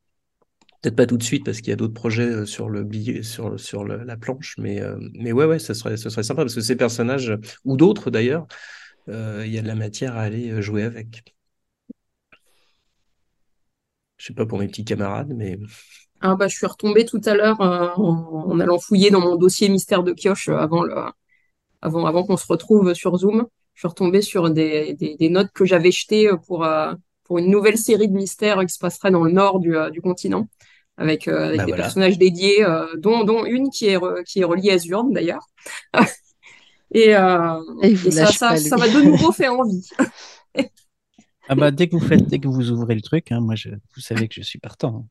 Peut-être 0.82 0.96
pas 0.96 1.06
tout 1.06 1.18
de 1.18 1.24
suite 1.24 1.46
parce 1.46 1.60
qu'il 1.60 1.70
y 1.70 1.74
a 1.74 1.76
d'autres 1.76 1.94
projets 1.94 2.24
euh, 2.24 2.46
sur 2.48 2.68
le 2.68 2.84
billet, 2.84 3.22
sur, 3.22 3.60
sur 3.60 3.84
la 3.84 4.18
planche, 4.18 4.56
mais, 4.58 4.82
euh, 4.82 4.98
mais 5.14 5.32
ouais, 5.32 5.46
ouais, 5.46 5.60
ça 5.60 5.76
serait, 5.76 5.96
serait 5.96 6.24
sympa 6.24 6.42
parce 6.42 6.56
que 6.56 6.62
ces 6.62 6.76
personnages, 6.76 7.38
ou 7.66 7.78
d'autres 7.78 8.10
d'ailleurs, 8.10 8.48
euh, 9.10 9.44
il 9.46 9.54
y 9.54 9.60
a 9.60 9.62
de 9.62 9.68
la 9.68 9.76
matière 9.76 10.18
à 10.18 10.22
aller 10.22 10.60
jouer 10.62 10.82
avec. 10.84 11.36
Je 14.18 14.26
sais 14.26 14.34
pas 14.34 14.48
pour 14.48 14.58
mes 14.58 14.68
petits 14.68 14.84
camarades, 14.84 15.32
mais 15.36 15.60
Ah 16.20 16.36
bah, 16.36 16.48
je 16.48 16.56
suis 16.56 16.66
retombée 16.66 17.06
tout 17.06 17.22
à 17.26 17.36
l'heure 17.36 17.62
en, 17.62 18.60
allant 18.60 18.80
fouiller 18.80 19.12
dans 19.12 19.22
mon 19.22 19.36
dossier 19.36 19.70
mystère 19.70 20.02
de 20.04 20.14
Kioche 20.14 20.50
avant 20.50 20.84
le, 20.84 20.96
avant, 21.82 22.06
avant 22.08 22.24
qu'on 22.24 22.38
se 22.38 22.48
retrouve 22.48 22.94
sur 22.96 23.16
Zoom. 23.18 23.46
Je 23.76 23.82
suis 23.82 23.88
retombée 23.88 24.22
sur 24.22 24.50
des, 24.50 24.96
des, 24.96 25.30
notes 25.30 25.52
que 25.54 25.66
j'avais 25.66 25.92
jetées 25.92 26.30
pour, 26.46 26.68
pour 27.24 27.38
une 27.40 27.50
nouvelle 27.50 27.78
série 27.78 28.08
de 28.08 28.14
mystères 28.14 28.62
qui 28.62 28.74
se 28.74 28.80
passerait 28.80 29.10
dans 29.10 29.24
le 29.24 29.32
nord 29.32 29.60
du, 29.60 29.76
du 29.92 30.02
continent, 30.02 30.48
avec, 31.02 31.28
euh, 31.28 31.48
avec 31.50 31.58
bah 31.58 31.66
des 31.66 31.72
voilà. 31.72 31.84
personnages 31.84 32.18
dédiés, 32.18 32.64
euh, 32.66 32.86
dont, 32.98 33.24
dont 33.24 33.46
une 33.46 33.70
qui 33.70 33.88
est, 33.88 33.98
re- 33.98 34.24
qui 34.24 34.42
est 34.42 34.44
reliée 34.46 34.72
à 34.72 34.78
Zurne 34.78 35.14
d'ailleurs. 35.14 35.48
Et, 36.94 37.16
euh, 37.16 37.60
Et 37.82 38.12
ça, 38.12 38.32
ça, 38.32 38.56
ça 38.58 38.78
m'a 38.78 38.88
de 38.90 39.02
nouveau 39.02 39.32
fait 39.32 39.48
envie. 39.48 39.88
Ah 41.48 41.56
bah 41.56 41.70
dès 41.72 41.88
que 41.88 41.96
vous 41.96 42.02
faites, 42.02 42.26
dès 42.28 42.40
que 42.40 42.48
vous 42.48 42.72
ouvrez 42.72 42.96
le 42.96 43.02
truc, 43.02 43.32
hein, 43.32 43.42
moi 43.42 43.54
je, 43.56 43.70
vous 43.70 44.02
savez 44.02 44.28
que 44.28 44.36
je 44.36 44.42
suis 44.42 44.60
partant. 44.60 45.06
hein. 45.06 45.08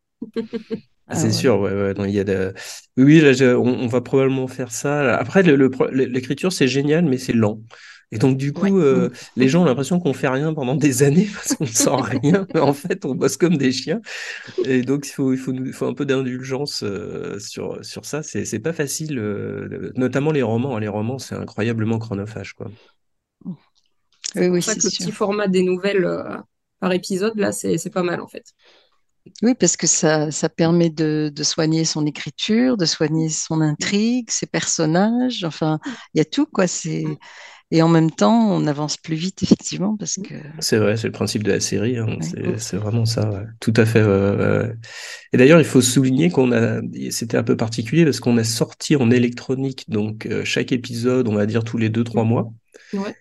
Ah 1.07 1.15
C'est 1.17 1.33
ouais. 1.33 1.33
sûr, 1.33 1.59
ouais, 1.61 1.73
ouais, 1.73 1.95
non, 1.95 2.05
il 2.05 2.13
y 2.15 2.21
a 2.21 2.25
de... 2.25 2.55
Oui, 2.97 3.05
oui, 3.05 3.21
là, 3.21 3.33
je- 3.33 3.57
on, 3.57 3.67
on 3.67 3.87
va 3.89 4.01
probablement 4.01 4.47
faire 4.47 4.71
ça. 4.71 5.17
Après, 5.17 5.43
le, 5.43 5.57
le 5.57 6.05
l'écriture, 6.05 6.53
c'est 6.53 6.69
génial, 6.69 7.05
mais 7.05 7.19
c'est 7.19 7.33
lent. 7.33 7.61
Et 8.13 8.19
donc, 8.19 8.37
du 8.37 8.53
Ouais. 8.55 8.71
coup, 8.71 8.79
euh, 8.81 9.11
les 9.37 9.49
gens 9.49 9.63
ont 9.63 9.65
l'impression 9.65 10.01
qu'on 10.01 10.13
fait 10.15 10.29
rien 10.29 10.53
pendant 10.55 10.75
des 10.77 11.03
années 11.05 11.29
parce 11.35 11.55
qu'on 11.55 11.65
ne 11.65 11.69
sent 11.71 11.91
rien. 12.23 12.47
Mais 12.55 12.61
en 12.61 12.73
fait, 12.75 13.05
on 13.05 13.15
bosse 13.15 13.37
comme 13.37 13.57
des 13.57 13.73
chiens. 13.73 14.01
Et 14.65 14.83
donc, 14.83 15.07
il 15.09 15.13
faut, 15.13 15.33
il 15.33 15.39
faut, 15.39 15.53
nous- 15.53 15.67
il 15.67 15.73
faut 15.73 15.87
un 15.87 15.95
peu 15.95 16.07
d'indulgence 16.07 16.83
euh, 16.85 17.39
sur, 17.41 17.85
sur 17.85 18.05
ça. 18.07 18.23
C'est, 18.23 18.45
c'est 18.45 18.61
pas 18.61 18.73
facile, 18.73 19.19
euh, 19.19 19.93
notamment 19.97 20.33
les 20.33 20.43
romans. 20.43 20.79
Les 20.79 20.89
romans, 20.89 21.19
c'est 21.19 21.35
incroyablement 21.37 21.99
chronophage, 21.99 22.55
quoi. 22.55 22.71
Oui, 24.37 24.49
pour 24.51 24.61
oui, 24.61 24.63
c'est 24.63 24.81
que 24.81 24.87
le 24.87 24.91
sûr. 24.91 24.91
petit 24.93 25.13
format 25.13 25.49
des 25.49 25.63
nouvelles 25.63 26.05
euh, 26.05 26.37
par 26.81 26.93
épisode, 26.93 27.37
là, 27.39 27.53
c'est 27.53 27.79
c'est 27.79 27.91
pas 27.91 28.03
mal 28.03 28.21
en 28.21 28.29
fait. 28.29 28.45
Oui, 29.43 29.55
parce 29.55 29.77
que 29.77 29.87
ça, 29.87 30.31
ça 30.31 30.49
permet 30.49 30.91
de, 30.91 31.31
de 31.35 31.43
soigner 31.43 31.85
son 31.85 32.07
écriture, 32.07 32.77
de 32.77 32.87
soigner 32.87 33.29
son 33.29 33.61
intrigue, 33.61 34.31
ses 34.31 34.47
personnages. 34.47 35.45
Enfin, 35.45 35.79
il 36.15 36.19
y 36.19 36.21
a 36.21 36.25
tout, 36.25 36.47
quoi. 36.47 36.67
C'est... 36.67 37.05
Et 37.73 37.83
en 37.83 37.89
même 37.89 38.11
temps, 38.11 38.51
on 38.51 38.67
avance 38.67 38.97
plus 38.97 39.15
vite, 39.15 39.43
effectivement, 39.45 39.97
parce 39.97 40.17
que... 40.17 40.35
C'est 40.59 40.79
vrai, 40.79 40.97
c'est 40.97 41.07
le 41.07 41.13
principe 41.13 41.45
de 41.45 41.53
la 41.53 41.61
série. 41.61 41.99
hein. 41.99 42.07
Ouais. 42.07 42.55
C'est, 42.59 42.77
vraiment 42.77 43.05
ça. 43.05 43.31
ouais. 43.31 43.45
Tout 43.61 43.73
à 43.77 43.87
fait. 43.87 44.03
ouais. 44.03 44.73
Et 45.33 45.37
d'ailleurs, 45.37 45.61
il 45.61 45.65
faut 45.65 45.81
souligner 45.81 46.31
qu'on 46.31 46.51
a, 46.51 46.81
c'était 47.11 47.37
un 47.37 47.45
peu 47.45 47.57
particulier 47.57 48.05
parce 48.05 48.19
qu'on 48.19 48.37
a 48.39 48.45
sorti 48.45 48.97
en 48.97 49.11
électronique, 49.13 49.85
donc 49.89 50.27
euh, 50.27 50.45
chaque 50.45 50.73
épisode, 50.73 51.29
on 51.29 51.35
va 51.35 51.47
dire 51.47 51.63
tous 51.63 51.79
les 51.79 51.91
deux, 51.91 52.03
trois 52.03 52.25
mois. 52.25 52.53
Ouais. 52.93 53.15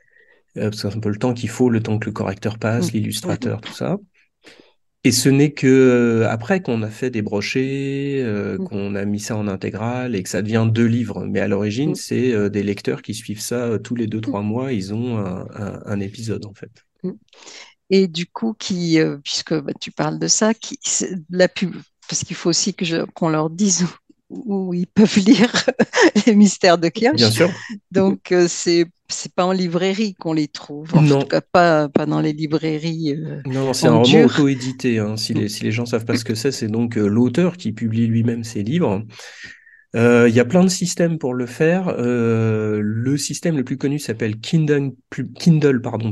Euh, 0.57 0.69
parce 0.71 0.81
que 0.81 0.89
c'est 0.89 0.97
un 0.97 0.99
peu 0.99 1.09
le 1.09 1.17
temps 1.17 1.35
qu'il 1.35 1.49
faut, 1.49 1.69
le 1.69 1.81
temps 1.83 1.99
que 1.99 2.07
le 2.07 2.11
correcteur 2.11 2.57
passe, 2.57 2.87
Mm. 2.91 2.95
l'illustrateur, 2.95 3.61
tout 3.61 3.73
ça. 3.73 3.97
Et 5.05 5.11
ce 5.13 5.29
n'est 5.29 5.53
que 5.53 5.67
euh, 5.67 6.29
après 6.29 6.61
qu'on 6.61 6.81
a 6.83 6.89
fait 6.89 7.09
des 7.09 7.21
brochets, 7.21 8.21
euh, 8.21 8.57
Mm. 8.57 8.63
qu'on 8.65 8.95
a 8.95 9.05
mis 9.05 9.19
ça 9.19 9.35
en 9.37 9.47
intégrale 9.47 10.15
et 10.15 10.23
que 10.23 10.29
ça 10.29 10.41
devient 10.41 10.67
deux 10.69 10.85
livres. 10.85 11.25
Mais 11.25 11.39
à 11.39 11.47
l'origine, 11.47 11.91
Mm. 11.91 11.95
c'est 11.95 12.33
euh, 12.33 12.49
des 12.49 12.63
lecteurs 12.63 13.01
qui 13.01 13.13
suivent 13.13 13.39
ça 13.41 13.65
euh, 13.67 13.77
tous 13.79 13.95
les 13.95 14.07
deux, 14.07 14.19
trois 14.21 14.41
mois. 14.41 14.73
Ils 14.73 14.93
ont 14.93 15.17
un, 15.17 15.47
un- 15.55 15.81
un 15.85 15.99
épisode, 16.01 16.45
en 16.45 16.53
fait. 16.53 16.71
Et 17.89 18.07
du 18.07 18.27
coup, 18.27 18.53
qui, 18.59 18.99
puisque 19.23 19.53
bah, 19.53 19.71
tu 19.79 19.91
parles 19.91 20.19
de 20.19 20.27
ça, 20.27 20.53
qui, 20.53 20.77
la 21.29 21.47
pub, 21.47 21.75
parce 22.07 22.23
qu'il 22.23 22.35
faut 22.35 22.49
aussi 22.49 22.73
que 22.73 22.85
je- 22.85 23.05
qu'on 23.13 23.29
leur 23.29 23.49
dise 23.49 23.85
où 24.29 24.73
ils 24.73 24.87
peuvent 24.87 25.17
lire 25.25 25.51
les 26.25 26.35
mystères 26.35 26.77
de 26.77 26.89
Kioch. 26.89 27.15
Bien 27.15 27.31
sûr. 27.31 27.49
Donc, 27.91 28.31
euh, 28.31 28.47
c'est 28.47 28.85
c'est 29.11 29.33
pas 29.33 29.43
en 29.43 29.51
librairie 29.51 30.13
qu'on 30.13 30.33
les 30.33 30.47
trouve. 30.47 30.95
En 30.95 31.01
Non. 31.01 31.21
tout 31.21 31.27
cas, 31.27 31.41
pas, 31.41 31.89
pas 31.89 32.05
dans 32.05 32.21
les 32.21 32.31
librairies. 32.31 33.15
euh, 33.17 33.41
Non, 33.47 33.73
c'est 33.73 33.87
un 33.87 33.95
roman 33.97 34.25
auto-édité. 34.25 34.99
hein. 34.99 35.17
Si 35.17 35.33
les, 35.33 35.49
si 35.49 35.63
les 35.63 35.71
gens 35.71 35.87
savent 35.87 36.05
pas 36.05 36.15
ce 36.15 36.23
que 36.23 36.35
c'est, 36.35 36.51
c'est 36.51 36.67
donc 36.67 36.95
euh, 36.95 37.07
l'auteur 37.07 37.57
qui 37.57 37.71
publie 37.71 38.05
lui-même 38.05 38.43
ses 38.43 38.61
livres. 38.61 39.03
Euh, 39.95 40.27
Il 40.29 40.35
y 40.35 40.39
a 40.39 40.45
plein 40.45 40.63
de 40.63 40.69
systèmes 40.69 41.17
pour 41.17 41.33
le 41.33 41.47
faire. 41.47 41.87
Euh, 41.97 42.79
le 42.83 43.17
système 43.17 43.57
le 43.57 43.63
plus 43.63 43.77
connu 43.77 43.97
s'appelle 43.97 44.39
Kindle, 44.39 44.91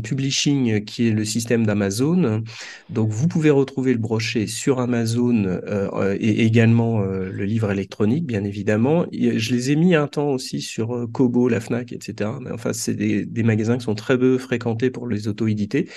Publishing, 0.01 0.83
qui 0.83 1.07
est 1.07 1.11
le 1.11 1.23
système 1.25 1.65
d'Amazon. 1.65 2.43
Donc, 2.89 3.11
vous 3.11 3.27
pouvez 3.27 3.51
retrouver 3.51 3.93
le 3.93 3.99
brochet 3.99 4.47
sur 4.47 4.79
Amazon 4.79 5.45
euh, 5.45 5.89
euh, 5.93 6.17
et 6.19 6.43
également 6.45 7.01
euh, 7.03 7.29
le 7.31 7.45
livre 7.45 7.69
électronique, 7.71 8.25
bien 8.25 8.43
évidemment. 8.43 9.05
Je 9.13 9.53
les 9.53 9.71
ai 9.71 9.75
mis 9.75 9.93
un 9.93 10.07
temps 10.07 10.29
aussi 10.31 10.61
sur 10.61 11.07
Kobo, 11.11 11.47
la 11.47 11.59
Fnac, 11.59 11.93
etc. 11.93 12.39
Mais 12.41 12.51
enfin, 12.51 12.73
c'est 12.73 12.95
des, 12.95 13.25
des 13.25 13.43
magasins 13.43 13.77
qui 13.77 13.83
sont 13.85 13.95
très 13.95 14.17
peu 14.17 14.39
fréquentés 14.39 14.89
pour 14.89 15.07
les 15.07 15.27
auto-édités. 15.27 15.87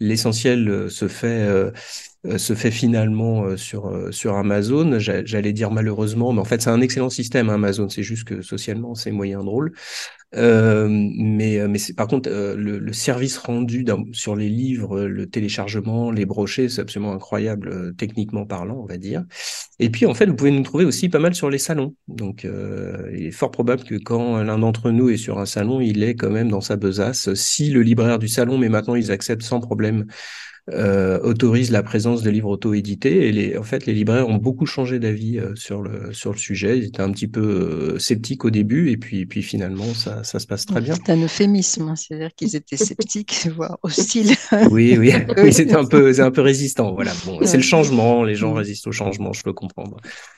L'essentiel 0.00 0.88
se 0.90 1.08
fait 1.08 1.72
se 2.38 2.54
fait 2.54 2.70
finalement 2.70 3.44
euh, 3.44 3.56
sur 3.56 3.86
euh, 3.86 4.10
sur 4.12 4.34
Amazon. 4.36 4.98
J'a- 4.98 5.24
J'allais 5.24 5.52
dire 5.52 5.70
malheureusement, 5.70 6.32
mais 6.32 6.40
en 6.40 6.44
fait 6.44 6.60
c'est 6.62 6.70
un 6.70 6.80
excellent 6.80 7.10
système 7.10 7.48
hein, 7.50 7.54
Amazon. 7.54 7.88
C'est 7.88 8.02
juste 8.02 8.24
que 8.24 8.42
socialement 8.42 8.94
c'est 8.94 9.12
moyen 9.12 9.44
drôle. 9.44 9.72
Euh, 10.34 10.88
mais 10.90 11.58
euh, 11.58 11.68
mais 11.68 11.78
c'est 11.78 11.94
par 11.94 12.06
contre 12.06 12.28
euh, 12.30 12.54
le, 12.54 12.78
le 12.78 12.92
service 12.92 13.38
rendu 13.38 13.84
sur 14.12 14.36
les 14.36 14.50
livres, 14.50 14.98
euh, 14.98 15.08
le 15.08 15.26
téléchargement, 15.28 16.10
les 16.10 16.26
brochets, 16.26 16.68
c'est 16.68 16.82
absolument 16.82 17.12
incroyable 17.14 17.68
euh, 17.70 17.92
techniquement 17.92 18.44
parlant, 18.44 18.76
on 18.82 18.84
va 18.86 18.98
dire. 18.98 19.24
Et 19.78 19.90
puis 19.90 20.06
en 20.06 20.14
fait 20.14 20.26
vous 20.26 20.36
pouvez 20.36 20.50
nous 20.50 20.62
trouver 20.62 20.84
aussi 20.84 21.08
pas 21.08 21.18
mal 21.18 21.34
sur 21.34 21.48
les 21.50 21.58
salons. 21.58 21.94
Donc 22.08 22.44
euh, 22.44 23.10
il 23.14 23.26
est 23.26 23.30
fort 23.30 23.50
probable 23.50 23.84
que 23.84 23.94
quand 23.94 24.42
l'un 24.42 24.58
d'entre 24.58 24.90
nous 24.90 25.08
est 25.10 25.16
sur 25.16 25.38
un 25.38 25.46
salon, 25.46 25.80
il 25.80 26.02
est 26.02 26.14
quand 26.14 26.30
même 26.30 26.50
dans 26.50 26.60
sa 26.60 26.76
besace. 26.76 27.32
Si 27.34 27.70
le 27.70 27.82
libraire 27.82 28.18
du 28.18 28.28
salon, 28.28 28.58
mais 28.58 28.68
maintenant 28.68 28.96
ils 28.96 29.10
acceptent 29.10 29.42
sans 29.42 29.60
problème 29.60 30.06
euh, 30.72 31.20
autorise 31.20 31.70
la 31.70 31.82
présence 31.82 32.22
de 32.22 32.30
livres 32.30 32.50
auto-édités. 32.50 33.28
Et 33.28 33.32
les, 33.32 33.56
en 33.56 33.62
fait, 33.62 33.86
les 33.86 33.94
libraires 33.94 34.28
ont 34.28 34.36
beaucoup 34.36 34.66
changé 34.66 34.98
d'avis 34.98 35.38
euh, 35.38 35.54
sur 35.54 35.82
le, 35.82 36.12
sur 36.12 36.32
le 36.32 36.38
sujet. 36.38 36.78
Ils 36.78 36.84
étaient 36.84 37.02
un 37.02 37.12
petit 37.12 37.28
peu 37.28 37.40
euh, 37.40 37.98
sceptiques 37.98 38.44
au 38.44 38.50
début, 38.50 38.90
et 38.90 38.96
puis, 38.96 39.26
puis 39.26 39.42
finalement, 39.42 39.94
ça, 39.94 40.24
ça 40.24 40.38
se 40.38 40.46
passe 40.46 40.66
très 40.66 40.80
bien. 40.80 40.94
C'est 40.94 41.12
un 41.12 41.22
euphémisme, 41.22 41.88
hein, 41.88 41.96
c'est-à-dire 41.96 42.34
qu'ils 42.34 42.56
étaient 42.56 42.76
sceptiques, 42.76 43.48
voire 43.56 43.78
hostiles. 43.82 44.34
Oui, 44.70 44.96
oui, 44.98 45.12
oui 45.38 45.52
c'est 45.52 45.72
un 45.74 45.84
peu, 45.84 46.12
c'est 46.12 46.22
un 46.22 46.32
peu 46.32 46.42
résistant. 46.42 46.94
Voilà. 46.94 47.12
Bon, 47.24 47.38
c'est 47.44 47.56
le 47.56 47.62
changement. 47.62 48.24
Les 48.24 48.34
gens 48.34 48.48
Mm. 48.52 48.56
résistent 48.56 48.86
au 48.86 48.92
changement, 48.92 49.32
je 49.32 49.42
peux 49.42 49.52
comprendre. 49.52 49.96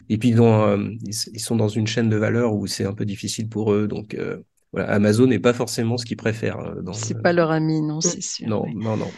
Et 0.08 0.18
puis, 0.18 0.34
euh, 0.38 0.90
ils, 1.04 1.40
sont 1.40 1.56
dans 1.56 1.68
une 1.68 1.86
chaîne 1.86 2.08
de 2.08 2.16
valeur 2.16 2.54
où 2.54 2.66
c'est 2.66 2.84
un 2.84 2.92
peu 2.92 3.04
difficile 3.04 3.48
pour 3.48 3.72
eux. 3.72 3.86
Donc, 3.86 4.14
euh, 4.14 4.38
voilà, 4.72 4.90
Amazon 4.92 5.26
n'est 5.26 5.38
pas 5.38 5.52
forcément 5.52 5.96
ce 5.96 6.04
qu'ils 6.04 6.16
préfèrent. 6.16 6.74
C'est 6.92 7.20
pas 7.20 7.32
leur 7.32 7.50
ami, 7.50 7.80
non, 7.82 8.00
c'est 8.00 8.22
sûr. 8.22 8.48
Non, 8.48 8.64
oui. 8.64 8.74
non, 8.74 8.96
non. 8.96 9.10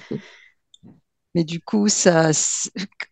Mais 1.35 1.45
du 1.45 1.61
coup, 1.61 1.89
ça, 1.89 2.30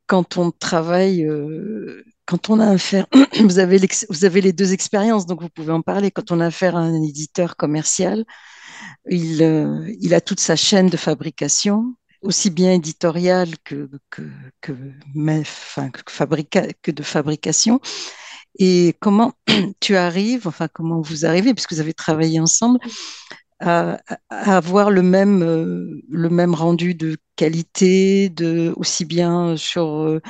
quand 0.06 0.36
on 0.36 0.50
travaille, 0.50 1.24
euh, 1.24 2.04
quand 2.26 2.50
on 2.50 2.60
a 2.60 2.66
affaire, 2.68 3.06
vous 3.40 3.58
avez, 3.58 3.78
vous 4.10 4.24
avez 4.24 4.40
les 4.40 4.52
deux 4.52 4.72
expériences, 4.72 5.26
donc 5.26 5.40
vous 5.40 5.48
pouvez 5.48 5.72
en 5.72 5.82
parler. 5.82 6.10
Quand 6.10 6.30
on 6.30 6.40
a 6.40 6.46
affaire 6.46 6.76
à 6.76 6.80
un 6.80 7.02
éditeur 7.02 7.56
commercial, 7.56 8.24
il, 9.08 9.42
euh, 9.42 10.14
a 10.14 10.20
toute 10.20 10.40
sa 10.40 10.56
chaîne 10.56 10.88
de 10.88 10.96
fabrication, 10.96 11.94
aussi 12.22 12.50
bien 12.50 12.72
éditoriale 12.74 13.50
que, 13.64 13.90
que, 14.10 14.22
que, 14.60 14.72
enfin, 15.40 15.90
que, 15.90 16.00
fabrica- 16.12 16.72
que 16.82 16.90
de 16.90 17.02
fabrication. 17.02 17.80
Et 18.58 18.96
comment 19.00 19.32
tu 19.80 19.96
arrives, 19.96 20.46
enfin 20.48 20.68
comment 20.72 21.00
vous 21.00 21.26
arrivez, 21.26 21.54
puisque 21.54 21.72
vous 21.72 21.80
avez 21.80 21.94
travaillé 21.94 22.40
ensemble, 22.40 22.78
à, 23.60 23.98
à 24.30 24.56
avoir 24.56 24.90
le 24.90 25.02
même, 25.02 25.42
euh, 25.42 26.02
le 26.10 26.30
même 26.30 26.54
rendu 26.54 26.94
de 26.94 27.16
qualité, 27.40 28.28
de, 28.30 28.72
aussi 28.76 29.04
bien 29.06 29.56
sur 29.56 29.86
euh, 30.02 30.20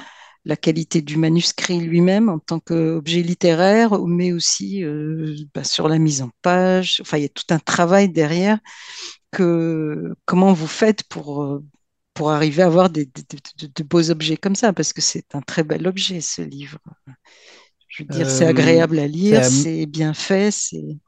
la 0.44 0.56
qualité 0.56 1.02
du 1.02 1.16
manuscrit 1.18 1.80
lui-même 1.80 2.28
en 2.30 2.38
tant 2.40 2.61
qu'objet 2.61 3.22
littéraire, 3.22 3.90
mais 4.06 4.32
aussi 4.32 4.84
euh, 4.84 5.36
bah, 5.54 5.64
sur 5.64 5.88
la 5.88 5.98
mise 5.98 6.22
en 6.22 6.30
page. 6.42 7.00
Enfin, 7.02 7.18
il 7.18 7.22
y 7.24 7.26
a 7.26 7.30
tout 7.40 7.50
un 7.50 7.61
travail 7.61 8.08
derrière 8.11 8.58
que 9.32 10.14
comment 10.26 10.52
vous 10.52 10.68
faites 10.68 11.04
pour, 11.04 11.42
euh, 11.44 11.64
pour 12.14 12.30
arriver 12.32 12.62
à 12.62 12.66
avoir 12.66 12.90
des, 12.90 13.06
de, 13.06 13.68
de 13.76 13.82
beaux 13.84 14.11
objets 14.11 14.36
comme 14.38 14.56
ça, 14.56 14.72
parce 14.72 14.92
que 14.94 15.02
c'est 15.02 15.34
un 15.34 15.42
très 15.42 15.64
bel 15.64 15.86
objet, 15.88 16.20
ce 16.20 16.42
livre. 16.42 16.78
Je 17.88 18.02
veux 18.02 18.08
dire, 18.08 18.30
c'est 18.30 18.46
Euh, 18.46 18.46
agréable 18.46 18.98
à 18.98 19.06
lire, 19.06 19.44
c'est 19.44 19.84
à- 19.84 19.86
bien 19.86 20.14
fait, 20.14 20.50
c'est... 20.50 20.98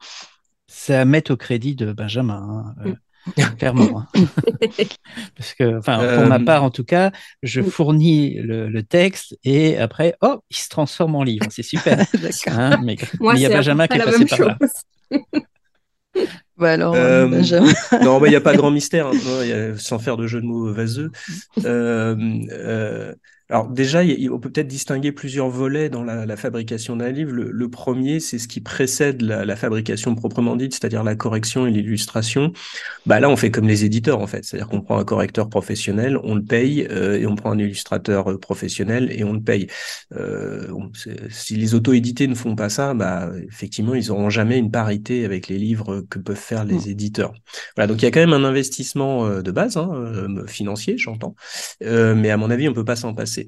C'est 0.67 0.95
à 0.95 1.05
mettre 1.05 1.31
au 1.33 1.37
crédit 1.37 1.75
de 1.75 1.93
Benjamin, 1.93 2.35
hein, 2.35 2.75
euh, 2.81 2.95
clairement. 3.57 4.01
hein. 4.15 4.25
Parce 5.37 5.53
que, 5.53 5.77
enfin, 5.77 5.97
pour 6.15 6.27
ma 6.27 6.37
Euh, 6.39 6.45
part, 6.45 6.63
en 6.63 6.69
tout 6.71 6.83
cas, 6.83 7.11
je 7.41 7.61
fournis 7.61 8.35
le, 8.35 8.67
le 8.67 8.83
texte 8.83 9.37
et 9.43 9.77
après, 9.77 10.15
oh, 10.21 10.41
il 10.49 10.57
se 10.57 10.69
transforme 10.69 11.15
en 11.15 11.23
livre. 11.23 11.45
C'est 11.49 11.63
super. 11.63 11.97
Hein, 12.47 12.79
mais 12.83 12.95
il 13.35 13.39
y 13.39 13.45
a 13.45 13.49
Benjamin 13.49 13.87
qui 13.87 13.97
est 13.97 14.03
passé 14.03 14.25
par 14.25 14.39
là. 14.39 14.57
Bah 16.57 16.73
alors, 16.73 16.93
Euh, 16.95 17.27
Benjamin. 17.27 17.73
Non, 18.03 18.19
mais 18.19 18.27
il 18.27 18.31
n'y 18.31 18.35
a 18.35 18.41
pas 18.41 18.55
grand 18.55 18.69
mystère, 18.69 19.07
hein. 19.07 19.13
Non, 19.13 19.41
il 19.41 19.49
y 19.49 19.53
a- 19.53 19.77
sans 19.77 19.97
faire 19.97 20.17
de 20.17 20.27
jeu 20.27 20.39
de 20.39 20.45
mots 20.45 20.71
vaseux. 20.71 21.11
Euh, 21.65 22.15
euh, 22.51 23.13
alors 23.53 23.69
déjà, 23.69 24.03
il 24.03 24.31
on 24.31 24.39
peut 24.39 24.49
peut-être 24.51 24.67
distinguer 24.67 25.11
plusieurs 25.11 25.47
volets 25.49 25.89
dans 25.89 26.03
la, 26.03 26.25
la 26.25 26.35
fabrication 26.37 26.95
d'un 26.95 27.11
livre. 27.11 27.31
Le, 27.31 27.51
le 27.51 27.69
premier, 27.69 28.19
c'est 28.19 28.39
ce 28.39 28.47
qui 28.47 28.61
précède 28.61 29.21
la, 29.21 29.45
la 29.45 29.55
fabrication 29.55 30.15
proprement 30.15 30.55
dite, 30.55 30.73
c'est-à-dire 30.73 31.03
la 31.03 31.15
correction 31.15 31.67
et 31.67 31.71
l'illustration. 31.71 32.51
Bah 33.05 33.19
là, 33.19 33.29
on 33.29 33.35
fait 33.35 33.51
comme 33.51 33.67
les 33.67 33.85
éditeurs 33.85 34.19
en 34.21 34.27
fait, 34.27 34.43
c'est-à-dire 34.43 34.67
qu'on 34.69 34.81
prend 34.81 34.97
un 34.97 35.05
correcteur 35.05 35.49
professionnel, 35.49 36.17
on 36.23 36.35
le 36.35 36.43
paye, 36.43 36.87
euh, 36.89 37.19
et 37.19 37.27
on 37.27 37.35
prend 37.35 37.51
un 37.51 37.59
illustrateur 37.59 38.31
euh, 38.31 38.39
professionnel 38.39 39.09
et 39.11 39.23
on 39.23 39.33
le 39.33 39.41
paye. 39.41 39.67
Euh, 40.13 40.67
on- 40.73 40.91
si 41.29 41.55
les 41.55 41.75
auto-édités 41.75 42.27
ne 42.27 42.35
font 42.35 42.55
pas 42.55 42.69
ça, 42.69 42.93
bah 42.95 43.31
effectivement, 43.47 43.93
ils 43.95 44.07
n'auront 44.07 44.29
jamais 44.31 44.57
une 44.57 44.71
parité 44.71 45.25
avec 45.25 45.47
les 45.47 45.59
livres 45.59 46.01
que 46.09 46.19
peuvent 46.19 46.35
faire 46.35 46.65
les 46.65 46.89
éditeurs. 46.89 47.33
Voilà, 47.75 47.87
donc 47.87 48.01
il 48.01 48.05
y 48.05 48.07
a 48.07 48.11
quand 48.11 48.19
même 48.19 48.33
un 48.33 48.43
investissement 48.43 49.41
de 49.41 49.51
base, 49.51 49.77
hein, 49.77 49.89
financier, 50.47 50.97
j'entends, 50.97 51.35
Euh, 51.83 52.15
mais 52.15 52.29
à 52.31 52.37
mon 52.37 52.49
avis, 52.49 52.67
on 52.69 52.73
peut 52.73 52.85
pas 52.85 52.95
s'en 52.95 53.13
passer. 53.13 53.42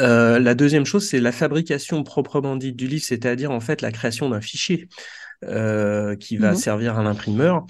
Euh, 0.00 0.38
la 0.40 0.54
deuxième 0.54 0.84
chose, 0.84 1.08
c'est 1.08 1.20
la 1.20 1.30
fabrication 1.32 2.02
proprement 2.02 2.56
dite 2.56 2.76
du 2.76 2.88
livre, 2.88 3.04
c'est-à-dire 3.04 3.50
en 3.52 3.60
fait 3.60 3.80
la 3.80 3.92
création 3.92 4.28
d'un 4.28 4.40
fichier 4.40 4.88
euh, 5.44 6.16
qui 6.16 6.36
va 6.38 6.54
Mhm. 6.54 6.56
servir 6.56 6.98
à 6.98 7.02
l'imprimeur. 7.04 7.66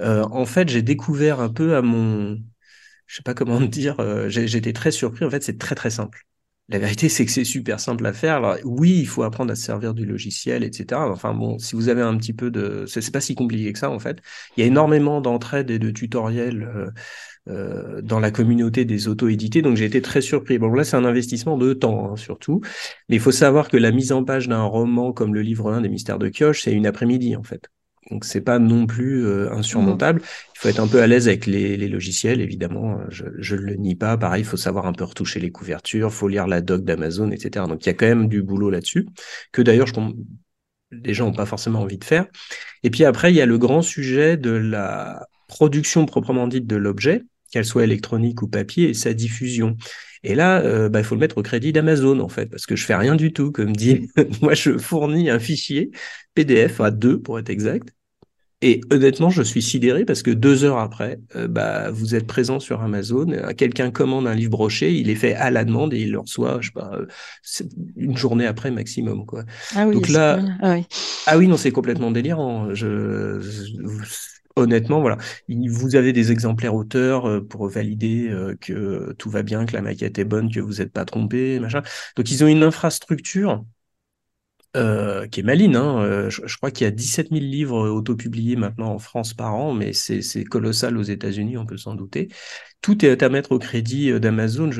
Euh, 0.00 0.24
en 0.32 0.46
fait, 0.46 0.68
j'ai 0.70 0.82
découvert 0.82 1.40
un 1.40 1.50
peu 1.50 1.76
à 1.76 1.82
mon, 1.82 2.38
je 3.06 3.16
sais 3.16 3.22
pas 3.24 3.34
comment 3.34 3.60
dire, 3.62 4.00
euh, 4.00 4.28
j'étais 4.30 4.72
très 4.74 4.90
surpris. 4.92 5.24
En 5.26 5.30
fait, 5.30 5.42
c'est 5.44 5.58
très 5.58 5.74
très 5.76 5.90
simple. 5.90 6.22
La 6.68 6.78
vérité, 6.78 7.08
c'est 7.10 7.26
que 7.26 7.32
c'est 7.32 7.44
super 7.44 7.80
simple 7.80 8.06
à 8.06 8.12
faire. 8.14 8.36
Alors, 8.36 8.56
oui, 8.64 8.98
il 9.00 9.06
faut 9.08 9.22
apprendre 9.24 9.52
à 9.52 9.56
se 9.56 9.62
servir 9.64 9.94
du 9.94 10.06
logiciel, 10.06 10.64
etc. 10.64 11.10
Enfin 11.10 11.34
bon, 11.34 11.58
si 11.58 11.76
vous 11.76 11.88
avez 11.90 12.02
un 12.02 12.16
petit 12.18 12.32
peu 12.34 12.50
de, 12.50 12.86
c'est 12.86 13.10
pas 13.12 13.20
si 13.20 13.34
compliqué 13.36 13.72
que 13.72 13.78
ça 13.80 13.90
en 13.90 13.98
fait. 14.00 14.20
Il 14.56 14.60
y 14.62 14.64
a 14.64 14.66
énormément 14.66 15.20
d'entraide 15.20 15.70
et 15.70 15.78
de 15.80 15.90
tutoriels 15.90 16.68
euh, 17.48 18.00
dans 18.02 18.20
la 18.20 18.30
communauté 18.30 18.84
des 18.84 19.08
auto-édités, 19.08 19.62
donc 19.62 19.76
j'ai 19.76 19.84
été 19.84 20.02
très 20.02 20.20
surpris. 20.20 20.58
Bon, 20.58 20.72
là, 20.72 20.84
c'est 20.84 20.96
un 20.96 21.04
investissement 21.04 21.56
de 21.56 21.72
temps 21.72 22.12
hein, 22.12 22.16
surtout, 22.16 22.60
mais 23.08 23.16
il 23.16 23.20
faut 23.20 23.32
savoir 23.32 23.68
que 23.68 23.76
la 23.76 23.92
mise 23.92 24.12
en 24.12 24.24
page 24.24 24.48
d'un 24.48 24.62
roman 24.62 25.12
comme 25.12 25.34
le 25.34 25.42
livre 25.42 25.72
1 25.72 25.80
des 25.80 25.88
Mystères 25.88 26.18
de 26.18 26.28
Kioche, 26.28 26.62
c'est 26.62 26.72
une 26.72 26.86
après-midi 26.86 27.36
en 27.36 27.42
fait. 27.42 27.70
Donc 28.10 28.24
c'est 28.24 28.40
pas 28.40 28.58
non 28.58 28.86
plus 28.86 29.26
euh, 29.26 29.52
insurmontable. 29.52 30.22
Il 30.54 30.58
faut 30.58 30.68
être 30.68 30.78
un 30.78 30.86
peu 30.86 31.00
à 31.02 31.06
l'aise 31.08 31.26
avec 31.26 31.46
les, 31.46 31.76
les 31.76 31.88
logiciels, 31.88 32.40
évidemment. 32.40 33.00
Je, 33.08 33.24
je 33.38 33.56
le 33.56 33.74
nie 33.74 33.96
pas. 33.96 34.16
Pareil, 34.16 34.42
il 34.42 34.46
faut 34.46 34.56
savoir 34.56 34.86
un 34.86 34.92
peu 34.92 35.04
retoucher 35.04 35.40
les 35.40 35.50
couvertures, 35.50 36.12
faut 36.12 36.28
lire 36.28 36.46
la 36.46 36.60
doc 36.60 36.84
d'Amazon, 36.84 37.30
etc. 37.32 37.66
Donc 37.68 37.84
il 37.84 37.88
y 37.88 37.90
a 37.90 37.94
quand 37.94 38.06
même 38.06 38.28
du 38.28 38.42
boulot 38.42 38.70
là-dessus, 38.70 39.06
que 39.50 39.62
d'ailleurs 39.62 39.88
je 39.88 39.94
les 40.92 41.14
gens 41.14 41.26
n'ont 41.26 41.32
pas 41.32 41.46
forcément 41.46 41.80
envie 41.80 41.98
de 41.98 42.04
faire. 42.04 42.26
Et 42.82 42.90
puis 42.90 43.04
après, 43.04 43.32
il 43.32 43.36
y 43.36 43.40
a 43.40 43.46
le 43.46 43.58
grand 43.58 43.82
sujet 43.82 44.36
de 44.36 44.50
la 44.50 45.26
production 45.48 46.06
proprement 46.06 46.48
dite 46.48 46.66
de 46.66 46.76
l'objet, 46.76 47.22
qu'elle 47.50 47.64
soit 47.64 47.84
électronique 47.84 48.42
ou 48.42 48.48
papier, 48.48 48.90
et 48.90 48.94
sa 48.94 49.14
diffusion. 49.14 49.76
Et 50.22 50.34
là, 50.34 50.60
euh, 50.60 50.88
bah, 50.88 51.00
il 51.00 51.04
faut 51.04 51.14
le 51.14 51.20
mettre 51.20 51.38
au 51.38 51.42
crédit 51.42 51.72
d'Amazon, 51.72 52.20
en 52.20 52.28
fait, 52.28 52.46
parce 52.46 52.66
que 52.66 52.76
je 52.76 52.84
fais 52.84 52.96
rien 52.96 53.16
du 53.16 53.32
tout, 53.32 53.52
comme 53.52 53.74
dit. 53.76 54.08
Moi, 54.42 54.54
je 54.54 54.78
fournis 54.78 55.30
un 55.30 55.38
fichier 55.38 55.90
PDF 56.34 56.80
à 56.80 56.90
deux, 56.90 57.20
pour 57.20 57.38
être 57.38 57.50
exact. 57.50 57.90
Et 58.62 58.80
honnêtement, 58.90 59.28
je 59.28 59.42
suis 59.42 59.60
sidéré 59.60 60.06
parce 60.06 60.22
que 60.22 60.30
deux 60.30 60.64
heures 60.64 60.78
après, 60.78 61.20
euh, 61.36 61.46
bah, 61.46 61.90
vous 61.90 62.14
êtes 62.14 62.26
présent 62.26 62.58
sur 62.58 62.80
Amazon, 62.82 63.30
euh, 63.30 63.52
quelqu'un 63.52 63.90
commande 63.90 64.26
un 64.26 64.34
livre 64.34 64.52
broché, 64.52 64.94
il 64.94 65.10
est 65.10 65.14
fait 65.14 65.34
à 65.34 65.50
la 65.50 65.64
demande 65.64 65.92
et 65.92 66.00
il 66.00 66.10
le 66.12 66.20
reçoit, 66.20 66.58
je 66.62 66.68
sais 66.68 66.72
pas, 66.72 66.90
une 67.96 68.16
journée 68.16 68.46
après 68.46 68.70
maximum, 68.70 69.26
quoi. 69.26 69.44
Ah 69.74 69.86
oui, 69.86 69.94
Donc 69.96 70.08
là-. 70.08 70.40
Ah 70.62 70.72
oui. 70.72 70.86
Ah 71.26 71.36
oui, 71.36 71.48
non, 71.48 71.58
c'est 71.58 71.70
complètement 71.70 72.10
délirant. 72.10 72.74
Je, 72.74 73.40
je- 73.40 74.35
honnêtement, 74.56 75.00
voilà. 75.00 75.18
Il- 75.48 75.70
Vous 75.70 75.96
avez 75.96 76.12
des 76.12 76.32
exemplaires 76.32 76.74
auteurs 76.74 77.28
euh, 77.28 77.40
pour 77.46 77.68
valider 77.68 78.28
euh, 78.30 78.56
que 78.60 79.12
tout 79.18 79.30
va 79.30 79.42
bien, 79.42 79.66
que 79.66 79.72
la 79.74 79.82
maquette 79.82 80.18
est 80.18 80.24
bonne, 80.24 80.50
que 80.52 80.60
vous 80.60 80.74
n'êtes 80.74 80.92
pas 80.92 81.04
trompé, 81.04 81.60
machin. 81.60 81.82
Donc, 82.16 82.30
ils 82.30 82.42
ont 82.44 82.48
une 82.48 82.62
infrastructure 82.62 83.64
euh, 84.76 85.26
qui 85.28 85.40
est 85.40 85.42
maline. 85.42 85.76
Hein. 85.76 86.28
Je, 86.28 86.56
crois 86.56 86.70
qu'il 86.70 86.84
y 86.84 86.88
a 86.88 86.90
17 86.90 87.30
000 87.32 87.44
livres 87.44 87.88
autopubliés 87.88 88.56
maintenant 88.56 88.92
en 88.92 88.98
France 88.98 89.32
par 89.34 89.54
an, 89.54 89.72
mais 89.72 89.92
c'est 89.92 90.44
colossal 90.44 90.98
aux 90.98 91.02
États-Unis, 91.02 91.56
on 91.56 91.66
peut 91.66 91.78
s'en 91.78 91.94
douter. 91.94 92.28
Tout 92.82 93.04
est 93.04 93.22
à 93.22 93.28
mettre 93.28 93.52
au 93.52 93.58
crédit 93.58 94.18
d'Amazon. 94.20 94.70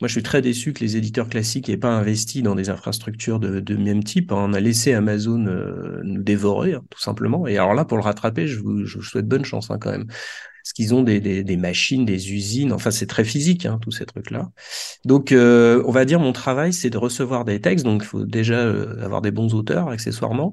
Moi, 0.00 0.06
je 0.06 0.12
suis 0.12 0.22
très 0.22 0.42
déçu 0.42 0.72
que 0.72 0.80
les 0.80 0.96
éditeurs 0.96 1.28
classiques 1.28 1.68
n'aient 1.68 1.76
pas 1.76 1.88
investi 1.90 2.42
dans 2.42 2.54
des 2.54 2.70
infrastructures 2.70 3.40
de, 3.40 3.58
de 3.58 3.76
même 3.76 4.04
type. 4.04 4.30
On 4.30 4.52
a 4.52 4.60
laissé 4.60 4.92
Amazon 4.92 5.46
euh, 5.46 6.00
nous 6.04 6.22
dévorer, 6.22 6.74
hein, 6.74 6.84
tout 6.88 7.00
simplement. 7.00 7.48
Et 7.48 7.58
alors 7.58 7.74
là, 7.74 7.84
pour 7.84 7.98
le 7.98 8.04
rattraper, 8.04 8.46
je 8.46 8.60
vous, 8.60 8.84
je 8.84 8.98
vous 8.98 9.04
souhaite 9.04 9.26
bonne 9.26 9.44
chance 9.44 9.70
hein, 9.70 9.78
quand 9.80 9.90
même 9.90 10.06
parce 10.68 10.74
qu'ils 10.74 10.94
ont 10.94 11.02
des, 11.02 11.18
des, 11.18 11.44
des, 11.44 11.56
machines, 11.56 12.04
des 12.04 12.34
usines, 12.34 12.74
enfin 12.74 12.90
c'est 12.90 13.06
très 13.06 13.24
physique, 13.24 13.64
hein, 13.64 13.78
tous 13.80 13.90
ces 13.90 14.04
trucs-là. 14.04 14.50
Donc 15.06 15.32
euh, 15.32 15.82
on 15.86 15.92
va 15.92 16.04
dire 16.04 16.20
mon 16.20 16.34
travail, 16.34 16.74
c'est 16.74 16.90
de 16.90 16.98
recevoir 16.98 17.46
des 17.46 17.58
textes, 17.58 17.86
donc 17.86 18.02
il 18.02 18.06
faut 18.06 18.26
déjà 18.26 18.58
euh, 18.58 19.02
avoir 19.02 19.22
des 19.22 19.30
bons 19.30 19.54
auteurs 19.54 19.88
accessoirement, 19.88 20.52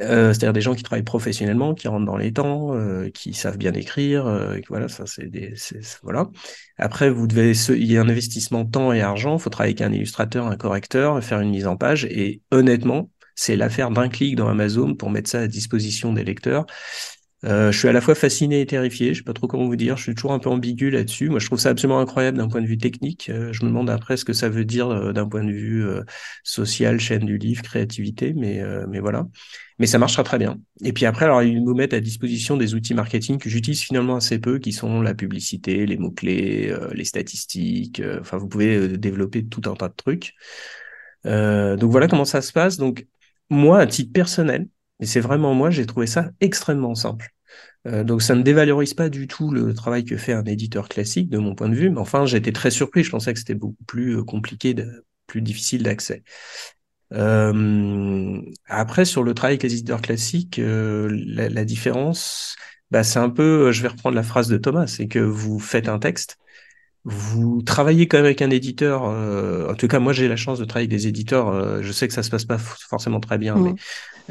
euh, 0.00 0.32
c'est-à-dire 0.32 0.52
des 0.52 0.60
gens 0.60 0.74
qui 0.74 0.82
travaillent 0.82 1.02
professionnellement, 1.02 1.74
qui 1.74 1.88
rentrent 1.88 2.04
dans 2.04 2.16
les 2.16 2.32
temps, 2.32 2.74
euh, 2.74 3.08
qui 3.10 3.32
savent 3.32 3.56
bien 3.56 3.72
écrire, 3.72 4.26
euh, 4.26 4.58
voilà, 4.68 4.88
ça 4.88 5.06
c'est 5.06 5.26
des, 5.26 5.54
voilà. 6.02 6.28
Après, 6.76 7.10
vous 7.10 7.26
devez, 7.26 7.52
il 7.70 7.90
y 7.90 7.96
a 7.96 8.02
un 8.02 8.08
investissement 8.08 8.64
temps 8.64 8.92
et 8.92 9.00
argent. 9.00 9.36
Il 9.36 9.40
faut 9.40 9.50
travailler 9.50 9.74
avec 9.74 9.90
un 9.90 9.92
illustrateur, 9.92 10.46
un 10.46 10.56
correcteur, 10.56 11.22
faire 11.22 11.40
une 11.40 11.50
mise 11.50 11.66
en 11.66 11.76
page. 11.76 12.04
Et 12.06 12.42
honnêtement, 12.50 13.10
c'est 13.34 13.56
l'affaire 13.56 13.90
d'un 13.90 14.08
clic 14.08 14.36
dans 14.36 14.48
Amazon 14.48 14.94
pour 14.94 15.10
mettre 15.10 15.30
ça 15.30 15.40
à 15.40 15.46
disposition 15.46 16.12
des 16.12 16.24
lecteurs. 16.24 16.66
Euh, 17.44 17.70
je 17.70 17.78
suis 17.78 17.88
à 17.88 17.92
la 17.92 18.00
fois 18.00 18.14
fasciné 18.14 18.60
et 18.60 18.66
terrifié. 18.66 19.12
Je 19.12 19.18
sais 19.18 19.24
pas 19.24 19.34
trop 19.34 19.46
comment 19.46 19.66
vous 19.66 19.76
dire. 19.76 19.96
Je 19.96 20.04
suis 20.04 20.14
toujours 20.14 20.32
un 20.32 20.38
peu 20.38 20.48
ambigu 20.48 20.90
là-dessus. 20.90 21.28
Moi, 21.28 21.38
je 21.38 21.46
trouve 21.46 21.58
ça 21.58 21.70
absolument 21.70 22.00
incroyable 22.00 22.38
d'un 22.38 22.48
point 22.48 22.62
de 22.62 22.66
vue 22.66 22.78
technique. 22.78 23.28
Euh, 23.28 23.52
je 23.52 23.62
me 23.62 23.68
demande 23.68 23.90
après 23.90 24.16
ce 24.16 24.24
que 24.24 24.32
ça 24.32 24.48
veut 24.48 24.64
dire 24.64 24.88
euh, 24.88 25.12
d'un 25.12 25.28
point 25.28 25.44
de 25.44 25.52
vue 25.52 25.84
euh, 25.86 26.02
social, 26.44 26.98
chaîne 26.98 27.26
du 27.26 27.36
livre, 27.36 27.62
créativité. 27.62 28.32
Mais, 28.34 28.60
euh, 28.62 28.86
mais 28.88 29.00
voilà. 29.00 29.26
Mais 29.78 29.86
ça 29.86 29.98
marchera 29.98 30.22
très 30.24 30.38
bien. 30.38 30.58
Et 30.82 30.92
puis 30.94 31.04
après, 31.04 31.26
alors 31.26 31.42
ils 31.42 31.62
nous 31.62 31.74
mettent 31.74 31.92
à 31.92 32.00
disposition 32.00 32.56
des 32.56 32.74
outils 32.74 32.94
marketing 32.94 33.38
que 33.38 33.50
j'utilise 33.50 33.82
finalement 33.82 34.16
assez 34.16 34.38
peu, 34.38 34.58
qui 34.58 34.72
sont 34.72 35.02
la 35.02 35.14
publicité, 35.14 35.84
les 35.84 35.98
mots 35.98 36.10
clés, 36.10 36.74
les 36.94 37.04
statistiques. 37.04 38.00
Enfin, 38.20 38.38
vous 38.38 38.48
pouvez 38.48 38.96
développer 38.96 39.44
tout 39.44 39.60
un 39.66 39.74
tas 39.74 39.88
de 39.88 39.94
trucs. 39.94 40.32
donc 41.24 41.90
voilà 41.90 42.08
comment 42.08 42.24
ça 42.24 42.40
se 42.40 42.52
passe. 42.54 42.78
Donc 42.78 43.06
moi, 43.50 43.80
à 43.80 43.86
titre 43.86 44.12
personnel, 44.14 44.66
et 45.00 45.06
c'est 45.06 45.20
vraiment 45.20 45.54
moi, 45.54 45.70
j'ai 45.70 45.86
trouvé 45.86 46.06
ça 46.06 46.30
extrêmement 46.40 46.94
simple. 46.94 47.30
Euh, 47.86 48.04
donc 48.04 48.22
ça 48.22 48.34
ne 48.34 48.42
dévalorise 48.42 48.94
pas 48.94 49.08
du 49.08 49.28
tout 49.28 49.50
le 49.50 49.72
travail 49.74 50.04
que 50.04 50.16
fait 50.16 50.32
un 50.32 50.44
éditeur 50.44 50.88
classique 50.88 51.30
de 51.30 51.38
mon 51.38 51.54
point 51.54 51.68
de 51.68 51.74
vue, 51.74 51.90
mais 51.90 52.00
enfin 52.00 52.26
été 52.26 52.52
très 52.52 52.70
surpris, 52.70 53.04
je 53.04 53.10
pensais 53.10 53.32
que 53.32 53.38
c'était 53.38 53.54
beaucoup 53.54 53.84
plus 53.86 54.18
euh, 54.18 54.24
compliqué, 54.24 54.74
plus 55.26 55.42
difficile 55.42 55.82
d'accès. 55.82 56.22
Euh, 57.12 58.40
après 58.66 59.04
sur 59.04 59.22
le 59.22 59.32
travail 59.34 59.52
avec 59.52 59.62
les 59.62 59.74
éditeurs 59.74 60.02
classiques, 60.02 60.60
la, 60.60 61.48
la, 61.48 61.64
différence, 61.64 62.56
bah, 62.90 63.04
c'est 63.04 63.20
un 63.20 63.30
peu, 63.30 63.70
je 63.70 63.82
vais 63.82 63.88
reprendre 63.88 64.16
la 64.16 64.24
phrase 64.24 64.48
de 64.48 64.56
Thomas, 64.56 64.88
c'est 64.88 65.06
que 65.06 65.20
vous 65.20 65.60
faites 65.60 65.88
un 65.88 66.00
texte, 66.00 66.38
vous 67.08 67.62
travaillez 67.62 68.08
quand 68.08 68.18
même 68.18 68.26
avec 68.26 68.42
un 68.42 68.50
éditeur. 68.50 69.04
Euh, 69.04 69.70
en 69.70 69.74
tout 69.74 69.86
cas, 69.86 70.00
moi, 70.00 70.12
j'ai 70.12 70.26
la 70.26 70.34
chance 70.34 70.58
de 70.58 70.64
travailler 70.64 70.88
avec 70.88 70.98
des 70.98 71.06
éditeurs. 71.06 71.48
Euh, 71.48 71.80
je 71.80 71.92
sais 71.92 72.08
que 72.08 72.14
ça 72.14 72.24
se 72.24 72.30
passe 72.30 72.44
pas 72.44 72.58
forcément 72.58 73.20
très 73.20 73.38
bien, 73.38 73.54
mmh. 73.54 73.62
mais 73.62 73.74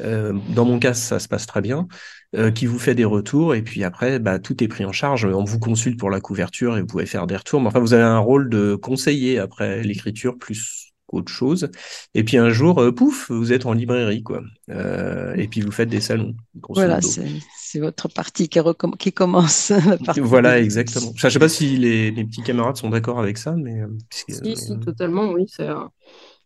euh, 0.04 0.34
dans 0.50 0.66
mon 0.66 0.78
cas, 0.78 0.94
ça 0.94 1.20
se 1.20 1.30
passe 1.30 1.46
très 1.46 1.62
bien. 1.62 1.88
Euh, 2.36 2.52
qui 2.52 2.66
vous 2.66 2.80
fait 2.80 2.96
des 2.96 3.06
retours 3.06 3.56
et 3.56 3.62
puis 3.62 3.86
après, 3.86 4.20
bah, 4.20 4.40
tout 4.40 4.62
est 4.62 4.68
pris 4.68 4.84
en 4.84 4.92
charge. 4.92 5.24
On 5.26 5.46
vous 5.46 5.60
consulte 5.60 5.98
pour 5.98 6.10
la 6.10 6.20
couverture 6.20 6.76
et 6.76 6.82
vous 6.82 6.88
pouvez 6.88 7.06
faire 7.06 7.28
des 7.28 7.38
retours. 7.38 7.62
Mais 7.62 7.68
enfin, 7.68 7.80
vous 7.80 7.94
avez 7.94 8.04
un 8.04 8.20
rôle 8.20 8.50
de 8.50 8.76
conseiller 8.76 9.40
après 9.40 9.82
l'écriture 9.84 10.38
plus 10.38 10.85
qu'autre 11.08 11.32
chose. 11.32 11.70
Et 12.14 12.24
puis 12.24 12.38
un 12.38 12.50
jour, 12.50 12.80
euh, 12.80 12.92
pouf, 12.92 13.32
vous 13.32 13.54
êtes 13.54 13.66
en 13.66 13.74
librairie, 13.74 14.24
quoi. 14.24 14.42
Euh, 14.70 15.34
et 15.36 15.48
puis 15.48 15.62
vous 15.62 15.72
faites 15.72 15.90
des 15.90 16.02
salons. 16.02 16.36
Voilà, 16.70 17.00
c'est 17.02 17.80
votre 17.80 18.08
partie 18.08 18.48
qui, 18.50 18.60
qui 19.00 19.14
commence. 19.14 19.74
Partie 20.06 20.22
voilà, 20.22 20.60
exactement. 20.60 21.12
Je 21.16 21.28
ne 21.28 21.32
sais 21.32 21.40
pas 21.40 21.50
si 21.50 21.78
les, 21.78 22.12
les, 22.12 22.24
petits 22.24 22.42
camarades 22.42 22.78
sont 22.78 22.90
d'accord 22.90 23.20
avec 23.20 23.38
ça, 23.38 23.52
mais. 23.52 23.82
Si, 24.12 24.56
si, 24.56 24.80
totalement, 24.80 25.32
oui. 25.32 25.46
C'est 25.48 25.68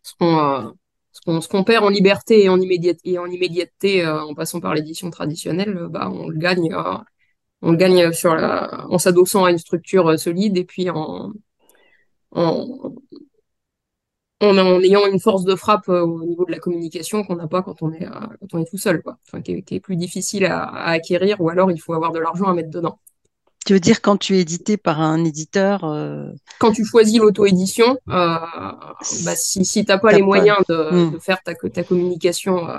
ce 0.02 0.12
qu'on 0.18 0.74
ce 1.12 1.48
qu'on 1.48 1.64
perd 1.64 1.84
en 1.84 1.88
liberté 1.88 2.44
et 2.44 2.48
en, 2.48 2.60
immédiateté, 2.60 3.10
et 3.10 3.18
en, 3.18 3.26
immédiateté 3.26 4.04
euh, 4.04 4.22
en 4.22 4.34
passant 4.34 4.60
par 4.60 4.74
l'édition 4.74 5.10
traditionnelle, 5.10 5.76
euh, 5.76 5.88
bah, 5.88 6.10
on 6.10 6.28
le 6.28 6.38
gagne, 6.38 6.72
euh, 6.72 6.96
on 7.62 7.72
le 7.72 7.76
gagne 7.76 8.12
sur 8.12 8.34
la, 8.34 8.86
en 8.88 8.98
s'adossant 8.98 9.44
à 9.44 9.50
une 9.50 9.58
structure 9.58 10.18
solide 10.18 10.56
et 10.56 10.64
puis 10.64 10.90
en, 10.90 11.32
en, 12.32 12.94
en, 14.40 14.80
ayant 14.80 15.06
une 15.06 15.20
force 15.20 15.44
de 15.44 15.54
frappe 15.54 15.88
au 15.88 16.24
niveau 16.24 16.44
de 16.44 16.52
la 16.52 16.58
communication 16.58 17.24
qu'on 17.24 17.36
n'a 17.36 17.46
pas 17.46 17.62
quand 17.62 17.82
on 17.82 17.92
est, 17.92 18.06
quand 18.06 18.54
on 18.54 18.58
est 18.58 18.68
tout 18.68 18.78
seul, 18.78 19.02
quoi. 19.02 19.18
Enfin, 19.26 19.42
qui, 19.42 19.52
est, 19.52 19.62
qui 19.62 19.74
est 19.74 19.80
plus 19.80 19.96
difficile 19.96 20.46
à, 20.46 20.62
à, 20.62 20.90
acquérir 20.92 21.40
ou 21.40 21.48
alors 21.50 21.70
il 21.70 21.78
faut 21.78 21.92
avoir 21.94 22.12
de 22.12 22.18
l'argent 22.18 22.46
à 22.46 22.54
mettre 22.54 22.70
dedans. 22.70 22.98
Tu 23.66 23.74
veux 23.74 23.80
dire 23.80 24.00
quand 24.00 24.16
tu 24.16 24.36
es 24.36 24.40
édité 24.40 24.78
par 24.78 25.00
un 25.00 25.22
éditeur 25.24 25.84
euh... 25.84 26.30
Quand 26.58 26.72
tu 26.72 26.84
choisis 26.84 27.18
l'auto-édition, 27.18 27.98
euh, 28.08 28.38
bah, 29.24 29.34
si, 29.36 29.64
si 29.64 29.84
tu 29.84 29.92
n'as 29.92 29.98
pas 29.98 30.12
les 30.12 30.20
pas... 30.20 30.24
moyens 30.24 30.58
de, 30.68 30.90
mmh. 30.90 31.12
de, 31.12 31.18
faire 31.18 31.42
ta, 31.42 31.54
ta 31.54 31.84
communication 31.84 32.68
euh, 32.68 32.78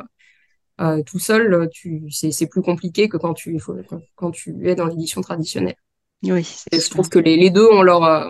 euh, 0.82 1.04
tout 1.04 1.20
seul, 1.20 1.70
c'est 2.10 2.48
plus 2.48 2.64
compliqué 2.64 3.08
que 3.08 3.18
quand 3.18 3.36
tu, 3.36 3.60
faut, 3.60 3.76
quand 4.16 4.32
tu 4.32 4.68
es 4.68 4.74
dans 4.74 4.88
l'édition 4.88 5.22
traditionnelle. 5.22 5.76
Oui, 6.24 6.48
et 6.72 6.80
je 6.80 6.90
trouve 6.90 7.10
que 7.10 7.20
les, 7.20 7.38
les 7.38 7.52
deux 7.52 7.68
ont, 7.68 7.84
leur, 7.84 8.04
euh, 8.04 8.30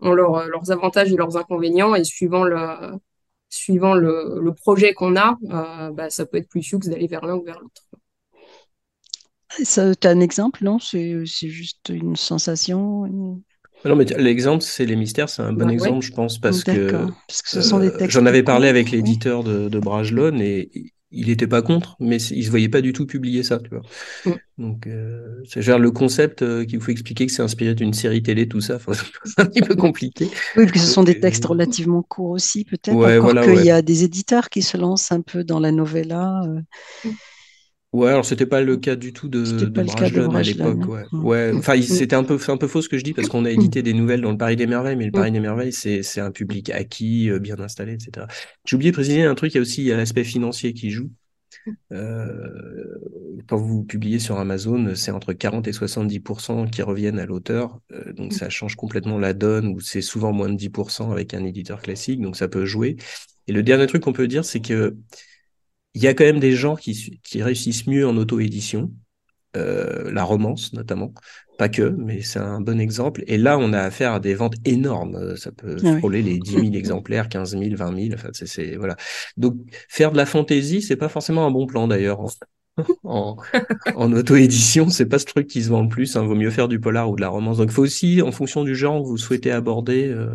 ont 0.00 0.12
leur, 0.12 0.46
leurs 0.48 0.70
avantages 0.70 1.12
et 1.12 1.16
leurs 1.16 1.36
inconvénients, 1.36 1.94
et 1.94 2.04
suivant 2.04 2.44
le, 2.44 2.56
suivant 3.48 3.94
le, 3.94 4.40
le 4.40 4.54
projet 4.54 4.94
qu'on 4.94 5.16
a, 5.16 5.36
euh, 5.50 5.90
bah, 5.90 6.10
ça 6.10 6.26
peut 6.26 6.38
être 6.38 6.48
plus 6.48 6.62
fixe 6.62 6.88
d'aller 6.88 7.06
vers 7.06 7.24
l'un 7.24 7.36
ou 7.36 7.44
vers 7.44 7.60
l'autre. 7.60 7.82
Tu 9.56 9.80
as 10.06 10.10
un 10.10 10.20
exemple, 10.20 10.62
non? 10.62 10.78
C'est 10.78 11.26
juste 11.26 11.88
une 11.88 12.16
sensation 12.16 13.06
une... 13.06 13.42
Non, 13.84 13.96
mais 13.96 14.04
l'exemple, 14.04 14.62
c'est 14.62 14.84
les 14.84 14.96
mystères, 14.96 15.28
c'est 15.28 15.42
un 15.42 15.52
bon 15.52 15.70
exemple, 15.70 15.94
ouais. 15.96 16.00
je 16.02 16.12
pense, 16.12 16.38
parce 16.38 16.64
que, 16.64 16.90
parce 17.28 17.42
que 17.42 17.48
ce 17.48 17.62
sont 17.62 17.78
des 17.78 17.92
textes 17.92 18.18
j'en 18.18 18.26
avais 18.26 18.42
parlé 18.42 18.68
avec 18.68 18.90
l'éditeur 18.90 19.44
de, 19.44 19.68
de 19.68 19.78
Brajlon 19.78 20.36
et 20.40 20.92
il 21.10 21.28
n'était 21.28 21.46
pas 21.46 21.62
contre, 21.62 21.96
mais 22.00 22.16
il 22.16 22.44
se 22.44 22.50
voyait 22.50 22.68
pas 22.68 22.80
du 22.80 22.92
tout 22.92 23.06
publier 23.06 23.42
ça, 23.42 23.58
tu 23.58 23.70
vois. 23.70 23.82
Mm. 24.26 24.38
Donc, 24.58 24.86
euh, 24.86 25.42
c'est 25.48 25.62
genre 25.62 25.78
le 25.78 25.90
concept 25.90 26.42
euh, 26.42 26.64
qu'il 26.64 26.80
faut 26.80 26.90
expliquer 26.90 27.26
que 27.26 27.32
c'est 27.32 27.42
inspiré 27.42 27.74
d'une 27.74 27.94
série 27.94 28.22
télé, 28.22 28.48
tout 28.48 28.60
ça, 28.60 28.78
c'est 29.24 29.40
un 29.40 29.46
petit 29.46 29.62
peu 29.62 29.74
compliqué. 29.74 30.26
Oui, 30.56 30.64
parce 30.64 30.72
que 30.72 30.78
ce 30.78 30.86
sont 30.86 31.04
des 31.04 31.20
textes 31.20 31.44
relativement 31.44 32.02
courts 32.02 32.30
aussi, 32.30 32.64
peut-être. 32.64 32.94
Ouais, 32.94 33.18
Encore 33.18 33.32
voilà, 33.32 33.46
qu'il 33.46 33.64
y 33.64 33.70
a 33.70 33.82
des 33.82 34.04
éditeurs 34.04 34.50
qui 34.50 34.62
se 34.62 34.76
lancent 34.76 35.12
un 35.12 35.22
peu 35.22 35.44
dans 35.44 35.60
la 35.60 35.72
novella. 35.72 36.42
Euh... 36.44 37.10
Ouais, 37.94 38.10
alors 38.10 38.24
c'était 38.26 38.46
pas 38.46 38.60
le 38.60 38.76
cas 38.76 38.96
du 38.96 39.14
tout 39.14 39.28
de, 39.28 39.42
de 39.42 39.66
Brajlon 39.66 40.34
à 40.34 40.42
l'époque. 40.42 40.86
Ouais. 40.86 41.04
ouais, 41.12 41.52
enfin 41.54 41.76
mmh. 41.76 41.82
c'était 41.82 42.16
un 42.16 42.24
peu, 42.24 42.38
un 42.48 42.56
peu 42.58 42.66
faux 42.66 42.82
ce 42.82 42.88
que 42.88 42.98
je 42.98 43.04
dis 43.04 43.14
parce 43.14 43.28
qu'on 43.28 43.46
a 43.46 43.50
édité 43.50 43.82
des 43.82 43.94
nouvelles 43.94 44.20
dans 44.20 44.30
le 44.30 44.36
Paris 44.36 44.56
des 44.56 44.66
Merveilles, 44.66 44.96
mais 44.96 45.06
le 45.06 45.12
Paris 45.12 45.32
des 45.32 45.40
Merveilles 45.40 45.72
c'est 45.72 46.02
c'est 46.02 46.20
un 46.20 46.30
public 46.30 46.68
acquis, 46.68 47.30
euh, 47.30 47.38
bien 47.38 47.58
installé, 47.58 47.94
etc. 47.94 48.26
J'ai 48.66 48.76
oublié 48.76 48.90
de 48.90 48.96
préciser 48.96 49.22
un 49.22 49.34
truc, 49.34 49.54
il 49.54 49.56
y 49.56 49.58
a 49.58 49.62
aussi 49.62 49.84
l'aspect 49.86 50.24
financier 50.24 50.74
qui 50.74 50.90
joue. 50.90 51.10
Euh, 51.92 52.24
quand 53.46 53.56
vous 53.56 53.84
publiez 53.84 54.18
sur 54.18 54.38
Amazon, 54.38 54.94
c'est 54.94 55.10
entre 55.10 55.32
40 55.32 55.66
et 55.68 55.72
70% 55.72 56.68
qui 56.70 56.82
reviennent 56.82 57.18
à 57.18 57.26
l'auteur, 57.26 57.80
euh, 57.92 58.12
donc 58.12 58.32
ça 58.32 58.50
change 58.50 58.76
complètement 58.76 59.18
la 59.18 59.32
donne. 59.32 59.68
Ou 59.68 59.80
c'est 59.80 60.02
souvent 60.02 60.32
moins 60.32 60.48
de 60.48 60.56
10% 60.56 61.10
avec 61.10 61.34
un 61.34 61.44
éditeur 61.44 61.80
classique, 61.80 62.20
donc 62.20 62.36
ça 62.36 62.48
peut 62.48 62.64
jouer. 62.64 62.96
Et 63.46 63.52
le 63.52 63.62
dernier 63.62 63.86
truc 63.86 64.02
qu'on 64.02 64.12
peut 64.12 64.28
dire, 64.28 64.44
c'est 64.44 64.60
que 64.60 64.96
il 65.94 66.02
y 66.02 66.06
a 66.06 66.14
quand 66.14 66.24
même 66.24 66.40
des 66.40 66.52
gens 66.52 66.76
qui, 66.76 67.20
qui 67.22 67.42
réussissent 67.42 67.86
mieux 67.86 68.06
en 68.06 68.16
auto-édition, 68.16 68.92
euh, 69.56 70.10
la 70.12 70.24
romance 70.24 70.72
notamment, 70.74 71.12
pas 71.58 71.68
que, 71.68 71.82
mais 71.82 72.22
c'est 72.22 72.38
un 72.38 72.60
bon 72.60 72.80
exemple. 72.80 73.24
Et 73.26 73.38
là, 73.38 73.58
on 73.58 73.72
a 73.72 73.80
affaire 73.80 74.12
à 74.12 74.20
des 74.20 74.34
ventes 74.34 74.54
énormes. 74.64 75.36
Ça 75.36 75.50
peut 75.50 75.76
ah 75.84 75.98
frôler 75.98 76.22
oui. 76.22 76.34
les 76.34 76.38
10 76.38 76.50
000 76.52 76.64
exemplaires, 76.74 77.28
15 77.28 77.58
000, 77.58 77.74
20 77.74 77.96
000. 77.96 78.14
Enfin, 78.14 78.28
c'est, 78.32 78.76
voilà. 78.76 78.96
Donc, 79.36 79.56
faire 79.88 80.12
de 80.12 80.16
la 80.16 80.26
fantaisie, 80.26 80.82
c'est 80.82 80.96
pas 80.96 81.08
forcément 81.08 81.46
un 81.46 81.50
bon 81.50 81.66
plan 81.66 81.88
d'ailleurs. 81.88 82.20
En, 83.02 83.36
en 83.96 84.12
auto-édition, 84.12 84.88
c'est 84.88 85.06
pas 85.06 85.18
ce 85.18 85.24
truc 85.24 85.48
qui 85.48 85.64
se 85.64 85.68
vend 85.68 85.82
le 85.82 85.88
plus. 85.88 86.14
Hein. 86.14 86.24
Vaut 86.24 86.36
mieux 86.36 86.52
faire 86.52 86.68
du 86.68 86.78
polar 86.78 87.10
ou 87.10 87.16
de 87.16 87.20
la 87.20 87.28
romance. 87.28 87.56
Donc, 87.56 87.70
il 87.70 87.72
faut 87.72 87.82
aussi, 87.82 88.22
en 88.22 88.30
fonction 88.30 88.62
du 88.62 88.76
genre 88.76 89.02
que 89.02 89.08
vous 89.08 89.16
souhaitez 89.16 89.50
aborder, 89.50 90.06
euh, 90.06 90.30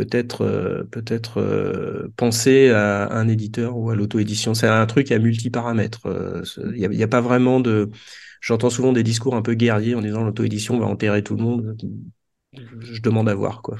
peut-être 0.00 0.42
euh, 0.42 0.84
peut-être 0.84 1.40
euh, 1.40 2.10
penser 2.16 2.70
à 2.70 3.12
un 3.12 3.28
éditeur 3.28 3.76
ou 3.76 3.90
à 3.90 3.94
l'auto-édition. 3.94 4.54
C'est 4.54 4.66
un 4.66 4.86
truc 4.86 5.12
à 5.12 5.18
multi-paramètres. 5.18 6.06
Il 6.74 6.88
n'y 6.88 7.02
a, 7.02 7.08
pas 7.08 7.20
vraiment 7.20 7.60
de. 7.60 7.90
J'entends 8.40 8.70
souvent 8.70 8.92
des 8.92 9.02
discours 9.02 9.36
un 9.36 9.42
peu 9.42 9.54
guerriers 9.54 9.94
en 9.94 10.00
disant 10.00 10.22
l'auto-édition 10.22 10.78
va 10.78 10.86
enterrer 10.86 11.22
tout 11.22 11.36
le 11.36 11.42
monde. 11.42 11.76
Je 12.52 13.00
demande 13.02 13.28
à 13.28 13.34
voir 13.34 13.60
quoi. 13.60 13.76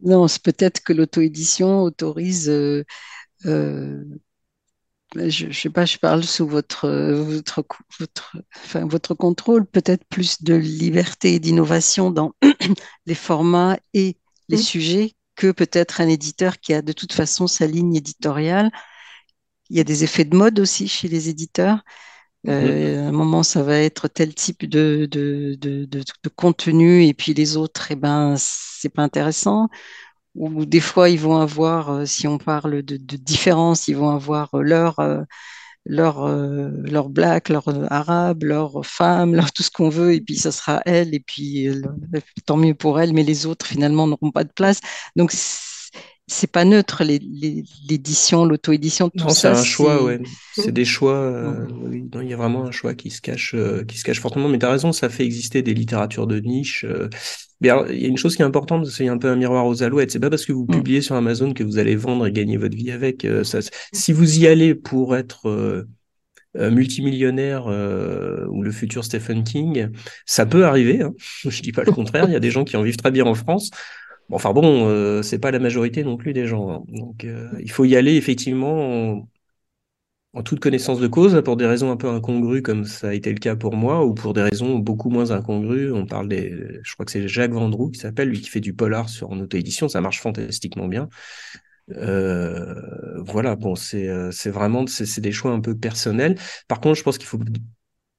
Non, 0.00 0.28
c'est 0.28 0.42
peut-être 0.42 0.82
que 0.82 0.92
l'auto-édition 0.92 1.82
autorise. 1.82 2.50
Euh, 2.50 2.84
euh, 3.46 4.04
je 5.14 5.46
ne 5.46 5.52
sais 5.52 5.70
pas, 5.70 5.84
je 5.84 5.98
parle 5.98 6.24
sous 6.24 6.46
votre, 6.46 6.88
votre, 6.88 7.64
votre, 7.98 8.36
enfin, 8.56 8.86
votre 8.86 9.14
contrôle, 9.14 9.66
peut-être 9.66 10.04
plus 10.06 10.42
de 10.42 10.54
liberté 10.54 11.34
et 11.34 11.38
d'innovation 11.40 12.10
dans 12.10 12.34
les 13.06 13.14
formats 13.14 13.78
et 13.94 14.16
les 14.48 14.58
mmh. 14.58 14.60
sujets 14.60 15.14
que 15.34 15.52
peut-être 15.52 16.00
un 16.00 16.08
éditeur 16.08 16.58
qui 16.58 16.74
a 16.74 16.82
de 16.82 16.92
toute 16.92 17.12
façon 17.12 17.46
sa 17.46 17.66
ligne 17.66 17.94
éditoriale. 17.96 18.70
Il 19.70 19.76
y 19.76 19.80
a 19.80 19.84
des 19.84 20.04
effets 20.04 20.24
de 20.24 20.36
mode 20.36 20.58
aussi 20.58 20.88
chez 20.88 21.08
les 21.08 21.28
éditeurs. 21.28 21.82
Euh, 22.46 23.04
à 23.04 23.08
un 23.08 23.12
moment, 23.12 23.42
ça 23.42 23.62
va 23.62 23.78
être 23.78 24.08
tel 24.08 24.34
type 24.34 24.66
de, 24.66 25.06
de, 25.10 25.56
de, 25.60 25.84
de, 25.84 26.28
contenu, 26.34 27.04
et 27.04 27.12
puis 27.12 27.34
les 27.34 27.56
autres, 27.56 27.90
eh 27.90 27.96
ben, 27.96 28.36
c'est 28.38 28.88
pas 28.88 29.02
intéressant. 29.02 29.68
Ou 30.34 30.64
des 30.66 30.80
fois, 30.80 31.08
ils 31.10 31.18
vont 31.20 31.38
avoir, 31.38 31.90
euh, 31.90 32.06
si 32.06 32.26
on 32.28 32.38
parle 32.38 32.82
de, 32.82 32.96
différence, 33.16 33.88
ils 33.88 33.96
vont 33.96 34.10
avoir 34.10 34.50
leur, 34.56 34.98
euh, 35.00 35.22
leur, 35.86 36.24
euh, 36.26 36.70
leur 36.84 37.08
black, 37.10 37.48
leur 37.48 37.68
arabe, 37.92 38.44
leur 38.44 38.84
femme, 38.86 39.34
leur 39.36 39.52
tout 39.52 39.62
ce 39.62 39.70
qu'on 39.70 39.88
veut, 39.90 40.14
et 40.14 40.20
puis 40.20 40.36
ça 40.36 40.52
sera 40.52 40.82
elle, 40.86 41.14
et 41.14 41.20
puis 41.20 41.68
tant 42.46 42.56
mieux 42.56 42.74
pour 42.74 43.00
elle, 43.00 43.12
mais 43.14 43.24
les 43.24 43.46
autres 43.46 43.66
finalement 43.66 44.06
n'auront 44.06 44.32
pas 44.32 44.44
de 44.44 44.52
place. 44.52 44.80
Donc 45.16 45.32
c'est 46.30 46.50
pas 46.52 46.66
neutre 46.66 47.02
l'édition, 47.04 48.44
l'auto-édition, 48.44 49.08
tout 49.08 49.24
non, 49.24 49.30
ça. 49.30 49.54
c'est 49.54 49.60
un 49.60 49.64
choix, 49.64 50.04
ouais. 50.04 50.20
C'est 50.54 50.72
des 50.72 50.84
choix. 50.84 51.16
Euh, 51.16 51.66
oui, 51.84 52.04
non, 52.12 52.20
il 52.20 52.28
y 52.28 52.34
a 52.34 52.36
vraiment 52.36 52.66
un 52.66 52.70
choix 52.70 52.94
qui 52.94 53.10
se 53.10 53.22
cache, 53.22 53.54
euh, 53.54 53.82
qui 53.84 53.96
se 53.96 54.04
cache 54.04 54.20
fortement. 54.20 54.48
Mais 54.48 54.58
tu 54.58 54.66
as 54.66 54.70
raison, 54.70 54.92
ça 54.92 55.08
fait 55.08 55.24
exister 55.24 55.62
des 55.62 55.72
littératures 55.72 56.26
de 56.26 56.38
niche. 56.38 56.84
Euh. 56.84 57.08
Mais 57.62 57.70
il 57.90 58.02
y 58.02 58.04
a 58.04 58.08
une 58.08 58.18
chose 58.18 58.36
qui 58.36 58.42
est 58.42 58.44
importante, 58.44 58.86
c'est 58.86 59.08
un 59.08 59.16
peu 59.16 59.28
un 59.28 59.36
miroir 59.36 59.66
aux 59.66 59.82
alouettes. 59.82 60.10
C'est 60.10 60.20
pas 60.20 60.28
parce 60.28 60.44
que 60.44 60.52
vous 60.52 60.64
mm. 60.64 60.74
publiez 60.74 61.00
sur 61.00 61.14
Amazon 61.14 61.54
que 61.54 61.64
vous 61.64 61.78
allez 61.78 61.96
vendre 61.96 62.26
et 62.26 62.32
gagner 62.32 62.58
votre 62.58 62.76
vie 62.76 62.90
avec. 62.90 63.26
Ça, 63.42 63.60
si 63.92 64.12
vous 64.12 64.38
y 64.38 64.46
allez 64.46 64.74
pour 64.74 65.16
être 65.16 65.86
multimillionnaire 66.54 67.66
ou 67.66 68.62
le 68.62 68.70
futur 68.70 69.02
Stephen 69.02 69.44
King, 69.44 69.88
ça 70.26 70.44
peut 70.44 70.66
arriver. 70.66 71.00
Hein. 71.00 71.14
Je 71.48 71.62
dis 71.62 71.72
pas 71.72 71.84
le 71.84 71.92
contraire. 71.92 72.26
Il 72.28 72.32
y 72.32 72.36
a 72.36 72.40
des 72.40 72.50
gens 72.50 72.64
qui 72.64 72.76
en 72.76 72.82
vivent 72.82 72.98
très 72.98 73.10
bien 73.10 73.24
en 73.24 73.34
France 73.34 73.70
enfin 74.30 74.52
bon, 74.52 74.88
euh, 74.88 75.22
c'est 75.22 75.38
pas 75.38 75.50
la 75.50 75.58
majorité 75.58 76.04
non 76.04 76.16
plus 76.16 76.32
des 76.32 76.46
gens. 76.46 76.70
Hein. 76.70 76.84
Donc 76.88 77.24
euh, 77.24 77.50
il 77.60 77.70
faut 77.70 77.84
y 77.84 77.96
aller 77.96 78.16
effectivement 78.16 79.26
en, 80.32 80.42
toute 80.42 80.60
connaissance 80.60 81.00
de 81.00 81.08
cause, 81.08 81.42
pour 81.44 81.56
des 81.56 81.66
raisons 81.66 81.90
un 81.90 81.96
peu 81.96 82.08
incongrues 82.08 82.62
comme 82.62 82.84
ça 82.84 83.08
a 83.08 83.14
été 83.14 83.32
le 83.32 83.38
cas 83.38 83.56
pour 83.56 83.74
moi, 83.74 84.04
ou 84.04 84.14
pour 84.14 84.34
des 84.34 84.42
raisons 84.42 84.78
beaucoup 84.78 85.10
moins 85.10 85.30
incongrues. 85.32 85.92
On 85.92 86.06
parle 86.06 86.28
des, 86.28 86.54
je 86.82 86.94
crois 86.94 87.04
que 87.04 87.12
c'est 87.12 87.26
Jacques 87.28 87.52
Vendroux 87.52 87.90
qui 87.90 87.98
s'appelle, 87.98 88.28
lui 88.28 88.40
qui 88.40 88.48
fait 88.48 88.60
du 88.60 88.74
polar 88.74 89.08
sur 89.08 89.30
en 89.30 89.40
auto-édition, 89.40 89.88
ça 89.88 90.00
marche 90.00 90.20
fantastiquement 90.20 90.86
bien. 90.86 91.08
Euh, 91.96 92.74
voilà, 93.24 93.56
bon, 93.56 93.74
c'est 93.74 94.08
c'est 94.30 94.50
vraiment 94.50 94.86
c'est 94.86 95.20
des 95.20 95.32
choix 95.32 95.52
un 95.52 95.60
peu 95.60 95.76
personnels. 95.76 96.36
Par 96.68 96.80
contre, 96.80 96.96
je 96.98 97.02
pense 97.02 97.18
qu'il 97.18 97.26
faut 97.26 97.38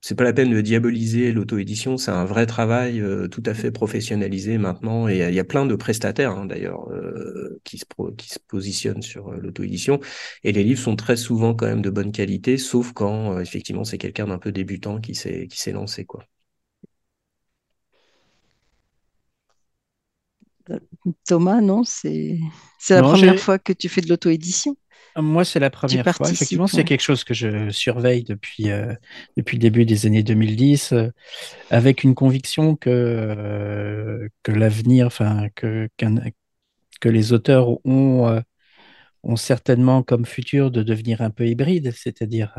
c'est 0.01 0.15
pas 0.15 0.23
la 0.23 0.33
peine 0.33 0.51
de 0.51 0.61
diaboliser 0.61 1.31
l'auto-édition, 1.33 1.97
c'est 1.97 2.11
un 2.11 2.25
vrai 2.25 2.45
travail 2.45 3.01
euh, 3.01 3.27
tout 3.27 3.43
à 3.45 3.53
fait 3.53 3.71
professionnalisé 3.71 4.57
maintenant, 4.57 5.07
et 5.09 5.27
il 5.27 5.33
y 5.33 5.39
a 5.39 5.43
plein 5.43 5.65
de 5.65 5.75
prestataires 5.75 6.31
hein, 6.31 6.45
d'ailleurs 6.45 6.89
euh, 6.91 7.59
qui, 7.65 7.77
se 7.77 7.85
qui 8.17 8.29
se 8.29 8.39
positionnent 8.39 9.01
sur 9.01 9.29
euh, 9.29 9.37
l'auto-édition, 9.37 9.99
et 10.43 10.51
les 10.53 10.63
livres 10.63 10.79
sont 10.81 10.95
très 10.95 11.17
souvent 11.17 11.53
quand 11.53 11.67
même 11.67 11.81
de 11.81 11.89
bonne 11.89 12.11
qualité, 12.11 12.57
sauf 12.57 12.93
quand 12.93 13.39
effectivement 13.39 13.83
c'est 13.83 13.97
quelqu'un 13.97 14.27
d'un 14.27 14.39
peu 14.39 14.51
débutant 14.51 15.01
qui 15.01 15.15
s'est 15.15 15.47
qui 15.47 15.59
s'est 15.59 15.71
lancé 15.73 16.05
quoi. 16.05 16.23
Thomas, 21.25 21.61
non, 21.61 21.83
c'est 21.83 22.39
la 22.89 23.01
première 23.01 23.39
fois 23.39 23.59
que 23.59 23.73
tu 23.73 23.89
fais 23.89 24.01
de 24.01 24.07
l'auto-édition. 24.09 24.75
Moi, 25.17 25.45
c'est 25.45 25.59
la 25.59 25.69
première 25.69 26.03
fois. 26.15 26.29
Effectivement, 26.29 26.67
c'est 26.67 26.83
quelque 26.83 27.01
chose 27.01 27.23
que 27.23 27.33
je 27.33 27.69
surveille 27.69 28.23
depuis, 28.23 28.69
euh, 28.69 28.93
depuis 29.37 29.57
le 29.57 29.61
début 29.61 29.85
des 29.85 30.05
années 30.05 30.23
2010, 30.23 30.93
euh, 30.93 31.09
avec 31.69 32.03
une 32.03 32.15
conviction 32.15 32.75
que, 32.75 32.89
euh, 32.89 34.27
que 34.43 34.51
l'avenir, 34.51 35.07
enfin, 35.07 35.47
que, 35.55 35.89
que 36.99 37.09
les 37.09 37.33
auteurs 37.33 37.85
ont, 37.85 38.41
ont 39.23 39.35
certainement 39.35 40.03
comme 40.03 40.25
futur 40.25 40.71
de 40.71 40.83
devenir 40.83 41.21
un 41.21 41.29
peu 41.29 41.47
hybrides, 41.47 41.91
c'est-à-dire 41.91 42.53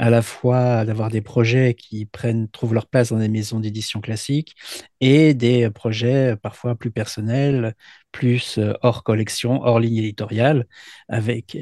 à 0.00 0.08
la 0.08 0.22
fois 0.22 0.86
d'avoir 0.86 1.10
des 1.10 1.20
projets 1.20 1.74
qui 1.74 2.06
prennent, 2.06 2.48
trouvent 2.48 2.72
leur 2.72 2.86
place 2.86 3.10
dans 3.10 3.18
des 3.18 3.28
maisons 3.28 3.60
d'édition 3.60 4.00
classiques 4.00 4.56
et 5.02 5.34
des 5.34 5.68
projets 5.68 6.36
parfois 6.36 6.74
plus 6.74 6.90
personnels, 6.90 7.74
plus 8.10 8.56
euh, 8.56 8.72
hors 8.80 9.04
collection, 9.04 9.60
hors 9.62 9.78
ligne 9.78 9.98
éditoriale, 9.98 10.66
avec, 11.10 11.54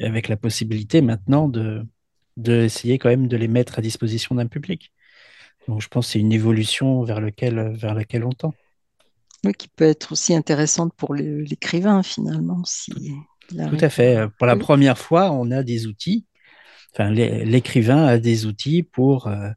avec 0.00 0.28
la 0.28 0.38
possibilité 0.38 1.02
maintenant 1.02 1.48
de, 1.48 1.84
de 2.38 2.62
essayer 2.62 2.96
quand 2.96 3.10
même 3.10 3.28
de 3.28 3.36
les 3.36 3.46
mettre 3.46 3.78
à 3.78 3.82
disposition 3.82 4.36
d'un 4.36 4.46
public. 4.46 4.90
Donc 5.68 5.82
je 5.82 5.88
pense 5.88 6.06
que 6.06 6.12
c'est 6.12 6.20
une 6.20 6.32
évolution 6.32 7.02
vers, 7.02 7.20
lequel, 7.20 7.76
vers 7.76 7.94
laquelle 7.94 8.24
on 8.24 8.32
tend. 8.32 8.54
Oui, 9.44 9.52
qui 9.52 9.68
peut 9.68 9.84
être 9.84 10.12
aussi 10.12 10.34
intéressante 10.34 10.94
pour 10.94 11.14
l'écrivain 11.14 12.02
finalement. 12.02 12.64
Si 12.64 12.90
Tout 13.50 13.76
à 13.82 13.90
fait. 13.90 14.28
Pour 14.38 14.46
la 14.46 14.56
première 14.56 14.96
fois, 14.96 15.30
on 15.30 15.50
a 15.50 15.62
des 15.62 15.86
outils 15.86 16.24
enfin, 16.92 17.10
l'écrivain 17.10 18.04
a 18.04 18.18
des 18.18 18.46
outils 18.46 18.82
pour, 18.82 19.26
euh, 19.26 19.50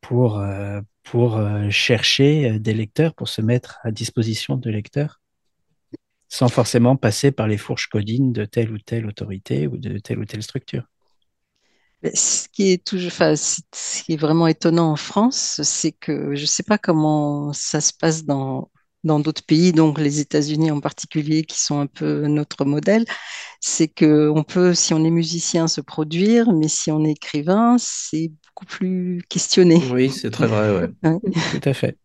pour, 0.00 0.38
euh, 0.38 0.80
pour 1.02 1.36
euh, 1.36 1.70
chercher 1.70 2.58
des 2.58 2.74
lecteurs, 2.74 3.14
pour 3.14 3.28
se 3.28 3.40
mettre 3.42 3.78
à 3.82 3.90
disposition 3.90 4.56
de 4.56 4.70
lecteurs, 4.70 5.20
sans 6.28 6.48
forcément 6.48 6.96
passer 6.96 7.30
par 7.32 7.48
les 7.48 7.58
fourches 7.58 7.88
codines 7.88 8.32
de 8.32 8.44
telle 8.44 8.70
ou 8.72 8.78
telle 8.78 9.06
autorité 9.06 9.66
ou 9.66 9.76
de 9.76 9.98
telle 9.98 10.18
ou 10.18 10.24
telle 10.24 10.42
structure. 10.42 10.84
Ce 12.14 12.48
qui 12.48 12.72
est 12.72 12.82
toujours, 12.82 13.08
enfin, 13.08 13.34
ce 13.36 14.02
qui 14.02 14.14
est 14.14 14.16
vraiment 14.16 14.46
étonnant 14.46 14.92
en 14.92 14.96
France, 14.96 15.60
c'est 15.62 15.92
que 15.92 16.34
je 16.34 16.40
ne 16.40 16.46
sais 16.46 16.62
pas 16.62 16.78
comment 16.78 17.52
ça 17.52 17.82
se 17.82 17.92
passe 17.92 18.24
dans 18.24 18.70
dans 19.04 19.20
d'autres 19.20 19.44
pays, 19.44 19.72
donc 19.72 19.98
les 19.98 20.20
États-Unis 20.20 20.70
en 20.70 20.80
particulier, 20.80 21.44
qui 21.44 21.60
sont 21.60 21.80
un 21.80 21.86
peu 21.86 22.26
notre 22.26 22.64
modèle, 22.64 23.04
c'est 23.60 23.88
que 23.88 24.28
on 24.28 24.42
peut, 24.42 24.74
si 24.74 24.94
on 24.94 25.04
est 25.04 25.10
musicien, 25.10 25.68
se 25.68 25.80
produire, 25.80 26.52
mais 26.52 26.68
si 26.68 26.90
on 26.90 27.04
est 27.04 27.12
écrivain, 27.12 27.76
c'est 27.78 28.30
beaucoup 28.46 28.66
plus 28.66 29.22
questionné. 29.28 29.82
Oui, 29.92 30.10
c'est 30.10 30.30
très 30.30 30.46
vrai, 30.46 30.76
ouais. 30.76 30.90
Tout 31.60 31.68
à 31.68 31.74
fait. 31.74 31.96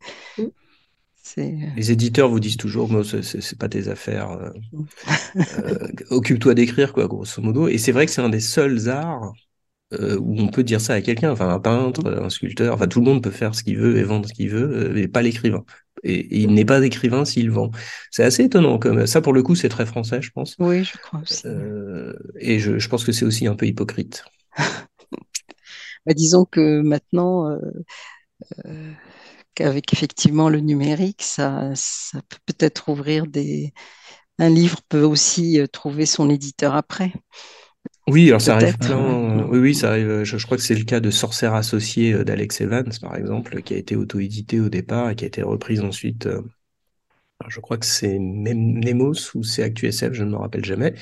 Euh, 1.38 1.52
les 1.76 1.92
éditeurs 1.92 2.30
vous 2.30 2.40
disent 2.40 2.58
toujours, 2.58 2.90
c'est 3.04 3.58
pas 3.58 3.70
tes 3.70 3.88
affaires. 3.88 4.32
Euh, 4.32 4.50
euh, 5.58 5.88
occupe-toi 6.10 6.54
d'écrire, 6.54 6.94
quoi, 6.94 7.08
grosso 7.08 7.42
modo. 7.42 7.68
Et 7.68 7.78
c'est 7.78 7.92
vrai 7.92 8.06
que 8.06 8.12
c'est 8.12 8.22
un 8.22 8.30
des 8.30 8.40
seuls 8.40 8.90
arts 8.90 9.34
où 9.91 10.40
on 10.40 10.48
peut 10.48 10.64
dire 10.64 10.82
ça 10.82 10.94
à 10.94 11.02
quelqu'un, 11.02 11.32
enfin 11.32 11.49
un 11.49 11.60
peintre, 11.60 12.06
un 12.06 12.30
sculpteur, 12.30 12.74
enfin 12.74 12.88
tout 12.88 12.99
le 12.99 13.06
monde 13.06 13.24
peut 13.24 13.32
faire 13.32 13.56
ce 13.56 13.64
qu'il 13.64 13.78
veut 13.78 13.98
et 13.98 14.03
vendre 14.03 14.28
ce 14.28 14.34
qu'il 14.34 14.49
veut, 14.49 14.91
mais 14.94 15.07
pas 15.07 15.22
l'écrivain 15.22 15.64
et, 16.06 16.41
il 16.41 16.53
n'est 16.53 16.66
pas 16.66 16.84
écrivain 16.86 17.26
s'il 17.26 17.52
vend. 17.52 17.72
C'est 18.12 18.24
assez 18.24 18.44
étonnant. 18.44 18.80
Comme 18.80 19.06
ça, 19.07 19.22
pour 19.22 19.34
le 19.34 19.44
coup, 19.44 19.56
c'est 19.56 19.70
très 19.70 19.86
français, 19.86 20.22
je 20.22 20.32
pense. 20.32 20.56
Oui, 20.60 20.84
je 20.84 20.98
crois 20.98 21.22
aussi. 21.22 21.41
Euh, 21.45 22.14
et 22.40 22.60
je, 22.60 22.80
je, 22.80 22.90
pense 22.90 23.03
que 23.03 23.12
c'est 23.12 23.26
aussi 23.26 23.48
un 23.48 23.56
peu 23.56 23.66
hypocrite. 23.66 24.24
bah, 26.06 26.14
disons 26.14 26.45
que 26.45 26.82
maintenant, 26.82 27.49
euh, 27.49 27.60
euh, 28.66 28.91
qu'avec 29.56 29.91
effectivement 29.94 30.49
le 30.49 30.60
numérique, 30.60 31.24
ça, 31.24 31.72
ça 31.76 32.22
peut 32.30 32.40
peut-être 32.45 32.90
ouvrir 32.90 33.28
des. 33.28 33.74
Un 34.38 34.49
livre 34.49 34.82
peut 34.90 35.03
aussi 35.03 35.62
trouver 35.72 36.06
son 36.06 36.30
éditeur 36.30 36.76
après. 36.76 37.14
Oui, 38.07 38.27
alors 38.27 38.41
ça 38.41 38.56
arrive 38.56 38.77
plein. 38.77 39.48
Oui, 39.48 39.57
oui, 39.60 39.76
ça 39.76 39.90
arrive. 39.90 40.23
Je, 40.23 40.45
crois 40.45 40.57
que 40.57 40.64
c'est 40.64 40.76
le 40.76 40.84
cas 40.84 40.99
de 40.99 41.10
Sorcière 41.10 41.56
associée 41.56 42.14
euh, 42.14 42.23
d'Alex 42.23 42.61
Evans, 42.61 42.91
par 43.02 43.15
exemple, 43.15 43.61
qui 43.64 43.73
a 43.73 43.77
été 43.77 43.95
auto-édité 43.95 44.60
au 44.60 44.69
départ 44.69 45.10
et 45.10 45.15
qui 45.15 45.23
a 45.23 45.27
été 45.27 45.41
reprise 45.41 45.82
ensuite. 45.82 46.27
Euh, 46.27 46.41
je 47.48 47.60
crois 47.60 47.77
que 47.77 47.86
c'est 47.86 48.18
Nemos 48.19 49.36
ou 49.36 49.44
c'est 49.44 49.64
ActuSF, 49.64 50.14
je 50.14 50.23
ne 50.23 50.32
me 50.32 50.38
rappelle 50.38 50.64
jamais. 50.64 50.94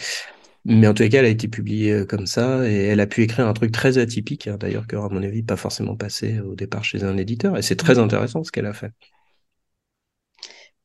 Mais 0.65 0.87
en 0.87 0.93
tout 0.93 1.07
cas, 1.09 1.19
elle 1.19 1.25
a 1.25 1.29
été 1.29 1.49
publiée 1.49 1.91
euh, 1.91 2.05
comme 2.05 2.25
ça 2.25 2.69
et 2.69 2.85
elle 2.85 3.01
a 3.01 3.07
pu 3.07 3.21
écrire 3.23 3.47
un 3.47 3.53
truc 3.53 3.73
très 3.73 3.97
atypique, 3.97 4.47
hein, 4.47 4.57
d'ailleurs, 4.57 4.87
qui 4.87 4.95
à 4.95 5.09
mon 5.09 5.21
avis, 5.23 5.43
pas 5.43 5.57
forcément 5.57 5.97
passé 5.97 6.39
au 6.39 6.55
départ 6.55 6.85
chez 6.85 7.03
un 7.03 7.17
éditeur. 7.17 7.57
Et 7.57 7.61
c'est 7.61 7.75
très 7.75 7.99
intéressant 7.99 8.43
ce 8.43 8.51
qu'elle 8.51 8.65
a 8.65 8.73
fait. 8.73 8.91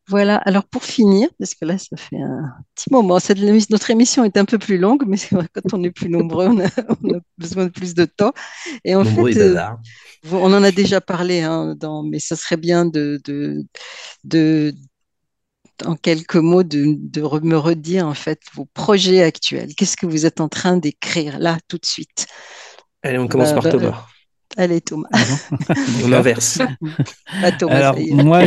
Voilà, 0.08 0.36
alors 0.36 0.64
pour 0.64 0.84
finir, 0.84 1.28
parce 1.38 1.54
que 1.54 1.66
là, 1.66 1.76
ça 1.76 1.96
fait 1.96 2.16
un 2.16 2.54
petit 2.74 2.90
moment, 2.90 3.18
cette, 3.18 3.38
notre 3.70 3.90
émission 3.90 4.24
est 4.24 4.38
un 4.38 4.46
peu 4.46 4.58
plus 4.58 4.78
longue, 4.78 5.04
mais 5.06 5.18
quand 5.30 5.74
on 5.74 5.82
est 5.82 5.90
plus 5.90 6.08
nombreux, 6.08 6.46
on 6.48 6.60
a, 6.60 7.20
besoin 7.36 7.66
de 7.66 7.70
plus 7.70 7.94
de 7.94 8.06
temps. 8.06 8.32
Et 8.84 8.94
en 8.94 9.04
fait, 9.04 9.36
euh, 9.36 9.60
on 10.32 10.52
en 10.54 10.62
a 10.62 10.70
déjà 10.70 11.02
parlé, 11.02 11.42
hein, 11.42 11.74
dans, 11.76 12.02
mais 12.02 12.20
ça 12.20 12.36
serait 12.36 12.56
bien 12.56 12.86
de, 12.86 13.20
de, 13.24 13.66
de 14.24 14.74
en 15.84 15.94
quelques 15.94 16.36
mots, 16.36 16.62
de, 16.62 16.96
de, 16.98 17.20
me 17.42 17.56
redire 17.56 18.06
en 18.06 18.14
fait 18.14 18.40
vos 18.54 18.64
projets 18.64 19.22
actuels. 19.22 19.74
Qu'est-ce 19.76 19.96
que 19.96 20.06
vous 20.06 20.26
êtes 20.26 20.40
en 20.40 20.48
train 20.48 20.76
d'écrire 20.76 21.38
là, 21.38 21.58
tout 21.68 21.78
de 21.78 21.86
suite? 21.86 22.26
Allez, 23.02 23.18
on 23.18 23.28
commence 23.28 23.50
bah, 23.50 23.60
par 23.60 23.64
bah, 23.64 23.70
Thomas. 23.70 24.06
Allez, 24.58 24.80
Thomas. 24.80 25.08
On 26.04 26.12
inverse. 26.12 26.60
Alors, 27.70 27.96
moi, 28.10 28.44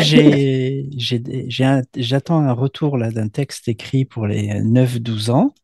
j'attends 1.96 2.40
un 2.40 2.52
retour 2.52 2.98
d'un 2.98 3.30
texte 3.30 3.70
écrit 3.70 4.04
pour 4.04 4.28
les 4.28 4.50
9-12 4.50 5.32
ans. 5.32 5.56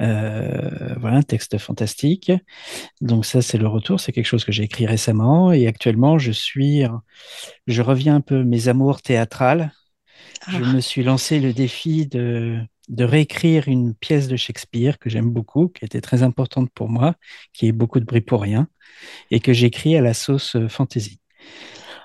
Euh, 0.00 0.94
voilà, 0.98 1.18
un 1.18 1.22
texte 1.22 1.58
fantastique. 1.58 2.32
Donc 3.02 3.26
ça, 3.26 3.42
c'est 3.42 3.58
le 3.58 3.68
retour. 3.68 4.00
C'est 4.00 4.12
quelque 4.12 4.24
chose 4.24 4.46
que 4.46 4.52
j'ai 4.52 4.62
écrit 4.62 4.86
récemment 4.86 5.52
et 5.52 5.66
actuellement, 5.66 6.16
je 6.18 6.32
suis, 6.32 6.84
je 7.66 7.82
reviens 7.82 8.16
un 8.16 8.22
peu 8.22 8.44
mes 8.44 8.68
amours 8.68 9.02
théâtrales. 9.02 9.72
Je 10.48 10.56
ah. 10.56 10.72
me 10.72 10.80
suis 10.80 11.02
lancé 11.02 11.38
le 11.38 11.52
défi 11.52 12.06
de 12.06 12.58
de 12.88 13.04
réécrire 13.04 13.68
une 13.68 13.94
pièce 13.94 14.28
de 14.28 14.36
Shakespeare 14.36 14.98
que 14.98 15.10
j'aime 15.10 15.30
beaucoup, 15.30 15.68
qui 15.68 15.84
était 15.84 16.00
très 16.00 16.22
importante 16.22 16.70
pour 16.74 16.88
moi, 16.88 17.14
qui 17.52 17.66
est 17.68 17.72
beaucoup 17.72 18.00
de 18.00 18.04
bruit 18.04 18.20
pour 18.22 18.42
rien, 18.42 18.68
et 19.30 19.40
que 19.40 19.52
j'écris 19.52 19.96
à 19.96 20.02
la 20.02 20.14
sauce 20.14 20.56
euh, 20.56 20.68
fantasy. 20.68 21.20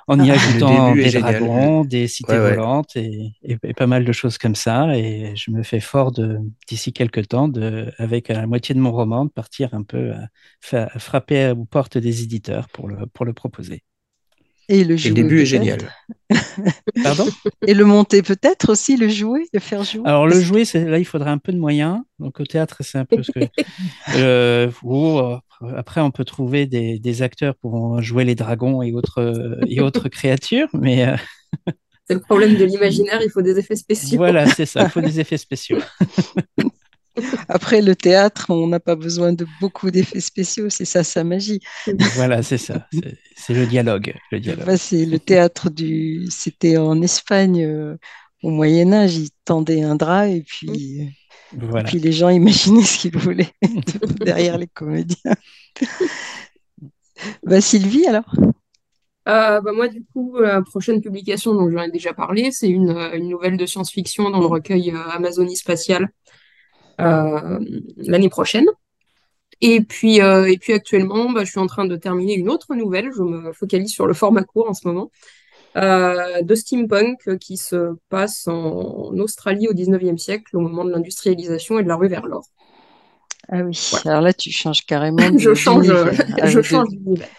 En 0.07 0.21
y 0.21 0.31
Ah, 0.31 0.31
ajoutant 0.31 0.95
des 0.97 1.11
dragons, 1.11 1.83
des 1.85 2.07
cités 2.07 2.37
Ouais, 2.37 2.41
ouais. 2.41 2.57
volantes 2.57 2.95
et, 2.95 3.33
et- 3.43 3.57
et 3.63 3.73
pas 3.73 3.87
mal 3.87 4.05
de 4.05 4.11
choses 4.11 4.37
comme 4.37 4.55
ça. 4.55 4.97
Et 4.97 5.35
je 5.35 5.51
me 5.51 5.63
fais 5.63 5.79
fort 5.79 6.11
de 6.11 6.39
d'ici 6.67 6.93
quelques 6.93 7.27
temps, 7.29 7.47
de, 7.49 7.91
avec 7.97 8.29
la 8.29 8.47
moitié 8.47 8.75
de 8.75 8.79
mon 8.79 8.91
roman, 8.91 9.25
de 9.25 9.31
partir 9.31 9.73
un 9.73 9.83
peu 9.83 10.13
à, 10.13 10.29
à 10.95 10.99
frapper 10.99 11.51
aux 11.51 11.65
portes 11.65 11.97
des 11.97 12.23
éditeurs 12.23 12.69
pour 12.69 12.87
le, 12.87 13.05
pour 13.07 13.25
le 13.25 13.33
proposer. 13.33 13.83
Et 14.69 14.83
le 14.83 14.95
Et 14.95 14.97
jouer 14.97 15.09
le 15.09 15.15
début 15.15 15.41
est 15.41 15.45
génial. 15.45 15.79
Pardon? 17.03 17.27
Et 17.65 17.73
le 17.73 17.85
monter 17.85 18.21
peut-être 18.21 18.71
aussi, 18.71 18.97
le 18.97 19.07
jouer, 19.07 19.45
le 19.53 19.59
faire 19.59 19.83
jouer. 19.83 20.01
Alors 20.05 20.27
le 20.27 20.39
jouer, 20.41 20.65
c'est 20.65 20.83
là 20.85 20.99
il 20.99 21.05
faudrait 21.05 21.29
un 21.29 21.37
peu 21.37 21.51
de 21.51 21.57
moyens. 21.57 22.01
Donc 22.19 22.39
au 22.39 22.45
théâtre, 22.45 22.77
c'est 22.81 22.97
un 22.97 23.05
peu 23.05 23.23
ce 23.23 23.31
que 23.31 23.39
euh, 24.17 24.69
ou, 24.83 25.19
euh, 25.19 25.37
après 25.75 26.01
on 26.01 26.11
peut 26.11 26.25
trouver 26.25 26.65
des, 26.65 26.99
des 26.99 27.21
acteurs 27.21 27.55
pour 27.55 28.01
jouer 28.01 28.25
les 28.25 28.35
dragons 28.35 28.81
et 28.81 28.91
autres 28.93 29.59
et 29.67 29.79
autres 29.79 30.09
créatures, 30.09 30.69
mais 30.73 31.07
euh, 31.07 31.15
C'est 32.07 32.13
le 32.13 32.21
problème 32.21 32.55
de 32.55 32.63
l'imaginaire, 32.63 33.19
il 33.21 33.29
faut 33.29 33.41
des 33.41 33.59
effets 33.59 33.75
spéciaux. 33.75 34.17
voilà, 34.17 34.47
c'est 34.47 34.65
ça. 34.65 34.83
Il 34.83 34.89
faut 34.89 35.01
des 35.01 35.19
effets 35.19 35.37
spéciaux. 35.37 35.79
Après, 37.49 37.81
le 37.81 37.95
théâtre, 37.95 38.47
on 38.49 38.67
n'a 38.67 38.79
pas 38.79 38.95
besoin 38.95 39.33
de 39.33 39.45
beaucoup 39.59 39.91
d'effets 39.91 40.19
spéciaux, 40.19 40.69
c'est 40.69 40.85
ça 40.85 41.03
sa 41.03 41.23
magie. 41.23 41.59
Voilà, 42.15 42.43
c'est 42.43 42.57
ça. 42.57 42.87
C'est- 42.91 43.53
le 43.53 43.65
dialogue, 43.65 44.13
le 44.31 44.39
dialogue. 44.39 44.63
Enfin, 44.63 44.77
c'est 44.77 45.05
le 45.05 45.19
théâtre 45.19 45.69
du. 45.69 46.25
C'était 46.29 46.77
en 46.77 47.01
Espagne 47.01 47.63
euh, 47.63 47.95
au 48.43 48.49
Moyen 48.49 48.91
Âge, 48.93 49.15
ils 49.15 49.29
tendaient 49.45 49.83
un 49.83 49.95
drap 49.95 50.27
et 50.27 50.41
puis, 50.41 51.01
et 51.01 51.83
puis 51.85 51.99
les 51.99 52.11
gens 52.11 52.29
imaginaient 52.29 52.83
ce 52.83 52.97
qu'ils 52.97 53.17
voulaient 53.17 53.51
derrière 54.21 54.57
les 54.57 54.67
comédiens. 54.67 55.35
Bah, 57.43 57.61
Sylvie, 57.61 58.05
alors? 58.07 58.29
Euh, 59.27 59.59
bah, 59.61 59.71
moi, 59.73 59.87
du 59.87 60.05
coup, 60.13 60.37
la 60.39 60.61
prochaine 60.61 61.01
publication 61.01 61.53
dont 61.53 61.69
j'en 61.69 61.81
ai 61.83 61.91
déjà 61.91 62.13
parlé, 62.13 62.51
c'est 62.51 62.69
une, 62.69 62.89
euh, 62.91 63.13
une 63.17 63.27
nouvelle 63.29 63.57
de 63.57 63.65
science-fiction 63.65 64.29
dans 64.29 64.39
le 64.39 64.45
recueil 64.45 64.91
euh, 64.91 65.09
Amazonie 65.11 65.57
spatiale 65.57 66.03
euh, 66.03 66.07
l'année 66.97 68.29
prochaine. 68.29 68.65
Et 69.61 69.81
puis, 69.81 70.21
euh, 70.21 70.45
et 70.51 70.57
puis 70.57 70.73
actuellement, 70.73 71.31
bah, 71.31 71.43
je 71.43 71.49
suis 71.51 71.59
en 71.59 71.67
train 71.67 71.85
de 71.85 71.95
terminer 71.95 72.35
une 72.35 72.49
autre 72.49 72.75
nouvelle. 72.75 73.09
Je 73.15 73.23
me 73.23 73.51
focalise 73.53 73.91
sur 73.91 74.05
le 74.05 74.13
format 74.13 74.43
court 74.43 74.69
en 74.69 74.73
ce 74.73 74.87
moment, 74.87 75.09
euh, 75.77 76.41
de 76.41 76.55
steampunk 76.55 77.27
euh, 77.27 77.37
qui 77.37 77.57
se 77.57 77.95
passe 78.09 78.47
en 78.47 79.17
Australie 79.17 79.67
au 79.67 79.73
19e 79.73 80.17
siècle, 80.17 80.55
au 80.55 80.59
moment 80.59 80.85
de 80.85 80.91
l'industrialisation 80.91 81.79
et 81.79 81.83
de 81.83 81.87
la 81.87 81.95
rue 81.95 82.07
vers 82.07 82.25
l'or. 82.27 82.43
Ah 83.49 83.61
oui, 83.63 83.79
Voilà. 83.91 84.11
alors 84.11 84.21
là, 84.21 84.33
tu 84.33 84.51
changes 84.51 84.85
carrément 84.85 85.17
de- 85.31 85.39
Je 85.39 85.53
change, 85.53 85.89
euh. 85.89 86.11
Ah, 86.41 86.47
je 86.47 86.61
change 86.61 86.89
d'univers. 86.89 87.29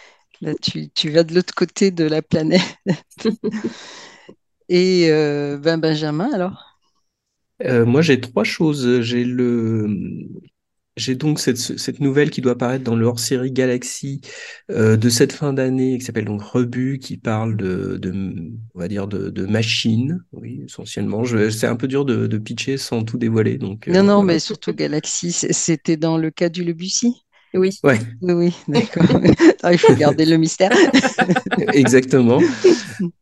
Là, 0.41 0.53
tu, 0.55 0.89
tu 0.89 1.09
vas 1.09 1.23
de 1.23 1.33
l'autre 1.35 1.53
côté 1.53 1.91
de 1.91 2.05
la 2.05 2.21
planète. 2.21 2.61
Et 4.69 5.07
euh, 5.09 5.57
ben 5.57 5.77
Benjamin, 5.77 6.29
alors? 6.33 6.68
Euh, 7.63 7.85
moi, 7.85 8.01
j'ai 8.01 8.19
trois 8.21 8.43
choses. 8.43 9.01
J'ai 9.01 9.23
le, 9.25 9.87
j'ai 10.97 11.15
donc 11.15 11.39
cette, 11.39 11.57
cette 11.57 11.99
nouvelle 11.99 12.29
qui 12.29 12.41
doit 12.41 12.53
apparaître 12.53 12.83
dans 12.83 12.95
le 12.95 13.05
hors-série 13.05 13.51
Galaxy 13.51 14.21
euh, 14.71 14.97
de 14.97 15.09
cette 15.09 15.33
fin 15.33 15.53
d'année, 15.53 15.97
qui 15.97 16.05
s'appelle 16.05 16.25
donc 16.25 16.41
Rebut, 16.41 16.99
qui 16.99 17.17
parle 17.17 17.55
de, 17.57 17.97
de, 17.97 18.11
on 18.75 18.79
va 18.79 18.87
dire 18.87 19.07
de, 19.07 19.29
de 19.29 19.45
machines, 19.45 20.23
oui, 20.33 20.61
essentiellement. 20.65 21.23
C'est 21.51 21.67
un 21.67 21.75
peu 21.75 21.87
dur 21.87 22.05
de, 22.05 22.27
de 22.27 22.37
pitcher 22.37 22.77
sans 22.77 23.03
tout 23.03 23.17
dévoiler, 23.17 23.57
donc 23.57 23.87
euh, 23.87 23.93
Non, 23.93 24.03
non, 24.03 24.23
voilà. 24.23 24.23
mais 24.23 24.39
surtout 24.39 24.73
Galaxy, 24.73 25.31
c'était 25.33 25.97
dans 25.97 26.17
le 26.17 26.31
cas 26.31 26.47
du 26.49 26.63
Debussy? 26.63 27.25
Oui. 27.53 27.71
Ouais, 27.83 27.99
Oui, 28.21 28.33
oui, 28.33 28.55
d'accord. 28.67 29.05
Ah, 29.63 29.73
il 29.73 29.79
faut 29.79 29.93
garder 29.95 30.25
le 30.25 30.37
mystère. 30.37 30.71
exactement. 31.73 32.39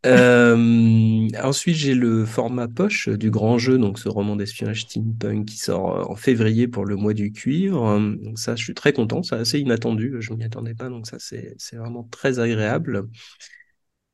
Euh, 0.08 1.28
ensuite, 1.44 1.76
j'ai 1.76 1.94
le 1.94 2.26
format 2.26 2.68
poche 2.68 3.10
du 3.10 3.30
grand 3.30 3.58
jeu, 3.60 3.78
donc 3.78 4.00
ce 4.00 4.10
roman 4.10 4.36
d'espionnage 4.36 4.82
steampunk 4.84 5.46
qui 5.46 5.58
sort 5.58 5.96
euh, 5.98 6.04
en 6.12 6.16
février 6.16 6.68
pour 6.68 6.86
le 6.86 6.96
mois 6.96 7.14
du 7.14 7.32
cuivre. 7.32 7.86
Euh, 7.88 8.16
Donc 8.16 8.40
ça, 8.40 8.56
je 8.56 8.64
suis 8.64 8.74
très 8.74 8.94
content, 8.94 9.22
c'est 9.22 9.36
assez 9.36 9.60
inattendu, 9.60 10.16
je 10.20 10.34
m'y 10.34 10.44
attendais 10.44 10.74
pas, 10.74 10.90
donc 10.90 11.06
ça, 11.08 11.18
c'est 11.20 11.56
vraiment 11.76 12.04
très 12.12 12.40
agréable. 12.40 13.08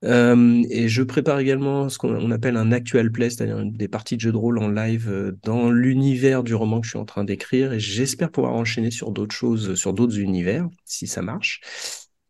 Euh, 0.03 0.63
et 0.69 0.89
je 0.89 1.03
prépare 1.03 1.39
également 1.39 1.89
ce 1.89 1.97
qu'on 1.97 2.13
on 2.15 2.31
appelle 2.31 2.57
un 2.57 2.71
actual 2.71 3.11
play, 3.11 3.29
c'est-à-dire 3.29 3.63
des 3.65 3.87
parties 3.87 4.15
de 4.15 4.21
jeux 4.21 4.31
de 4.31 4.37
rôle 4.37 4.59
en 4.59 4.67
live 4.67 5.09
euh, 5.09 5.31
dans 5.43 5.71
l'univers 5.71 6.43
du 6.43 6.55
roman 6.55 6.81
que 6.81 6.85
je 6.85 6.91
suis 6.91 6.99
en 6.99 7.05
train 7.05 7.23
d'écrire, 7.23 7.73
et 7.73 7.79
j'espère 7.79 8.31
pouvoir 8.31 8.53
enchaîner 8.53 8.91
sur 8.91 9.11
d'autres 9.11 9.35
choses, 9.35 9.75
sur 9.75 9.93
d'autres 9.93 10.19
univers, 10.19 10.67
si 10.85 11.07
ça 11.07 11.21
marche. 11.21 11.61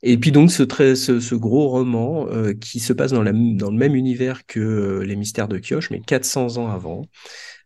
Et 0.05 0.17
puis 0.17 0.31
donc 0.33 0.51
ce, 0.51 0.63
très, 0.63 0.95
ce, 0.95 1.21
ce 1.21 1.33
gros 1.33 1.69
roman 1.69 2.27
euh, 2.27 2.53
qui 2.53 2.81
se 2.81 2.91
passe 2.91 3.11
dans, 3.11 3.23
la, 3.23 3.31
dans 3.31 3.71
le 3.71 3.77
même 3.77 3.95
univers 3.95 4.45
que 4.45 4.59
euh, 4.59 5.05
Les 5.05 5.15
Mystères 5.15 5.47
de 5.47 5.57
Kioche, 5.57 5.89
mais 5.91 6.01
400 6.01 6.57
ans 6.57 6.67
avant, 6.69 7.03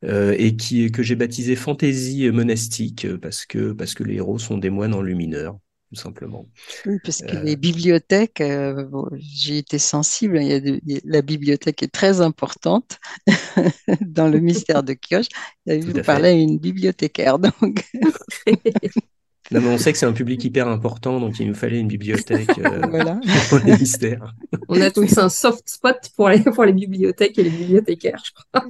euh, 0.06 0.36
et 0.38 0.56
qui, 0.56 0.92
que 0.92 1.02
j'ai 1.02 1.16
baptisé 1.16 1.56
Fantaisie 1.56 2.30
monastique, 2.30 3.08
parce 3.18 3.46
que, 3.48 3.74
parce 3.74 3.96
que 3.96 4.04
les 4.04 4.16
héros 4.16 4.38
sont 4.38 4.60
des 4.60 4.70
moines 4.70 4.94
enlumineurs, 4.94 5.58
tout 5.90 5.96
simplement. 5.96 6.50
Oui, 6.86 7.00
parce 7.04 7.22
que 7.22 7.38
Euh. 7.38 7.44
les 7.44 7.56
bibliothèques, 7.56 8.42
euh, 8.42 8.84
bon, 8.86 9.08
j'y 9.16 9.58
étais 9.58 9.80
sensible. 9.80 10.38
Il 10.42 10.48
y 10.48 10.54
a 10.54 10.60
de- 10.60 10.80
il 10.86 10.94
y 10.94 10.98
a- 10.98 11.02
la 11.06 11.22
bibliothèque 11.22 11.82
est 11.84 11.88
très 11.94 12.20
importante 12.22 13.00
dans 14.02 14.28
le 14.28 14.40
mystère 14.40 14.84
de 14.84 14.94
Kioche. 14.94 15.28
Fait. 15.68 16.02
parler 16.04 16.30
à 16.30 16.32
une 16.34 16.60
bibliothécaire, 16.60 17.40
donc 17.40 17.86
Non, 19.52 19.62
mais 19.62 19.68
on 19.70 19.78
sait 19.78 19.94
que 19.94 19.98
c'est 19.98 20.06
un 20.06 20.14
public 20.14 20.44
hyper 20.44 20.68
important, 20.68 21.20
donc 21.20 21.40
il 21.40 21.48
nous 21.48 21.56
fallait 21.56 21.80
une 21.80 21.88
bibliothèque 21.88 22.58
euh, 22.60 22.82
voilà. 22.90 23.20
pour 23.50 23.60
les 23.60 23.78
mystères. 23.78 24.34
On 24.70 24.82
a 24.82 24.92
tous 24.92 25.18
un 25.18 25.30
soft 25.30 25.70
spot 25.70 25.98
pour 26.16 26.30
les, 26.30 26.42
pour 26.42 26.66
les 26.66 26.74
bibliothèques 26.74 27.38
et 27.40 27.44
les 27.44 27.50
bibliothécaires, 27.50 28.22
je 28.26 28.32
crois. 28.34 28.70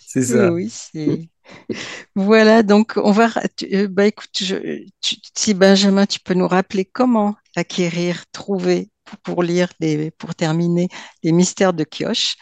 C'est 0.00 0.22
ça. 0.22 0.50
Oui, 0.52 0.64
oui, 0.64 0.70
c'est. 0.70 1.28
Voilà, 2.14 2.62
donc 2.62 2.94
on 2.96 3.12
va. 3.12 3.30
tu- 3.56 3.68
euh, 3.74 3.88
bah 3.88 4.06
écoute, 4.06 4.30
je- 4.40 4.84
tu- 5.00 5.16
si 5.36 5.54
Benjamin, 5.54 6.06
tu 6.06 6.20
peux 6.20 6.34
nous 6.34 6.48
rappeler 6.48 6.84
comment 6.84 7.36
acquérir, 7.56 8.24
trouver 8.32 8.90
pour, 9.04 9.18
pour 9.18 9.42
lire 9.42 9.68
les, 9.80 10.10
pour 10.12 10.34
terminer 10.34 10.88
les 11.22 11.32
mystères 11.32 11.72
de 11.72 11.84
Kioche. 11.84 12.36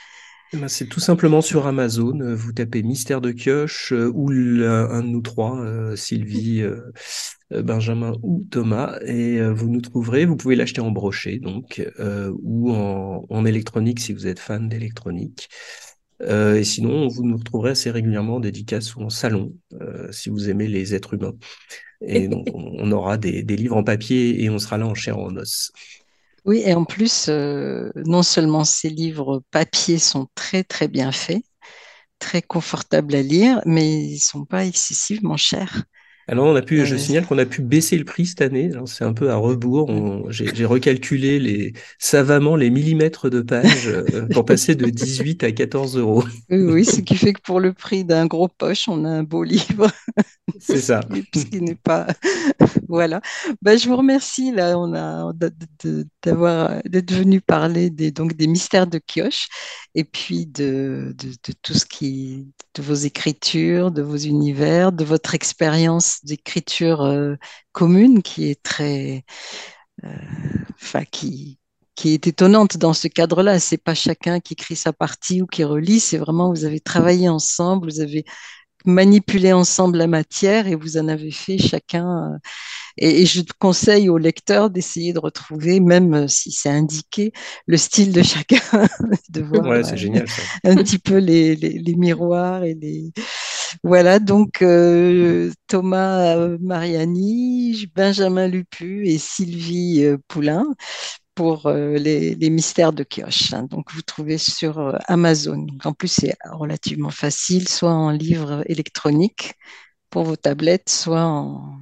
Eh 0.56 0.58
ben, 0.60 0.68
c'est 0.68 0.86
tout 0.86 1.00
simplement 1.00 1.42
sur 1.42 1.66
Amazon. 1.66 2.20
euh, 2.20 2.34
Vous 2.34 2.52
tapez 2.52 2.82
Mystère 2.82 3.20
de 3.20 3.32
Kioche 3.32 3.92
euh, 3.92 4.10
ou 4.14 4.28
l'un- 4.30 4.88
un 4.90 5.02
de 5.02 5.08
nous 5.08 5.20
trois, 5.20 5.58
euh, 5.60 5.96
Sylvie, 5.96 6.62
euh, 6.62 6.80
euh, 7.52 7.62
Benjamin 7.62 8.12
ou 8.22 8.46
Thomas, 8.50 8.98
et 9.04 9.40
euh, 9.40 9.52
vous 9.52 9.68
nous 9.68 9.80
trouverez. 9.80 10.24
Vous 10.24 10.36
pouvez 10.36 10.56
l'acheter 10.56 10.80
en 10.80 10.90
brochet, 10.92 11.38
donc, 11.40 11.84
euh, 12.00 12.32
ou 12.42 12.72
en, 12.72 13.26
en 13.28 13.44
électronique 13.44 14.00
si 14.00 14.12
vous 14.12 14.26
êtes 14.28 14.38
fan 14.38 14.68
d'électronique. 14.68 15.48
Euh, 16.22 16.56
et 16.56 16.64
sinon, 16.64 17.08
vous 17.08 17.24
nous 17.24 17.36
retrouverez 17.36 17.70
assez 17.72 17.90
régulièrement 17.90 18.36
en 18.36 18.40
dédicace 18.40 18.96
ou 18.96 19.02
en 19.02 19.10
salon, 19.10 19.54
euh, 19.82 20.10
si 20.12 20.30
vous 20.30 20.48
aimez 20.50 20.68
les 20.68 20.94
êtres 20.94 21.14
humains. 21.14 21.34
Et 22.02 22.28
donc, 22.28 22.48
on, 22.54 22.76
on 22.78 22.92
aura 22.92 23.18
des, 23.18 23.42
des 23.44 23.56
livres 23.56 23.76
en 23.76 23.84
papier 23.84 24.42
et 24.44 24.50
on 24.50 24.58
sera 24.58 24.78
là 24.78 24.86
en 24.86 24.94
chair 24.94 25.18
en 25.18 25.36
os. 25.36 25.72
Oui, 26.46 26.62
et 26.64 26.74
en 26.74 26.84
plus, 26.84 27.26
euh, 27.28 27.90
non 27.96 28.22
seulement 28.22 28.64
ces 28.64 28.88
livres 28.88 29.42
papier 29.50 29.98
sont 29.98 30.28
très 30.34 30.62
très 30.64 30.86
bien 30.88 31.10
faits, 31.12 31.42
très 32.20 32.42
confortables 32.42 33.14
à 33.16 33.22
lire, 33.22 33.62
mais 33.66 34.04
ils 34.04 34.20
sont 34.20 34.44
pas 34.46 34.66
excessivement 34.66 35.36
chers. 35.38 35.84
Alors, 36.28 36.46
on 36.46 36.56
a 36.56 36.62
pu, 36.62 36.84
je 36.84 36.96
signale 36.96 37.24
qu'on 37.24 37.38
a 37.38 37.46
pu 37.46 37.62
baisser 37.62 37.96
le 37.96 38.04
prix 38.04 38.26
cette 38.26 38.42
année. 38.42 38.70
Alors, 38.72 38.88
C'est 38.88 39.04
un 39.04 39.12
peu 39.12 39.30
à 39.30 39.36
rebours. 39.36 39.90
J'ai 40.30 40.64
recalculé 40.64 41.38
les, 41.38 41.72
savamment 41.98 42.56
les 42.56 42.70
millimètres 42.70 43.30
de 43.30 43.40
page 43.40 43.86
euh, 43.86 44.26
pour 44.32 44.44
passer 44.46 44.74
de 44.74 44.86
18 44.86 45.44
à 45.44 45.52
14 45.52 45.96
euros. 45.98 46.24
Oui, 46.50 46.84
ce 46.84 47.00
qui 47.00 47.16
fait 47.16 47.32
que 47.32 47.40
pour 47.42 47.60
le 47.60 47.72
prix 47.72 48.04
d'un 48.04 48.26
gros 48.26 48.48
poche, 48.48 48.88
on 48.88 49.04
a 49.04 49.08
un 49.08 49.22
beau 49.22 49.44
livre, 49.44 49.88
C'est 50.60 50.80
ça. 50.80 51.00
ce 51.34 51.44
qui 51.44 51.60
n'est 51.60 51.74
pas. 51.74 52.06
Voilà. 52.88 53.20
Ben, 53.62 53.76
je 53.76 53.88
vous 53.88 53.96
remercie 53.96 54.52
là, 54.52 54.78
on 54.78 54.94
a 54.94 55.32
d'avoir 56.24 56.80
d'être 56.84 57.12
venu 57.12 57.40
parler 57.40 57.90
des 57.90 58.12
donc 58.12 58.34
des 58.36 58.46
mystères 58.46 58.86
de 58.86 58.98
Kioche 58.98 59.48
et 59.96 60.04
puis 60.04 60.46
de, 60.46 61.12
de, 61.18 61.28
de 61.30 61.52
tout 61.62 61.74
ce 61.74 61.84
qui 61.84 62.46
de 62.74 62.82
vos 62.82 62.94
écritures, 62.94 63.90
de 63.90 64.02
vos 64.02 64.16
univers, 64.16 64.92
de 64.92 65.04
votre 65.04 65.34
expérience 65.34 66.15
d'écriture 66.24 67.02
euh, 67.02 67.36
commune 67.72 68.22
qui 68.22 68.50
est 68.50 68.62
très 68.62 69.24
euh, 70.04 70.08
enfin 70.80 71.04
qui 71.04 71.58
qui 71.94 72.12
est 72.12 72.26
étonnante 72.26 72.76
dans 72.76 72.92
ce 72.92 73.08
cadre-là. 73.08 73.58
C'est 73.58 73.78
pas 73.78 73.94
chacun 73.94 74.40
qui 74.40 74.52
écrit 74.54 74.76
sa 74.76 74.92
partie 74.92 75.40
ou 75.42 75.46
qui 75.46 75.64
relit, 75.64 76.00
c'est 76.00 76.18
vraiment 76.18 76.50
vous 76.52 76.64
avez 76.66 76.80
travaillé 76.80 77.28
ensemble, 77.28 77.90
vous 77.90 78.00
avez 78.00 78.24
manipulé 78.86 79.52
ensemble 79.52 79.98
la 79.98 80.06
matière 80.08 80.68
et 80.68 80.74
vous 80.76 80.96
en 80.98 81.08
avez 81.08 81.30
fait 81.32 81.58
chacun. 81.58 82.34
euh, 82.34 82.38
Et, 82.98 83.22
et 83.22 83.26
je 83.26 83.42
conseille 83.58 84.08
aux 84.10 84.18
lecteurs 84.18 84.70
d'essayer 84.70 85.12
de 85.14 85.18
retrouver, 85.20 85.80
même 85.80 86.28
si 86.28 86.52
c'est 86.52 86.70
indiqué, 86.70 87.32
le 87.66 87.76
style 87.78 88.12
de 88.12 88.22
chacun, 88.22 88.60
de 89.30 89.42
voir 89.42 89.66
Ouais, 89.66 89.82
euh, 89.82 89.96
génial 89.96 90.26
un 90.64 90.76
petit 90.76 90.98
peu 90.98 91.18
les, 91.18 91.56
les, 91.56 91.78
les 91.78 91.94
miroirs 91.96 92.64
et 92.64 92.74
les, 92.74 93.12
Voilà, 93.82 94.18
donc 94.18 94.62
euh, 94.62 95.52
Thomas 95.68 96.36
Mariani, 96.60 97.86
Benjamin 97.94 98.48
Lupu 98.48 99.06
et 99.08 99.18
Sylvie 99.18 100.04
euh, 100.04 100.18
Poulain 100.28 100.64
pour 101.34 101.66
euh, 101.66 101.96
les, 101.98 102.36
mystères 102.50 102.92
de 102.92 103.04
Kioche. 103.04 103.52
hein. 103.54 103.64
Donc 103.64 103.92
vous 103.92 104.02
trouvez 104.02 104.38
sur 104.38 104.98
Amazon. 105.08 105.66
En 105.84 105.92
plus, 105.92 106.08
c'est 106.08 106.36
relativement 106.50 107.10
facile, 107.10 107.68
soit 107.68 107.92
en 107.92 108.10
livre 108.10 108.62
électronique 108.66 109.54
pour 110.10 110.24
vos 110.24 110.36
tablettes, 110.36 110.88
soit 110.90 111.24
en, 111.24 111.78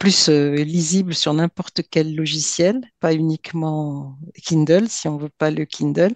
plus 0.00 0.28
lisible 0.28 1.14
sur 1.14 1.32
n'importe 1.34 1.82
quel 1.90 2.14
logiciel, 2.14 2.80
pas 3.00 3.14
uniquement 3.14 4.18
Kindle 4.42 4.88
si 4.88 5.08
on 5.08 5.16
veut 5.16 5.30
pas 5.38 5.50
le 5.50 5.64
Kindle, 5.64 6.12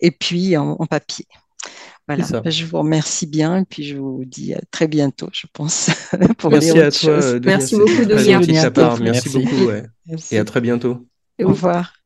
et 0.00 0.10
puis 0.12 0.56
en 0.56 0.76
papier. 0.86 1.26
Voilà. 2.08 2.40
Ben, 2.40 2.50
je 2.50 2.64
vous 2.64 2.78
remercie 2.78 3.26
bien 3.26 3.58
et 3.58 3.64
puis 3.66 3.84
je 3.84 3.96
vous 3.96 4.24
dis 4.24 4.54
à 4.54 4.60
très 4.70 4.88
bientôt, 4.88 5.28
je 5.32 5.46
pense, 5.52 5.90
pour 6.38 6.50
Merci 6.50 6.80
à 6.80 6.90
toi, 6.90 7.18
Merci 7.44 7.76
beaucoup. 7.76 7.92
Merci 8.08 8.34
Merci. 9.02 9.28
beaucoup, 9.28 9.66
ouais. 9.66 9.84
Merci. 10.06 10.34
Et 10.34 10.38
à 10.38 10.44
très 10.44 10.62
bientôt. 10.62 11.06
Et 11.38 11.44
Au 11.44 11.48
revoir. 11.48 11.97